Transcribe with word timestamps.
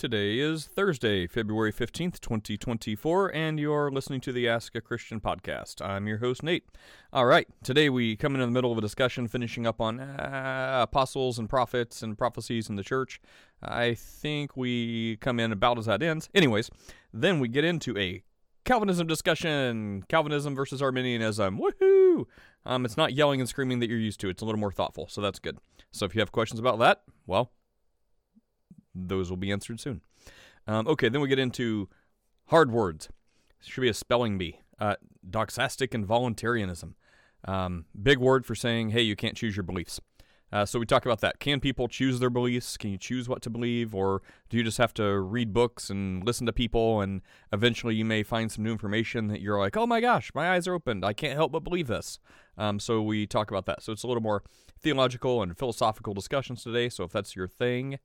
Today 0.00 0.38
is 0.38 0.64
Thursday, 0.64 1.26
February 1.26 1.70
15th, 1.70 2.20
2024, 2.20 3.34
and 3.34 3.60
you're 3.60 3.90
listening 3.90 4.22
to 4.22 4.32
the 4.32 4.48
Ask 4.48 4.74
a 4.74 4.80
Christian 4.80 5.20
podcast. 5.20 5.86
I'm 5.86 6.06
your 6.06 6.16
host, 6.16 6.42
Nate. 6.42 6.64
All 7.12 7.26
right, 7.26 7.46
today 7.62 7.90
we 7.90 8.16
come 8.16 8.34
in 8.34 8.40
the 8.40 8.46
middle 8.46 8.72
of 8.72 8.78
a 8.78 8.80
discussion 8.80 9.28
finishing 9.28 9.66
up 9.66 9.78
on 9.78 10.00
uh, 10.00 10.78
apostles 10.88 11.38
and 11.38 11.50
prophets 11.50 12.02
and 12.02 12.16
prophecies 12.16 12.70
in 12.70 12.76
the 12.76 12.82
church. 12.82 13.20
I 13.62 13.92
think 13.92 14.56
we 14.56 15.18
come 15.18 15.38
in 15.38 15.52
about 15.52 15.76
as 15.76 15.84
that 15.84 16.02
ends. 16.02 16.30
Anyways, 16.34 16.70
then 17.12 17.38
we 17.38 17.48
get 17.48 17.64
into 17.64 17.98
a 17.98 18.22
Calvinism 18.64 19.06
discussion 19.06 20.06
Calvinism 20.08 20.54
versus 20.54 20.80
Arminianism. 20.80 21.60
Woohoo! 21.60 22.24
Um, 22.64 22.86
it's 22.86 22.96
not 22.96 23.12
yelling 23.12 23.40
and 23.40 23.48
screaming 23.50 23.80
that 23.80 23.90
you're 23.90 23.98
used 23.98 24.20
to, 24.20 24.30
it's 24.30 24.40
a 24.40 24.46
little 24.46 24.60
more 24.60 24.72
thoughtful, 24.72 25.08
so 25.08 25.20
that's 25.20 25.38
good. 25.38 25.58
So 25.92 26.06
if 26.06 26.14
you 26.14 26.22
have 26.22 26.32
questions 26.32 26.58
about 26.58 26.78
that, 26.78 27.02
well, 27.26 27.52
those 28.94 29.30
will 29.30 29.36
be 29.36 29.52
answered 29.52 29.80
soon. 29.80 30.00
Um, 30.66 30.86
okay, 30.88 31.08
then 31.08 31.20
we 31.20 31.28
get 31.28 31.38
into 31.38 31.88
hard 32.46 32.70
words. 32.70 33.08
Should 33.62 33.82
be 33.82 33.88
a 33.88 33.94
spelling 33.94 34.38
bee. 34.38 34.60
Uh, 34.78 34.96
doxastic 35.28 35.94
involuntarism. 35.94 36.94
Um, 37.44 37.86
big 38.00 38.18
word 38.18 38.46
for 38.46 38.54
saying, 38.54 38.90
hey, 38.90 39.02
you 39.02 39.16
can't 39.16 39.36
choose 39.36 39.56
your 39.56 39.64
beliefs. 39.64 40.00
Uh, 40.52 40.66
so 40.66 40.78
we 40.78 40.86
talk 40.86 41.04
about 41.04 41.20
that. 41.20 41.38
Can 41.38 41.60
people 41.60 41.86
choose 41.86 42.18
their 42.18 42.30
beliefs? 42.30 42.76
Can 42.76 42.90
you 42.90 42.98
choose 42.98 43.28
what 43.28 43.40
to 43.42 43.50
believe, 43.50 43.94
or 43.94 44.20
do 44.48 44.56
you 44.56 44.64
just 44.64 44.78
have 44.78 44.92
to 44.94 45.20
read 45.20 45.52
books 45.52 45.90
and 45.90 46.24
listen 46.24 46.44
to 46.46 46.52
people, 46.52 47.00
and 47.00 47.22
eventually 47.52 47.94
you 47.94 48.04
may 48.04 48.24
find 48.24 48.50
some 48.50 48.64
new 48.64 48.72
information 48.72 49.28
that 49.28 49.40
you're 49.40 49.58
like, 49.58 49.76
oh 49.76 49.86
my 49.86 50.00
gosh, 50.00 50.32
my 50.34 50.50
eyes 50.50 50.66
are 50.66 50.74
opened. 50.74 51.04
I 51.04 51.12
can't 51.12 51.36
help 51.36 51.52
but 51.52 51.62
believe 51.62 51.86
this. 51.86 52.18
Um, 52.58 52.80
so 52.80 53.00
we 53.00 53.26
talk 53.26 53.50
about 53.50 53.66
that. 53.66 53.82
So 53.82 53.92
it's 53.92 54.02
a 54.02 54.08
little 54.08 54.22
more 54.22 54.42
theological 54.80 55.40
and 55.40 55.56
philosophical 55.56 56.14
discussions 56.14 56.64
today. 56.64 56.88
So 56.88 57.04
if 57.04 57.12
that's 57.12 57.36
your 57.36 57.46
thing, 57.46 58.00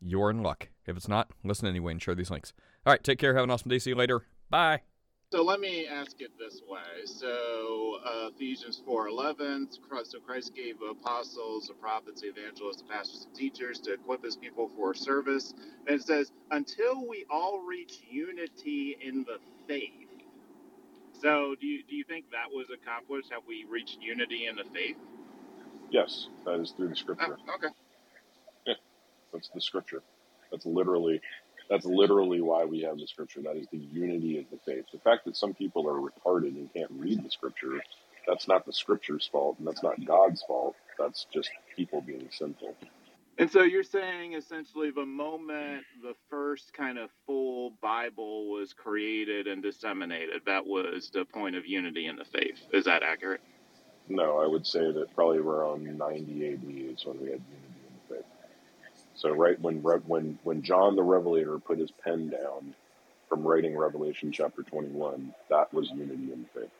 you're 0.00 0.30
in 0.30 0.42
luck. 0.42 0.68
If 0.86 0.96
it's 0.96 1.08
not, 1.08 1.30
listen 1.44 1.68
anyway 1.68 1.92
and 1.92 2.02
share 2.02 2.14
these 2.14 2.30
links. 2.30 2.52
All 2.86 2.92
right, 2.92 3.02
take 3.02 3.18
care. 3.18 3.34
Have 3.34 3.44
an 3.44 3.50
awesome 3.50 3.68
day. 3.68 3.78
See 3.78 3.90
you 3.90 3.96
later. 3.96 4.22
Bye. 4.50 4.82
So 5.30 5.42
let 5.44 5.60
me 5.60 5.86
ask 5.86 6.22
it 6.22 6.30
this 6.38 6.62
way. 6.66 7.04
So 7.04 7.98
uh, 8.04 8.30
Ephesians 8.34 8.80
4:11. 8.88 9.68
So 10.04 10.20
Christ 10.20 10.54
gave 10.54 10.76
apostles, 10.80 11.68
the 11.68 11.74
prophets, 11.74 12.22
evangelists, 12.24 12.82
pastors, 12.88 13.26
and 13.26 13.34
teachers 13.34 13.78
to 13.80 13.92
equip 13.92 14.24
His 14.24 14.36
people 14.36 14.70
for 14.74 14.94
service. 14.94 15.52
And 15.86 16.00
it 16.00 16.06
says, 16.06 16.32
until 16.50 17.06
we 17.06 17.26
all 17.28 17.60
reach 17.60 18.00
unity 18.10 18.96
in 19.02 19.24
the 19.24 19.38
faith. 19.66 19.92
So 21.20 21.54
do 21.60 21.66
you 21.66 21.82
do 21.82 21.94
you 21.94 22.04
think 22.04 22.30
that 22.30 22.50
was 22.50 22.68
accomplished? 22.72 23.30
Have 23.30 23.42
we 23.46 23.66
reached 23.68 23.98
unity 24.00 24.46
in 24.46 24.56
the 24.56 24.64
faith? 24.72 24.96
Yes, 25.90 26.28
that 26.46 26.58
is 26.60 26.70
through 26.70 26.88
the 26.88 26.96
scripture. 26.96 27.36
Oh, 27.48 27.54
okay. 27.56 27.74
That's 29.32 29.48
the 29.54 29.60
scripture. 29.60 30.02
That's 30.50 30.66
literally 30.66 31.20
that's 31.68 31.84
literally 31.84 32.40
why 32.40 32.64
we 32.64 32.80
have 32.80 32.96
the 32.98 33.06
scripture. 33.06 33.42
That 33.42 33.56
is 33.56 33.66
the 33.70 33.78
unity 33.78 34.38
of 34.38 34.46
the 34.50 34.58
faith. 34.64 34.86
The 34.92 34.98
fact 35.00 35.26
that 35.26 35.36
some 35.36 35.52
people 35.52 35.86
are 35.88 36.00
retarded 36.00 36.56
and 36.56 36.72
can't 36.72 36.90
read 36.92 37.22
the 37.22 37.30
scripture, 37.30 37.82
that's 38.26 38.48
not 38.48 38.64
the 38.64 38.72
scripture's 38.72 39.28
fault, 39.30 39.58
and 39.58 39.66
that's 39.66 39.82
not 39.82 40.02
God's 40.06 40.42
fault. 40.42 40.76
That's 40.98 41.26
just 41.32 41.50
people 41.76 42.00
being 42.00 42.28
sinful. 42.30 42.74
And 43.38 43.48
so 43.50 43.62
you're 43.62 43.84
saying 43.84 44.32
essentially 44.32 44.90
the 44.90 45.06
moment 45.06 45.84
the 46.02 46.14
first 46.28 46.72
kind 46.72 46.98
of 46.98 47.10
full 47.24 47.72
Bible 47.80 48.50
was 48.50 48.72
created 48.72 49.46
and 49.46 49.62
disseminated, 49.62 50.42
that 50.46 50.66
was 50.66 51.10
the 51.12 51.24
point 51.24 51.54
of 51.54 51.64
unity 51.64 52.06
in 52.06 52.16
the 52.16 52.24
faith. 52.24 52.58
Is 52.72 52.86
that 52.86 53.04
accurate? 53.04 53.40
No, 54.08 54.38
I 54.38 54.46
would 54.46 54.66
say 54.66 54.90
that 54.90 55.14
probably 55.14 55.38
around 55.38 55.84
90 55.84 56.52
AD 56.52 56.60
is 56.94 57.04
when 57.04 57.20
we 57.20 57.30
had 57.30 57.40
unity 57.40 57.46
in 57.52 57.72
the 57.74 57.77
faith. 57.77 57.77
So 59.18 59.30
right 59.32 59.60
when 59.60 59.82
when 60.06 60.40
when 60.44 60.62
John 60.62 60.96
the 60.96 61.04
Revelator 61.04 61.60
put 61.60 61.78
his 61.80 61.92
pen 61.92 62.30
down 62.30 62.74
from 63.28 63.46
writing 63.46 63.76
Revelation 63.78 64.32
chapter 64.32 64.62
21, 64.64 65.34
that 65.50 65.74
was 65.74 65.90
unity 65.90 66.32
in 66.32 66.46
faith. 66.54 66.70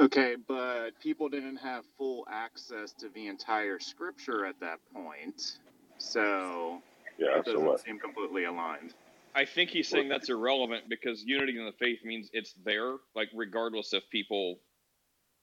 Okay, 0.00 0.36
but 0.48 0.90
people 1.00 1.30
didn't 1.30 1.56
have 1.58 1.84
full 1.98 2.26
access 2.30 2.92
to 2.94 3.08
the 3.10 3.28
entire 3.28 3.80
scripture 3.80 4.46
at 4.46 4.60
that 4.60 4.80
point. 4.94 5.60
So 5.98 6.80
Yeah, 7.18 7.38
it 7.38 7.44
so 7.44 7.60
doesn't 7.60 7.60
what? 7.60 7.82
seem 7.84 7.98
completely 7.98 8.44
aligned. 8.44 8.94
I 9.34 9.46
think 9.46 9.70
he's 9.70 9.88
saying 9.88 10.08
that's 10.08 10.30
irrelevant 10.30 10.88
because 10.90 11.24
unity 11.24 11.58
in 11.58 11.66
the 11.66 11.72
faith 11.72 12.00
means 12.04 12.30
it's 12.34 12.54
there, 12.64 12.96
like 13.16 13.30
regardless 13.34 13.94
if 13.94 14.04
people 14.10 14.58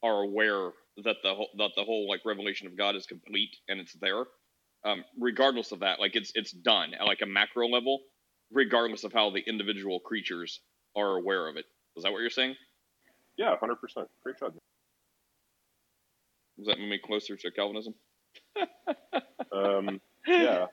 are 0.03 0.21
aware 0.23 0.71
that 1.03 1.17
the 1.23 1.33
whole 1.35 1.49
that 1.57 1.71
the 1.75 1.83
whole 1.83 2.07
like 2.09 2.21
revelation 2.25 2.67
of 2.67 2.77
God 2.77 2.95
is 2.95 3.05
complete 3.05 3.55
and 3.67 3.79
it's 3.79 3.93
there. 3.93 4.25
Um, 4.85 5.03
regardless 5.19 5.71
of 5.71 5.79
that, 5.81 5.99
like 5.99 6.15
it's 6.15 6.31
it's 6.35 6.51
done 6.51 6.93
at 6.93 7.05
like 7.05 7.21
a 7.21 7.25
macro 7.25 7.67
level, 7.67 7.99
regardless 8.51 9.03
of 9.03 9.13
how 9.13 9.29
the 9.29 9.41
individual 9.47 9.99
creatures 9.99 10.61
are 10.95 11.17
aware 11.17 11.47
of 11.47 11.57
it. 11.57 11.65
Is 11.97 12.03
that 12.03 12.11
what 12.11 12.19
you're 12.21 12.29
saying? 12.29 12.55
Yeah, 13.37 13.55
100%. 13.61 13.75
Great 14.23 14.37
job. 14.39 14.53
Does 16.57 16.67
that 16.67 16.79
move 16.79 16.89
me 16.89 16.99
closer 17.03 17.35
to 17.37 17.51
Calvinism? 17.51 17.93
Um, 19.51 19.99
yeah, 20.27 20.67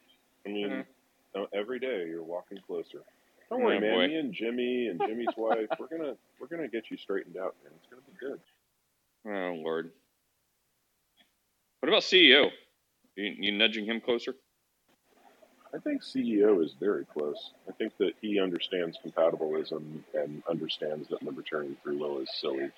I 0.45 0.49
mean, 0.51 0.85
Mhm. 1.35 1.49
every 1.55 1.79
day 1.79 2.07
you're 2.09 2.23
walking 2.23 2.59
closer. 2.67 3.03
Don't 3.49 3.63
worry, 3.63 3.79
Oh, 3.79 3.81
man. 3.81 3.93
boy. 3.95 4.07
Me 4.09 4.17
and 4.17 4.35
Jimmy 4.35 4.89
and 4.89 5.01
Jimmy's 5.01 5.35
wife, 5.37 5.69
we're 5.79 5.87
gonna 5.89 6.17
we're 6.39 6.47
gonna 6.49 6.69
get 6.69 6.91
you 6.91 6.97
straightened 6.99 7.37
out, 7.39 7.57
man. 7.65 7.73
It's 7.77 7.87
gonna 7.89 8.03
be 8.03 8.13
good. 8.21 8.41
Oh 9.27 9.55
Lord. 9.63 9.93
What 11.81 11.89
about 11.89 12.03
CEO? 12.03 12.51
You, 13.17 13.35
you 13.39 13.53
nudging 13.53 13.85
him 13.85 14.01
closer? 14.01 14.35
I 15.75 15.79
think 15.79 16.03
CEO 16.03 16.65
is 16.65 16.75
very 16.81 17.05
close. 17.05 17.53
I 17.69 17.73
think 17.73 17.93
that 17.99 18.13
he 18.21 18.41
understands 18.41 18.99
compatibilism 19.05 20.01
and 20.15 20.43
understands 20.49 21.09
that 21.09 21.23
libertarian 21.23 21.77
free 21.83 21.97
will 21.97 22.19
is 22.21 22.31
silly. 22.41 22.71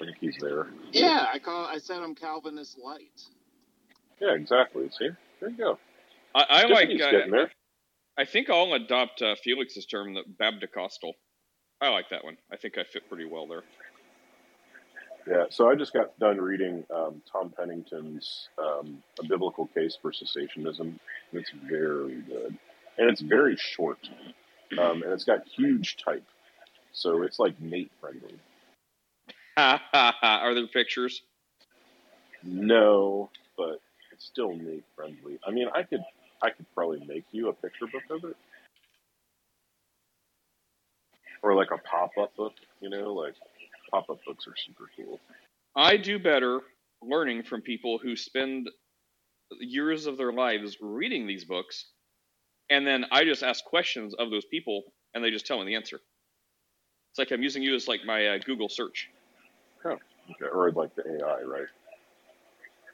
I 0.00 0.04
think 0.04 0.16
he's 0.20 0.36
there. 0.40 0.68
Yeah, 0.92 1.26
I 1.32 1.38
call 1.38 1.66
I 1.66 1.78
said 1.78 1.98
I'm 1.98 2.14
Calvinist 2.14 2.78
light. 2.78 3.22
Yeah, 4.20 4.34
exactly. 4.34 4.88
See, 4.96 5.10
there 5.40 5.50
you 5.50 5.56
go. 5.56 5.78
I, 6.34 6.44
I 6.48 6.62
like. 6.64 6.88
Uh, 6.88 7.10
getting 7.10 7.30
there. 7.30 7.50
I 8.16 8.24
think 8.24 8.50
I'll 8.50 8.72
adopt 8.74 9.22
uh, 9.22 9.36
Felix's 9.44 9.86
term, 9.86 10.14
the 10.14 10.22
Bapticostal. 10.40 11.12
I 11.80 11.90
like 11.90 12.10
that 12.10 12.24
one. 12.24 12.36
I 12.52 12.56
think 12.56 12.76
I 12.76 12.82
fit 12.82 13.08
pretty 13.08 13.26
well 13.26 13.46
there. 13.46 13.62
Yeah, 15.28 15.44
so 15.50 15.68
I 15.68 15.74
just 15.74 15.92
got 15.92 16.18
done 16.18 16.40
reading 16.40 16.84
um, 16.94 17.20
Tom 17.30 17.52
Pennington's 17.54 18.48
um, 18.58 19.02
A 19.20 19.26
Biblical 19.26 19.66
Case 19.66 19.98
for 20.00 20.10
Cessationism, 20.10 20.98
it's 21.32 21.50
very 21.68 22.22
good. 22.22 22.56
And 22.96 23.10
it's 23.10 23.20
very 23.20 23.56
short, 23.56 23.98
um, 24.78 25.02
and 25.02 25.12
it's 25.12 25.24
got 25.24 25.46
huge 25.46 25.98
type. 26.02 26.24
So 26.92 27.22
it's 27.22 27.38
like 27.38 27.60
Nate 27.60 27.92
friendly. 28.00 28.38
Are 29.58 30.54
there 30.54 30.66
pictures? 30.66 31.22
No, 32.42 33.28
but 33.56 33.80
it's 34.12 34.24
still 34.24 34.54
Nate 34.54 34.84
friendly. 34.96 35.38
I 35.46 35.50
mean, 35.50 35.68
I 35.74 35.82
could 35.82 36.02
I 36.42 36.50
could 36.50 36.66
probably 36.74 37.04
make 37.06 37.24
you 37.32 37.48
a 37.50 37.52
picture 37.52 37.86
book 37.86 38.02
of 38.10 38.30
it, 38.30 38.36
or 41.42 41.54
like 41.54 41.70
a 41.70 41.78
pop 41.78 42.12
up 42.20 42.34
book. 42.34 42.54
You 42.80 42.88
know, 42.88 43.12
like 43.12 43.34
pop 43.90 44.10
up 44.10 44.18
books 44.26 44.46
are 44.46 44.54
super 44.56 44.90
cool. 44.96 45.20
I 45.76 45.96
do 45.96 46.18
better 46.18 46.60
learning 47.02 47.44
from 47.44 47.62
people 47.62 47.98
who 47.98 48.16
spend 48.16 48.68
years 49.60 50.06
of 50.06 50.16
their 50.16 50.32
lives 50.32 50.76
reading 50.80 51.26
these 51.26 51.44
books, 51.44 51.86
and 52.70 52.86
then 52.86 53.06
I 53.10 53.24
just 53.24 53.42
ask 53.42 53.64
questions 53.64 54.14
of 54.14 54.30
those 54.30 54.44
people, 54.44 54.84
and 55.14 55.22
they 55.22 55.30
just 55.30 55.46
tell 55.46 55.58
me 55.58 55.66
the 55.66 55.76
answer. 55.76 56.00
It's 57.12 57.18
like 57.18 57.30
I'm 57.30 57.42
using 57.42 57.62
you 57.62 57.74
as 57.74 57.88
like 57.88 58.00
my 58.04 58.26
uh, 58.26 58.38
Google 58.44 58.68
search. 58.68 59.08
Okay, 59.84 59.96
or 60.52 60.70
like 60.72 60.94
the 60.94 61.04
AI, 61.06 61.42
right? 61.42 61.66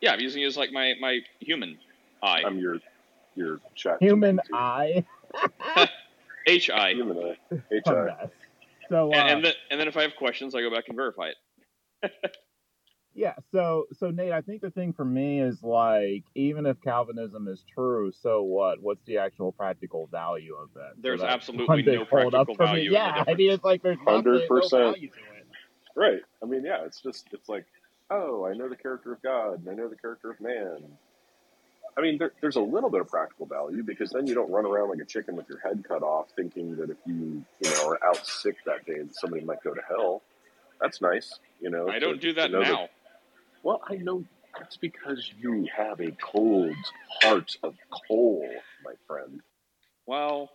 Yeah, 0.00 0.12
I'm 0.12 0.20
using 0.20 0.42
you 0.42 0.46
as 0.46 0.56
like 0.56 0.72
my 0.72 0.94
my 1.00 1.20
human 1.40 1.78
eye, 2.22 2.42
I'm 2.46 2.58
your 2.58 2.78
your 3.34 3.60
chat. 3.74 3.98
Human 4.00 4.40
eye. 4.52 5.04
H 6.46 6.70
I, 6.70 6.92
Human 6.92 7.18
eye. 7.18 7.56
A 7.72 7.82
HI. 7.86 8.30
Mess. 8.94 9.12
So 9.12 9.12
uh, 9.12 9.24
and 9.24 9.44
then 9.44 9.52
and 9.70 9.80
then 9.80 9.88
if 9.88 9.96
I 9.96 10.02
have 10.02 10.16
questions, 10.16 10.54
I 10.54 10.60
go 10.60 10.70
back 10.70 10.84
and 10.88 10.96
verify 10.96 11.30
it. 12.02 12.12
yeah, 13.14 13.34
so 13.52 13.86
so 13.92 14.10
Nate, 14.10 14.32
I 14.32 14.40
think 14.40 14.60
the 14.62 14.70
thing 14.70 14.92
for 14.92 15.04
me 15.04 15.40
is 15.40 15.62
like 15.62 16.24
even 16.34 16.66
if 16.66 16.80
Calvinism 16.82 17.48
is 17.48 17.64
true, 17.74 18.12
so 18.12 18.42
what? 18.42 18.80
What's 18.82 19.04
the 19.06 19.18
actual 19.18 19.52
practical 19.52 20.06
value 20.08 20.54
of 20.54 20.70
it? 20.76 21.02
There's 21.02 21.20
So 21.20 21.26
that's 21.26 21.34
absolutely 21.34 21.82
no 21.82 22.04
hold 22.04 22.34
up 22.34 22.46
practical 22.46 22.54
me. 22.54 22.72
value 22.72 22.90
the 22.90 22.94
Yeah, 22.94 23.24
I 23.26 23.34
mean 23.34 23.50
it's 23.50 23.64
like 23.64 23.82
there's 23.82 23.98
nothing, 24.04 24.32
no 24.32 24.38
100%. 24.48 24.70
value 24.70 25.08
to 25.08 25.16
it. 25.16 25.46
Right. 25.96 26.20
I 26.42 26.46
mean, 26.46 26.64
yeah, 26.64 26.84
it's 26.84 27.00
just, 27.00 27.28
it's 27.32 27.48
like, 27.48 27.66
oh, 28.10 28.44
I 28.44 28.52
know 28.54 28.68
the 28.68 28.76
character 28.76 29.12
of 29.12 29.22
God 29.22 29.60
and 29.60 29.68
I 29.68 29.74
know 29.74 29.88
the 29.88 29.96
character 29.96 30.30
of 30.30 30.40
man. 30.40 30.82
I 31.96 32.00
mean, 32.00 32.18
there, 32.18 32.32
there's 32.40 32.56
a 32.56 32.60
little 32.60 32.90
bit 32.90 33.00
of 33.00 33.08
practical 33.08 33.46
value 33.46 33.82
because 33.82 34.10
then 34.10 34.26
you 34.26 34.34
don't 34.34 34.50
run 34.50 34.66
around 34.66 34.90
like 34.90 34.98
a 34.98 35.04
chicken 35.04 35.36
with 35.36 35.48
your 35.48 35.60
head 35.60 35.84
cut 35.86 36.02
off 36.02 36.26
thinking 36.34 36.76
that 36.76 36.90
if 36.90 36.96
you, 37.06 37.44
you 37.60 37.70
know, 37.70 37.88
are 37.88 38.04
out 38.04 38.26
sick 38.26 38.56
that 38.66 38.84
day, 38.84 38.98
that 38.98 39.14
somebody 39.14 39.44
might 39.44 39.62
go 39.62 39.72
to 39.74 39.80
hell. 39.88 40.22
That's 40.80 41.00
nice, 41.00 41.38
you 41.60 41.70
know. 41.70 41.88
I 41.88 41.94
to- 41.94 42.00
don't 42.00 42.20
do 42.20 42.32
that 42.34 42.50
now. 42.50 42.88
well, 43.62 43.80
I 43.88 43.94
know, 43.96 44.24
That's 44.58 44.76
because 44.76 45.30
you 45.38 45.68
have 45.76 46.00
a 46.00 46.10
cold 46.20 46.74
heart 47.22 47.56
of 47.62 47.76
coal, 48.08 48.48
my 48.84 48.94
friend. 49.06 49.40
Well, 50.06 50.50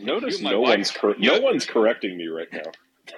Notice 0.00 0.40
no 0.40 0.60
one's 0.60 0.90
cor- 0.92 1.16
no 1.18 1.40
one's 1.40 1.66
correcting 1.66 2.16
me 2.16 2.28
right 2.28 2.52
now. 2.52 2.70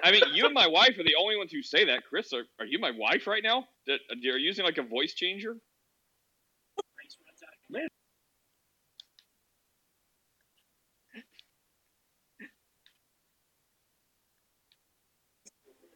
I 0.02 0.10
mean, 0.10 0.22
you 0.32 0.44
and 0.44 0.54
my 0.54 0.66
wife 0.66 0.98
are 0.98 1.04
the 1.04 1.16
only 1.18 1.36
ones 1.36 1.52
who 1.52 1.62
say 1.62 1.84
that. 1.86 2.04
Chris, 2.08 2.32
are, 2.32 2.44
are 2.58 2.66
you 2.66 2.78
my 2.78 2.90
wife 2.90 3.26
right 3.26 3.42
now? 3.42 3.66
That 3.86 4.00
uh, 4.10 4.16
you're 4.20 4.38
using 4.38 4.64
like 4.64 4.78
a 4.78 4.82
voice 4.82 5.14
changer? 5.14 5.56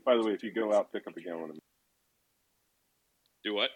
By 0.05 0.17
the 0.17 0.23
way, 0.23 0.33
if 0.33 0.43
you 0.43 0.53
go 0.53 0.73
out, 0.75 0.93
pick 0.93 1.07
up 1.07 1.17
a 1.17 1.21
gallon 1.21 1.51
of 1.51 1.57
Do 3.43 3.55
what? 3.55 3.71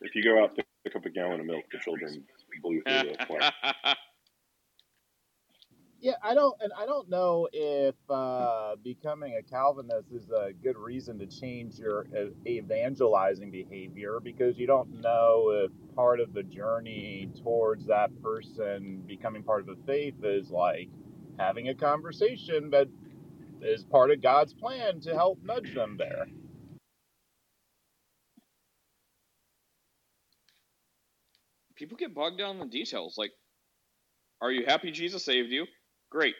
if 0.00 0.14
you 0.14 0.22
go 0.22 0.42
out, 0.42 0.54
pick, 0.54 0.66
pick 0.84 0.96
up 0.96 1.04
a 1.04 1.10
gallon 1.10 1.40
of 1.40 1.46
milk. 1.46 1.64
The 1.72 1.78
children 1.78 2.24
blew 2.62 2.80
through 2.82 3.12
the. 3.12 3.96
Yeah, 6.04 6.16
I 6.22 6.34
don't, 6.34 6.54
and 6.62 6.72
I 6.78 6.86
don't 6.86 7.10
know 7.10 7.48
if 7.52 7.96
uh, 8.10 8.76
becoming 8.84 9.36
a 9.38 9.42
Calvinist 9.42 10.12
is 10.14 10.30
a 10.30 10.52
good 10.52 10.78
reason 10.78 11.18
to 11.20 11.26
change 11.26 11.80
your 11.80 12.06
uh, 12.16 12.26
evangelizing 12.46 13.50
behavior 13.50 14.20
because 14.22 14.58
you 14.58 14.68
don't 14.68 15.02
know 15.02 15.50
if 15.66 15.72
part 15.96 16.20
of 16.20 16.34
the 16.34 16.44
journey 16.44 17.30
towards 17.42 17.86
that 17.88 18.10
person 18.22 19.02
becoming 19.08 19.42
part 19.44 19.62
of 19.62 19.66
the 19.66 19.78
faith 19.86 20.16
is 20.24 20.50
like 20.52 20.90
having 21.40 21.70
a 21.70 21.76
conversation 21.76 22.70
that 22.70 22.88
is 23.62 23.84
part 23.84 24.10
of 24.12 24.22
God's 24.22 24.54
plan 24.54 25.00
to 25.02 25.14
help 25.14 25.40
nudge 25.44 25.74
them 25.74 25.96
there. 25.98 26.26
People 31.76 31.96
get 31.96 32.14
bogged 32.14 32.38
down 32.38 32.58
in 32.60 32.70
details. 32.70 33.16
Like, 33.18 33.32
are 34.42 34.52
you 34.52 34.66
happy 34.66 34.92
Jesus 34.92 35.24
saved 35.24 35.50
you? 35.50 35.66
Great. 36.14 36.36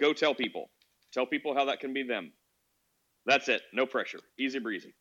Go 0.00 0.12
tell 0.12 0.34
people. 0.34 0.68
Tell 1.12 1.26
people 1.26 1.54
how 1.54 1.66
that 1.66 1.80
can 1.80 1.94
be 1.94 2.02
them. 2.02 2.32
That's 3.24 3.48
it. 3.48 3.62
No 3.72 3.86
pressure. 3.86 4.18
Easy 4.38 4.58
breezy. 4.58 4.94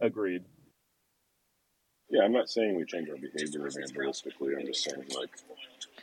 Agreed. 0.00 0.42
Yeah, 2.10 2.24
I'm 2.24 2.32
not 2.32 2.50
saying 2.50 2.76
we 2.76 2.84
change 2.84 3.08
our 3.08 3.16
behavior 3.16 3.60
evangelistically. 3.60 4.58
I'm 4.58 4.66
just 4.66 4.84
saying, 4.84 5.04
like, 5.16 5.30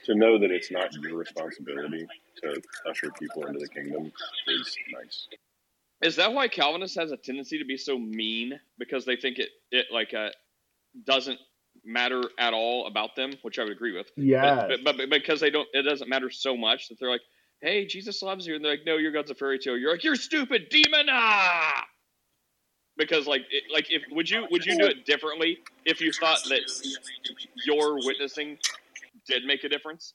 to 0.06 0.16
know 0.16 0.40
that 0.40 0.52
it's 0.52 0.72
not 0.72 0.94
your 0.96 1.18
responsibility 1.18 2.08
to 2.44 2.62
usher 2.90 3.12
people 3.20 3.46
into 3.46 3.60
the 3.60 3.68
kingdom 3.68 4.12
is 4.48 4.78
nice. 4.94 5.28
Is 6.02 6.16
that 6.16 6.34
why 6.34 6.48
Calvinist 6.48 6.96
has 6.96 7.12
a 7.12 7.18
tendency 7.18 7.60
to 7.60 7.66
be 7.66 7.78
so 7.78 7.98
mean 7.98 8.60
because 8.80 9.06
they 9.06 9.16
think 9.16 9.40
it 9.40 9.50
it 9.72 9.88
like 9.92 10.14
uh, 10.14 10.30
doesn't 11.06 11.40
matter 11.88 12.22
at 12.38 12.54
all 12.54 12.86
about 12.88 13.16
them, 13.16 13.34
which 13.42 13.58
I 13.58 13.64
would 13.64 13.72
agree 13.72 13.96
with. 13.96 14.12
Yeah, 14.18 14.68
But, 14.68 14.84
but, 14.84 14.98
but 14.98 15.10
because 15.10 15.40
they 15.40 15.50
don't, 15.50 15.68
it 15.74 15.84
doesn't 15.84 16.10
matter 16.10 16.30
so 16.30 16.56
much 16.58 16.90
that 16.90 17.00
they're 17.00 17.10
like, 17.10 17.22
"Hey, 17.62 17.86
Jesus 17.86 18.22
loves 18.22 18.46
you," 18.46 18.56
and 18.56 18.64
they're 18.64 18.74
like, 18.74 18.86
"No, 18.86 18.98
your 18.98 19.12
God's 19.12 19.32
a 19.32 19.36
fairy 19.36 19.58
tale." 19.60 19.78
You're 19.78 19.92
like, 19.92 20.04
"You're 20.04 20.16
stupid, 20.16 20.70
demon!" 20.70 21.08
Ah! 21.10 21.86
Because 22.98 23.28
like, 23.28 23.42
it, 23.52 23.64
like 23.72 23.92
if 23.92 24.04
would 24.12 24.30
you 24.30 24.46
would 24.52 24.66
you 24.66 24.78
do 24.78 24.86
it 24.86 25.06
differently 25.06 25.60
if 25.86 26.02
you 26.02 26.12
thought 26.12 26.40
that 26.50 26.62
your 27.66 27.96
witnessing 28.04 28.58
did 29.28 29.46
make 29.46 29.64
a 29.64 29.70
difference? 29.70 30.14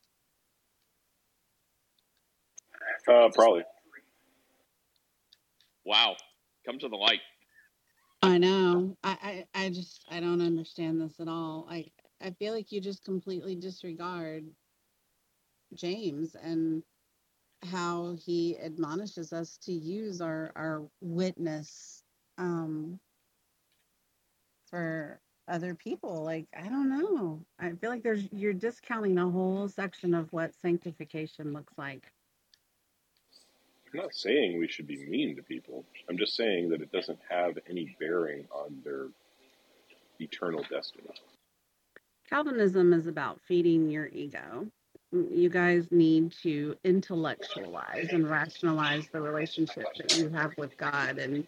Uh, 3.08 3.28
probably. 3.34 3.64
Wow, 5.84 6.16
come 6.66 6.78
to 6.78 6.88
the 6.88 6.96
light. 6.96 7.20
I 8.22 8.38
know. 8.38 8.96
I, 9.04 9.46
I, 9.54 9.64
I 9.66 9.70
just 9.70 10.04
I 10.10 10.20
don't 10.20 10.42
understand 10.42 11.00
this 11.00 11.20
at 11.20 11.28
all. 11.28 11.66
I 11.70 11.86
I 12.22 12.32
feel 12.32 12.54
like 12.54 12.72
you 12.72 12.80
just 12.80 13.04
completely 13.04 13.56
disregard 13.56 14.44
James 15.74 16.34
and 16.36 16.82
how 17.64 18.14
he 18.24 18.58
admonishes 18.58 19.32
us 19.32 19.58
to 19.58 19.72
use 19.72 20.20
our 20.20 20.52
our 20.56 20.84
witness 21.00 22.04
um 22.38 23.00
for 24.66 25.20
other 25.48 25.74
people. 25.74 26.24
Like 26.24 26.46
I 26.56 26.68
don't 26.68 26.90
know. 26.90 27.44
I 27.60 27.72
feel 27.72 27.90
like 27.90 28.02
there's 28.02 28.28
you're 28.32 28.54
discounting 28.54 29.18
a 29.18 29.30
whole 29.30 29.68
section 29.68 30.14
of 30.14 30.32
what 30.32 30.54
sanctification 30.56 31.52
looks 31.52 31.74
like. 31.78 32.12
I'm 33.92 34.00
not 34.00 34.14
saying 34.14 34.58
we 34.58 34.68
should 34.68 34.86
be 34.86 35.04
mean 35.04 35.36
to 35.36 35.42
people. 35.42 35.84
I'm 36.08 36.16
just 36.16 36.34
saying 36.34 36.70
that 36.70 36.80
it 36.80 36.90
doesn't 36.92 37.18
have 37.28 37.58
any 37.68 37.94
bearing 38.00 38.46
on 38.50 38.80
their 38.84 39.08
eternal 40.18 40.64
destiny. 40.70 41.10
Calvinism 42.28 42.94
is 42.94 43.06
about 43.06 43.38
feeding 43.46 43.90
your 43.90 44.06
ego. 44.06 44.66
You 45.12 45.50
guys 45.50 45.88
need 45.90 46.32
to 46.42 46.74
intellectualize 46.84 48.08
and 48.12 48.30
rationalize 48.30 49.08
the 49.12 49.20
relationship 49.20 49.84
that 49.98 50.16
you 50.16 50.30
have 50.30 50.52
with 50.56 50.74
God. 50.78 51.18
And 51.18 51.46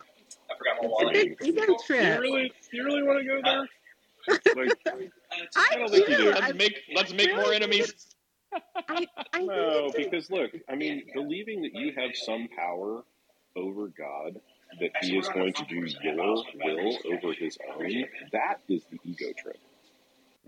it's 0.50 1.02
a 1.02 1.12
big 1.12 1.36
ego 1.42 1.64
Do 1.64 1.72
you 1.72 1.78
trip. 1.86 2.20
really, 2.20 2.52
do 2.70 2.76
you 2.76 2.84
really 2.84 3.02
want 3.02 3.20
to 3.20 3.26
go 3.26 3.40
there? 3.42 3.68
Like, 4.56 4.78
I, 4.86 5.10
I 5.54 5.76
don't 5.76 5.90
think 5.90 6.08
you 6.08 6.16
do. 6.16 6.30
Let's 6.30 6.54
make 6.54 6.80
let's 6.94 7.12
make 7.12 7.36
more 7.36 7.52
enemies. 7.52 8.13
I, 8.88 9.06
I 9.32 9.42
no, 9.44 9.90
because 9.96 10.30
look, 10.30 10.50
I 10.68 10.74
mean, 10.74 11.04
believing 11.14 11.62
that 11.62 11.74
you 11.74 11.92
have 11.96 12.10
some 12.14 12.48
power 12.56 13.04
over 13.56 13.88
God, 13.88 14.40
that 14.80 14.90
He 15.02 15.16
is 15.16 15.28
going 15.28 15.52
to 15.54 15.64
do 15.64 15.86
your 16.02 16.16
will 16.16 16.98
over 17.12 17.32
His 17.32 17.58
own, 17.78 18.04
that 18.32 18.60
is 18.68 18.82
the 18.90 18.98
ego 19.04 19.26
trip. 19.36 19.58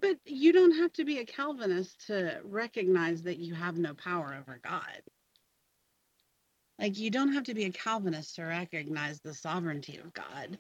but 0.01 0.17
you 0.25 0.53
don't 0.53 0.77
have 0.77 0.93
to 0.95 1.05
be 1.05 1.19
a 1.19 1.25
Calvinist 1.25 2.07
to 2.09 2.41
recognize 2.45 3.23
that 3.23 3.39
you 3.39 3.55
have 3.55 3.79
no 3.79 3.95
power 3.95 4.37
over 4.41 4.61
God. 4.63 5.03
Like 6.79 6.99
you 6.99 7.11
don't 7.11 7.33
have 7.33 7.45
to 7.45 7.55
be 7.55 7.65
a 7.65 7.71
Calvinist 7.73 8.37
to 8.37 8.43
recognize 8.45 9.21
the 9.21 9.33
sovereignty 9.35 9.99
of 9.99 10.13
God. 10.13 10.59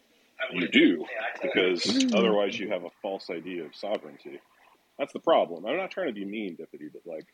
You 0.53 0.69
do, 0.69 1.05
because 1.43 1.83
Mm. 1.87 2.15
otherwise 2.15 2.59
you 2.59 2.69
have 2.71 2.85
a 2.85 2.91
false 3.03 3.29
idea 3.31 3.65
of 3.65 3.75
sovereignty. 3.75 4.41
That's 4.99 5.13
the 5.13 5.21
problem. 5.21 5.67
I'm 5.67 5.77
not 5.77 5.91
trying 5.91 6.07
to 6.09 6.13
be 6.13 6.25
mean, 6.25 6.55
Deputy, 6.57 6.89
but 6.93 7.03
like, 7.11 7.27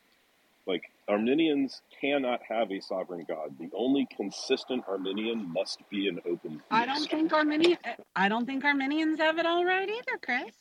like 0.65 0.83
Arminians 1.07 1.81
cannot 1.99 2.41
have 2.47 2.71
a 2.71 2.79
sovereign 2.79 3.25
God. 3.27 3.55
The 3.59 3.69
only 3.75 4.07
consistent 4.15 4.83
Arminian 4.87 5.51
must 5.51 5.79
be 5.89 6.07
an 6.07 6.19
open 6.25 6.61
I 6.71 6.85
don't 6.85 7.09
think 7.09 7.33
Arminian 7.33 7.77
I 8.15 8.29
don't 8.29 8.45
think 8.45 8.63
Arminians 8.63 9.19
have 9.19 9.37
it 9.39 9.45
all 9.45 9.65
right 9.65 9.89
either, 9.89 10.17
Chris. 10.23 10.55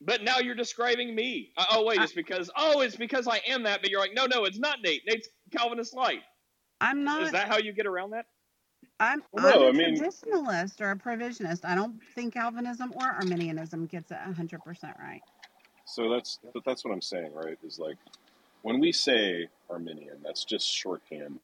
But 0.00 0.22
now 0.22 0.38
you're 0.38 0.54
describing 0.54 1.14
me. 1.14 1.50
Uh, 1.56 1.64
oh 1.72 1.84
wait, 1.84 2.00
it's 2.00 2.12
because 2.12 2.50
oh 2.56 2.80
it's 2.82 2.96
because 2.96 3.26
I 3.26 3.40
am 3.48 3.62
that. 3.64 3.80
But 3.80 3.90
you're 3.90 4.00
like, 4.00 4.14
no, 4.14 4.26
no, 4.26 4.44
it's 4.44 4.58
not 4.58 4.78
Nate. 4.82 5.02
Nate's 5.06 5.28
Calvinist 5.56 5.94
light. 5.94 6.20
I'm 6.80 7.04
not 7.04 7.22
Is 7.22 7.32
that 7.32 7.48
how 7.48 7.58
you 7.58 7.72
get 7.72 7.86
around 7.86 8.10
that? 8.10 8.26
I'm, 9.00 9.22
Well, 9.32 9.44
no, 9.44 9.68
I'm 9.68 9.76
a 9.76 9.84
I 9.84 9.90
mean- 9.90 10.00
traditionalist 10.00 10.80
or 10.80 10.90
a 10.90 10.96
provisionist. 10.96 11.64
I 11.64 11.74
don't 11.74 11.98
think 12.14 12.34
Calvinism 12.34 12.92
or 12.94 13.06
Arminianism 13.06 13.86
gets 13.86 14.10
it 14.10 14.18
100% 14.28 14.98
right. 15.00 15.22
So 15.86 16.10
that's 16.10 16.38
that's 16.64 16.84
what 16.84 16.92
I'm 16.92 17.02
saying, 17.02 17.32
right? 17.34 17.58
Is 17.64 17.78
like 17.78 17.96
when 18.64 18.80
we 18.80 18.92
say 18.92 19.48
Arminian, 19.68 20.16
that's 20.24 20.42
just 20.42 20.66
shorthand 20.66 21.38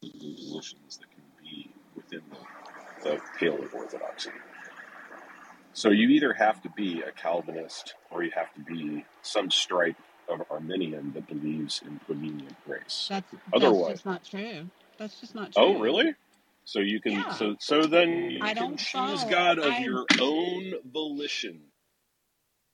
for 0.00 0.08
the 0.12 0.34
positions 0.34 0.98
that 0.98 1.08
can 1.12 1.22
be 1.40 1.70
within 1.94 2.22
the, 2.28 3.08
the 3.10 3.20
pale 3.38 3.62
of 3.62 3.72
orthodoxy. 3.72 4.30
So 5.74 5.90
you 5.90 6.08
either 6.08 6.32
have 6.32 6.60
to 6.62 6.70
be 6.70 7.02
a 7.02 7.12
Calvinist 7.12 7.94
or 8.10 8.24
you 8.24 8.32
have 8.34 8.52
to 8.54 8.60
be 8.62 9.04
some 9.22 9.48
stripe 9.48 9.96
of 10.28 10.42
Arminian 10.50 11.12
that 11.12 11.28
believes 11.28 11.80
in 11.86 12.00
prevenient 12.00 12.56
grace. 12.66 13.06
That's, 13.08 13.30
that's 13.30 13.42
Otherwise- 13.52 13.92
just 13.92 14.06
not 14.06 14.24
true. 14.24 14.68
That's 14.98 15.20
just 15.20 15.36
not 15.36 15.52
oh, 15.54 15.68
true. 15.72 15.78
Oh, 15.78 15.80
really? 15.80 16.14
So 16.64 16.80
you 16.80 17.00
can 17.00 17.12
Yeah. 17.12 17.32
so 17.34 17.54
so 17.60 17.82
then 17.86 18.30
you 18.32 18.38
I 18.42 18.54
can 18.54 18.76
choose 18.76 18.88
follow. 18.90 19.30
God 19.30 19.58
of 19.58 19.66
I- 19.72 19.78
your 19.84 20.04
own 20.20 20.72
volition 20.84 21.60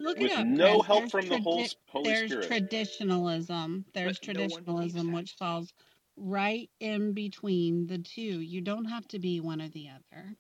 Look 0.03 0.19
with 0.19 0.33
up. 0.33 0.47
no 0.47 0.81
Chris. 0.81 0.87
help 0.87 1.01
There's 1.01 1.11
from 1.11 1.29
the 1.29 1.41
whole 1.41 1.65
tradi- 1.65 1.77
Holy 1.89 2.11
There's 2.11 2.31
Spirit. 2.31 2.47
traditionalism. 2.49 3.85
There's 3.95 4.19
But 4.19 4.37
no 4.37 4.41
one 4.47 4.49
believes 4.65 4.95
traditionalism, 4.95 5.07
that. 5.09 5.15
which 5.17 5.33
falls 5.35 5.73
right 6.17 6.69
in 6.81 7.13
between 7.13 7.87
the 7.87 7.99
two. 7.99 8.41
You 8.41 8.61
don't 8.61 8.85
have 8.87 9.07
to 9.09 9.19
be 9.19 9.41
one 9.41 9.61
or 9.63 9.69
the 9.69 9.89
other. 9.91 10.37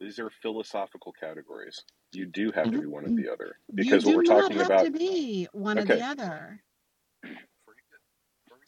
These 0.00 0.18
are 0.18 0.30
philosophical 0.30 1.12
categories. 1.12 1.84
You 2.12 2.26
do 2.26 2.50
have 2.52 2.70
to 2.70 2.80
be 2.80 2.86
one 2.86 3.04
or 3.04 3.08
mm-hmm. 3.08 3.22
the 3.22 3.32
other 3.32 3.56
because 3.74 4.04
what 4.04 4.16
we're 4.16 4.22
talking 4.24 4.56
about. 4.56 4.68
not 4.68 4.76
talking 4.78 4.84
have 4.84 4.84
about. 4.84 4.84
to 4.84 4.98
be 4.98 5.48
one 5.52 5.78
or 5.78 5.84
the 5.84 6.02
other. 6.02 6.62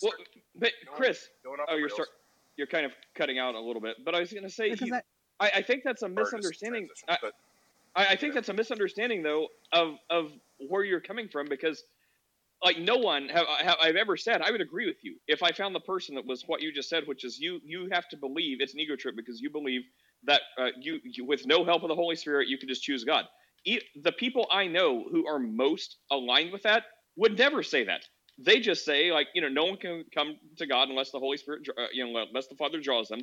Well, 0.03 0.13
but 0.55 0.73
Chris, 0.95 1.29
oh 1.69 1.77
you're 1.77 1.89
start, 1.89 2.09
you're 2.57 2.67
kind 2.67 2.87
of 2.87 2.93
cutting 3.15 3.39
out 3.39 3.55
a 3.55 3.61
little 3.61 3.83
bit. 3.83 3.97
But 4.05 4.15
I 4.15 4.21
was 4.21 4.33
going 4.33 4.45
to 4.45 4.51
say, 4.51 4.71
Because 4.71 4.89
you- 4.89 4.95
I, 4.95 5.01
I, 5.41 5.51
I 5.57 5.63
think 5.63 5.83
that's 5.85 6.03
a 6.03 6.09
misunderstanding. 6.09 6.89
I, 7.09 7.19
I 7.97 8.07
I 8.09 8.17
think 8.17 8.35
that's 8.35 8.49
a 8.51 8.55
misunderstanding 8.55 9.23
though 9.23 9.49
of 9.73 9.97
of 10.11 10.33
where 10.69 10.85
you're 10.85 11.01
coming 11.01 11.29
from 11.29 11.49
because 11.49 11.83
like 12.65 12.79
no 12.79 12.97
one 12.97 13.29
have, 13.29 13.47
have 13.61 13.77
I've 13.83 13.97
ever 13.97 14.17
said 14.17 14.43
I 14.43 14.51
would 14.51 14.61
agree 14.61 14.87
with 14.87 14.97
you 15.03 15.17
if 15.29 15.43
I 15.43 15.53
found 15.53 15.75
the 15.75 15.81
person 15.81 16.15
that 16.17 16.27
was 16.27 16.45
what 16.47 16.61
you 16.63 16.73
just 16.73 16.89
said, 16.89 17.05
which 17.07 17.25
is 17.25 17.39
you 17.39 17.61
you 17.65 17.89
have 17.93 18.09
to 18.09 18.17
believe 18.17 18.61
it's 18.61 18.75
an 18.75 18.81
ego 18.81 18.97
trip 18.97 19.17
because 19.17 19.41
you 19.41 19.51
believe 19.51 19.83
that 20.25 20.43
uh, 20.59 20.69
you, 20.81 20.99
you 21.05 21.25
with 21.25 21.47
no 21.47 21.65
help 21.65 21.83
of 21.83 21.89
the 21.89 21.95
Holy 21.95 22.17
Spirit 22.17 22.49
you 22.49 22.59
can 22.59 22.69
just 22.69 22.83
choose 22.83 23.05
God. 23.05 23.27
E- 23.65 23.81
the 24.03 24.13
people 24.13 24.49
I 24.51 24.67
know 24.67 25.05
who 25.11 25.27
are 25.27 25.39
most 25.39 25.99
aligned 26.11 26.53
with 26.53 26.63
that 26.63 26.85
would 27.17 27.39
never 27.39 27.63
say 27.63 27.85
that. 27.85 28.03
They 28.39 28.61
just 28.61 28.85
say 28.85 29.13
like 29.13 29.29
you 29.35 29.43
know 29.43 29.49
no 29.49 29.65
one 29.65 29.77
can 29.77 30.05
come 30.13 30.37
to 30.59 30.67
God 30.67 30.89
unless 30.89 31.11
the 31.13 31.21
Holy 31.21 31.37
Spirit 31.37 31.69
uh, 31.79 31.87
you 31.93 32.05
know 32.13 32.25
unless 32.29 32.49
the 32.49 32.57
Father 32.57 32.81
draws 32.81 33.09
them. 33.09 33.21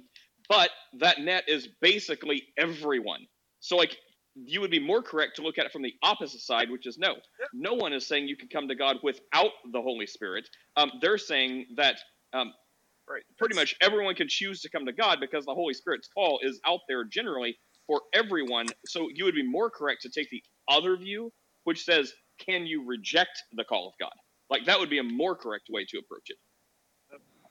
But 0.48 0.70
that 1.00 1.20
net 1.20 1.46
is 1.48 1.68
basically 1.82 2.44
everyone. 2.58 3.28
So 3.60 3.76
like 3.78 3.98
you 4.36 4.62
would 4.62 4.72
be 4.72 4.80
more 4.80 5.02
correct 5.02 5.36
to 5.38 5.42
look 5.42 5.58
at 5.58 5.66
it 5.66 5.72
from 5.72 5.82
the 5.82 5.94
opposite 6.04 6.42
side, 6.42 6.70
which 6.70 6.88
is 6.88 6.98
no, 6.98 7.16
no 7.54 7.74
one 7.74 7.94
is 7.94 8.08
saying 8.08 8.28
you 8.28 8.38
can 8.38 8.48
come 8.48 8.68
to 8.68 8.76
God 8.76 8.98
without 9.04 9.52
the 9.72 9.82
Holy 9.82 10.08
Spirit. 10.08 10.48
Um, 10.78 10.92
they're 11.02 11.18
saying 11.18 11.68
that 11.78 11.98
um, 12.34 12.54
Right. 13.10 13.24
pretty 13.38 13.56
That's- 13.56 13.74
much 13.74 13.76
everyone 13.82 14.16
can 14.16 14.28
choose 14.30 14.62
to 14.62 14.70
come 14.70 14.86
to 14.86 14.94
God 14.94 15.20
because 15.20 15.44
the 15.46 15.54
Holy 15.54 15.74
Spirit's 15.74 16.08
call 16.08 16.40
is 16.44 16.62
out 16.66 16.80
there 16.88 17.04
generally 17.04 17.58
for 17.88 18.02
everyone. 18.14 18.68
So 18.86 19.10
you 19.14 19.26
would 19.26 19.36
be 19.36 19.44
more 19.44 19.70
correct 19.70 20.04
to 20.04 20.10
take 20.10 20.30
the 20.30 20.42
other 20.70 20.96
view, 20.96 21.34
which 21.66 21.84
says, 21.84 22.14
can 22.40 22.66
you 22.66 22.86
reject 22.86 23.44
the 23.54 23.66
call 23.66 23.88
of 23.88 23.94
God? 24.00 24.14
Like 24.50 24.66
that 24.66 24.80
would 24.80 24.90
be 24.90 25.00
a 25.00 25.04
more 25.04 25.36
correct 25.36 25.66
way 25.70 25.84
to 25.90 25.98
approach 25.98 26.30
it. 26.30 26.38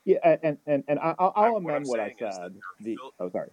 Yeah, 0.07 0.37
and 0.43 0.57
and 0.67 0.83
and 0.89 0.99
I- 0.99 1.15
I'll, 1.19 1.33
I- 1.37 1.47
I'll 1.49 1.57
amend 1.57 1.87
what 1.87 2.01
I 2.01 2.07
saying 2.07 2.17
is 2.21 2.21
that 2.21 2.35
said. 2.37 2.55
The 2.81 2.97
oh, 3.19 3.31
sorry. 3.31 3.51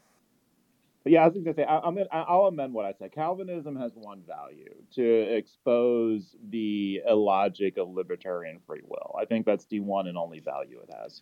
But 1.07 1.13
yeah, 1.13 1.21
I 1.23 1.27
was 1.27 1.35
going 1.35 1.45
to 1.45 1.53
say 1.53 1.63
I, 1.63 1.79
I'm 1.79 1.95
gonna, 1.95 2.09
I'll 2.11 2.47
amend 2.47 2.73
what 2.73 2.83
I 2.85 2.91
said. 2.91 3.13
Calvinism 3.13 3.77
has 3.77 3.93
one 3.95 4.23
value 4.27 4.75
to 4.95 5.05
expose 5.37 6.35
the 6.49 7.01
illogic 7.07 7.77
of 7.77 7.87
libertarian 7.87 8.59
free 8.67 8.81
will. 8.85 9.15
I 9.17 9.23
think 9.23 9.45
that's 9.45 9.63
the 9.67 9.79
one 9.79 10.07
and 10.07 10.17
only 10.17 10.41
value 10.41 10.81
it 10.83 10.89
has. 11.01 11.21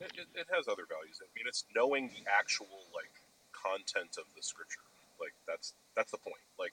It, 0.00 0.10
it, 0.16 0.26
it 0.34 0.46
has 0.56 0.68
other 0.68 0.84
values. 0.88 1.20
I 1.20 1.28
mean, 1.36 1.44
it's 1.46 1.64
knowing 1.76 2.08
the 2.08 2.24
actual 2.32 2.88
like 2.94 3.12
content 3.52 4.16
of 4.16 4.24
the 4.34 4.42
scripture. 4.42 4.80
Like 5.20 5.34
that's 5.46 5.74
that's 5.96 6.12
the 6.12 6.18
point. 6.18 6.40
Like, 6.58 6.72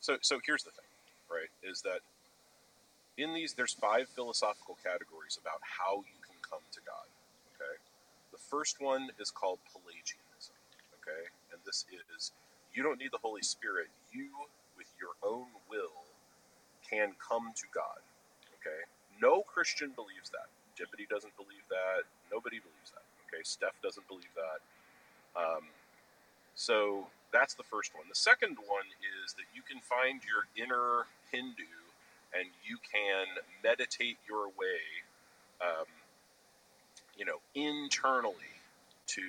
so 0.00 0.16
so 0.22 0.40
here's 0.44 0.64
the 0.64 0.72
thing, 0.72 0.90
right? 1.30 1.70
Is 1.70 1.82
that 1.82 2.00
in 3.16 3.32
these 3.32 3.52
there's 3.52 3.74
five 3.74 4.08
philosophical 4.08 4.76
categories 4.82 5.38
about 5.40 5.60
how 5.62 5.98
you 5.98 6.18
can 6.26 6.34
come 6.42 6.66
to 6.72 6.80
God. 6.84 7.11
First 8.52 8.82
one 8.82 9.08
is 9.18 9.32
called 9.32 9.60
Pelagianism. 9.72 10.52
Okay, 11.00 11.24
and 11.52 11.60
this 11.64 11.86
is 12.16 12.32
you 12.74 12.84
don't 12.84 13.00
need 13.00 13.12
the 13.12 13.24
Holy 13.24 13.40
Spirit. 13.40 13.88
You, 14.12 14.28
with 14.76 14.92
your 15.00 15.16
own 15.24 15.48
will, 15.70 16.04
can 16.84 17.16
come 17.16 17.52
to 17.56 17.64
God. 17.72 18.04
Okay, 18.60 18.84
no 19.22 19.40
Christian 19.40 19.92
believes 19.96 20.28
that. 20.36 20.52
Dippity 20.76 21.08
doesn't 21.08 21.34
believe 21.36 21.64
that. 21.70 22.04
Nobody 22.30 22.60
believes 22.60 22.92
that. 22.92 23.08
Okay, 23.24 23.40
Steph 23.42 23.80
doesn't 23.82 24.06
believe 24.08 24.36
that. 24.36 24.60
Um, 25.40 25.72
so 26.54 27.08
that's 27.32 27.54
the 27.54 27.64
first 27.64 27.94
one. 27.94 28.04
The 28.08 28.20
second 28.20 28.58
one 28.68 28.92
is 29.00 29.32
that 29.34 29.48
you 29.56 29.62
can 29.62 29.80
find 29.80 30.20
your 30.24 30.52
inner 30.52 31.08
Hindu 31.32 31.72
and 32.36 32.48
you 32.64 32.78
can 32.84 33.40
meditate 33.64 34.18
your 34.28 34.48
way, 34.48 34.84
um, 35.60 35.88
you 37.22 37.30
know, 37.30 37.38
internally 37.54 38.58
to, 39.06 39.22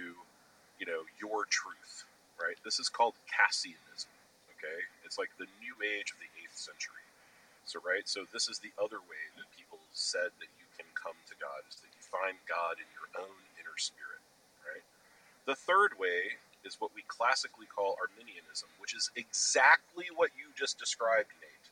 you 0.82 0.86
know, 0.90 1.06
your 1.22 1.46
truth. 1.46 2.10
Right. 2.42 2.58
This 2.66 2.82
is 2.82 2.90
called 2.90 3.14
Cassianism. 3.30 4.10
Okay, 4.58 4.82
it's 5.06 5.22
like 5.22 5.30
the 5.38 5.46
new 5.62 5.78
age 5.86 6.10
of 6.10 6.18
the 6.18 6.26
eighth 6.42 6.58
century. 6.58 7.06
So 7.70 7.78
right. 7.86 8.10
So 8.10 8.26
this 8.34 8.50
is 8.50 8.58
the 8.58 8.74
other 8.82 8.98
way 8.98 9.30
that 9.38 9.46
people 9.54 9.78
said 9.94 10.34
that 10.42 10.50
you 10.58 10.66
can 10.74 10.90
come 10.98 11.14
to 11.30 11.38
God 11.38 11.62
is 11.70 11.78
that 11.86 11.94
you 11.94 12.02
find 12.02 12.42
God 12.50 12.82
in 12.82 12.90
your 12.98 13.14
own 13.14 13.38
inner 13.62 13.78
spirit. 13.78 14.26
Right. 14.66 14.82
The 15.46 15.54
third 15.54 16.02
way 16.02 16.42
is 16.66 16.82
what 16.82 16.98
we 16.98 17.06
classically 17.06 17.70
call 17.70 17.94
Arminianism, 18.02 18.74
which 18.82 18.98
is 18.98 19.14
exactly 19.14 20.10
what 20.10 20.34
you 20.34 20.50
just 20.58 20.82
described, 20.82 21.30
Nate. 21.46 21.70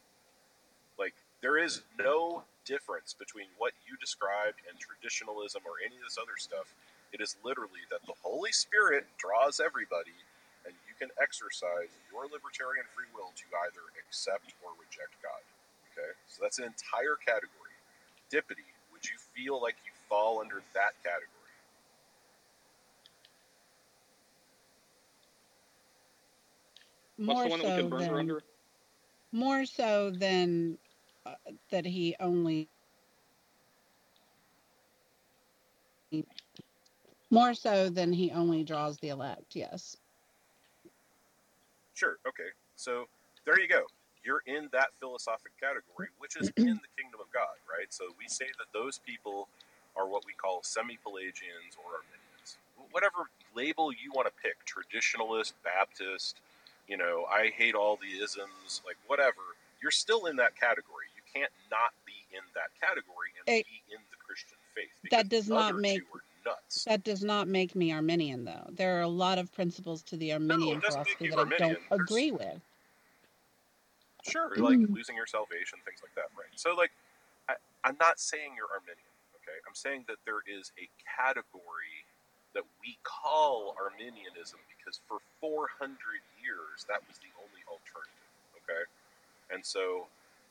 Like, 1.02 1.18
there 1.42 1.58
is 1.58 1.82
no 1.98 2.46
difference 2.66 3.14
between 3.14 3.48
what 3.58 3.74
you 3.86 3.98
described 3.98 4.62
and 4.70 4.78
traditionalism 4.80 5.62
or 5.66 5.82
any 5.84 5.98
of 5.98 6.06
this 6.06 6.18
other 6.18 6.38
stuff. 6.38 6.72
It 7.12 7.20
is 7.20 7.36
literally 7.44 7.84
that 7.92 8.06
the 8.08 8.16
Holy 8.24 8.52
Spirit 8.52 9.06
draws 9.18 9.60
everybody, 9.60 10.16
and 10.64 10.74
you 10.88 10.96
can 10.96 11.12
exercise 11.20 11.92
your 12.08 12.30
libertarian 12.32 12.88
free 12.96 13.10
will 13.12 13.34
to 13.36 13.46
either 13.68 13.84
accept 14.00 14.56
or 14.64 14.72
reject 14.80 15.18
God. 15.20 15.44
Okay? 15.92 16.12
So 16.32 16.40
that's 16.42 16.60
an 16.60 16.66
entire 16.72 17.20
category. 17.20 17.76
Dippity, 18.32 18.68
would 18.96 19.04
you 19.04 19.18
feel 19.36 19.62
like 19.62 19.76
you 19.84 19.92
fall 20.08 20.40
under 20.40 20.64
that 20.74 20.96
category? 21.04 21.42
What's 27.18 27.38
more 27.38 27.44
the 27.44 27.50
one 27.50 27.60
that 27.60 27.66
we 27.66 27.72
so 27.72 27.82
could 27.82 27.90
burn 27.90 28.02
than 28.02 28.16
under? 28.16 28.42
more 29.32 29.66
so 29.66 30.12
than 30.12 30.78
uh, 31.26 31.34
that 31.70 31.86
he 31.86 32.16
only 32.20 32.70
more 37.30 37.54
so 37.54 37.90
than 37.90 38.12
he 38.12 38.32
only 38.32 38.64
draws 38.64 38.98
the 38.98 39.10
elect 39.10 39.56
yes 39.56 39.96
Sure. 42.02 42.18
Okay. 42.28 42.50
So 42.78 43.06
there 43.46 43.60
you 43.60 43.68
go. 43.68 43.84
You're 44.24 44.42
in 44.48 44.70
that 44.72 44.90
philosophic 45.00 45.52
category, 45.62 46.10
which 46.18 46.36
is 46.36 46.50
in 46.58 46.82
the 46.82 46.90
kingdom 46.98 47.22
of 47.22 47.32
God, 47.32 47.62
right? 47.70 47.94
So 47.94 48.06
we 48.18 48.28
say 48.28 48.48
that 48.58 48.74
those 48.74 48.98
people 49.06 49.48
are 49.96 50.08
what 50.08 50.26
we 50.26 50.34
call 50.34 50.62
semi-Pelagians 50.64 51.78
or 51.78 52.02
Arminians. 52.02 52.58
Whatever 52.90 53.30
label 53.56 53.94
you 53.94 54.12
want 54.16 54.28
to 54.28 54.34
pick, 54.42 54.58
traditionalist, 54.66 55.54
Baptist, 55.64 56.42
you 56.88 56.98
know, 56.98 57.26
I 57.32 57.52
hate 57.56 57.76
all 57.76 57.98
the 58.02 58.24
isms, 58.24 58.82
like 58.84 58.98
whatever, 59.06 59.54
you're 59.80 59.92
still 59.92 60.26
in 60.26 60.36
that 60.38 60.56
category. 60.60 61.11
Can't 61.34 61.52
not 61.70 61.94
be 62.06 62.14
in 62.32 62.44
that 62.56 62.70
category 62.80 63.30
and 63.40 63.48
Eh, 63.48 63.64
be 63.64 63.94
in 63.94 64.02
the 64.12 64.18
Christian 64.18 64.58
faith. 64.76 64.92
that 65.12 65.30
does 65.30 65.48
not 65.50 65.78
make 65.78 66.04
nuts. 66.46 66.84
that 66.86 67.04
does 67.04 67.24
not 67.24 67.48
make 67.48 67.76
me 67.76 67.92
arminian 67.92 68.46
though 68.46 68.66
there 68.72 68.98
are 68.98 69.02
a 69.02 69.08
lot 69.08 69.38
of 69.38 69.52
principles 69.54 70.02
to 70.02 70.18
the 70.18 70.34
arminian 70.34 70.78
it 70.78 70.84
philosophy 70.84 71.28
that 71.28 71.38
i 71.38 71.44
don't 71.44 71.60
There's 71.90 72.02
agree 72.02 72.32
with 72.32 72.62
Sure, 74.28 74.50
like 74.58 74.78
losing 74.94 75.16
your 75.16 75.26
salvation, 75.26 75.80
things 75.84 75.98
like 76.06 76.14
that, 76.14 76.30
right? 76.38 76.54
So, 76.54 76.76
like, 76.76 76.92
I, 77.50 77.56
I'm 77.84 77.98
not 78.00 78.20
saying 78.20 78.54
you're 78.54 78.70
Arminian, 78.70 79.10
okay? 79.42 79.58
I'm 79.66 79.74
saying 79.74 80.06
that 80.08 80.22
there 80.30 80.46
is 80.46 80.72
a 80.78 80.86
category 81.02 82.06
that 82.54 82.62
we 82.86 83.00
call 83.02 83.74
Arminianism 83.82 84.60
because 84.78 85.02
for 85.10 85.18
400 85.42 85.98
years 86.38 86.86
that 86.86 87.02
was 87.10 87.18
the 87.18 87.34
only 87.42 87.66
alternative, 87.66 88.30
okay? 88.62 88.86
And 89.50 89.66
so, 89.66 90.06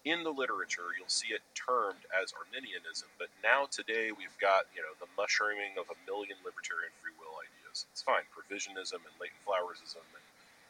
in 0.04 0.24
the 0.24 0.32
literature, 0.32 0.96
you'll 0.96 1.12
see 1.12 1.34
it 1.34 1.44
termed 1.52 2.08
as 2.10 2.32
Arminianism, 2.32 3.08
but 3.20 3.28
now 3.44 3.68
today 3.68 4.10
we've 4.10 4.36
got, 4.40 4.64
you 4.72 4.80
know, 4.80 4.96
the 4.96 5.10
mushrooming 5.18 5.76
of 5.76 5.90
a 5.92 5.98
million 6.08 6.40
libertarian 6.40 6.92
free 7.04 7.12
will 7.20 7.36
ideas. 7.36 7.84
It's 7.92 8.00
fine, 8.00 8.24
provisionism 8.32 9.04
and 9.04 9.14
Leighton 9.20 9.40
Flowerism 9.44 10.00
and, 10.16 10.24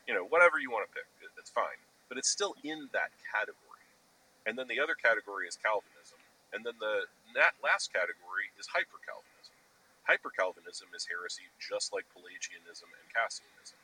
you 0.08 0.14
know, 0.14 0.26
whatever 0.26 0.58
you 0.58 0.70
want 0.70 0.88
to 0.88 0.92
pick, 0.92 1.06
it's 1.38 1.50
fine 1.50 1.78
but 2.10 2.18
it's 2.18 2.28
still 2.28 2.58
in 2.66 2.90
that 2.92 3.14
category. 3.30 3.87
And 4.44 4.58
then 4.58 4.66
the 4.66 4.82
other 4.82 4.99
category 4.99 5.46
is 5.46 5.54
Calvinism. 5.54 6.18
And 6.52 6.66
then 6.66 6.75
the 6.82 7.06
that 7.38 7.54
last 7.62 7.94
category 7.94 8.50
is 8.58 8.75
hyper 8.75 8.99
Calvinism. 9.06 9.54
Hyper 10.10 10.34
Calvinism 10.34 10.90
is 10.90 11.06
heresy 11.06 11.46
just 11.62 11.94
like 11.94 12.10
Pelagianism 12.10 12.90
and 12.90 13.06
Cassianism. 13.14 13.78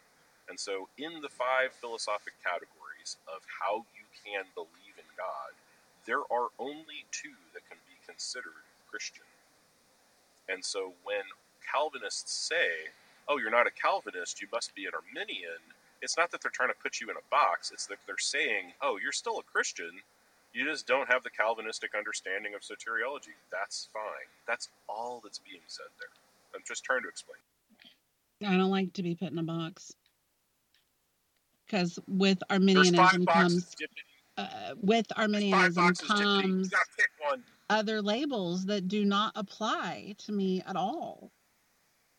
And 0.50 0.58
so, 0.58 0.90
in 0.98 1.22
the 1.22 1.30
five 1.30 1.70
philosophic 1.78 2.34
categories 2.42 3.18
of 3.30 3.46
how 3.46 3.86
you 3.94 4.10
can 4.26 4.50
believe 4.58 4.85
God, 5.16 5.52
there 6.06 6.22
are 6.30 6.48
only 6.58 7.04
two 7.12 7.34
that 7.54 7.68
can 7.68 7.78
be 7.86 7.96
considered 8.06 8.64
Christian. 8.90 9.24
And 10.48 10.64
so, 10.64 10.92
when 11.02 11.24
Calvinists 11.64 12.32
say, 12.32 12.92
oh, 13.28 13.38
you're 13.38 13.50
not 13.50 13.66
a 13.66 13.70
Calvinist, 13.70 14.40
you 14.40 14.48
must 14.52 14.74
be 14.74 14.86
an 14.86 14.92
Arminian, 14.94 15.58
it's 16.02 16.16
not 16.16 16.30
that 16.30 16.40
they're 16.40 16.50
trying 16.50 16.68
to 16.68 16.80
put 16.82 17.00
you 17.00 17.10
in 17.10 17.16
a 17.16 17.26
box. 17.30 17.70
It's 17.72 17.86
that 17.86 17.98
they're 18.06 18.18
saying, 18.18 18.72
"Oh, 18.82 18.98
you're 19.02 19.12
still 19.12 19.38
a 19.38 19.42
Christian. 19.42 19.90
You 20.52 20.64
just 20.64 20.86
don't 20.86 21.10
have 21.10 21.22
the 21.22 21.30
Calvinistic 21.30 21.94
understanding 21.94 22.54
of 22.54 22.60
soteriology. 22.60 23.34
That's 23.50 23.88
fine. 23.92 24.28
That's 24.46 24.68
all 24.88 25.20
that's 25.22 25.38
being 25.38 25.62
said 25.66 25.86
there." 25.98 26.08
I'm 26.54 26.62
just 26.66 26.84
trying 26.84 27.02
to 27.02 27.08
explain. 27.08 27.38
i 28.46 28.56
don't 28.56 28.70
like 28.70 28.92
to 28.94 29.02
be 29.02 29.14
put 29.14 29.32
in 29.32 29.38
a 29.38 29.42
box 29.42 29.94
because 31.66 31.98
with 32.06 32.38
arminianism 32.48 33.26
comes 33.26 33.74
Dippity. 33.74 34.05
Uh, 34.36 34.74
with 34.80 35.06
arminianism. 35.16 35.94
Comes 35.94 36.68
gotta 36.68 36.84
pick 36.96 37.10
one. 37.18 37.42
other 37.70 38.02
labels 38.02 38.66
that 38.66 38.88
do 38.88 39.04
not 39.04 39.32
apply 39.34 40.14
to 40.18 40.32
me 40.32 40.62
at 40.66 40.76
all 40.76 41.32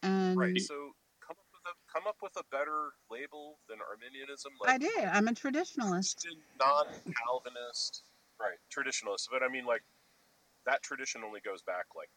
and 0.04 0.38
Right. 0.38 0.60
So 0.62 0.92
come 1.26 1.38
up 1.40 1.48
with 1.52 1.66
a 1.66 1.74
come 1.92 2.08
up 2.08 2.18
with 2.22 2.34
a 2.38 2.44
better 2.52 2.92
label 3.10 3.60
than 3.70 3.80
Arminianism? 3.90 4.54
I 4.66 4.78
did. 4.78 5.06
I'm 5.06 5.28
a 5.28 5.32
traditionalist. 5.32 6.26
non-Calvinist, 6.60 8.04
right? 8.40 8.58
Traditionalist, 8.76 9.28
but 9.32 9.44
I 9.44 9.50
mean, 9.50 9.66
like 9.66 9.84
that 10.66 10.84
tradition 10.84 11.22
only 11.26 11.42
goes 11.42 11.62
back 11.62 11.86
like 11.96 12.10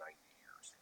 ninety 0.00 0.26
years. 0.40 0.72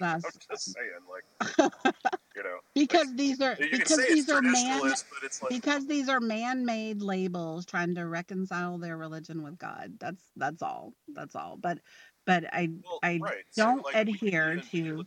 I'm 0.02 0.22
just 0.50 0.74
saying, 0.74 1.04
like 1.08 2.14
you 2.38 2.44
know, 2.44 2.58
because 2.74 3.14
these 3.16 3.40
are 3.40 3.56
because 3.56 3.98
these 4.06 4.28
are 4.28 4.40
man 4.40 4.80
traditionalist, 4.80 5.04
but 5.10 5.24
it's 5.24 5.42
like 5.42 5.50
because 5.50 5.86
these 5.86 6.08
are 6.08 6.20
man-made 6.20 7.02
labels 7.02 7.66
trying 7.66 7.94
to 7.96 8.06
reconcile 8.06 8.78
their 8.78 8.96
religion 8.96 9.42
with 9.42 9.58
God. 9.58 9.94
That's 9.98 10.22
that's 10.36 10.62
all. 10.62 10.94
That's 11.14 11.34
all. 11.34 11.56
But 11.60 11.78
but 12.24 12.44
I 12.52 12.70
well, 12.84 13.00
I 13.02 13.18
right. 13.22 13.44
Don't 13.56 13.84
like, 13.84 13.96
adhere 13.96 14.62
to 14.70 15.04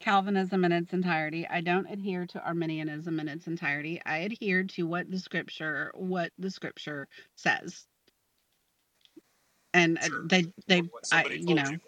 Calvinism 0.00 0.64
in 0.64 0.72
its 0.72 0.92
entirety. 0.92 1.46
I 1.46 1.60
don't 1.60 1.90
adhere 1.90 2.26
to 2.26 2.42
Arminianism 2.42 3.20
in 3.20 3.28
its 3.28 3.46
entirety. 3.46 4.00
I 4.06 4.18
adhere 4.18 4.64
to 4.64 4.86
what 4.86 5.10
the 5.10 5.18
scripture 5.18 5.92
what 5.94 6.32
the 6.38 6.50
scripture 6.50 7.08
says. 7.36 7.84
And 9.74 9.98
uh, 9.98 10.02
Sure. 10.02 10.26
they 10.26 10.46
they 10.66 10.82
I 11.12 11.24
you 11.26 11.54
know 11.54 11.68
you 11.68 11.78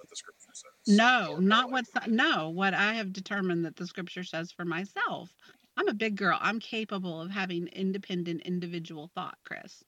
no, 0.90 1.36
not 1.36 1.70
what 1.70 1.86
no, 2.06 2.50
what 2.50 2.74
I 2.74 2.94
have 2.94 3.12
determined 3.12 3.64
that 3.64 3.76
the 3.76 3.86
scripture 3.86 4.24
says 4.24 4.52
for 4.52 4.64
myself. 4.64 5.34
I'm 5.76 5.88
a 5.88 5.94
big 5.94 6.16
girl. 6.16 6.38
I'm 6.40 6.60
capable 6.60 7.20
of 7.20 7.30
having 7.30 7.68
independent 7.68 8.42
individual 8.42 9.10
thought, 9.14 9.38
Chris. 9.44 9.82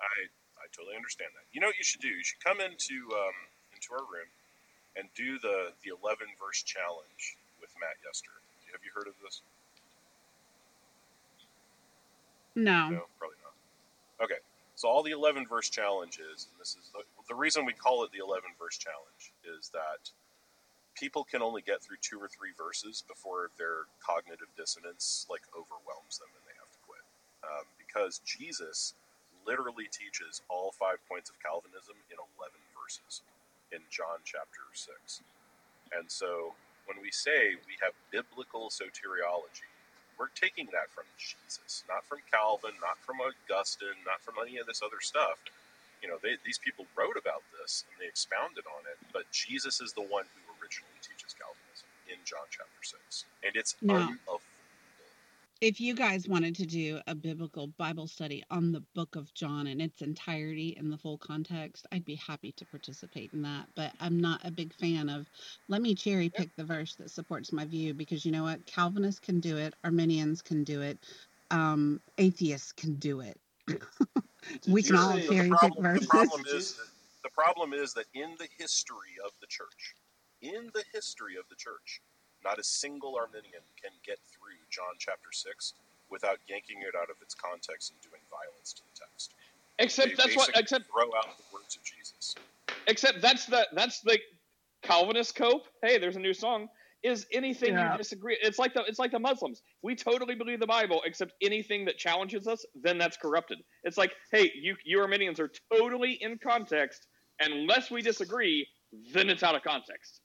I 0.00 0.28
I 0.58 0.66
totally 0.76 0.96
understand 0.96 1.30
that. 1.34 1.46
You 1.52 1.60
know 1.60 1.68
what 1.68 1.78
you 1.78 1.84
should 1.84 2.00
do? 2.00 2.08
You 2.08 2.24
should 2.24 2.42
come 2.44 2.60
into 2.60 2.94
um, 3.14 3.36
into 3.72 3.92
our 3.92 4.04
room 4.04 4.28
and 4.96 5.08
do 5.14 5.38
the 5.38 5.72
the 5.82 5.90
eleven 5.90 6.26
verse 6.40 6.62
challenge 6.62 7.36
with 7.60 7.70
Matt 7.80 7.96
Yester. 8.04 8.32
Have 8.72 8.82
you 8.84 8.90
heard 8.94 9.06
of 9.06 9.14
this? 9.22 9.40
No. 12.54 12.90
No, 12.90 13.02
probably 13.18 13.36
not. 13.42 14.24
Okay, 14.24 14.38
so 14.74 14.88
all 14.88 15.02
the 15.02 15.12
eleven 15.12 15.46
verse 15.46 15.70
challenges, 15.70 16.48
and 16.50 16.56
this 16.58 16.76
is 16.80 16.90
the, 16.92 17.02
the 17.28 17.34
reason 17.34 17.64
we 17.64 17.72
call 17.72 18.04
it 18.04 18.12
the 18.12 18.22
eleven 18.22 18.50
verse 18.58 18.76
challenge, 18.78 19.32
is 19.46 19.70
that 19.70 20.10
people 20.94 21.24
can 21.24 21.42
only 21.42 21.62
get 21.62 21.82
through 21.82 21.98
two 22.02 22.18
or 22.18 22.28
three 22.28 22.54
verses 22.56 23.02
before 23.06 23.50
their 23.58 23.90
cognitive 23.98 24.50
dissonance 24.56 25.26
like 25.30 25.42
overwhelms 25.54 26.18
them 26.18 26.30
and 26.34 26.44
they 26.46 26.54
have 26.58 26.70
to 26.70 26.80
quit. 26.86 27.04
Um, 27.42 27.66
because 27.78 28.22
Jesus 28.22 28.94
literally 29.46 29.90
teaches 29.90 30.42
all 30.48 30.72
five 30.72 31.02
points 31.10 31.30
of 31.30 31.36
Calvinism 31.42 31.98
in 32.10 32.18
eleven 32.18 32.62
verses 32.74 33.22
in 33.72 33.82
John 33.90 34.22
chapter 34.24 34.62
six, 34.74 35.22
and 35.92 36.10
so 36.10 36.54
when 36.86 37.00
we 37.02 37.10
say 37.10 37.56
we 37.66 37.74
have 37.82 37.94
biblical 38.12 38.70
soteriology, 38.70 39.68
we're 40.18 40.32
taking 40.34 40.66
that 40.72 40.90
from 40.94 41.04
Jesus, 41.18 41.84
not 41.88 42.04
from 42.06 42.20
Calvin, 42.30 42.76
not 42.80 42.98
from 43.02 43.20
Augustine, 43.20 43.98
not 44.06 44.20
from 44.22 44.34
any 44.42 44.58
of 44.58 44.66
this 44.66 44.82
other 44.82 45.00
stuff. 45.00 45.40
You 46.02 46.08
know, 46.08 46.18
they, 46.22 46.36
these 46.44 46.58
people 46.58 46.86
wrote 46.94 47.16
about 47.16 47.42
this 47.56 47.84
and 47.88 47.96
they 47.96 48.06
expounded 48.06 48.64
on 48.68 48.84
it, 48.84 48.98
but 49.12 49.24
Jesus 49.32 49.80
is 49.80 49.96
the 49.96 50.04
one 50.04 50.28
who 50.36 50.40
originally 50.60 51.00
teaches 51.00 51.32
Calvinism 51.32 51.88
in 52.12 52.20
John 52.28 52.44
chapter 52.52 52.82
6. 52.84 53.24
And 53.42 53.56
it's 53.56 53.74
unavoidable. 53.80 54.43
If 55.60 55.80
you 55.80 55.94
guys 55.94 56.28
wanted 56.28 56.56
to 56.56 56.66
do 56.66 57.00
a 57.06 57.14
biblical 57.14 57.68
Bible 57.68 58.06
study 58.06 58.44
on 58.50 58.72
the 58.72 58.82
book 58.94 59.16
of 59.16 59.32
John 59.34 59.66
in 59.66 59.80
its 59.80 60.02
entirety 60.02 60.76
in 60.78 60.90
the 60.90 60.98
full 60.98 61.16
context, 61.16 61.86
I'd 61.92 62.04
be 62.04 62.16
happy 62.16 62.52
to 62.52 62.64
participate 62.66 63.32
in 63.32 63.42
that. 63.42 63.68
But 63.74 63.92
I'm 64.00 64.20
not 64.20 64.40
a 64.44 64.50
big 64.50 64.74
fan 64.74 65.08
of 65.08 65.26
let 65.68 65.80
me 65.80 65.94
cherry 65.94 66.28
pick 66.28 66.54
the 66.56 66.64
verse 66.64 66.96
that 66.96 67.10
supports 67.10 67.52
my 67.52 67.64
view 67.64 67.94
because 67.94 68.26
you 68.26 68.32
know 68.32 68.42
what? 68.42 68.66
Calvinists 68.66 69.20
can 69.20 69.40
do 69.40 69.56
it, 69.56 69.74
Arminians 69.84 70.42
can 70.42 70.64
do 70.64 70.82
it, 70.82 70.98
um, 71.50 72.00
atheists 72.18 72.72
can 72.72 72.94
do 72.96 73.20
it. 73.20 73.38
we 74.68 74.82
can 74.82 74.96
all 74.96 75.18
cherry 75.20 75.50
pick 75.60 75.72
verses. 75.78 76.00
the 76.02 76.08
problem 76.08 76.42
is 76.46 76.74
that, 76.74 76.88
the 77.22 77.30
problem 77.30 77.72
is 77.72 77.94
that 77.94 78.06
in 78.12 78.34
the 78.38 78.48
history 78.58 79.16
of 79.24 79.32
the 79.40 79.46
church, 79.46 79.94
in 80.42 80.70
the 80.74 80.84
history 80.92 81.36
of 81.36 81.44
the 81.48 81.56
church, 81.56 82.02
not 82.44 82.58
a 82.58 82.62
single 82.64 83.16
Arminian 83.16 83.64
can 83.80 83.92
get 84.04 84.18
through 84.30 84.58
John 84.70 84.94
chapter 84.98 85.32
six 85.32 85.74
without 86.10 86.38
yanking 86.48 86.82
it 86.82 86.94
out 86.94 87.10
of 87.10 87.16
its 87.22 87.34
context 87.34 87.90
and 87.90 88.00
doing 88.02 88.20
violence 88.30 88.72
to 88.74 88.82
the 88.82 88.92
text. 88.94 89.34
Except 89.78 90.10
They 90.10 90.14
that's 90.14 90.36
what. 90.36 90.48
basically 90.52 90.62
Except 90.62 90.84
throw 90.86 91.08
out 91.18 91.36
the 91.38 91.44
words 91.52 91.76
of 91.76 91.82
Jesus. 91.82 92.36
except 92.86 93.20
that's 93.22 93.46
the 93.46 93.66
that's 93.72 94.00
the 94.00 94.18
Calvinist 94.82 95.34
cope. 95.34 95.66
Hey, 95.82 95.98
there's 95.98 96.16
a 96.16 96.20
new 96.20 96.34
song. 96.34 96.68
Is 97.02 97.26
anything 97.32 97.74
Yeah. 97.74 97.92
you 97.92 97.98
disagree? 97.98 98.36
It's 98.42 98.58
like 98.58 98.74
the 98.74 98.82
it's 98.84 98.98
like 98.98 99.10
the 99.12 99.18
Muslims. 99.18 99.62
We 99.82 99.94
totally 99.94 100.34
believe 100.34 100.60
the 100.60 100.66
Bible, 100.66 101.02
except 101.04 101.32
anything 101.42 101.84
that 101.86 101.96
challenges 101.98 102.46
us, 102.46 102.64
then 102.74 102.98
that's 102.98 103.16
corrupted. 103.16 103.58
It's 103.82 103.96
like, 103.98 104.14
hey, 104.32 104.52
you 104.54 104.76
you 104.84 105.00
Arminians 105.00 105.40
are 105.40 105.50
totally 105.72 106.12
in 106.22 106.38
context. 106.38 107.06
Unless 107.40 107.90
we 107.90 108.00
disagree, 108.00 108.66
then 109.12 109.28
it's 109.28 109.42
out 109.42 109.54
of 109.56 109.62
context. 109.62 110.20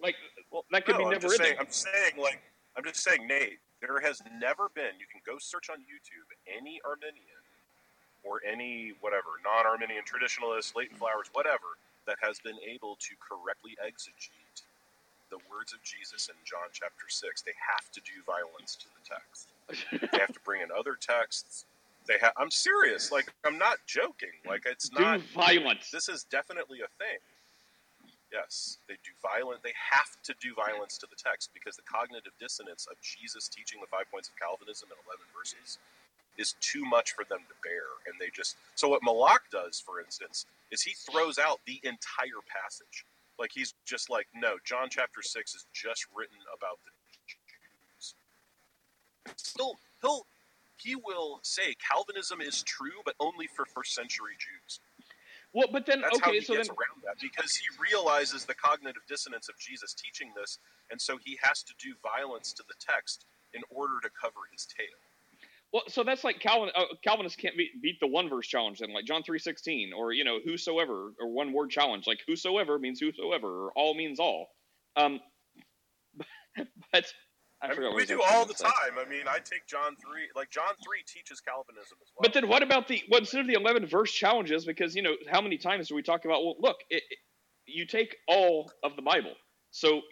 Like 0.00 0.16
Well, 0.54 0.64
that 0.70 0.86
could 0.86 0.94
no, 0.94 0.98
be 0.98 1.04
I'm 1.06 1.10
never 1.18 1.26
just 1.26 1.42
saying. 1.42 1.56
I'm 1.58 1.66
saying 1.68 2.14
like 2.16 2.38
I'm 2.78 2.84
just 2.84 3.02
saying, 3.02 3.26
Nate. 3.26 3.58
There 3.82 4.00
has 4.00 4.22
never 4.40 4.70
been. 4.72 4.96
You 4.96 5.04
can 5.10 5.20
go 5.26 5.36
search 5.36 5.68
on 5.68 5.82
YouTube 5.84 6.30
any 6.48 6.80
Arminian 6.86 7.42
or 8.22 8.40
any 8.40 8.94
whatever 9.02 9.36
non-Arminian 9.44 10.08
traditionalist, 10.08 10.72
Leighton 10.74 10.96
Flowers, 10.96 11.28
whatever 11.34 11.76
that 12.06 12.16
has 12.22 12.38
been 12.38 12.56
able 12.64 12.96
to 12.96 13.12
correctly 13.20 13.76
exegete 13.84 14.62
the 15.28 15.36
words 15.52 15.74
of 15.74 15.82
Jesus 15.82 16.30
in 16.30 16.38
John 16.46 16.70
chapter 16.72 17.10
six. 17.10 17.42
They 17.42 17.52
have 17.58 17.90
to 17.90 18.00
do 18.00 18.22
violence 18.24 18.78
to 18.78 18.86
the 18.94 19.02
text. 19.04 19.50
they 19.90 20.18
have 20.22 20.32
to 20.32 20.40
bring 20.46 20.62
in 20.62 20.68
other 20.70 20.94
texts. 20.94 21.66
They 22.06 22.16
have. 22.22 22.32
I'm 22.38 22.50
serious. 22.50 23.10
Like 23.10 23.34
I'm 23.44 23.58
not 23.58 23.78
joking. 23.86 24.32
Like 24.46 24.64
it's 24.70 24.88
Do 24.88 25.02
not. 25.02 25.20
violence. 25.34 25.90
This 25.90 26.08
is 26.08 26.24
definitely 26.24 26.78
a 26.80 26.88
thing. 27.02 27.18
Yes, 28.34 28.78
they 28.90 28.98
do 29.06 29.14
violent. 29.22 29.62
They 29.62 29.78
have 29.78 30.18
to 30.26 30.34
do 30.42 30.54
violence 30.58 30.98
to 30.98 31.08
the 31.08 31.16
text 31.16 31.50
because 31.54 31.76
the 31.78 31.86
cognitive 31.86 32.34
dissonance 32.40 32.88
of 32.90 32.98
Jesus 33.00 33.48
teaching 33.48 33.78
the 33.80 33.88
five 33.88 34.10
points 34.10 34.28
of 34.28 34.34
Calvinism 34.36 34.90
in 34.90 34.98
eleven 35.06 35.26
verses 35.30 35.78
is 36.38 36.54
too 36.60 36.84
much 36.84 37.12
for 37.12 37.24
them 37.30 37.40
to 37.48 37.56
bear, 37.62 37.86
and 38.06 38.16
they 38.20 38.30
just. 38.34 38.56
So 38.74 38.88
what 38.88 39.02
Malak 39.04 39.50
does, 39.52 39.80
for 39.80 40.00
instance, 40.00 40.46
is 40.72 40.82
he 40.82 40.94
throws 40.94 41.38
out 41.38 41.60
the 41.66 41.80
entire 41.84 42.42
passage. 42.50 43.06
Like 43.38 43.52
he's 43.54 43.74
just 43.86 44.10
like, 44.10 44.28
no, 44.34 44.56
John 44.64 44.88
chapter 44.90 45.22
six 45.22 45.54
is 45.54 45.66
just 45.74 46.06
written 46.16 46.38
about 46.56 46.78
the 46.84 46.92
Jews. 47.28 48.14
Still, 49.36 49.76
he'll 50.02 50.26
he 50.78 50.96
will 50.96 51.40
say 51.42 51.74
Calvinism 51.80 52.40
is 52.40 52.62
true, 52.64 53.02
but 53.04 53.14
only 53.20 53.46
for 53.46 53.64
first 53.66 53.94
century 53.94 54.34
Jews. 54.38 54.80
Well, 55.54 55.68
but 55.70 55.86
then 55.86 56.00
That's 56.00 56.18
how 56.18 56.30
okay, 56.30 56.40
he 56.40 56.44
so 56.44 56.54
then 56.54 56.66
around 56.66 57.00
that 57.04 57.16
because 57.22 57.54
he 57.54 57.64
realizes 57.80 58.44
the 58.44 58.54
cognitive 58.54 59.02
dissonance 59.08 59.48
of 59.48 59.56
Jesus 59.58 59.94
teaching 59.94 60.32
this, 60.36 60.58
and 60.90 61.00
so 61.00 61.16
he 61.24 61.38
has 61.42 61.62
to 61.62 61.72
do 61.78 61.94
violence 62.02 62.52
to 62.54 62.64
the 62.66 62.74
text 62.80 63.24
in 63.54 63.62
order 63.70 63.94
to 64.02 64.10
cover 64.20 64.40
his 64.52 64.66
tail. 64.66 64.98
Well, 65.72 65.84
so 65.88 66.02
that's 66.02 66.24
like 66.24 66.40
Calvin. 66.40 66.70
Uh, 66.74 66.84
Calvinists 67.02 67.36
can't 67.36 67.56
beat, 67.56 67.80
beat 67.80 68.00
the 68.00 68.06
one 68.06 68.28
verse 68.28 68.46
challenge, 68.48 68.80
then 68.80 68.92
like 68.92 69.04
John 69.04 69.22
three 69.22 69.38
sixteen, 69.38 69.92
or 69.92 70.12
you 70.12 70.24
know, 70.24 70.38
whosoever, 70.44 71.12
or 71.20 71.32
one 71.32 71.52
word 71.52 71.70
challenge, 71.70 72.06
like 72.06 72.20
whosoever 72.26 72.78
means 72.78 72.98
whosoever, 72.98 73.66
or 73.66 73.72
all 73.76 73.94
means 73.94 74.18
all. 74.18 74.48
Um, 74.96 75.20
but 76.92 77.06
I, 77.62 77.68
I 77.68 77.78
mean, 77.78 77.94
we 77.94 78.04
do 78.04 78.20
all 78.22 78.44
the 78.44 78.52
time. 78.54 78.98
I 79.00 79.08
mean, 79.08 79.22
I 79.28 79.38
take 79.38 79.66
John 79.66 79.96
three, 79.96 80.28
like 80.36 80.50
John 80.50 80.74
three 80.84 81.02
teaches 81.06 81.40
Calvinism 81.40 81.96
as 82.02 82.08
well. 82.14 82.20
But 82.22 82.34
then 82.34 82.48
what 82.48 82.62
about 82.62 82.88
the 82.88 83.02
what 83.08 83.20
instead 83.20 83.40
of 83.40 83.46
the 83.46 83.54
eleven 83.54 83.86
verse 83.86 84.12
challenges? 84.12 84.64
Because 84.64 84.94
you 84.94 85.02
know, 85.02 85.14
how 85.30 85.40
many 85.40 85.56
times 85.56 85.88
do 85.88 85.94
we 85.94 86.02
talk 86.02 86.24
about? 86.24 86.44
Well, 86.44 86.56
look, 86.60 86.78
it, 86.90 87.02
it- 87.10 87.18
you 87.66 87.86
take 87.86 88.16
all 88.28 88.70
of 88.82 88.94
the 88.96 89.02
Bible, 89.02 89.32
so. 89.70 90.02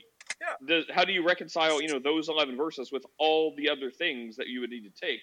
Yeah. 0.40 0.81
How 0.94 1.05
do 1.05 1.12
you 1.12 1.26
reconcile, 1.26 1.83
you 1.83 1.88
know, 1.88 1.98
those 1.98 2.28
eleven 2.28 2.57
verses 2.57 2.90
with 2.90 3.05
all 3.18 3.55
the 3.57 3.68
other 3.68 3.90
things 3.90 4.35
that 4.37 4.46
you 4.48 4.61
would 4.61 4.70
need 4.70 4.83
to 4.85 4.90
take? 4.90 5.20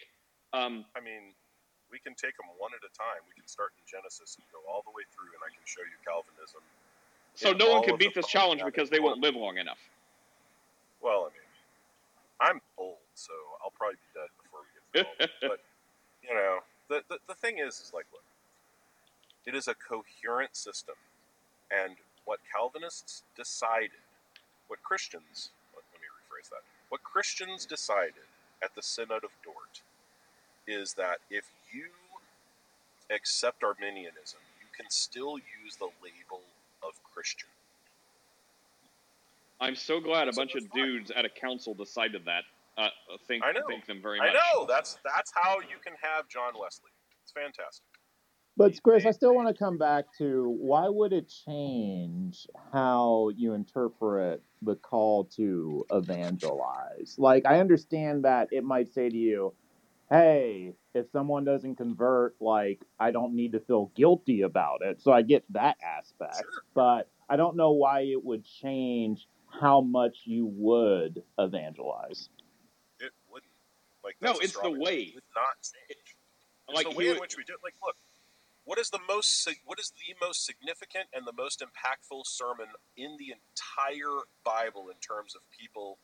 Um, 0.53 0.85
I 0.95 0.99
mean, 0.99 1.33
we 1.91 1.99
can 1.99 2.13
take 2.13 2.35
them 2.37 2.47
one 2.59 2.71
at 2.75 2.83
a 2.85 2.91
time. 2.93 3.23
We 3.27 3.33
can 3.33 3.47
start 3.47 3.71
in 3.79 3.83
Genesis 3.87 4.37
and 4.37 4.45
go 4.51 4.59
all 4.71 4.83
the 4.85 4.91
way 4.91 5.03
through, 5.11 5.31
and 5.33 5.41
I 5.41 5.49
can 5.51 5.63
show 5.65 5.81
you 5.81 5.97
Calvinism. 6.05 6.61
so 7.33 7.51
no 7.53 7.73
one 7.73 7.83
can 7.83 7.97
beat 7.97 8.13
this 8.13 8.27
challenge 8.27 8.61
because 8.63 8.89
they 8.89 8.99
won't 8.99 9.19
live 9.19 9.35
long 9.35 9.57
enough. 9.57 9.79
Well, 11.01 11.31
I 11.31 11.33
mean, 11.33 11.38
I'm 12.41 12.61
old, 12.77 13.03
so 13.15 13.33
I'll 13.63 13.71
probably 13.71 13.97
be 13.97 14.11
dead 14.13 14.29
before 14.43 14.61
we 14.63 14.69
get 15.01 15.29
all. 15.41 15.49
But 15.49 15.59
you 16.23 16.33
know, 16.33 16.59
the, 16.89 17.03
the 17.09 17.19
the 17.27 17.35
thing 17.35 17.59
is, 17.59 17.75
is 17.75 17.91
like, 17.93 18.05
look, 18.11 18.23
it 19.45 19.55
is 19.55 19.67
a 19.67 19.75
coherent 19.75 20.55
system, 20.55 20.95
and 21.71 21.95
what 22.25 22.39
Calvinists 22.51 23.23
decided, 23.35 24.05
what 24.67 24.81
Christians, 24.83 25.51
let, 25.73 25.83
let 25.93 26.01
me 26.01 26.07
rephrase 26.07 26.49
that, 26.49 26.63
what 26.89 27.03
Christians 27.03 27.65
decided 27.65 28.29
at 28.63 28.75
the 28.75 28.81
Synod 28.81 29.23
of 29.23 29.31
Dort, 29.43 29.81
is 30.67 30.93
that 30.93 31.17
if 31.29 31.45
you 31.71 31.87
accept 33.09 33.63
Arminianism, 33.63 34.39
you 34.61 34.67
can 34.75 34.89
still 34.89 35.37
use 35.37 35.75
the 35.77 35.89
label 36.03 36.41
of 36.83 36.93
Christian. 37.03 37.49
I'm 39.61 39.75
so 39.75 39.99
glad 39.99 40.27
a 40.27 40.33
So 40.33 40.41
bunch 40.41 40.55
of 40.55 40.63
that's 40.63 40.73
fine. 40.73 40.85
dudes 40.85 41.11
at 41.11 41.25
a 41.25 41.29
council 41.29 41.73
decided 41.73 42.23
that. 42.25 42.43
Uh, 42.77 42.87
thank, 43.27 43.43
I 43.43 43.51
know. 43.51 43.61
thank 43.67 43.85
them 43.85 44.01
very 44.01 44.19
much. 44.19 44.29
I 44.29 44.33
know 44.33 44.65
that's 44.65 44.97
that's 45.03 45.31
how 45.35 45.55
you 45.59 45.77
can 45.83 45.93
have 46.01 46.29
John 46.29 46.53
Wesley. 46.59 46.91
It's 47.23 47.31
fantastic. 47.31 47.83
But 48.55 48.81
Chris, 48.83 49.05
I 49.05 49.11
still 49.11 49.33
want 49.35 49.47
to 49.47 49.53
come 49.53 49.77
back 49.77 50.05
to 50.17 50.49
why 50.59 50.87
would 50.89 51.13
it 51.13 51.31
change 51.45 52.45
how 52.73 53.29
you 53.35 53.53
interpret 53.53 54.41
the 54.61 54.75
call 54.75 55.25
to 55.37 55.85
evangelize? 55.91 57.15
Like, 57.17 57.45
I 57.45 57.59
understand 57.59 58.25
that 58.25 58.49
it 58.51 58.65
might 58.65 58.93
say 58.93 59.07
to 59.09 59.15
you, 59.15 59.53
hey, 60.09 60.73
if 60.93 61.09
someone 61.11 61.45
doesn't 61.45 61.75
convert, 61.75 62.35
like, 62.41 62.81
I 62.99 63.11
don't 63.11 63.33
need 63.33 63.53
to 63.53 63.61
feel 63.61 63.91
guilty 63.95 64.41
about 64.41 64.81
it. 64.81 65.01
So 65.01 65.13
I 65.13 65.21
get 65.21 65.45
that 65.51 65.77
aspect. 65.81 66.35
Sure. 66.37 66.63
But 66.73 67.09
I 67.29 67.37
don't 67.37 67.55
know 67.55 67.71
why 67.71 68.01
it 68.01 68.23
would 68.25 68.43
change 68.43 69.25
how 69.59 69.81
much 69.81 70.21
you 70.25 70.45
would 70.45 71.23
evangelize. 71.37 72.29
It 72.99 73.11
wouldn't. 73.31 73.51
Like 74.03 74.15
No, 74.21 74.39
it's 74.39 74.53
the 74.53 74.71
way. 74.71 75.01
It 75.01 75.15
would 75.15 75.23
not 75.35 75.55
change. 75.61 76.15
It's 76.67 76.75
Like 76.75 76.85
the 76.85 76.91
he 76.91 76.97
way 76.97 77.09
in 77.15 77.19
which 77.19 77.37
we 77.37 77.43
do 77.43 77.53
it. 77.53 77.59
Like, 77.63 77.75
look, 77.83 77.95
what 78.65 78.77
is 78.77 78.89
the 78.89 78.99
most 79.07 79.49
what 79.65 79.79
is 79.79 79.91
the 79.97 80.15
most 80.25 80.45
significant 80.45 81.07
and 81.13 81.25
the 81.25 81.33
most 81.33 81.61
impactful 81.61 82.21
sermon 82.25 82.67
in 82.95 83.17
the 83.17 83.33
entire 83.33 84.25
Bible 84.45 84.89
in 84.89 84.97
terms 85.01 85.35
of 85.35 85.41
people 85.49 85.97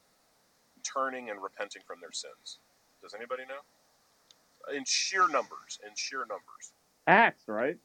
turning 0.83 1.29
and 1.29 1.41
repenting 1.41 1.83
from 1.85 1.99
their 2.01 2.11
sins? 2.11 2.59
Does 3.01 3.13
anybody 3.13 3.43
know? 3.47 3.61
In 4.75 4.83
sheer 4.87 5.27
numbers, 5.27 5.77
in 5.85 5.93
sheer 5.95 6.21
numbers. 6.21 6.73
Acts, 7.05 7.43
right? 7.47 7.77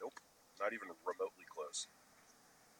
Nope, 0.00 0.14
not 0.60 0.72
even 0.72 0.88
remotely 1.06 1.41
close. 1.41 1.41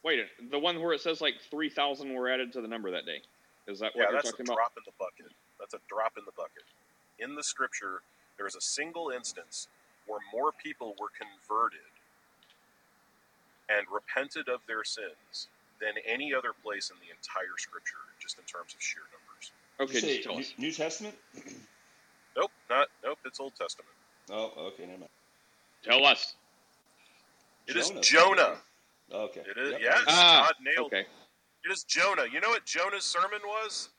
Wait, 0.03 0.19
the 0.51 0.59
one 0.59 0.81
where 0.81 0.93
it 0.93 1.01
says 1.01 1.21
like 1.21 1.35
3,000 1.49 2.13
were 2.13 2.29
added 2.29 2.51
to 2.53 2.61
the 2.61 2.67
number 2.67 2.91
that 2.91 3.05
day. 3.05 3.21
Is 3.67 3.79
that 3.79 3.95
what 3.95 4.03
Yeah, 4.03 4.11
you're 4.11 4.21
talking 4.21 4.45
about? 4.45 4.47
that's 4.47 4.49
a 4.49 4.53
drop 4.53 4.73
in 4.77 4.83
the 4.85 4.91
bucket. 4.99 5.31
That's 5.59 5.73
a 5.73 5.79
drop 5.87 6.17
in 6.17 6.25
the 6.25 6.33
bucket. 6.35 6.63
In 7.19 7.35
the 7.35 7.43
scripture, 7.43 8.01
there 8.37 8.47
is 8.47 8.55
a 8.55 8.61
single 8.61 9.09
instance 9.09 9.67
where 10.07 10.19
more 10.33 10.51
people 10.51 10.95
were 10.99 11.07
converted 11.15 11.79
and 13.69 13.87
repented 13.89 14.49
of 14.49 14.59
their 14.67 14.83
sins 14.83 15.47
than 15.79 15.93
any 16.05 16.33
other 16.33 16.51
place 16.63 16.89
in 16.91 16.97
the 16.99 17.09
entire 17.15 17.55
scripture, 17.57 18.03
just 18.19 18.37
in 18.37 18.43
terms 18.43 18.73
of 18.73 18.81
sheer 18.81 19.03
numbers. 19.15 19.51
Okay, 19.79 20.15
just 20.17 20.23
tell 20.23 20.37
us. 20.37 20.53
New, 20.57 20.67
New 20.67 20.71
Testament? 20.73 21.15
Nope, 22.35 22.49
not 22.67 22.87
nope. 23.03 23.19
It's 23.25 23.39
Old 23.39 23.53
Testament. 23.55 23.91
Oh, 24.31 24.51
okay, 24.57 24.87
never 24.87 24.97
mind. 25.01 25.09
Tell 25.83 26.03
us. 26.03 26.33
It 27.67 27.77
is 27.77 27.91
Jonah. 28.01 28.55
Okay. 29.13 29.41
It 29.41 29.57
is 29.57 29.71
Yep. 29.73 29.81
yes. 29.81 30.03
Ah, 30.07 30.47
God 30.47 30.55
nailed 30.61 30.87
Okay. 30.87 31.01
it. 31.01 31.09
It 31.65 31.71
is 31.71 31.83
Jonah. 31.83 32.25
You 32.25 32.41
know 32.41 32.49
what 32.49 32.65
Jonah's 32.65 33.05
sermon 33.05 33.41
was? 33.45 33.89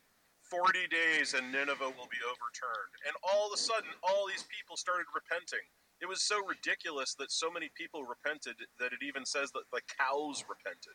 Forty 0.50 0.87
days 0.88 1.35
and 1.35 1.53
Nineveh 1.53 1.90
will 1.90 2.09
be 2.11 2.18
overturned. 2.24 2.92
And 3.07 3.16
all 3.22 3.46
of 3.48 3.53
a 3.55 3.57
sudden, 3.57 3.90
all 4.03 4.27
these 4.29 4.44
people 4.44 4.77
started 4.77 5.07
repenting. 5.14 5.66
It 6.00 6.07
was 6.07 6.22
so 6.22 6.44
ridiculous 6.46 7.14
that 7.18 7.31
so 7.33 7.50
many 7.50 7.70
people 7.77 8.05
repented 8.05 8.57
that 8.79 8.92
it 8.92 9.03
even 9.03 9.24
says 9.24 9.50
that 9.53 9.64
the 9.72 9.81
cows 9.98 10.44
repented. 10.48 10.94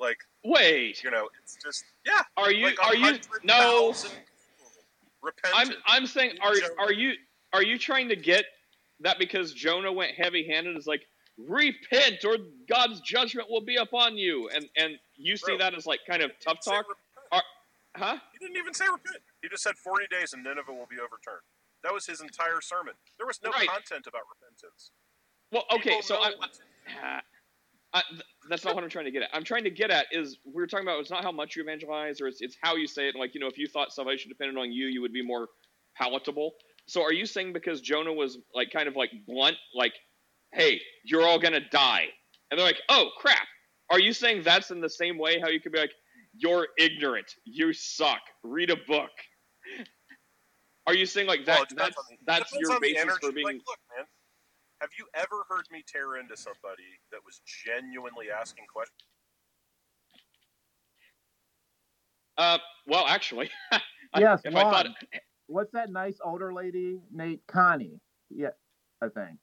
Like 0.00 0.18
Wait. 0.44 1.02
you 1.04 1.10
know, 1.10 1.28
it's 1.42 1.56
just 1.62 1.84
yeah. 2.06 2.22
Are 2.36 2.52
you? 2.52 2.66
like 2.66 2.84
are 2.84 2.96
you? 2.96 3.18
No. 3.44 3.92
people 3.92 4.10
I'm. 5.54 5.68
I'm 5.86 6.06
saying. 6.06 6.32
Are 6.42 6.54
Jonah. 6.54 6.74
are 6.78 6.92
you? 6.92 7.14
Are 7.52 7.62
you 7.62 7.78
trying 7.78 8.08
to 8.08 8.16
get 8.16 8.44
that 9.00 9.18
because 9.18 9.52
Jonah 9.54 9.92
went 9.92 10.12
heavy-handed? 10.16 10.76
Is 10.76 10.86
like 10.86 11.02
repent 11.38 12.24
or 12.24 12.36
God's 12.68 13.00
judgment 13.00 13.50
will 13.50 13.64
be 13.64 13.76
upon 13.76 14.16
you, 14.16 14.48
and 14.54 14.66
and 14.76 14.94
you 15.16 15.36
see 15.36 15.52
Bro, 15.52 15.58
that 15.58 15.74
as 15.74 15.86
like 15.86 16.00
kind 16.08 16.22
of 16.22 16.30
tough 16.40 16.58
talk, 16.64 16.86
repent. 16.88 17.44
huh? 17.96 18.18
He 18.32 18.38
didn't 18.38 18.56
even 18.56 18.74
say 18.74 18.84
repent. 18.86 19.22
He 19.42 19.48
just 19.48 19.62
said 19.62 19.76
40 19.76 20.06
days 20.10 20.32
and 20.32 20.42
Nineveh 20.42 20.72
will 20.72 20.88
be 20.88 20.96
overturned. 20.96 21.42
That 21.82 21.92
was 21.92 22.06
his 22.06 22.20
entire 22.20 22.60
sermon. 22.60 22.94
There 23.18 23.26
was 23.26 23.40
no 23.44 23.50
Right. 23.50 23.68
content 23.68 24.06
about 24.06 24.22
repentance. 24.40 24.90
Well, 25.52 25.64
okay, 25.70 26.00
People 26.00 26.02
so 26.02 26.16
I, 26.16 26.32
I, 27.02 27.22
I, 27.92 28.02
that's 28.48 28.64
not 28.64 28.74
what 28.74 28.82
I'm 28.82 28.90
trying 28.90 29.04
to 29.04 29.10
get 29.10 29.22
at. 29.22 29.28
I'm 29.32 29.44
trying 29.44 29.64
to 29.64 29.70
get 29.70 29.90
at 29.90 30.06
is 30.10 30.38
we 30.44 30.54
were 30.54 30.66
talking 30.66 30.86
about 30.86 30.98
it's 31.00 31.10
not 31.10 31.22
how 31.22 31.30
much 31.30 31.56
you 31.56 31.62
evangelize 31.62 32.20
or 32.20 32.26
it's 32.26 32.40
it's 32.40 32.56
how 32.60 32.74
you 32.74 32.86
say 32.86 33.08
it. 33.08 33.14
Like 33.16 33.34
you 33.34 33.40
know, 33.40 33.46
if 33.46 33.58
you 33.58 33.66
thought 33.68 33.92
salvation 33.92 34.30
depended 34.30 34.56
on 34.56 34.72
you, 34.72 34.86
you 34.86 35.00
would 35.02 35.12
be 35.12 35.24
more 35.24 35.48
palatable. 35.96 36.54
So 36.86 37.02
are 37.02 37.12
you 37.12 37.26
saying 37.26 37.52
because 37.52 37.80
Jonah 37.80 38.12
was 38.12 38.38
like 38.54 38.70
kind 38.72 38.88
of 38.88 38.96
like 38.96 39.10
blunt, 39.26 39.56
like, 39.74 39.92
hey, 40.54 40.80
you're 41.04 41.26
all 41.26 41.38
gonna 41.38 41.68
die, 41.70 42.06
and 42.50 42.58
they're 42.58 42.66
like, 42.66 42.80
oh 42.88 43.10
crap. 43.18 43.46
Are 43.90 44.00
you 44.00 44.12
saying 44.14 44.42
that's 44.44 44.70
in 44.70 44.80
the 44.80 44.88
same 44.88 45.18
way 45.18 45.38
how 45.38 45.48
you 45.48 45.60
could 45.60 45.72
be 45.72 45.78
like, 45.78 45.92
you're 46.32 46.68
ignorant, 46.78 47.34
you 47.44 47.72
suck, 47.74 48.20
read 48.42 48.70
a 48.70 48.76
book? 48.88 49.10
Are 50.86 50.94
you 50.94 51.04
saying 51.06 51.26
like 51.26 51.44
that? 51.46 51.58
Well, 51.58 51.66
that's 51.76 51.96
on 51.96 52.04
the, 52.10 52.16
that's 52.26 52.52
your 52.58 52.80
basis 52.80 53.18
for 53.18 53.30
being 53.32 53.46
Like, 53.46 53.56
look, 53.66 53.78
man, 53.96 54.06
have 54.80 54.90
you 54.98 55.06
ever 55.14 55.44
heard 55.48 55.64
me 55.70 55.82
tear 55.86 56.16
into 56.16 56.36
somebody 56.36 56.82
that 57.12 57.20
was 57.24 57.40
genuinely 57.64 58.26
asking 58.30 58.64
questions? 58.72 59.00
Uh, 62.36 62.58
well, 62.86 63.04
actually, 63.06 63.50
I- 63.72 63.80
Yes, 64.18 64.42
if 64.44 64.54
I 64.54 64.62
thought. 64.62 64.86
What's 65.46 65.72
that 65.72 65.90
nice 65.90 66.16
older 66.24 66.54
lady? 66.54 66.98
Nate 67.12 67.42
Connie. 67.46 68.00
Yeah, 68.30 68.50
I 69.02 69.08
think. 69.08 69.38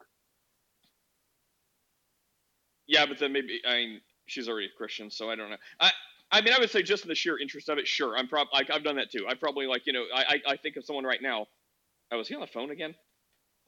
Yeah, 2.92 3.06
but 3.06 3.18
then 3.20 3.32
maybe 3.32 3.62
I 3.66 3.76
mean 3.76 4.02
she's 4.28 4.50
already 4.50 4.68
a 4.68 4.78
Christian, 4.78 5.10
so 5.10 5.30
I 5.30 5.36
don't 5.36 5.50
know. 5.50 5.56
I, 5.80 5.92
I 6.32 6.42
mean, 6.42 6.54
I 6.54 6.60
would 6.60 6.70
say 6.70 6.84
just 6.84 7.04
in 7.04 7.10
the 7.10 7.16
sheer 7.16 7.40
interest 7.40 7.70
of 7.70 7.78
it, 7.78 7.88
sure. 7.88 8.18
I'm 8.18 8.28
probably 8.28 8.52
like 8.54 8.70
I've 8.70 8.84
done 8.84 8.98
that 8.98 9.12
too. 9.12 9.26
I 9.28 9.34
probably 9.34 9.66
like 9.66 9.84
you 9.88 9.94
know 9.94 10.04
I, 10.14 10.22
I 10.22 10.52
I 10.54 10.58
think 10.58 10.76
of 10.76 10.86
someone 10.86 11.06
right 11.06 11.22
now. 11.22 11.48
I 12.12 12.18
was 12.18 12.28
he 12.28 12.36
on 12.36 12.42
the 12.42 12.48
phone 12.48 12.70
again? 12.70 12.94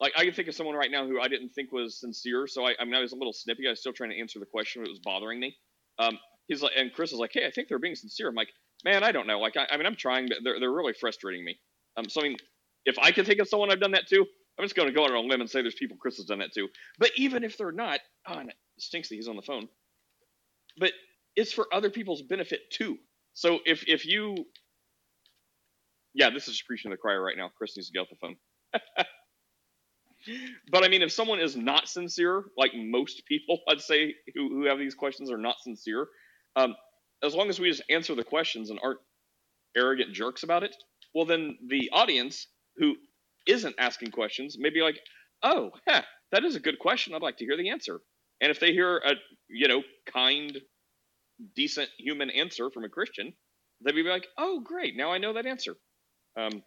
Like 0.00 0.12
I 0.16 0.24
can 0.24 0.34
think 0.34 0.48
of 0.48 0.54
someone 0.54 0.76
right 0.76 0.90
now 0.90 1.06
who 1.06 1.20
I 1.20 1.28
didn't 1.28 1.50
think 1.50 1.72
was 1.72 1.98
sincere. 1.98 2.46
So 2.46 2.66
I, 2.66 2.74
I 2.78 2.84
mean, 2.84 2.94
I 2.94 3.00
was 3.00 3.12
a 3.12 3.16
little 3.16 3.32
snippy. 3.32 3.66
I 3.66 3.70
was 3.70 3.80
still 3.80 3.94
trying 3.94 4.10
to 4.10 4.20
answer 4.20 4.38
the 4.38 4.46
question, 4.46 4.82
but 4.82 4.88
it 4.88 4.92
was 4.92 5.00
bothering 5.00 5.40
me. 5.40 5.56
Um, 5.98 6.18
he's 6.48 6.62
like, 6.62 6.72
and 6.76 6.92
Chris 6.92 7.12
is 7.12 7.18
like, 7.18 7.30
hey, 7.32 7.46
I 7.46 7.50
think 7.50 7.68
they're 7.68 7.78
being 7.78 7.94
sincere. 7.94 8.28
I'm 8.28 8.34
like, 8.34 8.50
man, 8.84 9.02
I 9.02 9.12
don't 9.12 9.26
know. 9.26 9.38
Like, 9.40 9.56
I, 9.56 9.66
I 9.70 9.76
mean, 9.78 9.86
I'm 9.86 9.96
trying, 9.96 10.28
but 10.28 10.38
they're 10.44 10.60
they're 10.60 10.72
really 10.72 10.92
frustrating 10.92 11.44
me. 11.44 11.58
Um, 11.96 12.08
so 12.08 12.20
I 12.20 12.24
mean, 12.24 12.36
if 12.84 12.98
I 12.98 13.12
can 13.12 13.24
think 13.24 13.40
of 13.40 13.48
someone 13.48 13.70
I've 13.70 13.80
done 13.80 13.92
that 13.92 14.06
to, 14.08 14.26
I'm 14.58 14.64
just 14.64 14.76
going 14.76 14.88
to 14.88 14.94
go 14.94 15.04
out 15.04 15.10
on 15.10 15.16
a 15.16 15.20
limb 15.28 15.40
and 15.40 15.50
say 15.50 15.62
there's 15.62 15.74
people 15.74 15.96
Chris 15.96 16.16
has 16.18 16.26
done 16.26 16.38
that 16.38 16.52
to. 16.54 16.68
But 16.98 17.10
even 17.16 17.42
if 17.42 17.58
they're 17.58 17.72
not, 17.72 18.00
oh, 18.28 18.38
and 18.38 18.50
it 18.50 18.56
stinks 18.78 19.08
that 19.08 19.16
he's 19.16 19.28
on 19.28 19.36
the 19.36 19.42
phone. 19.42 19.68
But 20.78 20.92
it's 21.36 21.52
for 21.52 21.66
other 21.72 21.90
people's 21.90 22.22
benefit 22.22 22.60
too. 22.70 22.98
So 23.32 23.58
if 23.66 23.84
if 23.88 24.06
you, 24.06 24.36
yeah, 26.14 26.30
this 26.30 26.46
is 26.46 26.62
preaching 26.62 26.90
to 26.90 26.96
the 26.96 27.00
choir 27.00 27.20
right 27.20 27.36
now. 27.36 27.50
Chris 27.56 27.76
needs 27.76 27.88
to 27.88 27.92
get 27.92 28.00
off 28.00 28.08
the 28.10 28.16
phone. 28.16 28.36
but 30.70 30.84
I 30.84 30.88
mean, 30.88 31.02
if 31.02 31.12
someone 31.12 31.40
is 31.40 31.56
not 31.56 31.88
sincere, 31.88 32.44
like 32.56 32.72
most 32.74 33.26
people, 33.26 33.60
I'd 33.68 33.80
say 33.80 34.14
who 34.34 34.48
who 34.50 34.64
have 34.66 34.78
these 34.78 34.94
questions 34.94 35.30
are 35.30 35.38
not 35.38 35.56
sincere. 35.60 36.06
Um, 36.56 36.76
as 37.22 37.34
long 37.34 37.48
as 37.48 37.58
we 37.58 37.70
just 37.70 37.82
answer 37.90 38.14
the 38.14 38.24
questions 38.24 38.70
and 38.70 38.78
aren't 38.82 39.00
arrogant 39.76 40.12
jerks 40.12 40.44
about 40.44 40.62
it, 40.62 40.76
well, 41.14 41.24
then 41.24 41.58
the 41.68 41.90
audience 41.92 42.46
who 42.76 42.96
isn't 43.46 43.74
asking 43.78 44.10
questions 44.10 44.56
may 44.58 44.70
be 44.70 44.82
like, 44.82 45.00
"Oh, 45.42 45.70
that 45.86 46.44
is 46.44 46.56
a 46.56 46.60
good 46.60 46.78
question. 46.78 47.14
I'd 47.14 47.22
like 47.22 47.36
to 47.38 47.44
hear 47.44 47.56
the 47.56 47.70
answer." 47.70 48.00
And 48.40 48.50
if 48.50 48.60
they 48.60 48.72
hear 48.72 48.98
a 48.98 49.14
you 49.48 49.68
know 49.68 49.82
kind, 50.06 50.60
decent 51.54 51.88
human 51.98 52.30
answer 52.30 52.70
from 52.70 52.84
a 52.84 52.88
Christian, 52.88 53.32
they'd 53.84 53.92
be 53.92 54.02
like, 54.02 54.26
"Oh, 54.38 54.60
great! 54.60 54.96
Now 54.96 55.12
I 55.12 55.18
know 55.18 55.32
that 55.34 55.46
answer." 55.46 55.76
Um, 56.36 56.62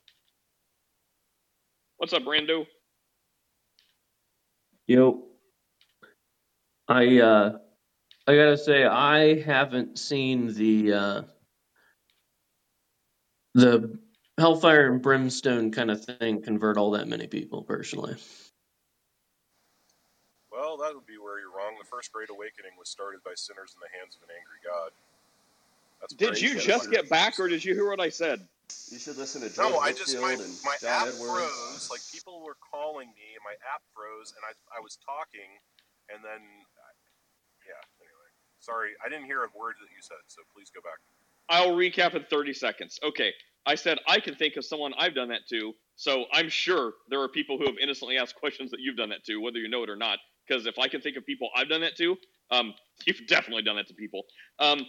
what's 1.98 2.14
up, 2.14 2.24
Brando? 2.24 2.66
Yo, 4.88 5.26
I 6.88 7.20
uh, 7.20 7.58
I 8.26 8.36
gotta 8.36 8.58
say 8.58 8.86
I 8.86 9.42
haven't 9.42 10.00
seen 10.00 10.54
the 10.54 10.94
uh, 10.94 11.22
the 13.54 14.00
hellfire 14.38 14.92
and 14.92 15.02
brimstone 15.02 15.72
kind 15.72 15.92
of 15.92 16.04
thing 16.06 16.42
convert 16.42 16.78
all 16.78 16.92
that 16.92 17.08
many 17.08 17.28
people 17.28 17.64
personally. 17.64 18.16
Well, 20.52 20.78
that 20.78 20.94
would 20.94 21.06
be 21.06 21.18
where 21.18 21.40
you're 21.40 21.54
wrong. 21.54 21.76
The 21.80 21.86
first 21.86 22.12
Great 22.12 22.30
Awakening 22.30 22.74
was 22.80 22.90
started 22.90 23.22
by 23.24 23.34
sinners 23.36 23.76
in 23.76 23.82
the 23.82 23.92
hands 23.98 24.16
of 24.16 24.24
an 24.24 24.34
angry 24.34 24.62
God. 24.66 24.92
That's 26.02 26.14
Did 26.14 26.38
pretty 26.38 26.46
you 26.48 26.54
good. 26.54 26.62
just 26.64 26.92
get 26.92 27.10
back, 27.10 27.40
or 27.40 27.48
did 27.48 27.66
you 27.66 27.74
hear 27.74 27.90
what 27.90 28.00
I 28.00 28.10
said? 28.10 28.42
You 28.92 29.00
should 29.00 29.18
listen 29.18 29.42
to 29.42 29.50
George 29.50 29.72
No, 29.72 29.80
I 29.80 29.92
just 29.92 30.14
my, 30.20 30.36
my 30.66 30.76
John 30.82 31.08
app 31.08 31.14
Edwards. 31.14 31.22
froze. 31.22 31.90
Like 31.92 32.02
people 32.14 32.44
were 32.44 32.58
calling 32.60 33.08
me, 33.10 33.28
and 33.34 33.44
my 33.44 33.56
app 33.66 33.82
froze, 33.96 34.34
and 34.36 34.44
I 34.46 34.54
I 34.78 34.80
was 34.82 34.98
talking, 35.02 35.50
and 36.14 36.20
then 36.24 36.42
yeah. 37.66 37.82
Anyway, 38.00 38.30
sorry, 38.60 38.92
I 39.04 39.10
didn't 39.10 39.26
hear 39.26 39.42
a 39.44 39.50
word 39.58 39.76
that 39.82 39.90
you 39.90 40.02
said. 40.02 40.22
So 40.28 40.42
please 40.54 40.70
go 40.70 40.82
back. 40.82 41.00
I'll 41.50 41.74
recap 41.76 42.14
in 42.16 42.26
30 42.30 42.54
seconds. 42.54 43.00
Okay, 43.04 43.34
I 43.68 43.76
said 43.76 44.00
I 44.08 44.20
can 44.20 44.34
think 44.34 44.56
of 44.56 44.66
someone 44.66 44.94
I've 44.98 45.14
done 45.14 45.28
that 45.30 45.42
to, 45.50 45.74
so 45.96 46.26
I'm 46.32 46.50
sure 46.50 46.94
there 47.10 47.22
are 47.22 47.28
people 47.28 47.58
who 47.58 47.66
have 47.66 47.76
innocently 47.82 48.18
asked 48.18 48.36
questions 48.36 48.72
that 48.72 48.80
you've 48.80 48.96
done 48.98 49.10
that 49.10 49.24
to, 49.26 49.38
whether 49.42 49.60
you 49.60 49.68
know 49.70 49.84
it 49.84 49.90
or 49.90 49.96
not. 49.98 50.18
Because 50.48 50.66
if 50.66 50.80
I 50.80 50.88
can 50.88 51.02
think 51.02 51.18
of 51.18 51.26
people 51.26 51.50
I've 51.56 51.68
done 51.70 51.82
that 51.82 51.98
to, 51.98 52.16
Um, 52.50 52.74
you've 53.06 53.28
definitely 53.28 53.64
done 53.64 53.76
that 53.76 53.88
to 53.88 53.94
people. 53.94 54.24
Um, 54.60 54.80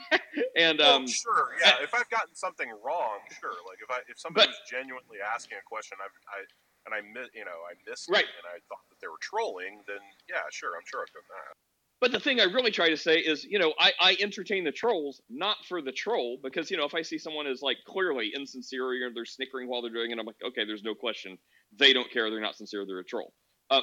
and 0.56 0.78
Well, 0.78 0.96
um, 0.96 1.06
sure, 1.06 1.52
yeah. 1.64 1.76
If 1.82 1.92
I've 1.94 2.08
gotten 2.08 2.34
something 2.34 2.70
wrong, 2.82 3.20
sure. 3.38 3.52
Like 3.68 3.78
if 3.84 3.90
I 3.90 3.98
if 4.08 4.18
somebody 4.18 4.46
But- 4.48 4.56
was 4.56 4.60
genuinely 4.70 5.18
asking 5.20 5.58
a 5.58 5.64
question, 5.68 5.98
I've, 6.02 6.16
I 6.32 6.38
and 6.86 6.92
I 6.96 7.00
mi- 7.04 7.30
you 7.36 7.44
know 7.44 7.58
I 7.70 7.76
missed 7.88 8.08
Right. 8.08 8.24
it, 8.24 8.32
and 8.40 8.46
I 8.48 8.58
thought 8.68 8.82
that 8.88 8.98
they 9.00 9.06
were 9.12 9.20
trolling, 9.20 9.84
then 9.86 10.00
yeah, 10.28 10.42
sure, 10.50 10.72
I'm 10.74 10.86
sure 10.88 11.02
I've 11.04 11.12
done 11.12 11.28
that. 11.28 11.54
But 12.02 12.10
the 12.10 12.18
thing 12.18 12.40
I 12.40 12.44
really 12.46 12.72
try 12.72 12.88
to 12.90 12.96
say 12.96 13.18
is, 13.18 13.44
you 13.44 13.60
know, 13.60 13.74
I, 13.78 13.92
I 14.00 14.16
entertain 14.20 14.64
the 14.64 14.72
trolls 14.72 15.22
not 15.30 15.58
for 15.68 15.80
the 15.80 15.92
troll 15.92 16.36
because 16.42 16.68
you 16.68 16.76
know 16.76 16.84
if 16.84 16.96
I 16.96 17.02
see 17.02 17.16
someone 17.16 17.46
is 17.46 17.62
like 17.62 17.76
clearly 17.86 18.32
insincere 18.34 18.84
or 18.84 19.10
they're 19.14 19.24
snickering 19.24 19.68
while 19.68 19.82
they're 19.82 19.92
doing 19.92 20.10
it, 20.10 20.18
I'm 20.18 20.26
like, 20.26 20.42
okay, 20.44 20.64
there's 20.66 20.82
no 20.82 20.96
question 20.96 21.38
they 21.78 21.92
don't 21.92 22.10
care, 22.10 22.28
they're 22.28 22.40
not 22.40 22.56
sincere, 22.56 22.84
they're 22.84 22.98
a 22.98 23.04
troll. 23.04 23.32
Uh, 23.70 23.82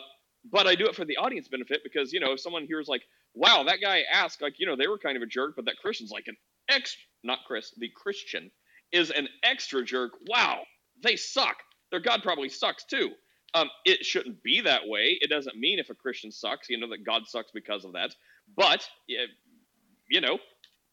but 0.52 0.68
I 0.68 0.76
do 0.76 0.86
it 0.88 0.96
for 0.96 1.06
the 1.06 1.16
audience 1.16 1.48
benefit 1.48 1.80
because 1.82 2.12
you 2.12 2.20
know 2.20 2.34
if 2.34 2.42
someone 2.42 2.66
hears 2.68 2.90
like, 2.90 3.04
wow, 3.36 3.64
that 3.64 3.80
guy 3.82 4.04
asked 4.12 4.42
like 4.42 4.56
you 4.58 4.68
know 4.68 4.76
they 4.76 4.88
were 4.88 4.98
kind 5.00 5.16
of 5.16 5.24
a 5.24 5.26
jerk, 5.26 5.54
but 5.56 5.64
that 5.64 5.78
Christian's 5.82 6.12
like 6.12 6.28
an 6.28 6.36
ex, 6.70 6.98
not 7.24 7.40
Chris, 7.48 7.74
the 7.78 7.90
Christian 7.96 8.52
is 8.92 9.12
an 9.12 9.30
extra 9.44 9.82
jerk. 9.82 10.12
Wow, 10.28 10.64
they 11.02 11.16
suck. 11.16 11.56
Their 11.90 12.02
God 12.02 12.22
probably 12.22 12.50
sucks 12.50 12.84
too. 12.84 13.12
Um, 13.54 13.70
it 13.86 14.06
shouldn't 14.06 14.44
be 14.44 14.62
that 14.62 14.88
way. 14.88 15.18
It 15.22 15.30
doesn't 15.30 15.58
mean 15.58 15.80
if 15.80 15.90
a 15.90 15.96
Christian 15.96 16.32
sucks, 16.32 16.70
you 16.70 16.80
know, 16.80 16.90
that 16.90 17.06
God 17.06 17.24
sucks 17.28 17.52
because 17.52 17.84
of 17.84 17.94
that. 17.94 18.14
But, 18.56 18.88
you 19.08 20.22
know, 20.22 20.38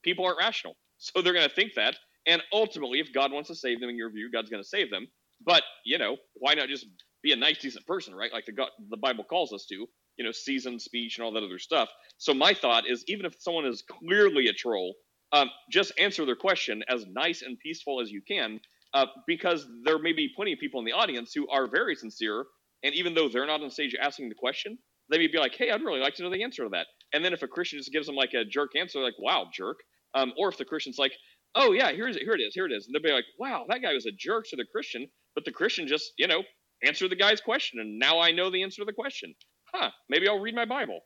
people 0.02 0.24
aren't 0.24 0.38
rational. 0.38 0.76
So 0.98 1.20
they're 1.20 1.34
going 1.34 1.48
to 1.48 1.54
think 1.54 1.74
that. 1.74 1.96
And 2.26 2.42
ultimately, 2.52 3.00
if 3.00 3.12
God 3.12 3.32
wants 3.32 3.48
to 3.48 3.54
save 3.54 3.80
them 3.80 3.90
in 3.90 3.96
your 3.96 4.10
view, 4.10 4.30
God's 4.32 4.50
going 4.50 4.62
to 4.62 4.68
save 4.68 4.90
them. 4.90 5.06
But, 5.44 5.62
you 5.84 5.98
know, 5.98 6.16
why 6.34 6.54
not 6.54 6.68
just 6.68 6.86
be 7.22 7.32
a 7.32 7.36
nice, 7.36 7.58
decent 7.58 7.86
person, 7.86 8.14
right? 8.14 8.32
Like 8.32 8.46
the, 8.46 8.52
God, 8.52 8.70
the 8.88 8.96
Bible 8.96 9.24
calls 9.24 9.52
us 9.52 9.66
to, 9.66 9.86
you 10.16 10.24
know, 10.24 10.32
seasoned 10.32 10.80
speech 10.80 11.18
and 11.18 11.24
all 11.24 11.32
that 11.32 11.42
other 11.42 11.58
stuff. 11.58 11.88
So 12.16 12.32
my 12.32 12.54
thought 12.54 12.88
is 12.88 13.04
even 13.06 13.26
if 13.26 13.34
someone 13.38 13.66
is 13.66 13.82
clearly 13.82 14.48
a 14.48 14.52
troll, 14.52 14.94
um, 15.32 15.50
just 15.70 15.92
answer 15.98 16.24
their 16.24 16.36
question 16.36 16.82
as 16.88 17.04
nice 17.06 17.42
and 17.42 17.58
peaceful 17.58 18.00
as 18.00 18.10
you 18.10 18.22
can 18.26 18.60
uh, 18.94 19.06
because 19.26 19.66
there 19.84 19.98
may 19.98 20.12
be 20.12 20.30
plenty 20.34 20.52
of 20.52 20.58
people 20.58 20.80
in 20.80 20.86
the 20.86 20.92
audience 20.92 21.32
who 21.32 21.48
are 21.48 21.66
very 21.66 21.94
sincere, 21.94 22.46
and 22.82 22.94
even 22.94 23.14
though 23.14 23.28
they're 23.28 23.46
not 23.46 23.62
on 23.62 23.70
stage 23.70 23.94
asking 24.00 24.28
the 24.28 24.34
question, 24.34 24.78
they 25.10 25.18
may 25.18 25.26
be 25.28 25.38
like, 25.38 25.54
"Hey, 25.54 25.70
I'd 25.70 25.82
really 25.82 26.00
like 26.00 26.14
to 26.16 26.22
know 26.22 26.30
the 26.30 26.42
answer 26.42 26.64
to 26.64 26.70
that." 26.70 26.86
And 27.12 27.24
then 27.24 27.32
if 27.32 27.42
a 27.42 27.48
Christian 27.48 27.78
just 27.78 27.92
gives 27.92 28.06
them 28.06 28.16
like 28.16 28.34
a 28.34 28.44
jerk 28.44 28.76
answer, 28.76 29.00
like, 29.00 29.18
"Wow, 29.18 29.50
jerk," 29.52 29.78
um, 30.14 30.32
or 30.38 30.48
if 30.48 30.56
the 30.58 30.64
Christian's 30.64 30.98
like, 30.98 31.12
"Oh 31.54 31.72
yeah, 31.72 31.92
here's 31.92 32.16
here 32.16 32.34
it 32.34 32.40
is, 32.40 32.54
here 32.54 32.66
it 32.66 32.72
is," 32.72 32.86
and 32.86 32.94
they'll 32.94 33.02
be 33.02 33.12
like, 33.12 33.26
"Wow, 33.38 33.66
that 33.68 33.82
guy 33.82 33.92
was 33.94 34.06
a 34.06 34.12
jerk 34.12 34.46
to 34.50 34.56
the 34.56 34.66
Christian," 34.66 35.08
but 35.34 35.44
the 35.44 35.52
Christian 35.52 35.86
just, 35.86 36.12
you 36.18 36.26
know, 36.26 36.42
answered 36.84 37.10
the 37.10 37.16
guy's 37.16 37.40
question, 37.40 37.80
and 37.80 37.98
now 37.98 38.18
I 38.20 38.32
know 38.32 38.50
the 38.50 38.62
answer 38.62 38.82
to 38.82 38.86
the 38.86 38.92
question. 38.92 39.34
Huh? 39.72 39.90
Maybe 40.08 40.28
I'll 40.28 40.40
read 40.40 40.54
my 40.54 40.64
Bible. 40.64 41.00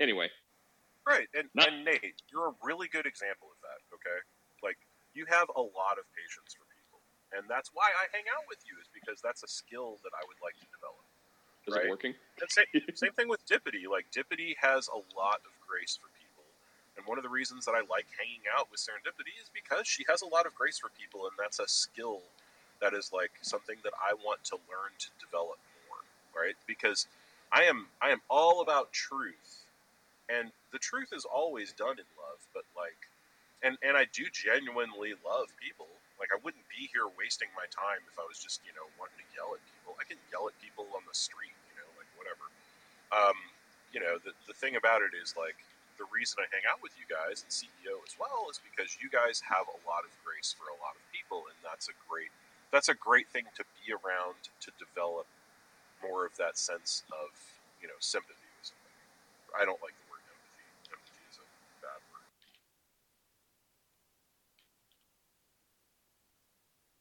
Anyway, 0.00 0.28
Right, 1.06 1.28
and, 1.34 1.48
Not- 1.54 1.68
and 1.68 1.84
Nate, 1.84 2.20
you're 2.32 2.48
a 2.50 2.54
really 2.62 2.88
good 2.88 3.06
example 3.06 3.48
of 3.54 3.58
that. 3.62 3.78
Okay, 3.94 4.18
like 4.62 4.76
you 5.14 5.24
have 5.30 5.48
a 5.54 5.62
lot 5.62 5.98
of 5.98 6.04
patience 6.18 6.50
for 6.58 6.65
and 7.36 7.46
that's 7.48 7.70
why 7.74 7.86
I 7.92 8.06
hang 8.12 8.24
out 8.36 8.44
with 8.48 8.58
you. 8.66 8.74
Is 8.80 8.88
because 8.94 9.20
that's 9.22 9.42
a 9.44 9.48
skill 9.48 9.98
that 10.04 10.12
I 10.16 10.24
would 10.26 10.40
like 10.42 10.56
to 10.60 10.68
develop. 10.72 11.04
is 11.68 11.74
Right. 11.76 11.86
it 11.86 11.90
working? 11.90 12.14
And 12.40 12.50
same, 12.50 12.66
same 12.94 13.12
thing 13.12 13.28
with 13.28 13.44
Dippity. 13.46 13.86
Like 13.90 14.06
Dippity 14.12 14.56
has 14.60 14.88
a 14.88 15.00
lot 15.18 15.40
of 15.46 15.52
grace 15.68 15.98
for 16.00 16.08
people, 16.20 16.44
and 16.96 17.06
one 17.06 17.18
of 17.18 17.24
the 17.24 17.30
reasons 17.32 17.64
that 17.66 17.74
I 17.74 17.82
like 17.90 18.06
hanging 18.18 18.44
out 18.56 18.70
with 18.70 18.80
Serendipity 18.80 19.36
is 19.42 19.50
because 19.54 19.86
she 19.86 20.04
has 20.08 20.22
a 20.22 20.28
lot 20.28 20.46
of 20.46 20.54
grace 20.54 20.78
for 20.78 20.90
people, 20.98 21.26
and 21.28 21.34
that's 21.38 21.60
a 21.60 21.68
skill 21.68 22.20
that 22.80 22.94
is 22.94 23.12
like 23.12 23.32
something 23.42 23.76
that 23.84 23.94
I 24.00 24.14
want 24.14 24.44
to 24.52 24.56
learn 24.68 24.92
to 24.98 25.08
develop 25.20 25.58
more. 25.88 26.02
Right? 26.34 26.56
Because 26.66 27.06
I 27.52 27.64
am 27.64 27.88
I 28.02 28.10
am 28.10 28.22
all 28.30 28.62
about 28.62 28.92
truth, 28.92 29.64
and 30.28 30.52
the 30.72 30.78
truth 30.78 31.10
is 31.12 31.24
always 31.26 31.72
done 31.72 31.98
in 31.98 32.08
love. 32.18 32.40
But 32.54 32.64
like, 32.76 32.98
and 33.62 33.78
and 33.82 33.96
I 33.96 34.06
do 34.12 34.24
genuinely 34.32 35.14
love 35.24 35.48
people. 35.60 35.88
Like 36.20 36.32
I 36.34 36.38
wouldn't 36.42 36.66
be 36.70 36.88
here 36.92 37.08
wasting 37.18 37.50
my 37.56 37.66
time 37.72 38.02
if 38.08 38.16
I 38.18 38.26
was 38.28 38.38
just 38.40 38.62
you 38.66 38.72
know 38.76 38.86
wanting 39.00 39.20
to 39.22 39.28
yell 39.36 39.52
at 39.56 39.62
people. 39.70 39.96
I 40.00 40.04
can 40.08 40.18
yell 40.32 40.48
at 40.50 40.56
people 40.62 40.88
on 40.96 41.04
the 41.08 41.16
street, 41.16 41.54
you 41.70 41.76
know, 41.78 41.88
like 42.00 42.08
whatever. 42.18 42.46
Um, 43.14 43.38
you 43.94 44.00
know, 44.02 44.18
the 44.20 44.34
the 44.48 44.56
thing 44.56 44.76
about 44.76 45.02
it 45.02 45.14
is 45.16 45.34
like 45.38 45.56
the 46.00 46.08
reason 46.12 46.42
I 46.44 46.48
hang 46.52 46.66
out 46.68 46.82
with 46.84 46.92
you 47.00 47.06
guys 47.08 47.42
and 47.46 47.50
CEO 47.52 47.96
as 48.04 48.14
well 48.20 48.48
is 48.52 48.60
because 48.60 48.98
you 49.00 49.08
guys 49.08 49.40
have 49.48 49.66
a 49.68 49.78
lot 49.88 50.04
of 50.04 50.12
grace 50.26 50.52
for 50.56 50.68
a 50.68 50.78
lot 50.82 50.96
of 50.98 51.02
people, 51.14 51.46
and 51.48 51.58
that's 51.64 51.88
a 51.88 51.96
great 52.08 52.32
that's 52.74 52.90
a 52.92 52.98
great 52.98 53.28
thing 53.32 53.48
to 53.56 53.64
be 53.80 53.94
around 53.94 54.52
to 54.62 54.70
develop 54.76 55.26
more 56.02 56.26
of 56.26 56.34
that 56.38 56.58
sense 56.58 57.04
of 57.12 57.32
you 57.80 57.88
know 57.88 57.98
sympathy 58.00 58.48
with 58.58 58.66
somebody. 58.72 59.00
I 59.56 59.64
don't 59.64 59.80
like 59.84 59.96
the 59.96 60.08
word 60.10 60.24
empathy. 60.28 60.66
Empathy 60.92 61.22
is 61.30 61.38
a 61.40 61.46
bad 61.84 62.00
word. 62.12 62.28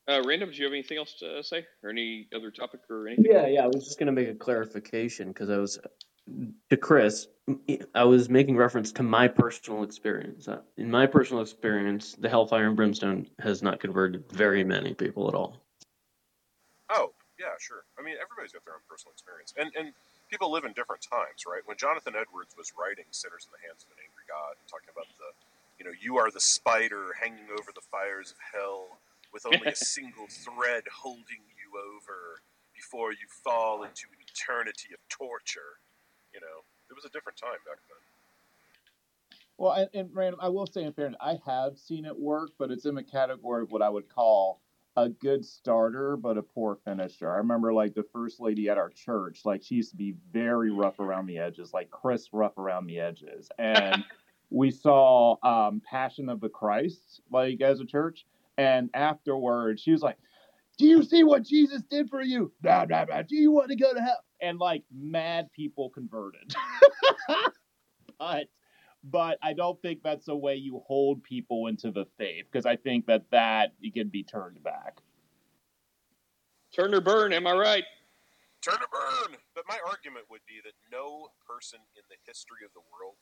Uh, 0.07 0.21
Random, 0.23 0.51
do 0.51 0.57
you 0.57 0.65
have 0.65 0.73
anything 0.73 0.97
else 0.97 1.13
to 1.19 1.43
say, 1.43 1.65
or 1.81 1.89
any 1.89 2.27
other 2.35 2.51
topic, 2.51 2.81
or 2.89 3.07
anything? 3.07 3.25
Yeah, 3.27 3.47
yeah. 3.47 3.63
I 3.63 3.67
was 3.67 3.85
just 3.85 3.97
gonna 3.97 4.11
make 4.11 4.27
a 4.27 4.35
clarification 4.35 5.29
because 5.29 5.49
I 5.49 5.57
was 5.57 5.79
to 6.69 6.77
Chris. 6.77 7.27
I 7.93 8.03
was 8.03 8.29
making 8.29 8.57
reference 8.57 8.91
to 8.93 9.03
my 9.03 9.27
personal 9.27 9.83
experience. 9.83 10.47
Uh, 10.47 10.61
In 10.77 10.89
my 10.89 11.05
personal 11.05 11.41
experience, 11.41 12.13
the 12.13 12.29
Hellfire 12.29 12.67
and 12.67 12.75
Brimstone 12.75 13.27
has 13.39 13.61
not 13.61 13.79
converted 13.79 14.29
very 14.31 14.63
many 14.63 14.93
people 14.93 15.27
at 15.27 15.33
all. 15.33 15.61
Oh, 16.89 17.13
yeah, 17.39 17.53
sure. 17.59 17.83
I 17.99 18.03
mean, 18.03 18.15
everybody's 18.21 18.53
got 18.53 18.63
their 18.65 18.75
own 18.75 18.85
personal 18.87 19.13
experience, 19.13 19.53
and 19.57 19.71
and 19.75 19.93
people 20.29 20.51
live 20.51 20.65
in 20.65 20.73
different 20.73 21.01
times, 21.01 21.45
right? 21.47 21.61
When 21.65 21.77
Jonathan 21.77 22.13
Edwards 22.15 22.55
was 22.55 22.73
writing 22.77 23.05
"Sinners 23.09 23.45
in 23.45 23.51
the 23.57 23.67
Hands 23.67 23.81
of 23.83 23.89
an 23.89 23.97
Angry 24.05 24.25
God," 24.29 24.53
and 24.61 24.67
talking 24.69 24.89
about 24.93 25.07
the, 25.17 25.33
you 25.79 25.85
know, 25.85 25.93
you 25.99 26.17
are 26.17 26.29
the 26.29 26.39
spider 26.41 27.13
hanging 27.19 27.49
over 27.51 27.71
the 27.73 27.81
fires 27.81 28.31
of 28.31 28.37
hell, 28.53 28.97
with 29.35 29.45
only 29.45 29.67
a 29.67 29.75
single 29.95 30.27
thread 30.29 30.83
holding 30.91 31.43
you 31.43 31.67
over 31.77 32.41
before 32.73 33.11
you 33.11 33.27
fall 33.43 33.83
into 33.83 34.07
an 34.13 34.19
eternity 34.31 34.93
of 34.93 34.99
torture. 35.09 35.83
You 36.33 36.39
know, 36.39 36.63
it 36.89 36.93
was 36.95 37.03
a 37.03 37.09
different 37.09 37.37
time 37.37 37.59
back 37.67 37.79
then. 37.89 39.39
Well, 39.57 39.73
and, 39.73 39.89
and 39.93 40.09
random, 40.13 40.39
I 40.41 40.47
will 40.47 40.65
say 40.65 40.83
in 40.83 40.93
fairness, 40.93 41.19
I 41.21 41.37
have 41.45 41.77
seen 41.77 42.05
it 42.05 42.17
work, 42.17 42.51
but 42.57 42.71
it's 42.71 42.85
in 42.85 42.95
the 42.95 43.03
category 43.03 43.63
of 43.63 43.71
what 43.71 43.81
I 43.81 43.89
would 43.89 44.07
call 44.07 44.61
a 44.97 45.09
good 45.09 45.45
starter, 45.45 46.15
but 46.15 46.37
a 46.37 46.41
poor 46.41 46.77
finisher. 46.85 47.29
I 47.29 47.37
remember 47.37 47.73
like 47.73 47.93
the 47.93 48.05
first 48.13 48.39
lady 48.39 48.69
at 48.69 48.77
our 48.77 48.89
church, 48.89 49.41
like 49.43 49.61
she 49.63 49.75
used 49.75 49.91
to 49.91 49.97
be 49.97 50.15
very 50.31 50.71
rough 50.71 51.01
around 51.01 51.25
the 51.25 51.39
edges, 51.39 51.73
like 51.73 51.89
Chris 51.89 52.29
rough 52.31 52.57
around 52.57 52.87
the 52.87 52.99
edges. 52.99 53.49
And 53.59 54.03
we 54.49 54.71
saw 54.71 55.35
um, 55.43 55.81
Passion 55.89 56.29
of 56.29 56.39
the 56.39 56.47
Christ, 56.47 57.21
like 57.29 57.59
as 57.59 57.81
a 57.81 57.85
church. 57.85 58.25
And 58.57 58.89
afterwards, 58.93 59.81
she 59.81 59.91
was 59.91 60.01
like, 60.01 60.17
Do 60.77 60.85
you 60.85 61.03
see 61.03 61.23
what 61.23 61.43
Jesus 61.43 61.81
did 61.89 62.09
for 62.09 62.21
you? 62.21 62.51
Blah, 62.61 62.85
blah, 62.85 63.05
blah. 63.05 63.21
Do 63.23 63.35
you 63.35 63.51
want 63.51 63.69
to 63.69 63.75
go 63.75 63.93
to 63.93 64.01
hell? 64.01 64.23
And 64.41 64.59
like 64.59 64.83
mad 64.93 65.47
people 65.53 65.89
converted. 65.89 66.53
but 68.19 68.47
but 69.03 69.37
I 69.43 69.53
don't 69.53 69.79
think 69.81 70.01
that's 70.03 70.25
the 70.25 70.35
way 70.35 70.55
you 70.55 70.81
hold 70.87 71.23
people 71.23 71.67
into 71.67 71.91
the 71.91 72.05
faith 72.17 72.45
because 72.51 72.65
I 72.65 72.75
think 72.75 73.05
that 73.05 73.29
that 73.31 73.71
can 73.93 74.09
be 74.09 74.23
turned 74.23 74.63
back. 74.63 74.97
Turn 76.75 76.93
or 76.93 77.01
burn, 77.01 77.31
am 77.31 77.45
I 77.45 77.53
right? 77.53 77.83
Turn 78.61 78.81
or 78.81 78.89
burn. 78.91 79.37
But 79.53 79.65
my 79.69 79.77
argument 79.85 80.25
would 80.29 80.41
be 80.47 80.59
that 80.65 80.73
no 80.91 81.29
person 81.45 81.79
in 81.95 82.03
the 82.09 82.17
history 82.25 82.65
of 82.65 82.73
the 82.73 82.81
world 82.91 83.15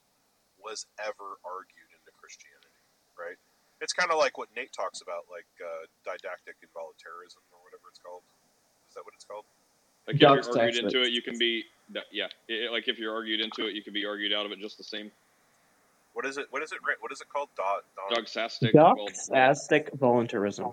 was 0.58 0.88
ever 1.04 1.38
argued 1.44 1.92
into 1.92 2.12
Christianity, 2.16 2.88
right? 3.20 3.38
It's 3.84 3.92
kind 3.92 4.10
of 4.12 4.18
like 4.18 4.38
what 4.40 4.48
Nate 4.56 4.72
talks 4.72 5.02
about, 5.02 5.28
like 5.30 5.46
uh, 5.60 5.86
didactic 6.08 6.56
involuntarism 6.64 7.44
or 7.52 7.60
whatever 7.68 7.92
it's 7.92 8.00
called. 8.00 8.24
Is 8.88 8.96
that 8.96 9.04
what 9.04 9.14
it's 9.14 9.28
called? 9.28 9.44
Like 10.08 10.16
if 10.16 10.22
Dog's 10.22 10.48
you're 10.48 10.60
argued 10.60 10.86
into 10.86 11.04
it, 11.04 11.12
you 11.12 11.22
can 11.22 11.38
be 11.38 11.64
yeah. 12.12 12.28
It- 12.48 12.72
like 12.72 12.88
if 12.88 12.98
you're 12.98 13.14
argued 13.14 13.42
into 13.42 13.68
it, 13.68 13.76
you 13.76 13.84
can 13.84 13.92
be 13.92 14.06
argued 14.06 14.32
out 14.32 14.46
of 14.46 14.52
it 14.52 14.60
just 14.60 14.78
the 14.78 14.84
same. 14.88 15.12
What 16.14 16.26
is 16.26 16.38
it? 16.38 16.48
What 16.52 16.64
is 16.64 16.72
it? 16.72 16.80
What 17.02 17.12
is 17.12 17.20
it 17.22 17.28
called? 17.28 17.50
Do, 17.58 17.64
do, 18.16 18.22
Dogsastic. 18.22 18.74
well, 18.74 18.96
Doxastic 18.96 19.92
voluntarism. 20.00 20.72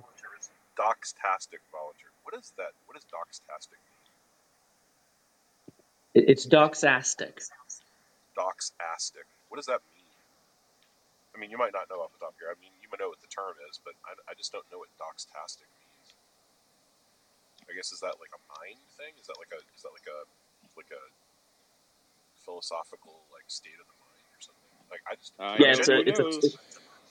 doxtastic 0.78 1.62
volunteer. 1.72 2.10
What 2.22 2.38
is 2.38 2.52
that? 2.58 2.72
What 2.86 2.96
is 2.96 3.04
does 3.04 3.10
doxtastic 3.10 3.74
mean? 6.14 6.28
It's 6.28 6.46
doxastic. 6.46 7.42
Doxastic. 8.36 9.26
What 9.48 9.56
does 9.56 9.66
that 9.66 9.80
mean? 9.94 10.06
I 11.34 11.38
mean, 11.38 11.50
you 11.50 11.58
might 11.58 11.72
not 11.72 11.88
know 11.88 12.02
off 12.02 12.12
the 12.12 12.18
top 12.20 12.34
of 12.34 12.40
your. 12.40 12.50
I 12.50 12.54
mean, 12.60 12.70
you 12.90 12.98
might 12.98 13.02
know 13.06 13.14
what 13.14 13.22
the 13.22 13.30
term 13.30 13.54
is, 13.70 13.78
but 13.86 13.94
I, 14.02 14.18
I 14.26 14.34
just 14.34 14.50
don't 14.50 14.66
know 14.74 14.82
what 14.82 14.90
doxtastic 14.98 15.70
means. 15.78 16.08
I 17.70 17.78
guess 17.78 17.94
is 17.94 18.02
that 18.02 18.18
like 18.18 18.34
a 18.34 18.42
mind 18.58 18.82
thing? 18.98 19.14
Is 19.22 19.30
that 19.30 19.38
like 19.38 19.54
a 19.54 19.62
is 19.78 19.86
that 19.86 19.94
like 19.94 20.10
a 20.10 20.18
like 20.74 20.90
a 20.90 21.02
philosophical 22.42 23.22
like 23.30 23.46
state 23.46 23.78
of 23.78 23.86
the 23.86 23.98
mind 24.02 24.26
or 24.34 24.40
something? 24.42 24.72
Like 24.90 25.02
I 25.06 25.14
just 25.14 25.32
Uh, 25.38 25.54
Yeah, 25.62 25.78
it's 25.78 25.88
a- 25.88 26.02
it's 26.02 26.20
a- 26.20 26.58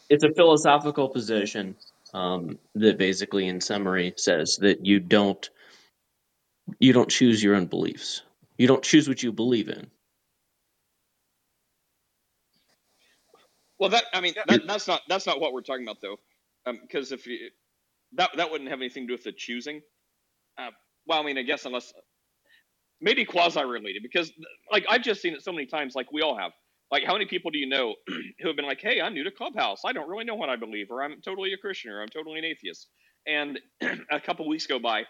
It's 0.10 0.24
a 0.24 0.34
philosophical 0.34 1.10
position 1.10 1.76
um, 2.14 2.60
that 2.76 2.98
basically, 2.98 3.48
in 3.48 3.62
summary, 3.62 4.14
says 4.18 4.58
that 4.62 4.86
you 4.86 5.00
don't 5.00 5.50
you 6.80 6.94
don't 6.94 7.10
choose 7.10 7.44
your 7.44 7.56
own 7.56 7.68
beliefs. 7.68 8.24
You 8.58 8.68
don't 8.68 8.84
choose 8.84 9.08
what 9.08 9.24
you 9.24 9.32
believe 9.32 9.70
in. 9.70 9.90
Well, 13.80 13.92
that 13.92 14.06
I 14.14 14.22
mean 14.22 14.36
Yeah. 14.36 14.44
that, 14.48 14.68
that's 14.68 14.88
not 14.88 15.04
that's 15.10 15.28
not 15.28 15.42
what 15.42 15.54
we're 15.54 15.62
talking 15.64 15.86
about 15.86 16.02
though, 16.02 16.18
because 16.84 17.12
if 17.14 17.28
you, 17.28 17.50
that 18.14 18.32
that 18.38 18.52
wouldn't 18.52 18.70
have 18.72 18.82
anything 18.82 19.04
to 19.06 19.08
do 19.10 19.14
with 19.16 19.24
the 19.26 19.34
choosing. 19.34 19.82
Uh, 20.58 20.72
well, 21.08 21.22
I 21.22 21.26
mean, 21.26 21.38
I 21.38 21.44
guess 21.44 21.66
unless 21.66 21.94
maybe 23.02 23.26
quasi 23.26 23.64
related 23.64 24.04
because 24.04 24.32
like 24.72 24.86
I've 24.90 25.04
just 25.04 25.22
seen 25.22 25.34
it 25.34 25.44
so 25.44 25.52
many 25.52 25.68
times. 25.68 25.96
Like 25.96 26.12
we 26.12 26.22
all 26.22 26.38
have. 26.38 26.52
Like 26.92 27.04
how 27.04 27.14
many 27.14 27.26
people 27.26 27.52
do 27.52 27.60
you 27.60 27.68
know 27.68 27.96
who 28.08 28.48
have 28.48 28.56
been 28.56 28.66
like, 28.66 28.82
"Hey, 28.82 29.02
I'm 29.02 29.14
new 29.14 29.26
to 29.26 29.32
Clubhouse. 29.32 29.82
I 29.86 29.94
don't 29.94 30.10
really 30.10 30.26
know 30.26 30.36
what 30.36 30.50
I 30.50 30.56
believe, 30.56 30.88
or 30.90 31.04
I'm 31.04 31.22
totally 31.22 31.54
a 31.54 31.58
Christian, 31.58 31.92
or 31.92 32.02
I'm 32.02 32.08
totally 32.10 32.40
an 32.40 32.46
atheist." 32.46 32.88
And 33.28 33.60
a 34.12 34.22
couple 34.22 34.48
weeks 34.48 34.68
go 34.68 34.80
by, 34.80 35.04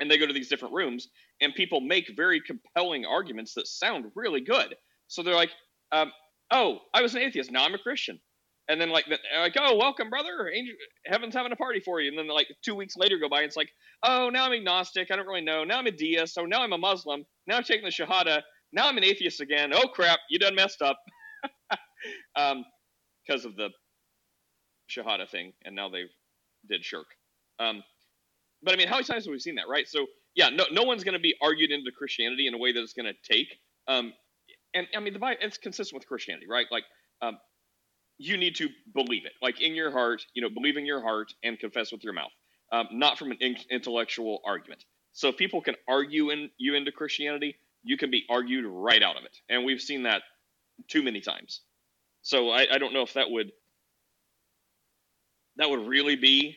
and 0.00 0.10
they 0.10 0.18
go 0.18 0.26
to 0.26 0.32
these 0.34 0.48
different 0.48 0.74
rooms, 0.74 1.08
and 1.40 1.54
people 1.54 1.80
make 1.80 2.12
very 2.16 2.40
compelling 2.42 3.06
arguments 3.06 3.54
that 3.54 3.68
sound 3.68 4.06
really 4.16 4.40
good. 4.42 4.76
So 5.08 5.22
they're 5.22 5.34
like, 5.36 5.52
um, 5.92 6.12
"Oh, 6.50 6.80
I 6.94 7.02
was 7.02 7.14
an 7.14 7.22
atheist. 7.22 7.50
Now 7.50 7.64
I'm 7.64 7.74
a 7.74 7.78
Christian." 7.78 8.20
And 8.68 8.80
then 8.80 8.90
like, 8.90 9.06
like, 9.38 9.56
"Oh, 9.58 9.76
welcome, 9.76 10.10
brother. 10.10 10.50
Angel, 10.52 10.74
heaven's 11.06 11.34
having 11.34 11.52
a 11.52 11.56
party 11.56 11.80
for 11.80 12.00
you." 12.00 12.08
And 12.08 12.18
then 12.18 12.28
like 12.28 12.48
two 12.64 12.74
weeks 12.74 12.96
later 12.96 13.18
go 13.18 13.28
by, 13.28 13.38
and 13.38 13.46
it's 13.46 13.56
like, 13.56 13.70
"Oh, 14.04 14.30
now 14.30 14.46
I'm 14.46 14.52
agnostic. 14.52 15.10
I 15.10 15.16
don't 15.16 15.26
really 15.26 15.40
know. 15.42 15.64
Now 15.64 15.78
I'm 15.78 15.86
a 15.86 15.92
deist. 15.92 16.34
So 16.34 16.44
now 16.44 16.62
I'm 16.62 16.72
a 16.72 16.78
Muslim. 16.78 17.24
Now 17.46 17.56
I'm 17.56 17.64
taking 17.64 17.84
the 17.84 17.90
Shahada. 17.90 18.42
Now 18.72 18.88
I'm 18.88 18.96
an 18.98 19.04
atheist 19.04 19.40
again. 19.40 19.72
Oh 19.74 19.88
crap, 19.88 20.20
you 20.30 20.38
done 20.38 20.54
messed 20.54 20.82
up." 20.82 20.98
um, 22.36 22.64
because 23.26 23.44
of 23.44 23.56
the 23.56 23.70
Shahada 24.90 25.28
thing, 25.28 25.52
and 25.64 25.74
now 25.74 25.88
they've 25.88 26.10
did 26.68 26.84
shirk. 26.84 27.06
Um, 27.58 27.82
but 28.62 28.74
I 28.74 28.76
mean, 28.76 28.88
how 28.88 28.96
many 28.96 29.04
times 29.04 29.24
have 29.24 29.32
we 29.32 29.38
seen 29.38 29.56
that, 29.56 29.68
right? 29.68 29.88
So 29.88 30.06
yeah, 30.34 30.48
no, 30.48 30.64
no 30.72 30.82
one's 30.82 31.04
going 31.04 31.14
to 31.14 31.20
be 31.20 31.34
argued 31.42 31.70
into 31.70 31.90
Christianity 31.96 32.46
in 32.46 32.54
a 32.54 32.58
way 32.58 32.72
that 32.72 32.80
it's 32.82 32.92
going 32.92 33.12
to 33.12 33.32
take. 33.34 33.48
Um, 33.88 34.12
and 34.74 34.86
I 34.96 35.00
mean, 35.00 35.12
the 35.12 35.18
Bible, 35.18 35.38
it's 35.42 35.58
consistent 35.58 36.00
with 36.00 36.06
Christianity, 36.08 36.46
right? 36.48 36.66
Like, 36.70 36.84
um, 37.22 37.38
you 38.18 38.36
need 38.36 38.56
to 38.56 38.68
believe 38.94 39.24
it, 39.24 39.32
like 39.42 39.60
in 39.60 39.74
your 39.74 39.90
heart, 39.90 40.22
you 40.34 40.42
know, 40.42 40.48
believe 40.50 40.76
in 40.76 40.86
your 40.86 41.02
heart 41.02 41.32
and 41.42 41.58
confess 41.58 41.90
with 41.92 42.04
your 42.04 42.12
mouth, 42.12 42.32
um, 42.72 42.88
not 42.92 43.18
from 43.18 43.30
an 43.30 43.38
in- 43.40 43.56
intellectual 43.70 44.40
argument. 44.44 44.84
So 45.12 45.28
if 45.28 45.36
people 45.36 45.62
can 45.62 45.74
argue 45.88 46.30
in, 46.30 46.50
you 46.58 46.74
into 46.74 46.92
Christianity, 46.92 47.56
you 47.82 47.96
can 47.96 48.10
be 48.10 48.24
argued 48.30 48.64
right 48.66 49.02
out 49.02 49.16
of 49.16 49.24
it, 49.24 49.36
and 49.48 49.64
we've 49.64 49.80
seen 49.80 50.02
that 50.04 50.22
too 50.88 51.02
many 51.02 51.20
times. 51.20 51.62
So 52.22 52.50
I, 52.50 52.66
I 52.72 52.78
don't 52.78 52.92
know 52.92 53.02
if 53.02 53.14
that 53.14 53.30
would 53.30 53.52
that 55.56 55.70
would 55.70 55.86
really 55.86 56.16
be 56.16 56.56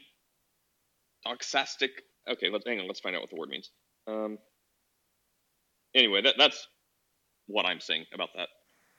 doxastic. 1.25 1.89
Okay, 2.29 2.49
let's 2.49 2.65
hang 2.65 2.79
on. 2.79 2.87
Let's 2.87 2.99
find 2.99 3.15
out 3.15 3.21
what 3.21 3.29
the 3.29 3.37
word 3.39 3.49
means. 3.49 3.71
Um, 4.07 4.37
anyway, 5.95 6.21
that 6.23 6.35
that's 6.37 6.67
what 7.53 7.65
I'm 7.65 7.79
saying 7.79 8.05
about 8.13 8.29
that. 8.35 8.49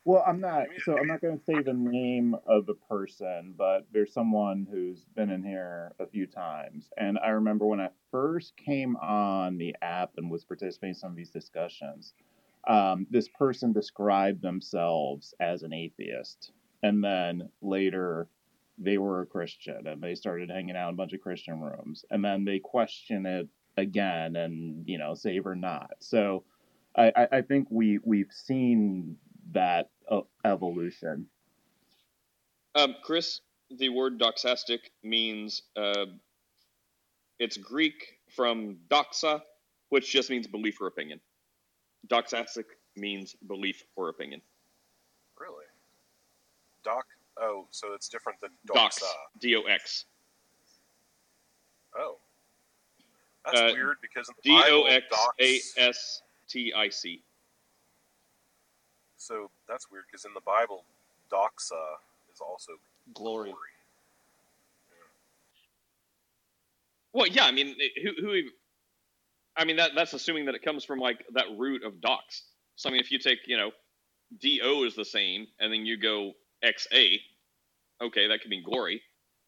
Well, 0.06 0.22
I'm 0.26 0.38
not. 0.38 0.66
So 0.84 0.98
I'm 0.98 1.06
not 1.06 1.22
going 1.22 1.38
to 1.38 1.44
say 1.44 1.62
the 1.62 1.72
name 1.72 2.36
of 2.46 2.66
the 2.66 2.74
person, 2.74 3.54
but 3.56 3.86
there's 3.90 4.12
someone 4.12 4.66
who's 4.70 5.06
been 5.16 5.30
in 5.30 5.42
here 5.42 5.92
a 5.98 6.06
few 6.06 6.26
times, 6.26 6.90
and 6.98 7.18
I 7.18 7.30
remember 7.30 7.66
when 7.66 7.80
I 7.80 7.88
first 8.10 8.54
came 8.56 8.96
on 8.96 9.56
the 9.56 9.74
app 9.80 10.12
and 10.18 10.30
was 10.30 10.44
participating 10.44 10.90
in 10.90 10.94
some 10.94 11.10
of 11.10 11.16
these 11.16 11.30
discussions. 11.30 12.12
Um, 12.68 13.06
this 13.10 13.28
person 13.28 13.72
described 13.72 14.42
themselves 14.42 15.34
as 15.40 15.62
an 15.62 15.72
atheist, 15.72 16.52
and 16.82 17.02
then 17.02 17.48
later 17.62 18.28
they 18.76 18.98
were 18.98 19.22
a 19.22 19.26
Christian, 19.26 19.86
and 19.86 20.02
they 20.02 20.14
started 20.14 20.50
hanging 20.50 20.76
out 20.76 20.88
in 20.88 20.94
a 20.94 20.98
bunch 20.98 21.14
of 21.14 21.22
Christian 21.22 21.60
rooms, 21.60 22.04
and 22.10 22.22
then 22.22 22.44
they 22.44 22.58
question 22.58 23.24
it 23.24 23.48
again, 23.78 24.36
and 24.36 24.86
you 24.86 24.98
know, 24.98 25.14
save 25.14 25.46
or 25.46 25.56
not. 25.56 25.92
So. 26.00 26.44
I, 26.96 27.12
I 27.16 27.28
I 27.38 27.42
think 27.42 27.68
we 27.70 27.98
we've 28.04 28.32
seen 28.32 29.16
that 29.52 29.90
evolution. 30.44 31.26
Um, 32.74 32.96
Chris, 33.02 33.40
the 33.70 33.88
word 33.88 34.18
doxastic 34.18 34.80
means 35.02 35.62
uh, 35.76 36.06
it's 37.38 37.56
Greek 37.56 38.18
from 38.34 38.76
doxa, 38.88 39.42
which 39.90 40.10
just 40.10 40.30
means 40.30 40.46
belief 40.46 40.80
or 40.80 40.86
opinion. 40.88 41.20
Doxastic 42.08 42.64
means 42.96 43.34
belief 43.46 43.84
or 43.96 44.08
opinion. 44.08 44.40
Really? 45.40 45.64
Doc? 46.84 47.06
Oh, 47.40 47.66
so 47.70 47.92
it's 47.94 48.08
different 48.08 48.40
than 48.40 48.50
Dox, 48.66 48.98
doxa. 48.98 49.06
D 49.40 49.56
O 49.56 49.62
X. 49.62 49.64
D 49.64 49.66
O 49.66 49.72
X. 49.72 50.04
Oh. 51.98 52.16
That's 53.44 53.60
Uh, 53.60 53.70
weird 53.74 53.96
because 54.00 54.28
in 54.28 54.34
the 54.42 54.50
D 54.50 55.62
O 56.44 56.56
X 56.56 56.56
A. 56.56 56.68
S 56.68 56.72
T 56.72 56.72
I 56.74 56.88
C. 56.88 57.22
So 59.16 59.50
that's 59.68 59.90
weird 59.90 60.04
because 60.10 60.24
in 60.24 60.34
the 60.34 60.40
Bible, 60.40 60.84
doxa 61.32 61.98
is 62.32 62.40
also 62.40 62.72
Glory. 63.12 63.52
Well, 67.12 67.28
yeah, 67.28 67.44
I 67.44 67.52
mean, 67.52 67.76
who, 68.02 68.10
who, 68.20 68.42
I 69.56 69.64
mean, 69.64 69.76
that 69.76 69.92
that's 69.94 70.14
assuming 70.14 70.46
that 70.46 70.54
it 70.54 70.62
comes 70.62 70.84
from 70.84 70.98
like 70.98 71.24
that 71.34 71.46
root 71.56 71.84
of 71.84 72.00
dox. 72.00 72.42
So 72.76 72.88
I 72.88 72.92
mean, 72.92 73.00
if 73.00 73.12
you 73.12 73.18
take, 73.18 73.40
you 73.46 73.56
know, 73.56 73.70
do 74.40 74.84
is 74.84 74.96
the 74.96 75.04
same, 75.04 75.46
and 75.60 75.72
then 75.72 75.86
you 75.86 75.96
go 75.96 76.32
xa, 76.64 77.20
okay, 78.02 78.26
that 78.28 78.40
could 78.40 78.50
mean 78.50 78.64
glory, 78.64 79.02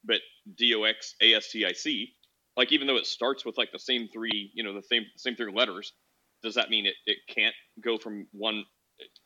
but 0.04 0.20
dox 0.56 1.14
astic, 1.20 2.08
like 2.56 2.72
even 2.72 2.86
though 2.86 2.96
it 2.96 3.06
starts 3.06 3.44
with 3.44 3.58
like 3.58 3.72
the 3.72 3.78
same 3.78 4.08
three, 4.12 4.52
you 4.54 4.62
know, 4.62 4.74
the 4.74 4.82
same 4.82 5.06
same 5.16 5.34
three 5.34 5.52
letters, 5.52 5.92
does 6.42 6.54
that 6.56 6.70
mean 6.70 6.86
it 6.86 6.94
it 7.06 7.18
can't 7.28 7.54
go 7.82 7.98
from 7.98 8.26
one? 8.32 8.64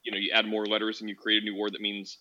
You 0.04 0.12
know, 0.12 0.18
you 0.18 0.32
add 0.34 0.46
more 0.46 0.66
letters 0.66 1.00
and 1.00 1.08
you 1.10 1.16
create 1.16 1.42
a 1.42 1.44
new 1.44 1.56
word 1.56 1.74
that 1.74 1.80
means 1.82 2.18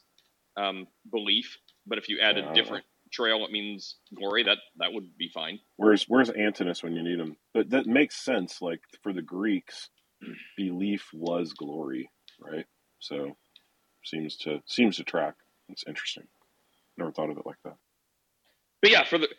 um, 0.58 0.88
belief, 1.12 1.58
but 1.88 1.98
if 1.98 2.10
you 2.10 2.20
add 2.22 2.38
a 2.38 2.44
Uh. 2.46 2.54
different 2.54 2.86
trail, 3.12 3.46
it 3.46 3.52
means 3.52 3.98
glory. 4.16 4.44
That 4.44 4.60
that 4.78 4.94
would 4.94 5.18
be 5.18 5.30
fine. 5.34 5.60
Where's 5.78 6.06
Where's 6.06 6.30
Antinous 6.30 6.84
when 6.84 6.96
you 6.96 7.04
need 7.04 7.20
him? 7.20 7.38
But 7.54 7.72
that 7.72 7.88
makes 7.88 8.18
sense. 8.18 8.62
Like 8.62 8.82
for 9.04 9.14
the 9.14 9.22
Greeks, 9.24 9.90
belief 10.58 11.08
was 11.14 11.54
glory, 11.54 12.10
right? 12.40 12.66
So 13.00 13.38
seems 14.06 14.38
to 14.40 14.62
seems 14.68 14.98
to 14.98 15.04
track. 15.04 15.36
It's 15.70 15.86
interesting. 15.88 16.28
Never 16.98 17.12
thought 17.12 17.30
of 17.32 17.38
it 17.38 17.46
like 17.46 17.58
that. 17.66 17.76
but 18.82 18.92
yeah, 18.92 19.06
for 19.06 19.18
the 19.20 19.30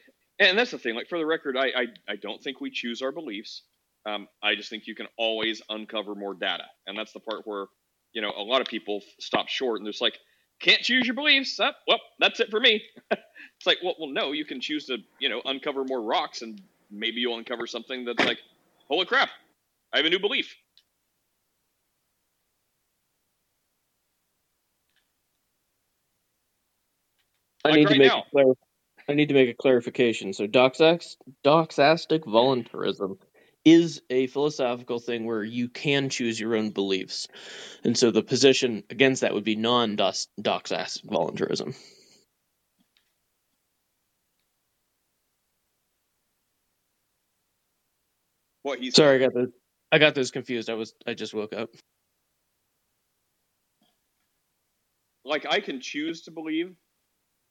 and 0.41 0.59
that's 0.59 0.73
the 0.73 0.79
thing. 0.79 0.95
Like 0.97 1.09
for 1.09 1.19
the 1.19 1.27
record, 1.27 1.57
I 1.57 1.67
I, 1.69 1.87
I 2.09 2.17
don't 2.17 2.43
think 2.43 2.61
we 2.61 2.71
choose 2.71 3.03
our 3.03 3.13
beliefs. 3.13 3.63
Um, 4.07 4.29
I 4.43 4.55
just 4.55 4.71
think 4.71 4.87
you 4.87 4.95
can 4.95 5.07
always 5.19 5.61
uncover 5.69 6.15
more 6.15 6.35
data, 6.35 6.65
and 6.87 6.97
that's 6.99 7.13
the 7.13 7.21
part 7.21 7.47
where 7.47 7.67
you 8.13 8.23
know 8.23 8.33
a 8.37 8.43
lot 8.43 8.61
of 8.61 8.67
people 8.67 9.03
stop 9.19 9.49
short 9.49 9.79
and 9.79 9.87
there's 9.87 10.01
like 10.01 10.19
can't 10.61 10.81
choose 10.83 11.07
your 11.07 11.15
beliefs. 11.15 11.59
Uh, 11.59 11.73
well, 11.89 12.01
that's 12.19 12.41
it 12.41 12.51
for 12.51 12.61
me. 12.61 12.83
it's 13.11 13.67
like 13.67 13.79
well, 13.83 13.95
well, 13.99 14.09
no, 14.11 14.33
you 14.33 14.45
can 14.45 14.61
choose 14.61 14.87
to 14.87 14.99
you 15.19 15.29
know 15.29 15.43
uncover 15.45 15.85
more 15.85 16.03
rocks, 16.03 16.43
and 16.43 16.61
maybe 16.91 17.21
you'll 17.21 17.39
uncover 17.39 17.67
something 17.67 18.05
that's 18.05 18.25
like, 18.25 18.39
holy 18.89 19.07
crap, 19.07 19.31
I 19.93 19.99
have 19.99 20.07
a 20.07 20.11
new 20.11 20.19
belief. 20.21 20.55
I 27.65 27.71
Like 27.71 27.79
need 27.79 27.85
right 27.87 27.93
to 27.95 27.99
make 27.99 28.13
now. 28.13 28.25
a 28.27 28.31
clar- 28.31 28.55
I 29.09 29.15
need 29.15 29.29
to 29.29 29.35
make 29.35 29.49
a 29.51 29.55
clarification. 29.55 30.33
So 30.33 30.47
doxastic 30.47 32.25
voluntarism 32.25 33.19
is 33.65 34.03
a 34.11 34.27
philosophical 34.29 34.99
thing 34.99 35.27
where 35.27 35.45
you 35.45 35.69
can 35.69 36.09
choose 36.09 36.41
your 36.41 36.57
own 36.57 36.71
beliefs. 36.71 37.29
And 37.85 37.97
so 37.97 38.11
the 38.11 38.23
position 38.23 38.85
against 38.91 39.23
that 39.23 39.35
would 39.35 39.45
be 39.45 39.57
non 39.57 39.97
doxastic 39.97 41.05
voluntarism. 41.05 41.75
What 48.63 48.79
he's 48.79 48.95
Sorry, 48.95 49.17
I 49.17 49.19
got 49.19 49.35
those 49.35 49.49
I 49.93 49.99
got 49.99 50.15
those 50.15 50.31
confused. 50.31 50.71
I 50.71 50.75
was 50.75 50.95
I 51.07 51.15
just 51.15 51.35
woke 51.35 51.55
up. 51.55 51.71
like 55.25 55.47
I 55.49 55.61
can 55.61 55.81
choose 55.81 56.23
to 56.23 56.31
believe 56.31 56.75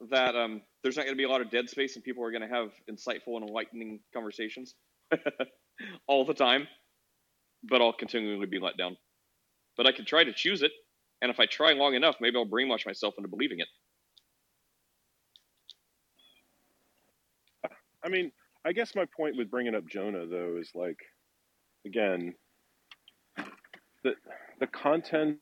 that 0.09 0.35
um, 0.35 0.61
there's 0.83 0.95
not 0.95 1.03
going 1.03 1.13
to 1.13 1.17
be 1.17 1.23
a 1.23 1.29
lot 1.29 1.41
of 1.41 1.49
dead 1.49 1.69
space 1.69 1.95
and 1.95 2.03
people 2.03 2.23
are 2.23 2.31
going 2.31 2.41
to 2.41 2.47
have 2.47 2.71
insightful 2.89 3.35
and 3.37 3.47
enlightening 3.47 3.99
conversations 4.13 4.75
all 6.07 6.25
the 6.25 6.33
time, 6.33 6.67
but 7.63 7.81
I'll 7.81 7.93
continually 7.93 8.45
be 8.47 8.59
let 8.59 8.77
down. 8.77 8.97
But 9.77 9.87
I 9.87 9.91
can 9.91 10.05
try 10.05 10.23
to 10.23 10.33
choose 10.33 10.61
it, 10.61 10.71
and 11.21 11.31
if 11.31 11.39
I 11.39 11.45
try 11.45 11.73
long 11.73 11.95
enough, 11.95 12.15
maybe 12.21 12.37
I'll 12.37 12.45
brainwash 12.45 12.85
myself 12.85 13.15
into 13.17 13.29
believing 13.29 13.59
it. 13.59 13.67
I 18.03 18.09
mean, 18.09 18.31
I 18.65 18.73
guess 18.73 18.95
my 18.95 19.05
point 19.15 19.37
with 19.37 19.51
bringing 19.51 19.75
up 19.75 19.87
Jonah 19.87 20.25
though 20.25 20.57
is 20.59 20.71
like, 20.75 20.97
again, 21.85 22.33
the 24.03 24.13
the 24.59 24.67
content 24.67 25.37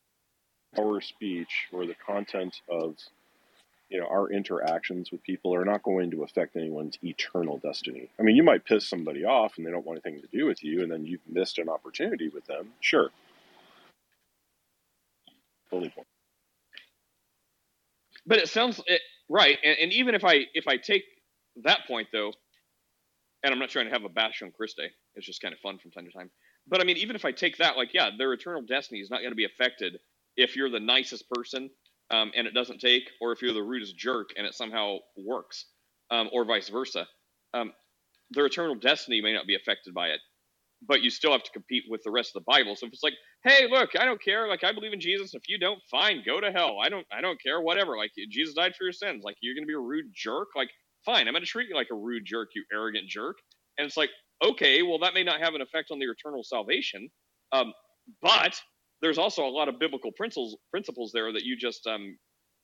of 0.78 0.86
our 0.86 1.02
speech 1.02 1.68
or 1.72 1.86
the 1.86 1.96
content 2.06 2.56
of 2.70 2.96
you 3.90 4.00
know 4.00 4.08
our 4.08 4.32
interactions 4.32 5.12
with 5.12 5.24
people 5.24 5.56
are 5.56 5.66
not 5.66 5.84
going 5.84 6.12
to 6.12 6.24
affect 6.24 6.56
anyone's 6.56 6.98
eternal 7.04 7.58
destiny. 7.60 8.10
I 8.20 8.24
mean, 8.24 8.36
you 8.36 8.44
might 8.44 8.66
piss 8.66 8.88
somebody 8.88 9.26
off 9.26 9.58
and 9.58 9.66
they 9.66 9.72
don't 9.72 9.86
want 9.86 10.02
anything 10.06 10.22
to 10.22 10.38
do 10.38 10.46
with 10.46 10.64
you, 10.64 10.84
and 10.84 10.92
then 10.92 11.06
you've 11.06 11.22
missed 11.28 11.58
an 11.60 11.70
opportunity 11.70 12.30
with 12.30 12.46
them. 12.48 12.70
Sure, 12.82 13.10
totally. 15.70 15.94
but 18.26 18.40
it 18.40 18.50
sounds 18.50 18.82
it, 18.88 19.02
right, 19.30 19.58
and, 19.64 19.78
and 19.80 19.94
even 19.94 20.16
if 20.16 20.24
I 20.26 20.46
if 20.54 20.68
I 20.68 20.78
take 20.78 21.04
that 21.64 21.82
point 21.88 22.10
though, 22.12 22.34
and 23.44 23.54
I'm 23.54 23.60
not 23.60 23.70
trying 23.70 23.86
to 23.88 23.92
have 23.92 24.04
a 24.04 24.10
bash 24.10 24.42
on 24.44 24.52
Christe, 24.52 24.82
it's 25.16 25.26
just 25.26 25.42
kind 25.42 25.54
of 25.54 25.60
fun 25.62 25.80
from 25.80 25.92
time 25.92 26.06
to 26.06 26.12
time. 26.12 26.30
But 26.68 26.82
I 26.82 26.84
mean, 26.84 26.98
even 26.98 27.16
if 27.16 27.26
I 27.26 27.32
take 27.32 27.58
that, 27.58 27.78
like, 27.78 27.94
yeah, 27.94 28.10
their 28.18 28.34
eternal 28.34 28.62
destiny 28.62 29.00
is 29.02 29.10
not 29.10 29.20
going 29.20 29.32
to 29.32 29.36
be 29.36 29.46
affected 29.46 30.00
if 30.36 30.56
you're 30.56 30.70
the 30.70 30.80
nicest 30.80 31.30
person 31.30 31.70
um, 32.12 32.32
and 32.36 32.48
it 32.48 32.54
doesn't 32.54 32.80
take, 32.80 33.10
or 33.22 33.32
if 33.32 33.42
you're 33.42 33.54
the 33.54 33.64
rudest 33.64 33.98
jerk 33.98 34.30
and 34.38 34.46
it 34.48 34.54
somehow 34.54 34.98
works, 35.18 35.66
um, 36.12 36.30
or 36.32 36.46
vice 36.46 36.70
versa. 36.70 37.08
Um, 37.54 37.74
their 38.32 38.46
eternal 38.46 38.76
destiny 38.76 39.22
may 39.22 39.34
not 39.34 39.48
be 39.48 39.56
affected 39.56 39.94
by 39.94 40.08
it, 40.10 40.20
but 40.88 41.02
you 41.02 41.10
still 41.10 41.32
have 41.32 41.44
to 41.44 41.52
compete 41.52 41.84
with 41.90 42.02
the 42.04 42.12
rest 42.12 42.36
of 42.36 42.44
the 42.44 42.52
Bible. 42.52 42.76
So 42.76 42.88
if 42.88 42.94
it's 42.94 43.04
like, 43.04 43.16
hey, 43.44 43.68
look, 43.70 43.92
I 44.00 44.06
don't 44.06 44.22
care, 44.22 44.48
like 44.48 44.64
I 44.64 44.74
believe 44.74 44.94
in 44.94 45.00
Jesus. 45.00 45.34
If 45.34 45.44
you 45.48 45.58
don't, 45.58 45.80
fine, 45.90 46.24
go 46.26 46.40
to 46.40 46.52
hell. 46.52 46.78
I 46.84 46.90
don't, 46.90 47.06
I 47.12 47.22
don't 47.22 47.42
care, 47.42 47.62
whatever. 47.62 47.98
Like 47.98 48.12
Jesus 48.30 48.54
died 48.54 48.76
for 48.76 48.84
your 48.84 48.94
sins. 48.94 49.24
Like 49.24 49.38
you're 49.42 49.56
gonna 49.56 49.68
be 49.68 49.74
a 49.74 49.80
rude 49.80 50.12
jerk. 50.14 50.50
Like 50.56 50.70
fine, 51.06 51.28
I'm 51.28 51.34
gonna 51.34 51.46
treat 51.46 51.70
you 51.70 51.76
like 51.76 51.90
a 51.92 51.96
rude 51.96 52.26
jerk, 52.26 52.50
you 52.56 52.64
arrogant 52.74 53.08
jerk. 53.08 53.38
And 53.78 53.86
it's 53.86 53.98
like, 53.98 54.10
okay, 54.44 54.84
well 54.84 55.00
that 55.00 55.14
may 55.14 55.24
not 55.24 55.42
have 55.42 55.56
an 55.56 55.62
effect 55.62 55.90
on 55.92 56.00
their 56.00 56.12
eternal 56.12 56.44
salvation, 56.44 57.10
um, 57.52 57.74
but 58.22 58.60
there's 59.02 59.18
also 59.18 59.46
a 59.46 59.50
lot 59.50 59.70
of 59.70 59.80
biblical 59.80 60.12
principles 60.12 60.58
principles 60.72 61.12
there 61.14 61.32
that 61.32 61.44
you 61.44 61.56
just 61.58 61.86
um, 61.88 62.18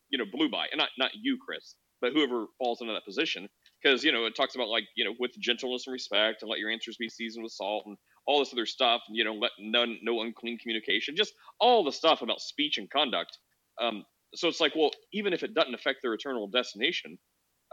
you 0.10 0.18
know 0.18 0.26
blew 0.32 0.50
by, 0.50 0.68
and 0.72 0.80
not 0.80 0.90
not 0.98 1.12
you, 1.20 1.38
Chris, 1.44 1.76
but 2.02 2.14
whoever 2.14 2.46
falls 2.58 2.82
into 2.82 2.94
that 2.94 3.06
position. 3.06 3.48
Because 3.82 4.04
you 4.04 4.12
know 4.12 4.26
it 4.26 4.36
talks 4.36 4.56
about 4.56 4.70
like 4.70 4.86
you 4.96 5.06
know 5.06 5.14
with 5.20 5.32
gentleness 5.40 5.88
and 5.88 5.94
respect 5.94 6.42
and 6.42 6.50
let 6.50 6.60
your 6.60 6.70
answers 6.70 6.98
be 6.98 7.10
seasoned 7.10 7.44
with 7.44 7.54
salt 7.54 7.84
and 7.86 7.98
all 8.26 8.40
this 8.40 8.54
other 8.54 8.66
stuff 8.66 9.02
and 9.08 9.18
you 9.18 9.24
know 9.24 9.34
let 9.34 9.52
none 9.60 9.98
no 10.02 10.22
unclean 10.22 10.58
communication 10.58 11.16
just 11.16 11.34
all 11.60 11.84
the 11.84 11.92
stuff 11.92 12.22
about 12.22 12.40
speech 12.40 12.78
and 12.78 12.90
conduct. 12.90 13.38
Um, 13.82 14.06
so 14.36 14.48
it's 14.48 14.62
like 14.62 14.74
well 14.76 14.92
even 15.12 15.34
if 15.34 15.44
it 15.44 15.54
doesn't 15.54 15.76
affect 15.76 16.00
their 16.02 16.14
eternal 16.14 16.48
destination 16.48 17.18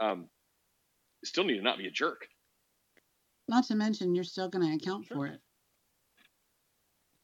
um, 0.01 0.27
you 1.21 1.27
still 1.27 1.43
need 1.43 1.57
to 1.57 1.63
not 1.63 1.77
be 1.77 1.87
a 1.87 1.91
jerk. 1.91 2.25
Not 3.47 3.65
to 3.65 3.75
mention, 3.75 4.15
you're 4.15 4.23
still 4.23 4.49
going 4.49 4.67
to 4.67 4.75
account 4.75 5.07
for 5.07 5.27
it. 5.27 5.39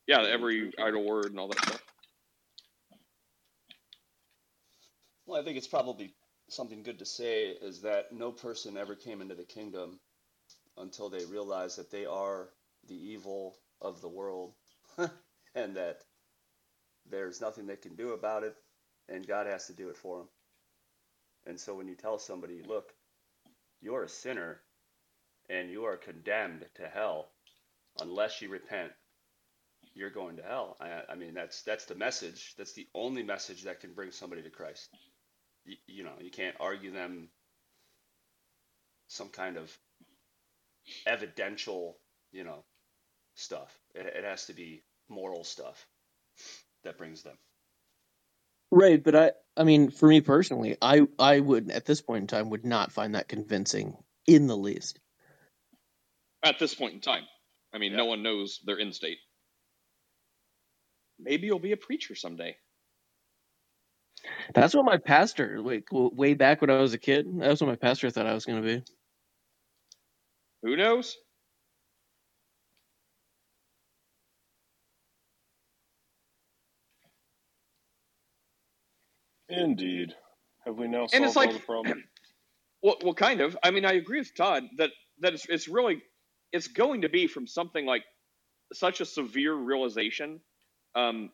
Yeah 0.07 0.21
every 0.23 0.71
idle 0.79 1.05
word 1.05 1.27
and 1.31 1.39
all 1.39 1.49
that 1.49 1.61
stuff 1.61 1.81
Well, 5.27 5.41
I 5.41 5.45
think 5.45 5.57
it's 5.57 5.67
probably 5.67 6.15
something 6.49 6.83
good 6.83 6.99
to 6.99 7.05
say 7.05 7.47
is 7.49 7.81
that 7.83 8.13
no 8.13 8.31
person 8.33 8.77
ever 8.77 8.95
came 8.95 9.21
into 9.21 9.35
the 9.35 9.45
kingdom 9.45 9.99
until 10.77 11.09
they 11.09 11.25
realize 11.25 11.75
that 11.77 11.91
they 11.91 12.05
are 12.05 12.49
the 12.87 12.95
evil 12.95 13.57
of 13.81 14.01
the 14.01 14.09
world 14.09 14.53
and 15.55 15.75
that 15.77 16.03
there's 17.09 17.41
nothing 17.41 17.67
they 17.67 17.77
can 17.77 17.95
do 17.95 18.11
about 18.13 18.43
it 18.43 18.55
and 19.09 19.27
God 19.27 19.47
has 19.47 19.67
to 19.67 19.73
do 19.73 19.89
it 19.89 19.97
for 19.97 20.19
them. 20.19 20.29
And 21.47 21.59
so 21.59 21.75
when 21.75 21.87
you 21.87 21.95
tell 21.95 22.19
somebody, 22.19 22.61
look, 22.67 22.93
you're 23.81 24.03
a 24.03 24.09
sinner 24.09 24.61
and 25.49 25.71
you 25.71 25.85
are 25.85 25.97
condemned 25.97 26.65
to 26.75 26.87
hell 26.87 27.29
unless 28.01 28.41
you 28.41 28.49
repent, 28.49 28.91
you're 29.97 30.11
going 30.11 30.37
to 30.37 30.43
hell. 30.43 30.77
I, 30.81 31.03
I 31.13 31.15
mean, 31.15 31.35
that's 31.35 31.63
that's 31.63 31.85
the 31.85 31.95
message. 31.95 32.55
That's 32.57 32.73
the 32.73 32.87
only 32.95 33.23
message 33.23 33.63
that 33.65 33.81
can 33.81 33.93
bring 33.93 34.11
somebody 34.11 34.43
to 34.43 34.51
Christ. 34.51 34.89
You, 35.65 35.77
you 35.87 36.05
know, 36.05 36.13
you 36.21 36.31
can't 36.31 36.57
argue 36.61 36.91
them 36.93 37.29
some 39.09 39.29
kind 39.29 39.57
of 39.57 39.77
evidential, 41.07 41.97
you 42.33 42.45
know, 42.45 42.65
stuff. 43.35 43.77
It, 43.95 44.07
it 44.07 44.23
has 44.25 44.47
to 44.47 44.53
be 44.53 44.83
moral 45.09 45.43
stuff 45.45 45.87
that 46.83 46.97
brings 46.97 47.23
them. 47.23 47.37
Right, 48.71 49.03
but 49.03 49.15
I 49.15 49.31
I 49.57 49.63
mean, 49.65 49.91
for 49.91 50.07
me 50.09 50.21
personally, 50.21 50.77
I 50.81 51.07
I 51.19 51.39
would 51.39 51.71
at 51.71 51.85
this 51.85 52.01
point 52.01 52.23
in 52.23 52.27
time 52.27 52.51
would 52.51 52.65
not 52.65 52.91
find 52.93 53.15
that 53.15 53.29
convincing 53.29 53.97
in 54.27 54.47
the 54.47 54.57
least. 54.57 54.99
at 56.43 56.59
this 56.59 56.73
point 56.75 56.93
in 56.93 57.01
time 57.01 57.23
i 57.73 57.77
mean 57.77 57.95
no 57.95 58.05
one 58.05 58.23
knows 58.23 58.59
their 58.65 58.79
end 58.79 58.95
state 58.95 59.17
maybe 61.19 61.47
you'll 61.47 61.59
be 61.59 61.71
a 61.73 61.77
preacher 61.77 62.15
someday 62.15 62.55
That's 64.53 64.73
what 64.75 64.85
my 64.85 64.97
pastor, 64.97 65.61
like 65.61 65.87
way 65.91 66.33
back 66.33 66.61
when 66.61 66.69
I 66.69 66.79
was 66.79 66.93
a 66.93 66.97
kid, 66.97 67.27
that's 67.39 67.61
what 67.61 67.67
my 67.69 67.75
pastor 67.75 68.09
thought 68.09 68.25
I 68.27 68.33
was 68.33 68.45
going 68.45 68.61
to 68.61 68.67
be. 68.67 68.83
who 70.63 70.75
knows 70.75 71.15
Indeed. 79.49 80.13
Have 80.65 80.75
we 80.75 80.87
now 80.87 81.03
And 81.03 81.11
solved 81.11 81.25
it's 81.25 81.35
like- 81.35 81.47
all 81.49 81.53
the 81.53 81.59
problems? 81.59 82.03
Well, 82.83 82.97
well, 83.03 83.15
kind 83.15 83.41
of. 83.41 83.57
I 83.63 83.71
mean, 83.71 83.85
I 83.85 83.93
agree 83.93 84.19
with 84.19 84.35
Todd 84.37 84.63
that 84.77 84.91
that 85.21 85.33
it's, 85.33 85.47
it's 85.49 85.67
really 85.67 86.03
it's 86.51 86.67
going 86.67 87.01
to 87.01 87.09
be 87.09 87.25
from 87.25 87.47
something 87.47 87.87
like 87.87 88.03
such 88.71 89.01
a 89.01 89.05
severe 89.05 89.55
realization 89.55 90.39
um, 90.97 91.29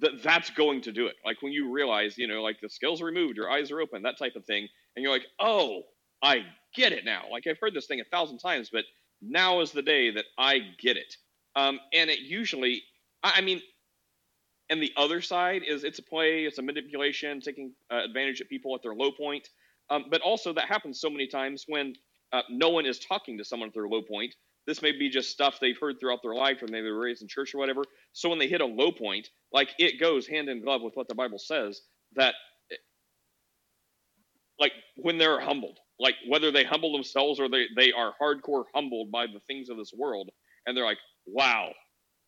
that 0.00 0.22
that's 0.22 0.50
going 0.50 0.80
to 0.82 0.92
do 0.92 1.06
it. 1.06 1.16
Like 1.24 1.42
when 1.42 1.52
you 1.52 1.70
realize, 1.70 2.18
you 2.18 2.26
know, 2.26 2.42
like 2.42 2.60
the 2.60 2.68
scales 2.68 3.00
are 3.00 3.06
removed, 3.06 3.36
your 3.36 3.50
eyes 3.50 3.70
are 3.70 3.80
open, 3.80 4.02
that 4.02 4.18
type 4.18 4.36
of 4.36 4.44
thing, 4.44 4.66
and 4.94 5.02
you're 5.02 5.12
like, 5.12 5.26
oh, 5.40 5.82
I 6.22 6.44
get 6.74 6.92
it 6.92 7.04
now. 7.04 7.24
Like 7.30 7.46
I've 7.46 7.58
heard 7.60 7.74
this 7.74 7.86
thing 7.86 8.00
a 8.00 8.04
thousand 8.04 8.38
times, 8.38 8.70
but 8.72 8.84
now 9.22 9.60
is 9.60 9.72
the 9.72 9.82
day 9.82 10.10
that 10.12 10.24
I 10.38 10.60
get 10.80 10.96
it. 10.96 11.14
Um, 11.54 11.78
and 11.92 12.10
it 12.10 12.20
usually, 12.20 12.82
I, 13.22 13.34
I 13.36 13.40
mean, 13.40 13.60
and 14.68 14.82
the 14.82 14.92
other 14.96 15.20
side 15.20 15.62
is 15.66 15.84
it's 15.84 15.98
a 16.00 16.02
play, 16.02 16.44
it's 16.44 16.58
a 16.58 16.62
manipulation, 16.62 17.40
taking 17.40 17.72
uh, 17.92 18.02
advantage 18.04 18.40
of 18.40 18.48
people 18.48 18.74
at 18.74 18.82
their 18.82 18.94
low 18.94 19.12
point. 19.12 19.48
Um, 19.88 20.06
but 20.10 20.20
also 20.20 20.52
that 20.52 20.66
happens 20.66 21.00
so 21.00 21.08
many 21.08 21.28
times 21.28 21.64
when 21.68 21.94
uh, 22.32 22.42
no 22.50 22.70
one 22.70 22.86
is 22.86 22.98
talking 22.98 23.38
to 23.38 23.44
someone 23.44 23.68
at 23.68 23.74
their 23.74 23.86
low 23.88 24.02
point. 24.02 24.34
This 24.66 24.82
may 24.82 24.92
be 24.92 25.10
just 25.10 25.30
stuff 25.30 25.58
they've 25.60 25.78
heard 25.80 25.96
throughout 26.00 26.20
their 26.22 26.34
life, 26.34 26.58
maybe 26.62 26.82
they 26.82 26.90
were 26.90 27.00
raised 27.00 27.22
in 27.22 27.28
church 27.28 27.54
or 27.54 27.58
whatever. 27.58 27.82
So 28.12 28.28
when 28.28 28.38
they 28.38 28.48
hit 28.48 28.60
a 28.60 28.66
low 28.66 28.92
point, 28.92 29.28
like 29.52 29.70
it 29.78 30.00
goes 30.00 30.26
hand 30.26 30.48
in 30.48 30.62
glove 30.62 30.82
with 30.82 30.94
what 30.96 31.08
the 31.08 31.14
Bible 31.14 31.38
says 31.38 31.80
that, 32.16 32.34
like 34.60 34.72
when 34.96 35.18
they're 35.18 35.40
humbled, 35.40 35.78
like 36.00 36.16
whether 36.28 36.52
they 36.52 36.64
humble 36.64 36.92
themselves 36.92 37.40
or 37.40 37.48
they 37.48 37.66
they 37.76 37.92
are 37.92 38.14
hardcore 38.22 38.64
humbled 38.74 39.10
by 39.12 39.26
the 39.26 39.40
things 39.46 39.68
of 39.70 39.76
this 39.78 39.92
world, 39.96 40.30
and 40.66 40.76
they're 40.76 40.84
like, 40.86 40.98
"Wow, 41.26 41.72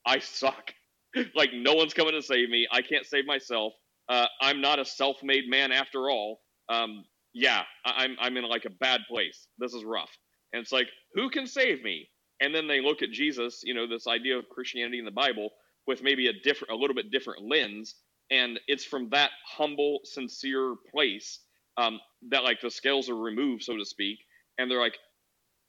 I 0.07 0.19
suck. 0.21 0.73
like 1.35 1.51
no 1.55 1.75
one's 1.75 1.95
coming 1.95 2.15
to 2.15 2.23
save 2.23 2.51
me. 2.51 2.67
I 2.73 2.83
can't 2.83 3.07
save 3.07 3.27
myself. 3.27 3.75
Uh, 4.09 4.27
I'm 4.41 4.61
not 4.61 4.79
a 4.79 4.85
self-made 4.85 5.49
man 5.49 5.73
after 5.73 6.11
all. 6.11 6.41
Um, 6.69 7.05
yeah, 7.35 7.63
I- 7.85 8.05
I'm 8.05 8.17
I'm 8.21 8.37
in 8.37 8.45
like 8.49 8.65
a 8.65 8.71
bad 8.71 9.03
place. 9.11 9.49
This 9.59 9.75
is 9.75 9.85
rough. 9.85 10.11
And 10.53 10.63
it's 10.63 10.73
like, 10.73 10.89
who 11.15 11.31
can 11.31 11.47
save 11.47 11.83
me? 11.83 12.09
And 12.41 12.55
then 12.55 12.69
they 12.69 12.81
look 12.81 13.03
at 13.03 13.11
Jesus, 13.11 13.63
you 13.65 13.75
know, 13.75 13.87
this 13.87 14.07
idea 14.07 14.39
of 14.39 14.49
Christianity 14.49 14.99
in 14.99 15.05
the 15.05 15.11
Bible 15.11 15.51
with 15.87 16.03
maybe 16.03 16.29
a 16.29 16.33
different, 16.33 16.73
a 16.73 16.77
little 16.77 16.95
bit 16.95 17.11
different 17.11 17.49
lens, 17.49 17.95
and 18.31 18.61
it's 18.69 18.85
from 18.85 19.09
that 19.11 19.31
humble, 19.47 20.01
sincere 20.05 20.75
place 20.93 21.41
um, 21.79 21.99
that 22.31 22.45
like 22.45 22.61
the 22.61 22.71
scales 22.71 23.09
are 23.09 23.17
removed, 23.17 23.63
so 23.63 23.77
to 23.77 23.85
speak, 23.85 24.19
and 24.59 24.71
they're 24.71 24.81
like, 24.81 24.97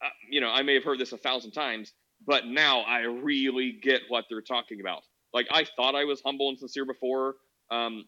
uh, 0.03 0.09
you 0.29 0.41
know, 0.41 0.49
I 0.49 0.61
may 0.63 0.73
have 0.75 0.83
heard 0.83 0.99
this 0.99 1.13
a 1.13 1.17
thousand 1.17 1.51
times, 1.51 1.93
but 2.25 2.45
now 2.47 2.81
I 2.81 3.01
really 3.01 3.79
get 3.81 4.01
what 4.09 4.25
they're 4.29 4.41
talking 4.41 4.81
about. 4.81 5.03
Like 5.33 5.47
I 5.51 5.65
thought 5.75 5.95
I 5.95 6.05
was 6.05 6.21
humble 6.21 6.49
and 6.49 6.59
sincere 6.59 6.85
before, 6.85 7.35
um, 7.71 8.05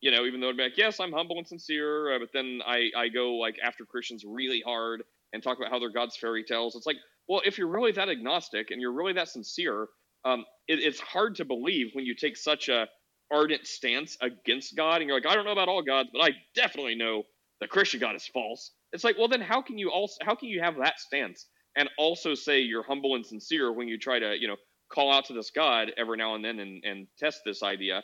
you 0.00 0.10
know, 0.10 0.24
even 0.24 0.40
though 0.40 0.48
I'd 0.48 0.56
be 0.56 0.62
like, 0.62 0.78
yes, 0.78 1.00
I'm 1.00 1.12
humble 1.12 1.38
and 1.38 1.46
sincere, 1.46 2.14
uh, 2.14 2.18
but 2.18 2.30
then 2.32 2.60
I, 2.66 2.90
I 2.96 3.08
go 3.08 3.34
like 3.34 3.56
after 3.62 3.84
Christians 3.84 4.24
really 4.26 4.62
hard 4.64 5.02
and 5.32 5.42
talk 5.42 5.58
about 5.58 5.70
how 5.70 5.78
they're 5.78 5.92
God's 5.92 6.16
fairy 6.16 6.44
tales. 6.44 6.74
It's 6.74 6.86
like, 6.86 6.96
well, 7.30 7.42
if 7.44 7.58
you're 7.58 7.68
really 7.68 7.92
that 7.92 8.08
agnostic 8.08 8.72
and 8.72 8.80
you're 8.80 8.92
really 8.92 9.12
that 9.12 9.28
sincere, 9.28 9.86
um, 10.24 10.44
it, 10.66 10.80
it's 10.80 10.98
hard 10.98 11.36
to 11.36 11.44
believe 11.44 11.90
when 11.92 12.04
you 12.04 12.16
take 12.16 12.36
such 12.36 12.68
a 12.68 12.88
ardent 13.32 13.68
stance 13.68 14.18
against 14.20 14.76
God 14.76 14.96
and 14.96 15.06
you're 15.06 15.16
like, 15.16 15.28
I 15.28 15.36
don't 15.36 15.44
know 15.44 15.52
about 15.52 15.68
all 15.68 15.80
gods, 15.80 16.08
but 16.12 16.22
I 16.22 16.30
definitely 16.56 16.96
know 16.96 17.22
the 17.60 17.68
Christian 17.68 18.00
God 18.00 18.16
is 18.16 18.26
false. 18.26 18.72
It's 18.92 19.04
like, 19.04 19.16
well, 19.16 19.28
then 19.28 19.40
how 19.40 19.62
can 19.62 19.78
you 19.78 19.92
also 19.92 20.16
how 20.22 20.34
can 20.34 20.48
you 20.48 20.60
have 20.60 20.74
that 20.78 20.98
stance 20.98 21.46
and 21.76 21.88
also 21.98 22.34
say 22.34 22.58
you're 22.62 22.82
humble 22.82 23.14
and 23.14 23.24
sincere 23.24 23.72
when 23.72 23.86
you 23.86 23.96
try 23.96 24.18
to, 24.18 24.34
you 24.36 24.48
know, 24.48 24.56
call 24.92 25.12
out 25.12 25.26
to 25.26 25.32
this 25.32 25.52
God 25.52 25.92
every 25.96 26.16
now 26.16 26.34
and 26.34 26.44
then 26.44 26.58
and, 26.58 26.82
and 26.84 27.06
test 27.16 27.42
this 27.46 27.62
idea? 27.62 28.02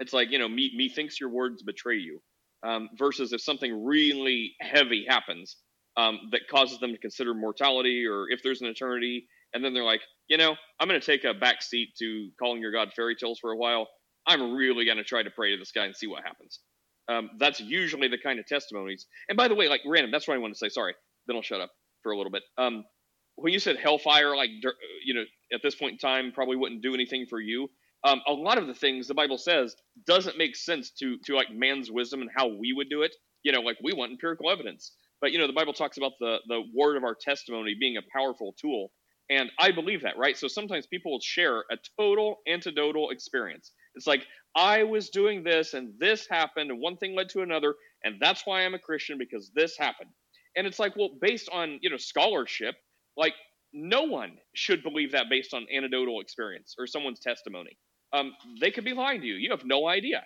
It's 0.00 0.12
like, 0.12 0.32
you 0.32 0.40
know, 0.40 0.48
me, 0.48 0.72
methinks 0.76 1.20
your 1.20 1.30
words 1.30 1.62
betray 1.62 1.98
you. 1.98 2.20
Um, 2.66 2.88
versus 2.98 3.32
if 3.32 3.40
something 3.40 3.84
really 3.84 4.54
heavy 4.60 5.06
happens 5.08 5.56
um, 6.00 6.14
that 6.32 6.42
causes 6.50 6.80
them 6.80 6.92
to 6.92 6.98
consider 6.98 7.34
mortality 7.34 8.06
or 8.06 8.26
if 8.30 8.40
there's 8.44 8.62
an 8.62 8.68
eternity, 8.68 9.28
and 9.54 9.64
then 9.64 9.74
they're 9.74 9.84
like, 9.94 10.02
you 10.28 10.38
know, 10.38 10.56
I'm 10.80 10.88
going 10.88 11.00
to 11.00 11.06
take 11.06 11.24
a 11.24 11.34
back 11.34 11.62
seat 11.62 11.90
to 12.00 12.30
calling 12.40 12.62
your 12.62 12.72
God 12.72 12.90
fairy 12.96 13.16
tales 13.16 13.40
for 13.40 13.52
a 13.52 13.58
while. 13.58 13.88
I'm 14.26 14.54
really 14.54 14.86
going 14.86 14.98
to 14.98 15.04
try 15.04 15.22
to 15.24 15.30
pray 15.30 15.52
to 15.52 15.58
this 15.58 15.72
guy 15.72 15.86
and 15.86 15.96
see 15.96 16.08
what 16.08 16.24
happens. 16.24 16.60
Um, 17.08 17.30
that's 17.40 17.60
usually 17.60 18.08
the 18.08 18.18
kind 18.18 18.38
of 18.40 18.46
testimonies. 18.46 19.06
And 19.28 19.36
by 19.38 19.48
the 19.48 19.56
way, 19.56 19.68
like 19.68 19.82
random, 19.86 20.12
that's 20.12 20.28
what 20.28 20.36
I 20.36 20.38
want 20.38 20.54
to 20.54 20.58
say. 20.58 20.70
Sorry, 20.70 20.94
then 21.28 21.36
I'll 21.36 21.42
shut 21.42 21.60
up 21.62 21.72
for 22.02 22.12
a 22.12 22.18
little 22.18 22.32
bit. 22.32 22.44
Um, 22.58 22.84
when 23.36 23.52
you 23.54 23.60
said 23.60 23.76
hellfire, 23.78 24.36
like 24.36 24.50
you 25.04 25.14
know, 25.14 25.24
at 25.54 25.62
this 25.64 25.76
point 25.76 25.94
in 25.94 25.98
time, 25.98 26.32
probably 26.32 26.56
wouldn't 26.56 26.82
do 26.82 26.94
anything 26.94 27.26
for 27.30 27.40
you. 27.40 27.68
um, 28.04 28.20
a 28.26 28.32
lot 28.32 28.58
of 28.58 28.66
the 28.68 28.74
things 28.74 29.08
the 29.08 29.14
Bible 29.14 29.38
says 29.38 29.76
doesn't 30.06 30.38
make 30.38 30.56
sense 30.56 30.90
to 31.00 31.18
to 31.26 31.34
like 31.36 31.48
man's 31.52 31.90
wisdom 31.90 32.22
and 32.22 32.30
how 32.34 32.48
we 32.48 32.72
would 32.72 32.88
do 32.90 33.02
it. 33.02 33.14
You 33.42 33.52
know, 33.52 33.60
like 33.62 33.78
we 33.82 33.92
want 33.94 34.12
empirical 34.12 34.50
evidence, 34.50 34.92
but 35.20 35.32
you 35.32 35.38
know 35.38 35.46
the 35.46 35.52
Bible 35.52 35.72
talks 35.72 35.96
about 35.96 36.12
the 36.20 36.38
the 36.48 36.62
word 36.74 36.96
of 36.96 37.04
our 37.04 37.14
testimony 37.14 37.74
being 37.78 37.96
a 37.96 38.02
powerful 38.12 38.54
tool, 38.60 38.92
and 39.30 39.50
I 39.58 39.72
believe 39.72 40.02
that, 40.02 40.18
right? 40.18 40.36
So 40.36 40.48
sometimes 40.48 40.86
people 40.86 41.12
will 41.12 41.20
share 41.20 41.60
a 41.70 41.76
total 41.98 42.38
antidotal 42.48 43.12
experience. 43.12 43.72
It's 43.94 44.06
like 44.06 44.26
I 44.56 44.84
was 44.84 45.10
doing 45.10 45.44
this 45.44 45.74
and 45.74 45.94
this 45.98 46.26
happened 46.28 46.70
and 46.70 46.80
one 46.80 46.96
thing 46.96 47.14
led 47.16 47.28
to 47.30 47.42
another, 47.42 47.74
and 48.04 48.16
that's 48.20 48.42
why 48.46 48.62
I'm 48.64 48.74
a 48.74 48.78
Christian 48.78 49.18
because 49.18 49.50
this 49.54 49.76
happened. 49.78 50.10
And 50.56 50.66
it's 50.66 50.78
like, 50.78 50.96
well, 50.96 51.10
based 51.20 51.48
on 51.52 51.78
you 51.82 51.90
know 51.90 51.96
scholarship, 51.98 52.76
like 53.16 53.34
no 53.72 54.02
one 54.02 54.38
should 54.54 54.82
believe 54.82 55.12
that 55.12 55.26
based 55.30 55.54
on 55.54 55.66
anecdotal 55.74 56.20
experience 56.20 56.74
or 56.78 56.86
someone's 56.86 57.20
testimony. 57.20 57.78
Um, 58.12 58.32
they 58.60 58.70
could 58.72 58.84
be 58.84 58.94
lying 58.94 59.20
to 59.20 59.26
you. 59.26 59.34
You 59.34 59.50
have 59.52 59.64
no 59.64 59.86
idea. 59.88 60.24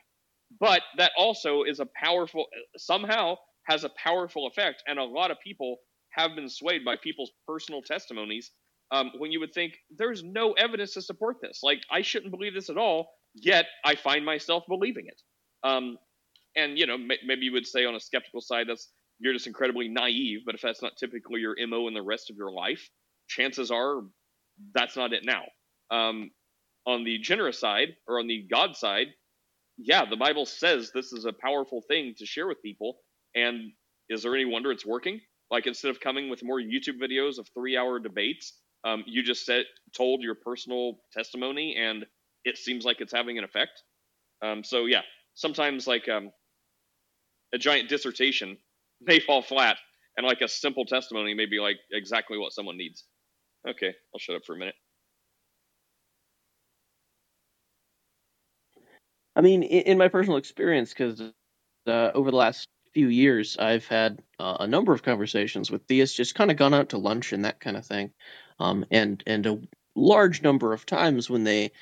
But 0.61 0.83
that 0.99 1.13
also 1.19 1.65
is 1.65 1.81
a 1.81 1.87
powerful, 1.87 2.47
somehow 2.77 3.37
has 3.69 3.85
a 3.85 3.91
powerful 4.03 4.47
effect. 4.47 4.83
And 4.87 4.99
a 4.99 5.05
lot 5.05 5.31
of 5.31 5.39
people 5.41 5.79
have 6.11 6.35
been 6.37 6.49
swayed 6.49 6.85
by 6.85 6.97
people's 7.03 7.33
personal 7.47 7.83
testimonies 7.83 8.51
um, 8.93 9.13
when 9.19 9.33
you 9.33 9.41
would 9.41 9.55
think 9.55 9.75
there's 9.97 10.23
no 10.23 10.53
evidence 10.53 10.95
to 10.95 11.03
support 11.03 11.39
this. 11.43 11.61
Like, 11.63 11.81
I 11.91 12.03
shouldn't 12.03 12.31
believe 12.33 12.55
this 12.55 12.71
at 12.71 12.79
all, 12.79 13.09
yet 13.35 13.67
I 13.85 13.97
find 13.97 14.25
myself 14.25 14.65
believing 14.69 15.07
it. 15.09 15.21
Um, 15.65 15.99
and, 16.57 16.79
you 16.79 16.87
know, 16.87 16.95
m- 16.95 17.09
maybe 17.27 17.47
you 17.47 17.53
would 17.53 17.67
say 17.67 17.85
on 17.85 17.95
a 17.95 18.01
skeptical 18.01 18.41
side, 18.41 18.67
that's 18.69 18.91
you're 19.21 19.33
just 19.33 19.47
incredibly 19.47 19.89
naive. 19.89 20.41
But 20.47 20.55
if 20.55 20.63
that's 20.63 20.83
not 20.83 20.97
typically 20.99 21.41
your 21.41 21.57
MO 21.69 21.89
in 21.89 21.95
the 21.95 22.03
rest 22.03 22.31
of 22.31 22.37
your 22.37 22.53
life, 22.53 22.89
chances 23.29 23.71
are 23.71 24.03
that's 24.75 24.97
not 24.97 25.13
it 25.13 25.25
now. 25.25 25.45
Um, 25.91 26.31
on 26.87 27.05
the 27.05 27.19
generous 27.19 27.59
side 27.61 27.91
or 28.09 28.21
on 28.21 28.27
the 28.27 28.47
God 28.51 28.77
side, 28.77 29.09
yeah, 29.79 30.05
the 30.09 30.17
Bible 30.17 30.47
says 30.47 30.93
this 30.95 31.13
is 31.13 31.25
a 31.25 31.33
powerful 31.33 31.83
thing 31.89 32.15
to 32.19 32.27
share 32.27 32.47
with 32.47 32.63
people. 32.63 32.99
And 33.35 33.73
is 34.09 34.23
there 34.23 34.35
any 34.35 34.45
wonder 34.45 34.71
it's 34.71 34.87
working? 34.87 35.21
Like 35.51 35.67
instead 35.67 35.91
of 35.91 36.01
coming 36.01 36.29
with 36.29 36.43
more 36.43 36.61
YouTube 36.61 37.01
videos 37.01 37.39
of 37.39 37.49
three 37.55 37.77
hour 37.77 37.99
debates, 37.99 38.55
um, 38.85 39.03
you 39.07 39.23
just 39.23 39.47
said 39.47 39.65
told 39.97 40.23
your 40.23 40.35
personal 40.35 40.99
testimony, 41.13 41.77
and 41.79 42.05
it 42.45 42.59
seems 42.59 42.85
like 42.85 43.01
it's 43.01 43.13
having 43.13 43.39
an 43.39 43.45
effect. 43.45 43.83
Um, 44.43 44.63
so 44.63 44.87
yeah, 44.87 45.03
sometimes 45.35 45.87
like 45.87 46.09
um, 46.09 46.31
a 47.55 47.59
giant 47.59 47.89
dissertation 47.89 48.59
may 49.01 49.21
fall 49.21 49.43
flat, 49.43 49.77
and 50.17 50.27
like 50.27 50.41
a 50.41 50.49
simple 50.49 50.85
testimony 50.85 51.35
may 51.35 51.47
be 51.47 51.61
like 51.61 51.77
exactly 51.93 52.39
what 52.39 52.53
someone 52.53 52.77
needs. 52.77 53.05
Okay, 53.69 53.95
I'll 54.15 54.19
shut 54.19 54.37
up 54.37 54.43
for 54.47 54.55
a 54.55 54.59
minute. 54.59 54.75
I 59.37 59.41
mean, 59.41 59.63
in, 59.65 59.99
my 59.99 60.09
personal 60.09 60.37
experience, 60.37 60.91
because 60.91 61.21
uh, 61.89 62.11
over 62.15 62.31
the 62.31 62.37
last 62.37 62.69
few 62.95 63.09
years, 63.09 63.57
I've 63.59 63.87
had 63.87 64.23
uh, 64.39 64.59
a 64.61 64.67
number 64.67 64.93
of 64.93 65.03
conversations 65.03 65.71
with 65.71 65.87
theists, 65.87 66.17
just 66.17 66.35
kind 66.35 66.51
of 66.51 66.57
gone 66.57 66.75
out 66.75 66.91
to 66.91 66.99
lunch 66.99 67.33
and 67.33 67.45
that 67.45 67.61
kind 67.61 67.77
of 67.77 67.85
thing, 67.85 68.13
um, 68.59 68.87
and 68.91 69.23
and 69.27 69.47
a 69.47 69.61
large 69.97 70.43
number 70.43 70.73
of 70.73 70.87
times 70.87 71.29
when 71.29 71.45
they 71.45 71.73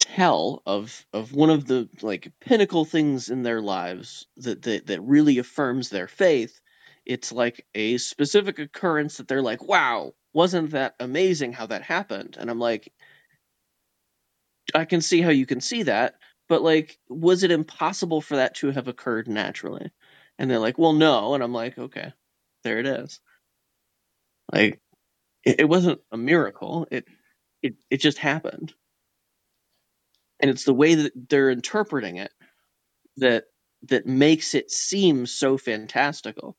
tell 0.00 0.62
of 0.66 1.06
of 1.12 1.32
one 1.32 1.50
of 1.50 1.66
the 1.66 1.88
like 2.02 2.30
pinnacle 2.40 2.84
things 2.84 3.30
in 3.30 3.42
their 3.42 3.60
lives 3.60 4.26
that 4.36 4.62
that, 4.62 4.86
that 4.86 5.00
really 5.00 5.38
affirms 5.38 5.88
their 5.88 6.06
faith 6.08 6.60
it's 7.06 7.32
like 7.32 7.66
a 7.74 7.96
specific 7.98 8.58
occurrence 8.58 9.16
that 9.16 9.28
they're 9.28 9.42
like 9.42 9.62
wow 9.62 10.12
wasn't 10.32 10.70
that 10.70 10.94
amazing 11.00 11.52
how 11.52 11.66
that 11.66 11.82
happened? 11.82 12.36
And 12.38 12.50
i'm 12.50 12.58
like 12.58 12.92
i 14.74 14.84
can 14.84 15.00
see 15.00 15.20
how 15.20 15.30
you 15.30 15.46
can 15.46 15.60
see 15.60 15.84
that 15.84 16.16
but 16.48 16.62
like 16.62 16.98
was 17.08 17.42
it 17.42 17.50
impossible 17.50 18.20
for 18.20 18.36
that 18.36 18.56
to 18.56 18.70
have 18.70 18.88
occurred 18.88 19.28
naturally? 19.28 19.90
And 20.38 20.50
they're 20.50 20.58
like 20.58 20.78
well 20.78 20.92
no. 20.92 21.34
And 21.34 21.42
i'm 21.42 21.52
like 21.52 21.78
okay 21.78 22.12
there 22.64 22.78
it 22.78 22.86
is. 22.86 23.20
Like 24.52 24.80
it, 25.44 25.60
it 25.60 25.64
wasn't 25.68 26.00
a 26.12 26.16
miracle. 26.16 26.86
It 26.90 27.06
it 27.62 27.76
it 27.90 27.98
just 27.98 28.18
happened. 28.18 28.74
And 30.40 30.50
it's 30.50 30.64
the 30.64 30.74
way 30.74 30.94
that 30.96 31.12
they're 31.28 31.50
interpreting 31.50 32.16
it 32.18 32.32
that 33.18 33.44
that 33.88 34.06
makes 34.06 34.54
it 34.54 34.70
seem 34.70 35.26
so 35.26 35.58
fantastical. 35.58 36.56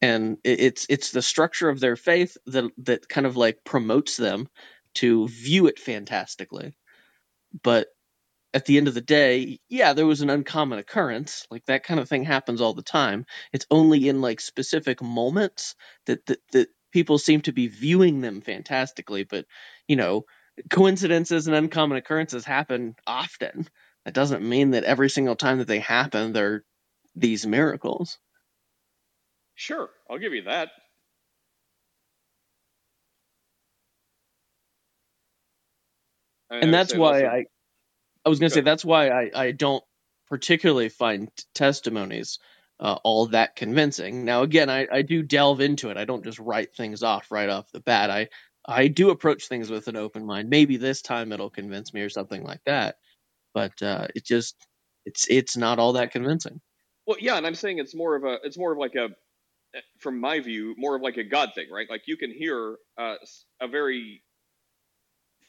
And 0.00 0.38
it, 0.44 0.60
it's 0.60 0.86
it's 0.88 1.10
the 1.12 1.22
structure 1.22 1.68
of 1.68 1.80
their 1.80 1.96
faith 1.96 2.36
that 2.46 2.70
that 2.78 3.08
kind 3.08 3.26
of 3.26 3.36
like 3.36 3.64
promotes 3.64 4.16
them 4.16 4.48
to 4.94 5.28
view 5.28 5.66
it 5.66 5.78
fantastically. 5.78 6.74
But 7.62 7.88
at 8.54 8.64
the 8.64 8.78
end 8.78 8.88
of 8.88 8.94
the 8.94 9.00
day, 9.00 9.60
yeah, 9.68 9.92
there 9.92 10.06
was 10.06 10.22
an 10.22 10.30
uncommon 10.30 10.78
occurrence. 10.78 11.46
Like 11.50 11.64
that 11.66 11.84
kind 11.84 12.00
of 12.00 12.08
thing 12.08 12.24
happens 12.24 12.60
all 12.60 12.74
the 12.74 12.82
time. 12.82 13.26
It's 13.52 13.66
only 13.70 14.08
in 14.08 14.20
like 14.20 14.40
specific 14.40 15.02
moments 15.02 15.74
that 16.06 16.24
that, 16.26 16.38
that 16.52 16.68
people 16.92 17.18
seem 17.18 17.42
to 17.42 17.52
be 17.52 17.68
viewing 17.68 18.20
them 18.20 18.40
fantastically. 18.40 19.24
But 19.24 19.46
you 19.86 19.96
know, 19.96 20.24
coincidences 20.70 21.46
and 21.46 21.56
uncommon 21.56 21.98
occurrences 21.98 22.44
happen 22.44 22.96
often. 23.06 23.68
That 24.04 24.14
doesn't 24.14 24.48
mean 24.48 24.70
that 24.70 24.84
every 24.84 25.10
single 25.10 25.36
time 25.36 25.58
that 25.58 25.68
they 25.68 25.80
happen, 25.80 26.32
they're 26.32 26.64
these 27.14 27.46
miracles. 27.46 28.18
Sure, 29.54 29.90
I'll 30.08 30.18
give 30.18 30.32
you 30.34 30.44
that. 30.44 30.70
I 36.50 36.56
And 36.56 36.72
that's 36.72 36.94
why 36.94 37.24
also- 37.24 37.26
I 37.26 37.44
I 38.28 38.30
was 38.30 38.40
going 38.40 38.50
to 38.50 38.54
say 38.54 38.60
that's 38.60 38.84
why 38.84 39.08
I, 39.08 39.30
I 39.34 39.52
don't 39.52 39.82
particularly 40.28 40.90
find 40.90 41.30
testimonies 41.54 42.38
uh, 42.78 42.98
all 43.02 43.28
that 43.28 43.56
convincing. 43.56 44.26
Now, 44.26 44.42
again, 44.42 44.68
I, 44.68 44.86
I 44.92 45.00
do 45.00 45.22
delve 45.22 45.62
into 45.62 45.88
it. 45.88 45.96
I 45.96 46.04
don't 46.04 46.24
just 46.24 46.38
write 46.38 46.76
things 46.76 47.02
off 47.02 47.30
right 47.30 47.48
off 47.48 47.72
the 47.72 47.80
bat. 47.80 48.10
I 48.10 48.28
I 48.66 48.88
do 48.88 49.08
approach 49.08 49.48
things 49.48 49.70
with 49.70 49.88
an 49.88 49.96
open 49.96 50.26
mind. 50.26 50.50
Maybe 50.50 50.76
this 50.76 51.00
time 51.00 51.32
it'll 51.32 51.48
convince 51.48 51.94
me 51.94 52.02
or 52.02 52.10
something 52.10 52.44
like 52.44 52.60
that. 52.66 52.96
But 53.54 53.80
uh, 53.80 54.08
it 54.14 54.26
just 54.26 54.54
it's 55.06 55.26
it's 55.30 55.56
not 55.56 55.78
all 55.78 55.94
that 55.94 56.12
convincing. 56.12 56.60
Well, 57.06 57.16
yeah, 57.18 57.38
and 57.38 57.46
I'm 57.46 57.54
saying 57.54 57.78
it's 57.78 57.94
more 57.94 58.14
of 58.14 58.24
a 58.24 58.36
it's 58.44 58.58
more 58.58 58.72
of 58.72 58.78
like 58.78 58.94
a 58.94 59.08
from 60.00 60.20
my 60.20 60.40
view, 60.40 60.74
more 60.76 60.96
of 60.96 61.00
like 61.00 61.16
a 61.16 61.24
God 61.24 61.52
thing, 61.54 61.68
right? 61.72 61.88
Like 61.88 62.02
you 62.04 62.18
can 62.18 62.30
hear 62.30 62.76
uh, 62.98 63.14
a 63.62 63.68
very 63.68 64.22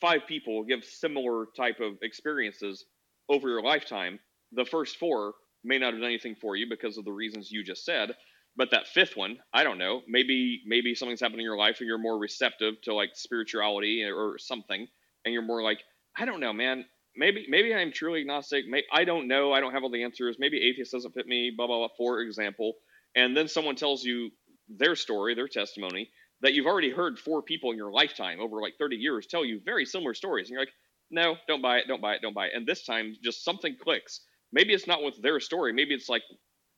five 0.01 0.21
people 0.27 0.63
give 0.63 0.83
similar 0.83 1.45
type 1.55 1.79
of 1.79 1.93
experiences 2.01 2.85
over 3.29 3.49
your 3.49 3.61
lifetime. 3.61 4.19
The 4.53 4.65
first 4.65 4.97
four 4.97 5.33
may 5.63 5.77
not 5.77 5.93
have 5.93 6.01
done 6.01 6.09
anything 6.09 6.35
for 6.35 6.55
you 6.55 6.67
because 6.69 6.97
of 6.97 7.05
the 7.05 7.11
reasons 7.11 7.51
you 7.51 7.63
just 7.63 7.85
said, 7.85 8.11
but 8.55 8.71
that 8.71 8.87
fifth 8.87 9.15
one, 9.15 9.37
I 9.53 9.63
don't 9.63 9.77
know. 9.77 10.01
Maybe 10.07 10.61
maybe 10.65 10.95
something's 10.95 11.19
happened 11.19 11.39
in 11.39 11.45
your 11.45 11.57
life 11.57 11.77
and 11.79 11.87
you're 11.87 11.97
more 11.97 12.17
receptive 12.17 12.81
to 12.83 12.93
like 12.93 13.11
spirituality 13.13 14.03
or 14.03 14.37
something, 14.37 14.87
and 15.25 15.33
you're 15.33 15.43
more 15.43 15.61
like, 15.61 15.79
I 16.17 16.25
don't 16.25 16.39
know, 16.39 16.53
man. 16.53 16.85
Maybe 17.15 17.45
maybe 17.49 17.73
I'm 17.73 17.91
truly 17.91 18.21
agnostic. 18.21 18.67
May, 18.67 18.83
I 18.91 19.03
don't 19.03 19.27
know. 19.27 19.51
I 19.51 19.59
don't 19.59 19.73
have 19.73 19.83
all 19.83 19.91
the 19.91 20.03
answers. 20.03 20.37
Maybe 20.39 20.57
atheist 20.57 20.91
doesn't 20.91 21.13
fit 21.13 21.27
me. 21.27 21.51
Blah 21.55 21.67
blah 21.67 21.77
blah. 21.77 21.89
For 21.97 22.21
example, 22.21 22.73
and 23.15 23.35
then 23.35 23.47
someone 23.47 23.75
tells 23.75 24.03
you 24.03 24.29
their 24.69 24.95
story, 24.95 25.35
their 25.35 25.47
testimony 25.47 26.09
that 26.41 26.53
you've 26.53 26.67
already 26.67 26.91
heard 26.91 27.19
four 27.19 27.41
people 27.41 27.71
in 27.71 27.77
your 27.77 27.91
lifetime 27.91 28.39
over 28.39 28.61
like 28.61 28.75
30 28.79 28.95
years 28.97 29.27
tell 29.27 29.45
you 29.45 29.61
very 29.65 29.85
similar 29.85 30.13
stories, 30.13 30.47
and 30.47 30.53
you're 30.53 30.61
like, 30.61 30.73
no, 31.11 31.35
don't 31.47 31.61
buy 31.61 31.77
it, 31.77 31.85
don't 31.87 32.01
buy 32.01 32.13
it, 32.15 32.21
don't 32.21 32.33
buy 32.35 32.47
it. 32.47 32.53
And 32.55 32.67
this 32.67 32.85
time, 32.85 33.15
just 33.23 33.43
something 33.43 33.75
clicks. 33.81 34.21
Maybe 34.51 34.73
it's 34.73 34.87
not 34.87 35.03
with 35.03 35.21
their 35.21 35.39
story. 35.39 35.73
Maybe 35.73 35.93
it's 35.93 36.09
like 36.09 36.23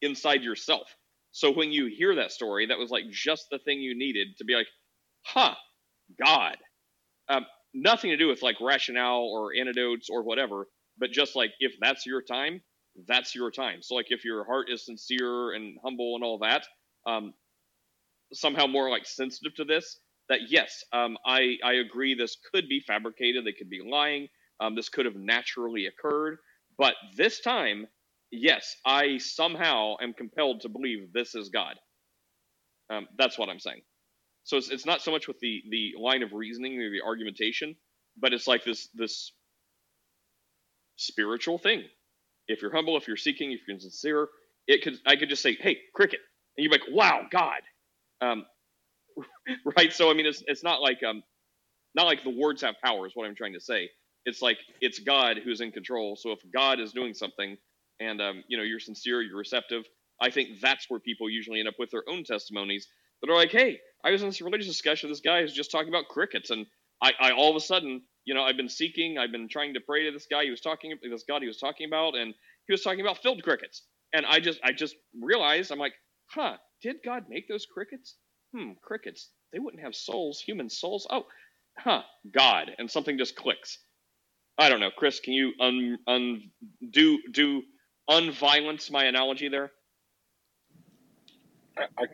inside 0.01 0.43
yourself. 0.43 0.87
So 1.31 1.51
when 1.51 1.71
you 1.71 1.87
hear 1.87 2.15
that 2.15 2.31
story, 2.31 2.67
that 2.67 2.77
was 2.77 2.89
like 2.91 3.09
just 3.11 3.47
the 3.51 3.59
thing 3.59 3.79
you 3.79 3.97
needed 3.97 4.37
to 4.37 4.45
be 4.45 4.55
like, 4.55 4.67
huh, 5.25 5.55
God. 6.23 6.57
Um, 7.29 7.45
nothing 7.73 8.11
to 8.11 8.17
do 8.17 8.27
with 8.27 8.41
like 8.43 8.57
rationale 8.61 9.23
or 9.23 9.55
antidotes 9.55 10.09
or 10.09 10.23
whatever, 10.23 10.67
but 10.97 11.11
just 11.11 11.35
like 11.35 11.51
if 11.59 11.73
that's 11.81 12.05
your 12.05 12.21
time, 12.21 12.61
that's 13.07 13.35
your 13.35 13.51
time. 13.51 13.81
So 13.81 13.95
like 13.95 14.07
if 14.09 14.25
your 14.25 14.45
heart 14.45 14.69
is 14.69 14.85
sincere 14.85 15.53
and 15.53 15.77
humble 15.83 16.15
and 16.15 16.23
all 16.23 16.39
that, 16.39 16.65
um, 17.07 17.33
somehow 18.33 18.67
more 18.67 18.89
like 18.89 19.05
sensitive 19.05 19.55
to 19.55 19.65
this, 19.65 19.99
that 20.29 20.41
yes, 20.49 20.83
um, 20.93 21.17
I 21.25 21.57
I 21.63 21.73
agree 21.73 22.15
this 22.15 22.37
could 22.53 22.69
be 22.69 22.81
fabricated. 22.81 23.45
They 23.45 23.53
could 23.53 23.69
be 23.69 23.81
lying. 23.85 24.27
Um, 24.59 24.75
this 24.75 24.89
could 24.89 25.05
have 25.05 25.15
naturally 25.15 25.87
occurred, 25.87 26.37
but 26.77 26.95
this 27.17 27.41
time, 27.41 27.87
yes, 28.31 28.75
I 28.85 29.17
somehow 29.17 29.95
am 30.01 30.13
compelled 30.13 30.61
to 30.61 30.69
believe 30.69 31.13
this 31.13 31.35
is 31.35 31.49
God. 31.49 31.75
Um, 32.89 33.07
that's 33.17 33.39
what 33.39 33.49
I'm 33.49 33.59
saying. 33.59 33.81
So 34.43 34.57
it's, 34.57 34.69
it's 34.71 34.85
not 34.85 35.01
so 35.01 35.11
much 35.11 35.27
with 35.27 35.39
the 35.39 35.63
the 35.71 35.93
line 35.99 36.23
of 36.23 36.33
reasoning 36.33 36.79
or 36.81 36.91
the 36.91 37.01
argumentation, 37.05 37.75
but 38.17 38.33
it's 38.33 38.47
like 38.47 38.63
this 38.65 38.89
this 38.95 39.33
spiritual 40.97 41.57
thing. 41.59 41.83
If 42.47 42.61
you're 42.61 42.73
humble, 42.73 42.97
if 42.97 43.07
you're 43.07 43.17
seeking, 43.17 43.51
if 43.53 43.61
you're 43.67 43.79
sincere, 43.79 44.29
it 44.67 44.83
could 44.83 44.95
I 45.05 45.17
could 45.17 45.29
just 45.29 45.43
say, 45.43 45.55
"Hey, 45.55 45.79
cricket," 45.95 46.21
and 46.57 46.63
you're 46.63 46.71
like, 46.73 46.83
"Wow, 46.91 47.27
God," 47.31 47.61
um, 48.21 48.45
right? 49.77 49.93
So 49.93 50.11
I 50.11 50.13
mean, 50.13 50.25
it's 50.25 50.43
it's 50.47 50.63
not 50.63 50.81
like 50.81 51.03
um, 51.03 51.23
not 51.95 52.05
like 52.05 52.23
the 52.23 52.29
words 52.29 52.61
have 52.61 52.75
power 52.83 53.05
is 53.07 53.13
what 53.15 53.27
I'm 53.27 53.35
trying 53.35 53.53
to 53.53 53.59
say, 53.59 53.89
It's 54.25 54.41
like 54.41 54.57
it's 54.81 54.99
God 54.99 55.39
who's 55.43 55.61
in 55.61 55.71
control. 55.71 56.15
So 56.15 56.31
if 56.31 56.39
God 56.53 56.79
is 56.79 56.93
doing 56.93 57.13
something, 57.13 57.57
and 57.99 58.21
um, 58.21 58.43
you 58.47 58.57
know 58.57 58.63
you're 58.63 58.79
sincere, 58.79 59.21
you're 59.21 59.37
receptive, 59.37 59.85
I 60.21 60.29
think 60.29 60.61
that's 60.61 60.89
where 60.89 60.99
people 60.99 61.29
usually 61.29 61.59
end 61.59 61.67
up 61.67 61.75
with 61.79 61.91
their 61.91 62.03
own 62.09 62.23
testimonies 62.23 62.87
that 63.21 63.31
are 63.31 63.35
like, 63.35 63.51
hey, 63.51 63.79
I 64.03 64.11
was 64.11 64.21
in 64.23 64.29
this 64.29 64.41
religious 64.41 64.67
discussion. 64.67 65.09
This 65.09 65.21
guy 65.21 65.39
is 65.41 65.53
just 65.53 65.71
talking 65.71 65.89
about 65.89 66.07
crickets, 66.09 66.49
and 66.49 66.65
I, 67.01 67.11
I 67.19 67.31
all 67.31 67.49
of 67.49 67.55
a 67.55 67.61
sudden, 67.61 68.01
you 68.25 68.33
know, 68.33 68.43
I've 68.43 68.57
been 68.57 68.69
seeking, 68.69 69.17
I've 69.17 69.31
been 69.31 69.49
trying 69.49 69.73
to 69.73 69.81
pray 69.81 70.05
to 70.05 70.11
this 70.11 70.27
guy. 70.29 70.43
He 70.45 70.51
was 70.51 70.61
talking, 70.61 70.91
about 70.91 71.01
this 71.03 71.23
God 71.27 71.41
he 71.41 71.47
was 71.47 71.59
talking 71.59 71.87
about, 71.87 72.15
and 72.15 72.33
he 72.67 72.73
was 72.73 72.83
talking 72.83 73.01
about 73.01 73.17
field 73.21 73.43
crickets. 73.43 73.83
And 74.13 74.25
I 74.25 74.39
just, 74.39 74.59
I 74.63 74.71
just 74.73 74.95
realized, 75.21 75.71
I'm 75.71 75.79
like, 75.79 75.93
huh, 76.27 76.57
did 76.81 76.97
God 77.05 77.25
make 77.29 77.47
those 77.47 77.65
crickets? 77.65 78.15
Hmm, 78.55 78.71
crickets. 78.81 79.29
They 79.53 79.59
wouldn't 79.59 79.83
have 79.83 79.95
souls, 79.95 80.41
human 80.41 80.69
souls. 80.69 81.07
Oh, 81.09 81.25
huh, 81.77 82.03
God, 82.31 82.71
and 82.77 82.89
something 82.91 83.17
just 83.17 83.35
clicks. 83.35 83.79
I 84.57 84.69
don't 84.69 84.81
know, 84.81 84.91
Chris. 84.95 85.19
Can 85.19 85.33
you 85.33 85.53
un, 85.59 85.99
un 86.07 86.51
do 86.91 87.19
do 87.31 87.63
unviolence 88.09 88.91
my 88.91 89.05
analogy 89.05 89.49
there? 89.49 89.71
I, 91.77 91.83
I 91.99 92.05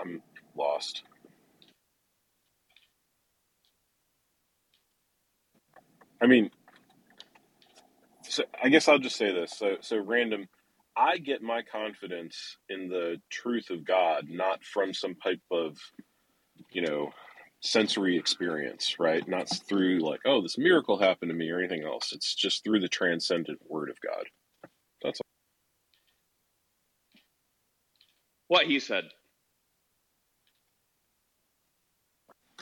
I'm 0.00 0.22
lost. 0.56 1.04
I 6.22 6.26
mean, 6.26 6.50
so 8.22 8.44
I 8.62 8.68
guess 8.70 8.88
I'll 8.88 8.98
just 8.98 9.16
say 9.16 9.32
this. 9.32 9.52
So, 9.58 9.76
so 9.80 9.98
random. 9.98 10.48
I 10.96 11.18
get 11.18 11.42
my 11.42 11.62
confidence 11.62 12.56
in 12.68 12.88
the 12.88 13.16
truth 13.30 13.70
of 13.70 13.84
God 13.84 14.26
not 14.30 14.64
from 14.64 14.94
some 14.94 15.14
type 15.16 15.42
of, 15.50 15.78
you 16.72 16.82
know, 16.82 17.10
sensory 17.60 18.18
experience, 18.18 18.96
right? 18.98 19.26
Not 19.28 19.48
through 19.68 20.00
like, 20.00 20.20
oh, 20.26 20.42
this 20.42 20.58
miracle 20.58 20.98
happened 20.98 21.30
to 21.30 21.36
me 21.36 21.50
or 21.50 21.58
anything 21.58 21.84
else. 21.84 22.12
It's 22.12 22.34
just 22.34 22.64
through 22.64 22.80
the 22.80 22.88
transcendent 22.88 23.60
Word 23.68 23.90
of 23.90 23.98
God. 24.00 24.24
That's 25.02 25.20
all. 25.20 25.26
What 28.48 28.66
he 28.66 28.80
said. 28.80 29.04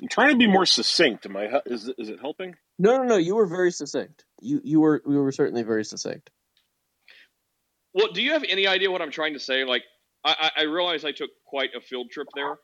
I'm 0.03 0.09
trying 0.09 0.31
to 0.31 0.37
be 0.39 0.47
more 0.47 0.67
succinct. 0.67 1.27
Am 1.27 1.37
I? 1.37 1.61
Is 1.67 1.89
is 1.99 2.09
it 2.09 2.21
helping? 2.21 2.57
No, 2.79 2.99
no, 2.99 3.05
no. 3.05 3.17
You 3.17 3.37
were 3.37 3.47
very 3.47 3.71
succinct. 3.71 4.25
You 4.41 4.61
you 4.65 4.81
were 4.81 5.03
you 5.07 5.19
were 5.19 5.33
certainly 5.33 5.63
very 5.63 5.85
succinct. 5.85 6.31
Well, 7.95 8.13
do 8.13 8.23
you 8.23 8.33
have 8.33 8.45
any 8.49 8.67
idea 8.67 8.91
what 8.91 9.03
I'm 9.03 9.11
trying 9.11 9.35
to 9.35 9.41
say? 9.41 9.65
Like, 9.65 9.83
I, 10.25 10.51
I 10.57 10.63
realize 10.63 11.05
I 11.05 11.13
took 11.13 11.31
quite 11.47 11.71
a 11.77 11.81
field 11.81 12.11
trip 12.11 12.29
there, 12.35 12.57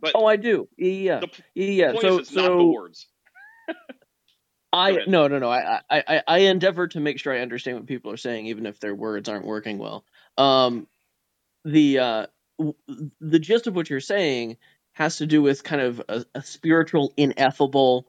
but 0.00 0.12
oh, 0.14 0.24
I 0.24 0.36
do. 0.36 0.68
Yeah, 0.76 1.20
the 1.20 1.28
yeah. 1.54 1.92
point 1.92 2.04
So 2.04 2.14
is, 2.14 2.18
it's 2.20 2.32
not 2.34 2.56
the 2.56 2.64
so 2.64 2.70
words. 2.70 3.06
I 4.72 5.04
no 5.06 5.28
no 5.28 5.38
no. 5.38 5.50
I, 5.50 5.80
I 5.90 6.02
I 6.06 6.22
I 6.26 6.38
endeavor 6.38 6.88
to 6.88 7.00
make 7.00 7.18
sure 7.18 7.34
I 7.34 7.40
understand 7.40 7.78
what 7.78 7.86
people 7.86 8.12
are 8.12 8.16
saying, 8.18 8.46
even 8.46 8.66
if 8.66 8.80
their 8.80 8.94
words 8.94 9.28
aren't 9.28 9.46
working 9.46 9.78
well. 9.78 10.04
Um, 10.36 10.86
the 11.64 11.98
uh 11.98 12.26
w- 12.58 12.76
the 13.20 13.38
gist 13.38 13.66
of 13.66 13.76
what 13.76 13.90
you're 13.90 14.00
saying 14.00 14.56
has 14.92 15.18
to 15.18 15.26
do 15.26 15.42
with 15.42 15.62
kind 15.62 15.82
of 15.82 16.02
a, 16.08 16.24
a 16.34 16.42
spiritual 16.42 17.12
ineffable 17.16 18.06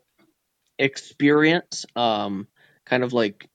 experience 0.77 1.85
um 1.95 2.47
kind 2.85 3.03
of 3.03 3.13
like 3.13 3.49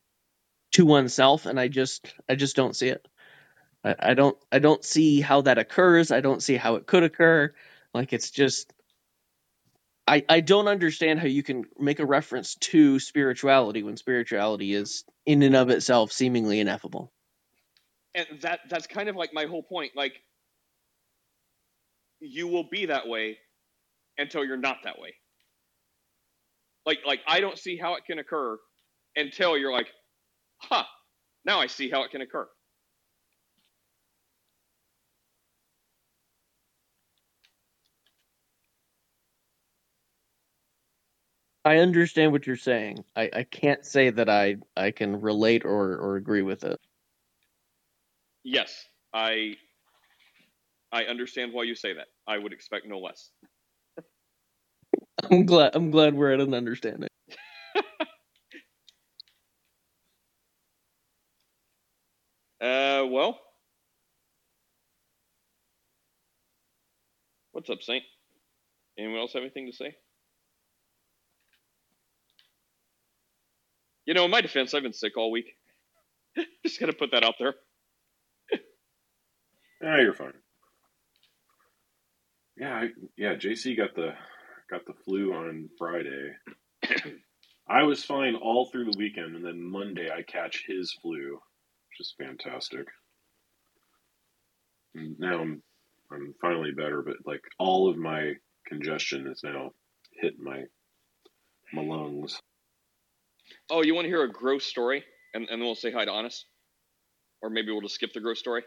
to 0.73 0.85
oneself 0.85 1.47
and 1.47 1.59
i 1.59 1.69
just 1.69 2.13
i 2.29 2.35
just 2.35 2.55
don't 2.55 2.77
see 2.77 2.89
it 2.89 3.07
I, 3.85 4.15
don't 4.15 4.37
i 4.51 4.59
don't 4.59 4.85
see 4.85 5.21
how 5.21 5.43
that 5.43 5.59
occurs 5.59 6.11
i 6.11 6.21
don't 6.21 6.43
see 6.43 6.57
how 6.57 6.77
it 6.77 6.87
could 6.87 7.03
occur 7.03 7.53
like 7.93 8.13
it's 8.13 8.31
just 8.31 8.73
i 10.07 10.25
i 10.29 10.41
don't 10.41 10.69
understand 10.69 11.21
how 11.21 11.27
you 11.27 11.43
can 11.43 11.65
make 11.79 11.99
a 11.99 12.07
reference 12.07 12.55
to 12.57 12.99
spirituality 12.99 13.83
when 13.83 13.97
spirituality 13.97 14.73
is 14.73 15.05
in 15.27 15.43
and 15.43 15.55
of 15.55 15.69
itself 15.69 16.13
seemingly 16.13 16.61
ineffable 16.61 17.13
and 18.15 18.27
that 18.43 18.61
that's 18.71 18.87
kind 18.87 19.09
of 19.09 19.17
like 19.17 19.35
my 19.35 19.47
whole 19.47 19.63
point. 19.63 19.93
Like, 19.97 20.15
you 22.21 22.47
will 22.47 22.69
be 22.71 22.87
that 22.87 23.09
way 23.09 23.39
until 24.17 24.45
you're 24.45 24.57
not 24.57 24.79
that 24.85 24.99
way. 24.99 25.15
Like, 26.87 26.99
like 27.07 27.21
I 27.27 27.41
don't 27.41 27.59
see 27.59 27.77
how 27.77 27.95
it 27.95 28.05
can 28.07 28.19
occur 28.19 28.57
until 29.17 29.59
you're 29.59 29.73
like, 29.73 29.89
huh, 30.59 30.85
now 31.45 31.61
I 31.61 31.67
see 31.67 31.91
how 31.91 32.05
it 32.05 32.11
can 32.11 32.21
occur. 32.21 32.47
I 41.65 41.79
understand 41.79 42.33
what 42.33 42.47
you're 42.47 42.57
saying 42.57 43.05
i 43.17 43.31
i 43.35 43.43
can't 43.45 43.85
say 43.85 44.11
that 44.11 44.29
i 44.29 44.57
i 44.77 44.91
can 44.91 45.21
relate 45.21 45.65
or 45.65 45.97
or 45.99 46.17
agree 46.17 46.43
with 46.43 46.65
it 46.65 46.81
Yes, 48.45 48.87
I 49.15 49.57
I 50.93 51.05
understand 51.05 51.53
why 51.53 51.65
you 51.65 51.75
say 51.75 51.95
that. 51.95 52.09
I 52.27 52.39
would 52.39 52.53
expect 52.53 52.87
no 52.87 53.01
less. 53.01 53.31
i'm 55.31 55.47
glad 55.47 55.75
i'm 55.77 55.91
glad 55.91 56.15
we're 56.15 56.33
at 56.33 56.41
an 56.41 56.55
understanding 56.55 57.09
Uh, 62.61 63.05
well, 63.11 63.39
what's 67.53 67.69
up, 67.71 67.83
Saint? 67.83 68.05
Anyone 68.99 69.19
else 69.19 69.35
have 69.35 69.43
anything 69.43 69.67
to 69.67 69.73
say? 69.77 69.95
You 74.07 74.15
know, 74.15 74.25
in 74.25 74.31
my 74.31 74.41
defense, 74.41 74.75
I've 74.75 74.83
been 74.83 74.93
sick 74.93 75.17
all 75.17 75.31
week. 75.31 75.57
Just 76.67 76.81
gonna 76.81 76.93
put 76.93 77.11
that 77.13 77.25
out 77.25 77.35
there. 77.39 77.55
Ah, 79.87 79.99
you're 79.99 80.15
fine. 80.15 80.33
Yeah, 82.57 82.75
I, 82.75 82.89
yeah. 83.19 83.35
JC 83.35 83.77
got 83.77 83.95
the 83.95 84.15
got 84.71 84.87
the 84.87 84.95
flu 85.05 85.35
on 85.35 85.69
Friday. 85.77 86.31
I 87.69 87.83
was 87.83 88.05
fine 88.05 88.35
all 88.35 88.67
through 88.67 88.87
the 88.87 88.97
weekend, 88.97 89.37
and 89.37 89.45
then 89.45 89.63
Monday 89.63 90.11
I 90.11 90.23
catch 90.23 90.65
his 90.67 90.97
flu, 91.03 91.33
which 91.35 92.01
is 92.01 92.15
fantastic. 92.19 92.87
And 94.95 95.19
now 95.19 95.41
I'm 95.41 95.63
I'm 96.11 96.35
finally 96.41 96.73
better, 96.73 97.03
but 97.03 97.17
like 97.27 97.43
all 97.59 97.91
of 97.91 97.97
my 97.99 98.35
congestion 98.67 99.27
is 99.27 99.43
now 99.43 99.73
hit 100.21 100.39
my 100.39 100.63
my 101.73 101.83
lungs. 101.83 102.41
Oh, 103.71 103.83
you 103.83 103.95
want 103.95 104.05
to 104.05 104.09
hear 104.09 104.23
a 104.23 104.31
gross 104.31 104.65
story, 104.65 105.05
and 105.35 105.49
and 105.49 105.61
then 105.61 105.67
we'll 105.67 105.75
say 105.75 105.91
hi 105.91 106.05
to 106.05 106.11
Honest, 106.11 106.47
or 107.43 107.51
maybe 107.51 107.71
we'll 107.71 107.81
just 107.81 107.95
skip 107.95 108.13
the 108.13 108.21
gross 108.21 108.39
story. 108.39 108.63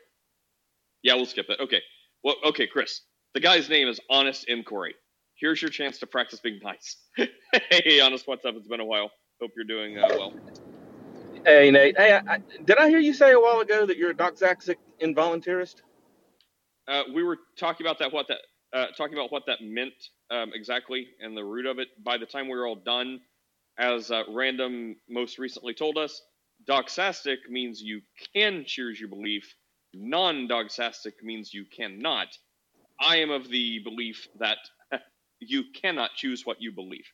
Yeah, 1.04 1.16
we'll 1.16 1.26
skip 1.26 1.48
that. 1.48 1.60
Okay. 1.60 1.82
Well, 2.24 2.36
okay, 2.46 2.68
Chris. 2.68 3.02
The 3.34 3.40
guy's 3.40 3.70
name 3.70 3.88
is 3.88 4.00
Honest 4.10 4.46
Inquiry. 4.48 4.96
Here's 5.36 5.62
your 5.62 5.70
chance 5.70 6.00
to 6.00 6.08
practice 6.08 6.40
being 6.40 6.60
nice. 6.64 6.98
hey, 7.70 8.00
Honest, 8.00 8.28
what's 8.28 8.44
up? 8.46 8.56
It's 8.56 8.68
been 8.68 8.80
a 8.80 8.86
while. 8.86 9.12
Hope 9.40 9.52
you're 9.56 9.66
doing 9.66 9.98
uh, 9.98 10.08
well. 10.10 10.34
Hey 11.46 11.72
Nate, 11.72 11.96
hey, 11.98 12.14
I, 12.14 12.34
I, 12.34 12.40
did 12.66 12.78
I 12.78 12.90
hear 12.90 13.00
you 13.00 13.14
say 13.14 13.32
a 13.32 13.40
while 13.40 13.60
ago 13.60 13.86
that 13.86 13.98
you're 13.98 14.10
a 14.10 14.16
doxaxic 14.16 14.76
involuntarist? 15.02 15.76
Uh, 16.88 17.04
we 17.14 17.24
were 17.24 17.38
talking 17.58 17.86
about 17.86 18.00
that. 18.00 18.12
What 18.12 18.28
that 18.28 18.40
uh, 18.74 18.88
talking 18.98 19.14
about 19.14 19.32
what 19.32 19.44
that 19.48 19.60
meant 19.62 19.94
um, 20.32 20.52
exactly, 20.54 21.08
and 21.22 21.38
the 21.38 21.44
root 21.44 21.66
of 21.66 21.80
it. 21.80 21.90
By 22.04 22.18
the 22.18 22.26
time 22.26 22.50
we 22.50 22.58
were 22.58 22.68
all 22.68 22.76
done, 22.76 23.22
as 23.80 24.12
uh, 24.12 24.24
Random 24.30 24.98
most 25.10 25.40
recently 25.40 25.74
told 25.74 25.98
us, 25.98 26.22
doxastic 26.70 27.38
means 27.50 27.82
you 27.82 28.02
can 28.36 28.66
choose 28.66 29.00
your 29.00 29.10
belief. 29.10 29.56
Non-doxastic 29.94 31.14
means 31.24 31.54
you 31.54 31.66
cannot. 31.66 32.28
I 33.00 33.18
am 33.18 33.32
of 33.32 33.50
the 33.50 33.80
belief 33.84 34.28
that 34.40 34.60
you 35.40 35.66
cannot 35.82 36.12
choose 36.16 36.46
what 36.46 36.62
you 36.62 36.72
believe. 36.74 37.06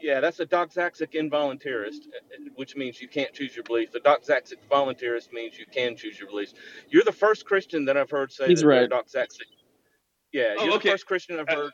Yeah, 0.00 0.20
that's 0.20 0.40
a 0.40 0.46
doxaxic 0.46 1.14
involuntarist, 1.14 2.08
uh, 2.08 2.50
which 2.56 2.76
means 2.76 3.00
you 3.00 3.08
can't 3.08 3.32
choose 3.34 3.56
your 3.56 3.64
beliefs. 3.64 3.94
A 3.94 4.00
doxaxic 4.00 4.56
voluntarist 4.70 5.32
means 5.32 5.58
you 5.58 5.66
can 5.72 5.96
choose 5.96 6.18
your 6.20 6.28
beliefs. 6.28 6.54
You're 6.90 7.04
the 7.04 7.12
first 7.12 7.46
Christian 7.46 7.86
that 7.86 7.96
I've 7.96 8.10
heard 8.10 8.32
say 8.32 8.50
He's 8.50 8.54
that 8.54 8.70
they're 8.72 8.86
right. 8.86 8.88
doxaxic. 8.88 9.48
Yeah, 10.32 10.56
Oh, 10.56 10.64
you're 10.64 10.72
okay. 10.76 10.80
the 10.80 10.80
first 10.80 11.06
Christian 11.06 11.40
I've 11.40 11.48
Uh, 11.48 11.56
heard. 11.56 11.72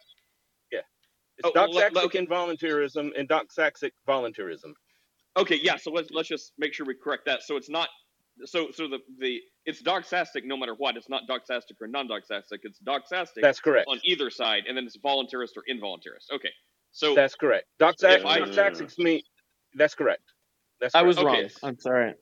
Yeah, 1.45 1.49
it's 1.49 1.57
Oh, 1.57 1.61
well, 1.61 1.71
let- 1.73 1.93
doxaxic 1.93 1.95
let- 1.97 2.05
okay. 2.07 2.19
involuntarism 2.19 3.13
and 3.17 3.29
doxaxic 3.29 3.93
voluntarism. 4.07 4.75
Okay, 5.37 5.57
yeah. 5.57 5.77
So 5.77 5.91
let's 5.91 6.11
let's 6.11 6.29
just 6.29 6.53
make 6.59 6.73
sure 6.73 6.87
we 6.87 6.95
correct 6.95 7.27
that. 7.27 7.43
So 7.43 7.57
it's 7.57 7.69
not. 7.69 7.89
So 8.45 8.71
so 8.71 8.89
the 8.89 8.99
the 9.19 9.41
it's 9.65 9.83
doxastic 9.83 10.45
no 10.45 10.57
matter 10.57 10.75
what. 10.75 10.97
It's 10.97 11.09
not 11.09 11.23
doxastic 11.29 11.81
or 11.81 11.87
non-doxastic. 11.89 12.61
It's 12.63 12.79
doxastic 12.81 13.43
That's 13.43 13.61
correct. 13.61 13.89
on 13.89 14.01
either 14.05 14.31
side, 14.31 14.65
and 14.67 14.77
then 14.77 14.87
it's 14.87 14.97
voluntarist 14.99 15.57
or 15.57 15.65
involuntarist. 15.71 16.31
Okay. 16.33 16.53
So 16.93 17.15
That's 17.15 17.35
correct. 17.35 17.67
Doxaxic, 17.79 18.19
If 18.21 18.27
I- 18.27 18.41
doxaxics 18.41 18.99
mean 18.99 19.23
that's 19.75 19.95
correct. 19.95 20.23
That's 20.81 20.95
i 20.95 21.01
correct. 21.01 21.07
was 21.09 21.19
Okay. 21.19 21.27
wrong 21.43 21.51
i'm 21.63 21.79
sorry 21.79 22.15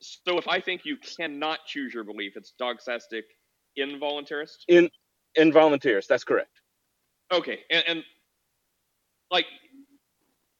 so 0.00 0.38
if 0.38 0.46
I 0.46 0.60
think 0.60 0.84
you 0.84 0.96
cannot 0.96 1.64
choose 1.66 1.92
your 1.92 2.04
belief, 2.04 2.36
it's 2.36 2.54
doxastic 2.60 3.22
involuntarist. 3.76 4.58
in 4.68 4.88
involuntarist. 5.36 6.06
That's 6.06 6.22
correct. 6.24 6.60
Okay, 7.32 7.64
and, 7.70 7.84
and 7.88 8.04
like 9.30 9.46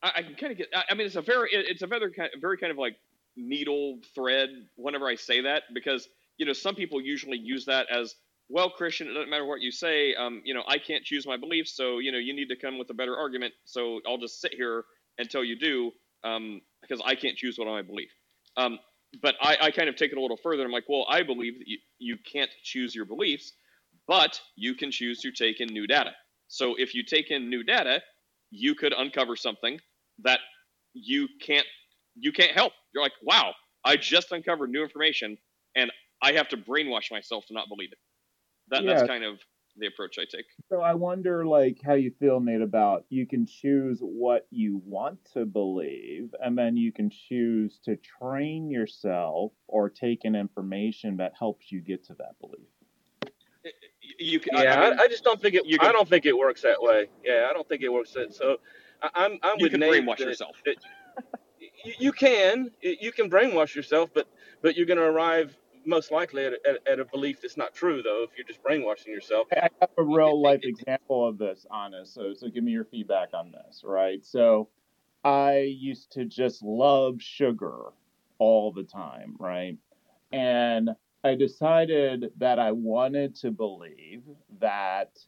I, 0.02 0.12
I 0.16 0.22
can 0.22 0.34
kind 0.34 0.52
of 0.52 0.58
get. 0.58 0.68
I, 0.74 0.84
I 0.90 0.94
mean, 0.94 1.06
it's 1.06 1.16
a 1.16 1.22
very, 1.22 1.52
it, 1.52 1.66
it's 1.68 1.82
a 1.82 1.86
very 1.86 2.12
kind, 2.12 2.30
very 2.40 2.58
kind 2.58 2.70
of 2.70 2.78
like 2.78 2.96
needle 3.36 3.98
thread. 4.14 4.50
Whenever 4.76 5.08
I 5.08 5.16
say 5.16 5.42
that, 5.42 5.64
because 5.74 6.08
you 6.36 6.46
know, 6.46 6.52
some 6.52 6.74
people 6.74 7.00
usually 7.00 7.38
use 7.38 7.64
that 7.66 7.86
as 7.90 8.14
well, 8.48 8.70
Christian. 8.70 9.08
It 9.08 9.14
doesn't 9.14 9.30
matter 9.30 9.44
what 9.46 9.60
you 9.60 9.70
say. 9.70 10.14
Um, 10.14 10.42
you 10.44 10.54
know, 10.54 10.62
I 10.66 10.78
can't 10.78 11.04
choose 11.04 11.26
my 11.26 11.36
beliefs, 11.36 11.76
so 11.76 11.98
you 11.98 12.12
know, 12.12 12.18
you 12.18 12.34
need 12.34 12.48
to 12.48 12.56
come 12.56 12.78
with 12.78 12.90
a 12.90 12.94
better 12.94 13.16
argument. 13.16 13.54
So 13.64 14.00
I'll 14.06 14.18
just 14.18 14.40
sit 14.40 14.54
here 14.54 14.84
until 15.18 15.42
you 15.42 15.58
do, 15.58 15.90
um, 16.24 16.60
because 16.80 17.02
I 17.04 17.14
can't 17.14 17.36
choose 17.36 17.58
what 17.58 17.68
I 17.68 17.82
believe. 17.82 18.08
Um, 18.56 18.78
but 19.22 19.34
I, 19.40 19.56
I 19.60 19.70
kind 19.70 19.88
of 19.88 19.96
take 19.96 20.12
it 20.12 20.18
a 20.18 20.20
little 20.20 20.36
further. 20.36 20.64
I'm 20.64 20.70
like, 20.70 20.84
well, 20.88 21.06
I 21.08 21.22
believe 21.22 21.58
that 21.58 21.66
you, 21.66 21.78
you 21.98 22.16
can't 22.30 22.50
choose 22.62 22.94
your 22.94 23.06
beliefs, 23.06 23.52
but 24.06 24.40
you 24.54 24.74
can 24.74 24.90
choose 24.90 25.20
to 25.22 25.32
take 25.32 25.60
in 25.60 25.68
new 25.68 25.86
data. 25.86 26.10
So 26.48 26.74
if 26.78 26.94
you 26.94 27.02
take 27.04 27.30
in 27.30 27.48
new 27.48 27.62
data, 27.64 28.02
you 28.50 28.74
could 28.74 28.92
uncover 28.92 29.36
something 29.36 29.78
that 30.20 30.40
you 30.94 31.28
can't 31.40 31.66
you 32.20 32.32
can't 32.32 32.52
help. 32.52 32.72
You're 32.92 33.02
like, 33.02 33.12
wow, 33.22 33.54
I 33.84 33.96
just 33.96 34.32
uncovered 34.32 34.70
new 34.70 34.82
information, 34.82 35.38
and 35.76 35.92
I 36.22 36.32
have 36.32 36.48
to 36.48 36.56
brainwash 36.56 37.10
myself 37.10 37.46
to 37.46 37.54
not 37.54 37.68
believe 37.68 37.92
it. 37.92 37.98
That, 38.70 38.82
Yeah. 38.82 38.94
That's 38.94 39.08
kind 39.08 39.24
of 39.24 39.38
the 39.76 39.86
approach 39.86 40.18
I 40.18 40.24
take. 40.24 40.46
So 40.68 40.80
I 40.80 40.94
wonder, 40.94 41.46
like, 41.46 41.78
how 41.84 41.94
you 41.94 42.10
feel, 42.18 42.40
Nate, 42.40 42.62
about 42.62 43.04
you 43.08 43.26
can 43.26 43.46
choose 43.46 44.00
what 44.00 44.46
you 44.50 44.82
want 44.84 45.24
to 45.34 45.46
believe, 45.46 46.34
and 46.42 46.58
then 46.58 46.76
you 46.76 46.92
can 46.92 47.10
choose 47.10 47.78
to 47.84 47.96
train 47.96 48.68
yourself 48.68 49.52
or 49.68 49.88
take 49.88 50.24
in 50.24 50.34
information 50.34 51.16
that 51.18 51.34
helps 51.38 51.70
you 51.70 51.80
get 51.80 52.04
to 52.06 52.14
that 52.14 52.38
belief. 52.40 52.66
You 54.18 54.40
can, 54.40 54.56
Yeah, 54.56 54.74
I 54.80 54.86
I, 54.86 54.90
mean, 54.90 55.00
I 55.00 55.08
just 55.08 55.22
don't 55.24 55.40
think 55.40 55.54
it. 55.54 55.64
you 55.66 55.78
I 55.80 55.92
don't 55.92 56.08
think 56.08 56.26
it 56.26 56.36
works 56.36 56.62
that 56.62 56.82
way. 56.82 57.06
Yeah, 57.24 57.46
I 57.48 57.52
don't 57.52 57.68
think 57.68 57.82
it 57.82 57.92
works 57.92 58.12
that. 58.14 58.34
So 58.34 58.56
I, 59.02 59.10
I'm 59.14 59.38
I'm 59.42 59.58
you 59.58 59.64
with 59.64 59.72
can 59.72 59.80
Nate. 59.80 60.02
brainwash 60.04 60.18
that- 60.18 60.26
yourself. 60.26 60.56
that 60.64 60.76
you, 61.84 61.92
you 61.98 62.12
can 62.12 62.70
you 62.80 63.12
can 63.12 63.30
brainwash 63.30 63.74
yourself, 63.74 64.10
but 64.12 64.26
but 64.62 64.76
you're 64.76 64.86
going 64.86 64.98
to 64.98 65.04
arrive 65.04 65.56
most 65.86 66.10
likely 66.10 66.44
at, 66.46 66.52
a- 66.54 66.68
at, 66.68 66.88
at 66.88 67.00
a 67.00 67.04
belief 67.04 67.40
that's 67.40 67.56
not 67.56 67.74
true 67.74 68.02
though. 68.02 68.24
If 68.24 68.30
you're 68.36 68.46
just 68.46 68.62
brainwashing 68.62 69.12
yourself. 69.12 69.46
I 69.52 69.60
I 69.60 69.68
have 69.80 69.90
a 69.96 70.02
real 70.02 70.40
life 70.42 70.60
example 70.64 71.26
of 71.28 71.38
this, 71.38 71.64
honest. 71.70 72.12
So, 72.14 72.34
so 72.34 72.48
give 72.48 72.64
me 72.64 72.72
your 72.72 72.84
feedback 72.84 73.28
on 73.34 73.52
this, 73.52 73.82
right? 73.84 74.24
So, 74.26 74.68
I 75.24 75.58
used 75.60 76.12
to 76.12 76.24
just 76.24 76.62
love 76.62 77.22
sugar 77.22 77.84
all 78.38 78.72
the 78.72 78.82
time, 78.82 79.36
right? 79.38 79.76
And 80.32 80.90
I 81.24 81.34
decided 81.34 82.30
that 82.38 82.58
I 82.58 82.72
wanted 82.72 83.34
to 83.36 83.50
believe 83.50 84.22
that 84.60 85.18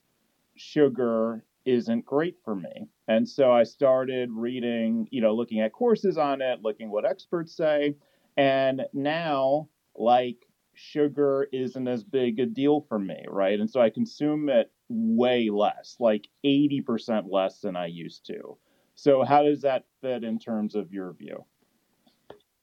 sugar 0.57 1.45
isn't 1.65 2.05
great 2.05 2.37
for 2.45 2.55
me. 2.55 2.89
And 3.09 3.29
so 3.29 3.53
I 3.53 3.65
started 3.65 4.31
reading, 4.31 5.09
you 5.11 5.21
know, 5.21 5.35
looking 5.35 5.61
at 5.61 5.73
courses 5.73 6.17
on 6.17 6.41
it, 6.43 6.63
looking 6.63 6.91
what 6.91 7.05
experts 7.05 7.57
say. 7.57 7.97
And 8.37 8.83
now, 8.93 9.69
like, 9.97 10.47
sugar 10.75 11.49
isn't 11.53 11.89
as 11.89 12.05
big 12.05 12.39
a 12.39 12.47
deal 12.47 12.81
for 12.89 12.99
me, 12.99 13.25
right? 13.29 13.59
And 13.59 13.69
so 13.69 13.81
I 13.81 13.91
consume 13.91 14.49
it 14.49 14.71
way 14.89 15.51
less, 15.51 15.97
like 15.99 16.29
80% 16.45 17.25
less 17.31 17.61
than 17.61 17.77
I 17.77 17.87
used 17.87 18.27
to. 18.27 18.57
So, 18.95 19.25
how 19.25 19.43
does 19.43 19.63
that 19.63 19.85
fit 20.01 20.25
in 20.25 20.39
terms 20.39 20.75
of 20.75 20.93
your 20.93 21.13
view? 21.13 21.45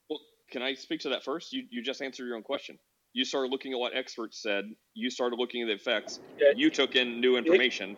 Well, 0.09 0.19
can 0.49 0.61
I 0.61 0.73
speak 0.75 1.01
to 1.01 1.09
that 1.09 1.23
first? 1.23 1.51
You 1.51 1.65
you 1.69 1.81
just 1.81 2.01
answered 2.01 2.27
your 2.27 2.35
own 2.35 2.43
question. 2.43 2.77
You 3.17 3.25
started 3.25 3.49
looking 3.49 3.73
at 3.73 3.79
what 3.79 3.95
experts 3.95 4.37
said. 4.37 4.65
You 4.93 5.09
started 5.09 5.37
looking 5.37 5.63
at 5.63 5.65
the 5.65 5.73
effects. 5.73 6.19
Yeah. 6.39 6.51
You 6.55 6.69
took 6.69 6.95
in 6.95 7.19
new 7.19 7.35
information. 7.35 7.97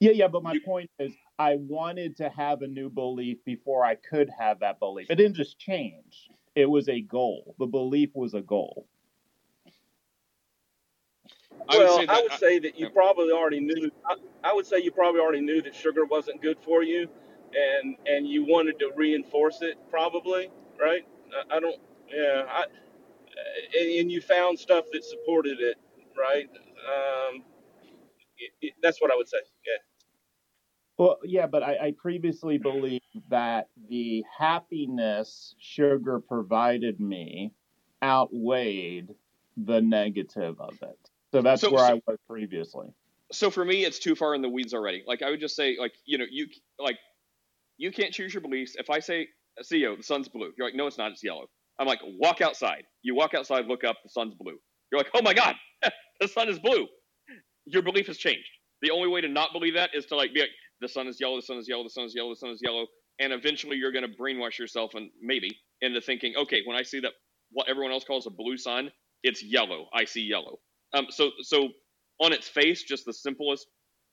Yeah, 0.00 0.12
yeah, 0.12 0.28
but 0.28 0.42
my 0.42 0.54
You- 0.54 0.62
point 0.62 0.90
is, 0.98 1.12
I 1.38 1.56
wanted 1.56 2.16
to 2.16 2.30
have 2.30 2.62
a 2.62 2.66
new 2.66 2.88
belief 2.88 3.44
before 3.44 3.84
I 3.84 3.96
could 3.96 4.30
have 4.30 4.60
that 4.60 4.78
belief. 4.78 5.10
It 5.10 5.16
didn't 5.16 5.34
just 5.34 5.58
change, 5.58 6.30
it 6.54 6.64
was 6.64 6.88
a 6.88 7.02
goal. 7.02 7.54
The 7.58 7.66
belief 7.66 8.08
was 8.14 8.32
a 8.32 8.40
goal. 8.40 8.86
I 11.68 11.76
would 11.76 11.84
well, 11.84 11.98
say 11.98 12.06
that. 12.06 12.16
I 12.16 12.22
would 12.22 12.32
say 12.32 12.58
that 12.58 12.78
you 12.78 12.86
yeah. 12.86 12.92
probably 12.94 13.32
already 13.32 13.60
knew. 13.60 13.90
I, 14.06 14.14
I 14.42 14.54
would 14.54 14.64
say 14.64 14.78
you 14.78 14.92
probably 14.92 15.20
already 15.20 15.42
knew 15.42 15.60
that 15.60 15.74
sugar 15.74 16.06
wasn't 16.06 16.40
good 16.40 16.56
for 16.64 16.82
you, 16.82 17.06
and 17.54 17.96
and 18.06 18.26
you 18.26 18.46
wanted 18.46 18.78
to 18.78 18.92
reinforce 18.96 19.60
it, 19.60 19.76
probably, 19.90 20.50
right? 20.80 21.06
I, 21.50 21.56
I 21.58 21.60
don't. 21.60 21.78
Yeah, 22.14 22.44
I, 22.48 22.64
and, 23.78 23.90
and 24.00 24.12
you 24.12 24.20
found 24.20 24.58
stuff 24.58 24.84
that 24.92 25.04
supported 25.04 25.60
it, 25.60 25.76
right? 26.18 26.48
Um, 26.50 27.44
it, 28.38 28.50
it, 28.60 28.74
that's 28.82 29.00
what 29.00 29.10
I 29.10 29.16
would 29.16 29.28
say. 29.28 29.38
Yeah. 29.66 29.72
Well, 30.96 31.18
yeah, 31.24 31.46
but 31.46 31.62
I, 31.62 31.76
I 31.88 31.94
previously 31.96 32.58
believed 32.58 33.04
that 33.30 33.68
the 33.88 34.24
happiness 34.38 35.54
sugar 35.58 36.18
provided 36.20 36.98
me 37.00 37.52
outweighed 38.02 39.14
the 39.56 39.80
negative 39.80 40.60
of 40.60 40.74
it. 40.82 40.98
So 41.32 41.42
that's 41.42 41.62
So- 41.62 41.70
where 41.70 41.86
so- 41.86 41.94
I 41.94 42.00
was 42.06 42.18
previously. 42.28 42.88
so 43.32 43.50
for 43.50 43.64
me 43.64 43.84
it's 43.84 43.98
too 43.98 44.14
far 44.14 44.34
in 44.34 44.40
the 44.40 44.48
weeds 44.48 44.72
already 44.72 45.04
like 45.06 45.20
i 45.20 45.28
would 45.28 45.38
just 45.40 45.54
say 45.54 45.76
like 45.78 45.92
you 46.06 46.16
know 46.16 46.24
you 46.30 46.46
like 46.78 46.96
you 47.76 47.92
can't 47.92 48.14
choose 48.14 48.32
your 48.32 48.40
beliefs 48.40 48.74
if 48.78 48.88
i 48.88 49.00
say 49.00 49.28
"See, 49.60 49.82
ceo 49.82 49.98
the 49.98 50.02
sun's 50.02 50.28
blue 50.28 50.50
you're 50.56 50.66
like 50.66 50.74
no 50.74 50.86
it's 50.86 50.96
not 50.96 51.12
it's 51.12 51.22
yellow 51.22 51.44
i'm 51.78 51.86
like 51.86 52.00
walk 52.20 52.40
outside. 52.40 52.84
You 53.02 53.14
walk 53.14 53.34
outside 53.34 53.66
look 53.66 53.84
up 53.84 53.96
the 54.04 54.10
sun's 54.10 54.34
blue. 54.34 54.58
You're 54.92 55.00
like 55.00 55.10
oh 55.14 55.22
my 55.22 55.34
god 55.34 55.56
the 56.20 56.28
sun 56.28 56.48
is 56.48 56.58
blue. 56.58 56.86
Your 57.66 57.82
belief 57.82 58.06
has 58.08 58.18
changed. 58.18 58.48
The 58.82 58.90
only 58.90 59.08
way 59.08 59.20
to 59.22 59.28
not 59.28 59.52
believe 59.52 59.74
that 59.74 59.90
is 59.94 60.06
to 60.06 60.16
like 60.16 60.34
be 60.34 60.40
like 60.40 60.50
the 60.80 60.88
sun 60.88 61.08
is 61.08 61.20
yellow 61.20 61.36
the 61.36 61.42
sun 61.42 61.58
is 61.58 61.68
yellow 61.68 61.84
the 61.84 61.90
sun 61.90 62.04
is 62.04 62.14
yellow 62.14 62.30
the 62.30 62.36
sun 62.36 62.50
is 62.50 62.60
yellow. 62.62 62.86
And 63.20 63.32
eventually 63.32 63.76
you're 63.76 63.92
going 63.92 64.08
to 64.10 64.16
brainwash 64.18 64.58
yourself 64.58 64.94
and 64.94 65.10
maybe 65.22 65.56
into 65.82 66.00
thinking 66.00 66.34
okay 66.36 66.62
when 66.66 66.76
i 66.76 66.82
see 66.82 67.00
that 67.00 67.12
what 67.52 67.68
everyone 67.68 67.92
else 67.92 68.04
calls 68.04 68.26
a 68.26 68.30
blue 68.30 68.56
sun 68.58 68.90
it's 69.24 69.44
yellow. 69.44 69.88
I 69.94 70.06
see 70.06 70.22
yellow. 70.22 70.60
Um, 70.94 71.06
so 71.10 71.30
so 71.42 71.70
on 72.20 72.32
its 72.32 72.48
face, 72.48 72.84
just 72.84 73.04
the 73.06 73.14
simplest 73.14 73.66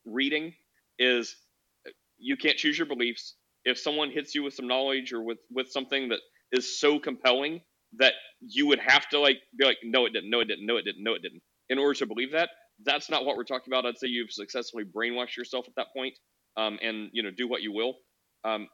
reading 0.05 0.53
is 0.99 1.36
you 2.18 2.38
can't 2.38 2.57
choose 2.57 2.78
your 2.78 2.88
beliefs. 2.88 3.36
If 3.66 3.80
someone 3.80 4.11
hits 4.11 4.36
you 4.36 4.43
with 4.43 4.55
some 4.55 4.68
knowledge 4.68 5.13
or 5.13 5.24
with 5.24 5.39
with 5.51 5.70
something 5.70 6.09
that 6.09 6.20
is 6.52 6.80
so 6.80 7.00
compelling 7.00 7.62
that 7.98 8.14
you 8.41 8.68
would 8.68 8.80
have 8.80 9.08
to 9.10 9.20
like 9.20 9.38
be 9.58 9.66
like, 9.66 9.78
no, 9.84 10.06
it 10.06 10.14
didn't, 10.14 10.30
no, 10.30 10.39
it 10.41 10.48
didn't, 10.48 10.66
no, 10.66 10.78
it 10.78 10.84
didn't, 10.86 11.04
no, 11.04 11.14
it 11.14 11.22
didn't, 11.22 11.41
in 11.70 11.78
order 11.80 11.93
to 11.93 12.06
believe 12.06 12.32
that, 12.34 12.50
that's 12.84 13.10
not 13.10 13.26
what 13.26 13.38
we're 13.38 13.43
talking 13.43 13.72
about. 13.74 13.86
I'd 13.86 13.98
say 13.98 14.08
you've 14.08 14.32
successfully 14.32 14.84
brainwashed 14.84 15.38
yourself 15.38 15.66
at 15.68 15.76
that 15.78 15.88
point, 15.96 16.18
um, 16.58 16.78
and 16.82 17.10
you 17.14 17.24
know, 17.24 17.32
do 17.32 17.48
what 17.48 17.62
you 17.62 17.74
will. 17.74 17.96
Um, 18.43 18.68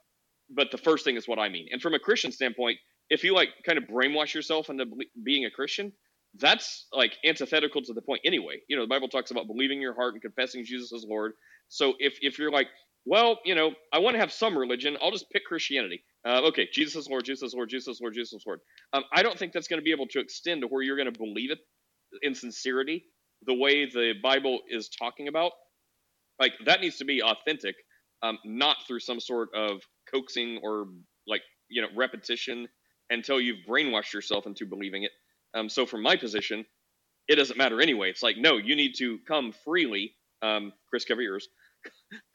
but 0.49 0.71
the 0.71 0.77
first 0.77 1.05
thing 1.05 1.15
is 1.17 1.27
what 1.27 1.39
I 1.39 1.49
mean. 1.49 1.67
And 1.71 1.81
from 1.81 1.93
a 1.93 1.99
Christian 1.99 2.31
standpoint, 2.31 2.77
if 3.09 3.23
you 3.23 3.33
like 3.33 3.49
kind 3.65 3.77
of 3.77 3.85
brainwash 3.85 4.33
yourself 4.33 4.69
into 4.69 4.85
being 5.23 5.45
a 5.45 5.51
Christian, 5.51 5.93
that's 6.39 6.87
like 6.93 7.17
antithetical 7.25 7.81
to 7.83 7.93
the 7.93 8.01
point 8.01 8.21
anyway. 8.25 8.59
You 8.67 8.75
know, 8.75 8.83
the 8.83 8.87
Bible 8.87 9.07
talks 9.09 9.31
about 9.31 9.47
believing 9.47 9.81
your 9.81 9.93
heart 9.93 10.13
and 10.13 10.21
confessing 10.21 10.65
Jesus 10.65 10.93
as 10.93 11.05
Lord. 11.07 11.33
So 11.67 11.93
if 11.99 12.17
if 12.21 12.39
you're 12.39 12.51
like, 12.51 12.67
well, 13.05 13.39
you 13.45 13.55
know, 13.55 13.73
I 13.93 13.99
want 13.99 14.15
to 14.15 14.19
have 14.19 14.31
some 14.31 14.57
religion, 14.57 14.97
I'll 15.01 15.11
just 15.11 15.29
pick 15.31 15.45
Christianity. 15.45 16.03
Uh, 16.25 16.41
okay, 16.49 16.67
Jesus 16.71 16.95
is 16.95 17.09
Lord, 17.09 17.25
Jesus 17.25 17.49
is 17.49 17.53
Lord, 17.55 17.69
Jesus 17.69 17.95
is 17.95 18.01
Lord, 18.01 18.13
Jesus 18.13 18.33
is 18.33 18.43
Lord. 18.45 18.59
Um, 18.93 19.03
I 19.13 19.23
don't 19.23 19.37
think 19.37 19.53
that's 19.53 19.67
going 19.67 19.79
to 19.79 19.83
be 19.83 19.91
able 19.91 20.07
to 20.07 20.19
extend 20.19 20.61
to 20.61 20.67
where 20.67 20.83
you're 20.83 20.97
going 20.97 21.11
to 21.11 21.17
believe 21.19 21.51
it 21.51 21.59
in 22.21 22.35
sincerity 22.35 23.05
the 23.45 23.53
way 23.55 23.85
the 23.89 24.13
Bible 24.23 24.61
is 24.69 24.89
talking 24.89 25.27
about. 25.27 25.51
Like 26.39 26.53
that 26.65 26.81
needs 26.81 26.97
to 26.97 27.05
be 27.05 27.21
authentic, 27.23 27.75
um, 28.23 28.39
not 28.45 28.77
through 28.87 28.99
some 28.99 29.19
sort 29.19 29.49
of 29.55 29.81
coaxing 30.13 30.59
or 30.63 30.87
like 31.27 31.41
you 31.69 31.81
know 31.81 31.87
repetition 31.95 32.67
until 33.09 33.39
you've 33.39 33.65
brainwashed 33.67 34.13
yourself 34.13 34.45
into 34.45 34.65
believing 34.65 35.03
it. 35.03 35.11
Um, 35.53 35.69
so 35.69 35.85
from 35.85 36.01
my 36.03 36.15
position, 36.17 36.65
it 37.27 37.35
doesn't 37.37 37.57
matter 37.57 37.81
anyway. 37.81 38.09
It's 38.09 38.23
like 38.23 38.37
no, 38.37 38.57
you 38.57 38.75
need 38.75 38.95
to 38.97 39.19
come 39.27 39.53
freely. 39.65 40.13
Um, 40.41 40.73
Chris, 40.89 41.05
cover 41.05 41.21
yours. 41.21 41.47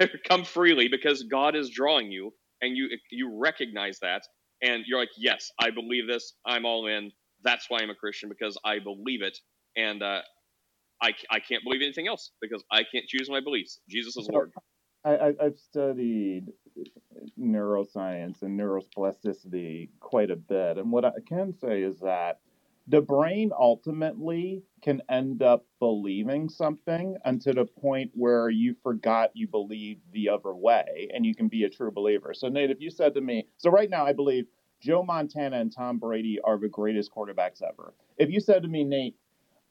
come 0.28 0.44
freely 0.44 0.88
because 0.88 1.24
God 1.24 1.56
is 1.56 1.70
drawing 1.70 2.10
you, 2.10 2.32
and 2.60 2.76
you 2.76 2.88
you 3.10 3.38
recognize 3.38 3.98
that, 4.00 4.22
and 4.62 4.84
you're 4.86 4.98
like, 4.98 5.10
yes, 5.16 5.50
I 5.60 5.70
believe 5.70 6.06
this. 6.08 6.34
I'm 6.46 6.64
all 6.64 6.86
in. 6.86 7.12
That's 7.42 7.66
why 7.68 7.80
I'm 7.80 7.90
a 7.90 7.94
Christian 7.94 8.28
because 8.28 8.58
I 8.64 8.78
believe 8.78 9.22
it, 9.22 9.38
and 9.76 10.02
uh, 10.02 10.22
I 11.02 11.12
I 11.30 11.40
can't 11.40 11.62
believe 11.64 11.82
anything 11.82 12.08
else 12.08 12.32
because 12.40 12.64
I 12.70 12.82
can't 12.92 13.06
choose 13.06 13.28
my 13.28 13.40
beliefs. 13.40 13.80
Jesus 13.88 14.16
is 14.16 14.28
Lord. 14.30 14.52
I, 15.04 15.10
I, 15.10 15.32
I've 15.40 15.58
studied 15.58 16.46
neuroscience 17.38 18.42
and 18.42 18.58
neuroplasticity 18.58 19.90
quite 20.00 20.30
a 20.30 20.36
bit, 20.36 20.78
and 20.78 20.90
what 20.90 21.04
I 21.04 21.12
can 21.28 21.56
say 21.56 21.82
is 21.82 22.00
that 22.00 22.40
the 22.88 23.00
brain 23.00 23.50
ultimately 23.58 24.62
can 24.82 25.02
end 25.10 25.42
up 25.42 25.66
believing 25.80 26.48
something 26.48 27.16
until 27.24 27.54
the 27.54 27.64
point 27.64 28.10
where 28.14 28.48
you 28.48 28.76
forgot 28.82 29.30
you 29.34 29.48
believed 29.48 30.02
the 30.12 30.28
other 30.28 30.54
way, 30.54 31.08
and 31.12 31.26
you 31.26 31.34
can 31.34 31.48
be 31.48 31.64
a 31.64 31.70
true 31.70 31.90
believer. 31.90 32.32
So, 32.34 32.48
Nate, 32.48 32.70
if 32.70 32.80
you 32.80 32.90
said 32.90 33.14
to 33.14 33.20
me, 33.20 33.46
so 33.56 33.70
right 33.70 33.90
now 33.90 34.06
I 34.06 34.12
believe 34.12 34.46
Joe 34.80 35.02
Montana 35.02 35.58
and 35.58 35.72
Tom 35.74 35.98
Brady 35.98 36.38
are 36.44 36.58
the 36.58 36.68
greatest 36.68 37.10
quarterbacks 37.12 37.62
ever. 37.62 37.94
If 38.18 38.30
you 38.30 38.40
said 38.40 38.62
to 38.62 38.68
me, 38.68 38.84
Nate, 38.84 39.16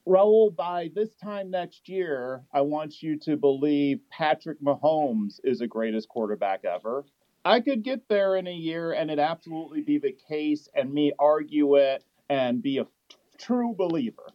Raul, 0.06 0.54
by 0.54 0.90
this 0.94 1.14
time 1.16 1.50
next 1.50 1.88
year, 1.88 2.44
I 2.52 2.60
want 2.60 3.02
you 3.02 3.18
to 3.20 3.36
believe 3.36 4.00
Patrick 4.10 4.60
Mahomes 4.60 5.40
is 5.42 5.60
the 5.60 5.66
greatest 5.66 6.08
quarterback 6.08 6.64
ever. 6.64 7.04
I 7.44 7.60
could 7.60 7.82
get 7.82 8.08
there 8.08 8.36
in 8.36 8.46
a 8.46 8.52
year 8.52 8.92
and 8.92 9.10
it 9.10 9.18
absolutely 9.18 9.80
be 9.80 9.98
the 9.98 10.16
case, 10.28 10.68
and 10.74 10.92
me 10.92 11.12
argue 11.18 11.76
it 11.76 12.04
and 12.28 12.62
be 12.62 12.78
a 12.78 12.86
true 13.38 13.74
believer. 13.74 14.26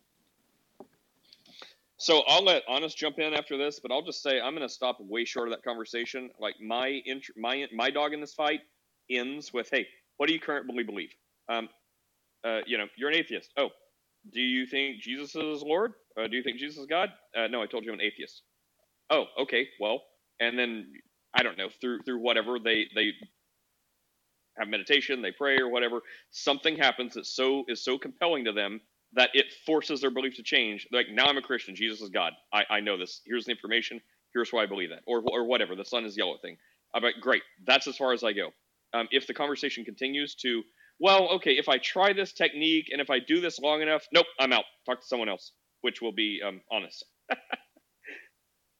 So 1.97 2.23
I'll 2.27 2.43
let 2.43 2.63
Honest 2.67 2.97
jump 2.97 3.19
in 3.19 3.33
after 3.35 3.57
this, 3.57 3.79
but 3.79 3.91
I'll 3.91 4.01
just 4.01 4.23
say 4.23 4.41
I'm 4.41 4.55
going 4.55 4.67
to 4.67 4.73
stop 4.73 4.97
way 5.01 5.23
short 5.23 5.47
of 5.47 5.53
that 5.53 5.63
conversation. 5.63 6.31
Like 6.39 6.55
my 6.59 7.01
int- 7.05 7.29
my 7.37 7.67
my 7.73 7.91
dog 7.91 8.13
in 8.13 8.19
this 8.21 8.33
fight 8.33 8.61
ends 9.09 9.53
with, 9.53 9.69
"Hey, 9.71 9.87
what 10.17 10.27
do 10.27 10.33
you 10.33 10.39
currently 10.39 10.83
believe?" 10.83 11.13
Um, 11.47 11.69
uh, 12.43 12.61
you 12.65 12.79
know, 12.79 12.87
you're 12.97 13.09
an 13.09 13.15
atheist. 13.15 13.51
Oh, 13.57 13.69
do 14.33 14.41
you 14.41 14.65
think 14.65 15.01
Jesus 15.01 15.35
is 15.35 15.61
Lord? 15.61 15.93
Uh, 16.17 16.27
do 16.27 16.35
you 16.35 16.43
think 16.43 16.57
Jesus 16.57 16.79
is 16.79 16.87
God? 16.87 17.09
Uh, 17.35 17.47
no, 17.47 17.61
I 17.61 17.67
told 17.67 17.85
you 17.85 17.93
I'm 17.93 17.99
an 17.99 18.05
atheist. 18.05 18.41
Oh, 19.11 19.25
okay, 19.41 19.67
well, 19.79 20.01
and 20.39 20.57
then 20.57 20.91
I 21.35 21.43
don't 21.43 21.57
know 21.57 21.69
through 21.81 22.01
through 22.03 22.19
whatever 22.19 22.57
they 22.59 22.87
they 22.95 23.11
have 24.57 24.67
meditation, 24.67 25.21
they 25.21 25.31
pray 25.31 25.57
or 25.57 25.69
whatever. 25.69 26.01
Something 26.31 26.77
happens 26.77 27.13
that 27.13 27.25
so 27.27 27.63
is 27.67 27.83
so 27.83 27.97
compelling 27.97 28.45
to 28.45 28.51
them 28.53 28.81
that 29.13 29.29
it 29.33 29.47
forces 29.65 30.01
their 30.01 30.11
belief 30.11 30.35
to 30.35 30.43
change. 30.43 30.87
Like 30.91 31.07
now 31.11 31.25
I'm 31.27 31.37
a 31.37 31.41
Christian, 31.41 31.75
Jesus 31.75 32.01
is 32.01 32.09
God. 32.09 32.33
I, 32.53 32.63
I 32.69 32.79
know 32.79 32.97
this. 32.97 33.21
Here's 33.25 33.45
the 33.45 33.51
information. 33.51 34.01
Here's 34.33 34.51
why 34.51 34.63
I 34.63 34.65
believe 34.67 34.89
that, 34.89 35.03
or 35.07 35.21
or 35.29 35.45
whatever. 35.45 35.75
The 35.75 35.85
sun 35.85 36.05
is 36.05 36.17
yellow 36.17 36.37
thing. 36.41 36.57
I'm 36.93 37.03
like, 37.03 37.15
great. 37.21 37.43
That's 37.65 37.87
as 37.87 37.97
far 37.97 38.13
as 38.13 38.23
I 38.23 38.33
go. 38.33 38.49
Um, 38.93 39.07
if 39.11 39.27
the 39.27 39.33
conversation 39.33 39.85
continues 39.85 40.35
to, 40.35 40.63
well, 40.99 41.29
okay, 41.35 41.53
if 41.53 41.69
I 41.69 41.77
try 41.77 42.13
this 42.13 42.33
technique 42.33 42.87
and 42.91 43.01
if 43.01 43.09
I 43.09 43.19
do 43.19 43.41
this 43.41 43.59
long 43.59 43.81
enough, 43.81 44.05
nope, 44.13 44.25
I'm 44.39 44.53
out. 44.53 44.65
Talk 44.85 45.01
to 45.01 45.07
someone 45.07 45.29
else, 45.29 45.53
which 45.81 46.01
will 46.01 46.11
be 46.11 46.41
um, 46.45 46.61
honest. 46.71 47.05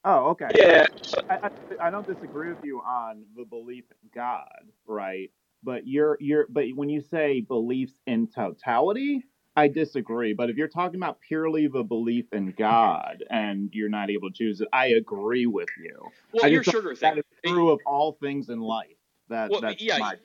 Oh, 0.04 0.30
okay. 0.32 0.48
Yeah. 0.56 0.88
I, 1.30 1.36
I, 1.44 1.88
I 1.88 1.92
don't 1.92 2.08
disagree 2.08 2.50
with 2.50 2.64
you 2.64 2.80
on 2.80 3.24
the 3.36 3.46
belief 3.46 3.84
in 3.92 4.10
God, 4.16 4.50
right? 4.88 5.30
But 5.64 5.86
you're 5.86 6.18
you're 6.20 6.48
but 6.50 6.66
when 6.76 6.90
you 6.90 7.02
say 7.02 7.42
beliefs 7.42 7.94
in 8.08 8.28
totality, 8.28 9.24
I 9.56 9.68
disagree. 9.68 10.34
But 10.34 10.50
if 10.50 10.56
you're 10.56 10.68
talking 10.68 10.98
about 10.98 11.20
purely 11.22 11.68
the 11.68 11.84
belief 11.84 12.26
in 12.32 12.54
God 12.58 13.24
and 13.30 13.70
you're 13.74 13.90
not 13.90 14.10
able 14.10 14.30
to 14.30 14.36
choose 14.36 14.62
it, 14.62 14.68
I 14.72 14.88
agree 14.88 15.46
with 15.46 15.70
you. 15.78 16.12
Well, 16.34 16.50
your 16.50 16.64
sugar 16.64 16.96
thing. 16.96 17.16
that 17.16 17.18
is 17.18 17.26
true 17.46 17.72
of 17.72 17.80
all 17.86 18.14
things 18.14 18.50
in 18.50 18.60
life. 18.60 18.88
That 19.30 19.50
Well, 19.50 19.62
that's 19.62 19.82
yeah, 19.82 19.98
my 19.98 20.16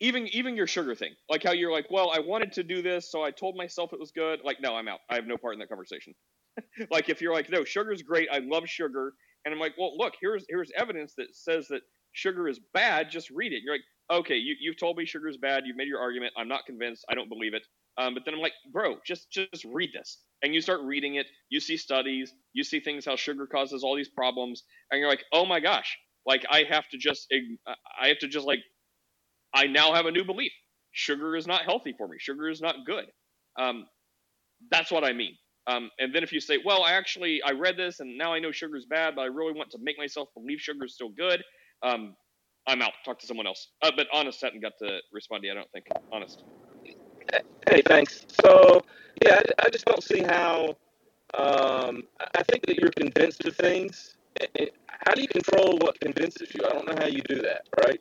even 0.00 0.26
even 0.28 0.56
your 0.56 0.66
sugar 0.66 0.94
thing, 0.94 1.14
like 1.28 1.42
how 1.42 1.52
you're 1.52 1.72
like, 1.72 1.86
well, 1.90 2.10
I 2.10 2.18
wanted 2.18 2.52
to 2.54 2.62
do 2.62 2.82
this, 2.82 3.10
so 3.10 3.22
I 3.22 3.30
told 3.30 3.56
myself 3.56 3.92
it 3.92 4.00
was 4.00 4.10
good. 4.10 4.40
Like, 4.44 4.60
no, 4.60 4.76
I'm 4.76 4.88
out. 4.88 5.00
I 5.08 5.14
have 5.14 5.26
no 5.26 5.36
part 5.36 5.54
in 5.54 5.60
that 5.60 5.68
conversation. 5.68 6.14
like, 6.90 7.08
if 7.08 7.20
you're 7.20 7.32
like, 7.32 7.50
no, 7.50 7.64
sugar's 7.64 8.02
great, 8.02 8.28
I 8.30 8.38
love 8.38 8.68
sugar, 8.68 9.14
and 9.44 9.54
I'm 9.54 9.60
like, 9.60 9.74
well, 9.78 9.96
look, 9.96 10.14
here's 10.20 10.44
here's 10.48 10.70
evidence 10.76 11.14
that 11.16 11.34
says 11.34 11.68
that 11.68 11.82
sugar 12.12 12.48
is 12.48 12.60
bad. 12.72 13.10
Just 13.10 13.30
read 13.30 13.52
it. 13.52 13.62
You're 13.64 13.74
like, 13.74 14.20
okay, 14.20 14.36
you 14.36 14.54
you've 14.60 14.78
told 14.78 14.96
me 14.96 15.06
sugar 15.06 15.28
is 15.28 15.36
bad. 15.36 15.62
You've 15.64 15.76
made 15.76 15.88
your 15.88 16.00
argument. 16.00 16.32
I'm 16.36 16.48
not 16.48 16.66
convinced. 16.66 17.04
I 17.08 17.14
don't 17.14 17.28
believe 17.28 17.54
it. 17.54 17.62
Um, 17.96 18.14
but 18.14 18.24
then 18.24 18.34
I'm 18.34 18.40
like, 18.40 18.54
bro, 18.72 18.96
just 19.06 19.30
just 19.30 19.64
read 19.64 19.90
this, 19.94 20.18
and 20.42 20.54
you 20.54 20.60
start 20.60 20.80
reading 20.82 21.16
it. 21.16 21.26
You 21.48 21.60
see 21.60 21.76
studies. 21.76 22.32
You 22.52 22.64
see 22.64 22.80
things 22.80 23.04
how 23.04 23.16
sugar 23.16 23.46
causes 23.46 23.84
all 23.84 23.96
these 23.96 24.08
problems, 24.08 24.64
and 24.90 25.00
you're 25.00 25.08
like, 25.08 25.24
oh 25.32 25.46
my 25.46 25.60
gosh, 25.60 25.96
like 26.26 26.44
I 26.50 26.64
have 26.68 26.88
to 26.90 26.98
just 26.98 27.32
I 28.00 28.08
have 28.08 28.18
to 28.20 28.28
just 28.28 28.46
like 28.46 28.60
I 29.54 29.66
now 29.66 29.94
have 29.94 30.06
a 30.06 30.10
new 30.10 30.24
belief. 30.24 30.52
Sugar 30.92 31.36
is 31.36 31.46
not 31.46 31.62
healthy 31.62 31.94
for 31.96 32.08
me. 32.08 32.16
Sugar 32.18 32.48
is 32.48 32.60
not 32.60 32.76
good. 32.86 33.06
Um, 33.58 33.86
that's 34.70 34.90
what 34.90 35.04
I 35.04 35.12
mean. 35.12 35.36
Um, 35.66 35.90
and 35.98 36.14
then 36.14 36.22
if 36.22 36.32
you 36.32 36.40
say, 36.40 36.58
well, 36.64 36.82
I 36.82 36.92
actually 36.92 37.42
I 37.42 37.52
read 37.52 37.76
this 37.76 38.00
and 38.00 38.18
now 38.18 38.34
I 38.34 38.38
know 38.38 38.52
sugar 38.52 38.76
is 38.76 38.86
bad, 38.86 39.14
but 39.16 39.22
I 39.22 39.26
really 39.26 39.52
want 39.52 39.70
to 39.70 39.78
make 39.82 39.98
myself 39.98 40.28
believe 40.34 40.60
sugar 40.60 40.84
is 40.84 40.94
still 40.94 41.10
good. 41.10 41.42
Um, 41.82 42.16
I'm 42.66 42.82
out. 42.82 42.92
Talk 43.04 43.18
to 43.20 43.26
someone 43.26 43.46
else. 43.46 43.68
Uh, 43.82 43.90
but 43.96 44.06
honest 44.12 44.40
hadn't 44.42 44.62
got 44.62 44.72
to 44.80 44.98
respond 45.12 45.44
yet. 45.44 45.52
I 45.52 45.54
don't 45.56 45.70
think. 45.72 45.86
Honest. 46.12 46.42
Hey, 47.70 47.82
thanks. 47.86 48.26
So, 48.44 48.82
yeah, 49.24 49.40
I, 49.60 49.66
I 49.66 49.70
just 49.70 49.86
don't 49.86 50.02
see 50.04 50.22
how. 50.22 50.76
Um, 51.34 52.04
I 52.36 52.42
think 52.44 52.66
that 52.66 52.78
you're 52.78 52.92
convinced 52.92 53.44
of 53.46 53.56
things. 53.56 54.16
How 54.88 55.14
do 55.14 55.22
you 55.22 55.28
control 55.28 55.78
what 55.80 56.00
convinces 56.00 56.54
you? 56.54 56.62
I 56.66 56.72
don't 56.74 56.88
know 56.88 56.96
how 56.98 57.06
you 57.08 57.22
do 57.22 57.42
that, 57.42 57.68
right? 57.86 58.00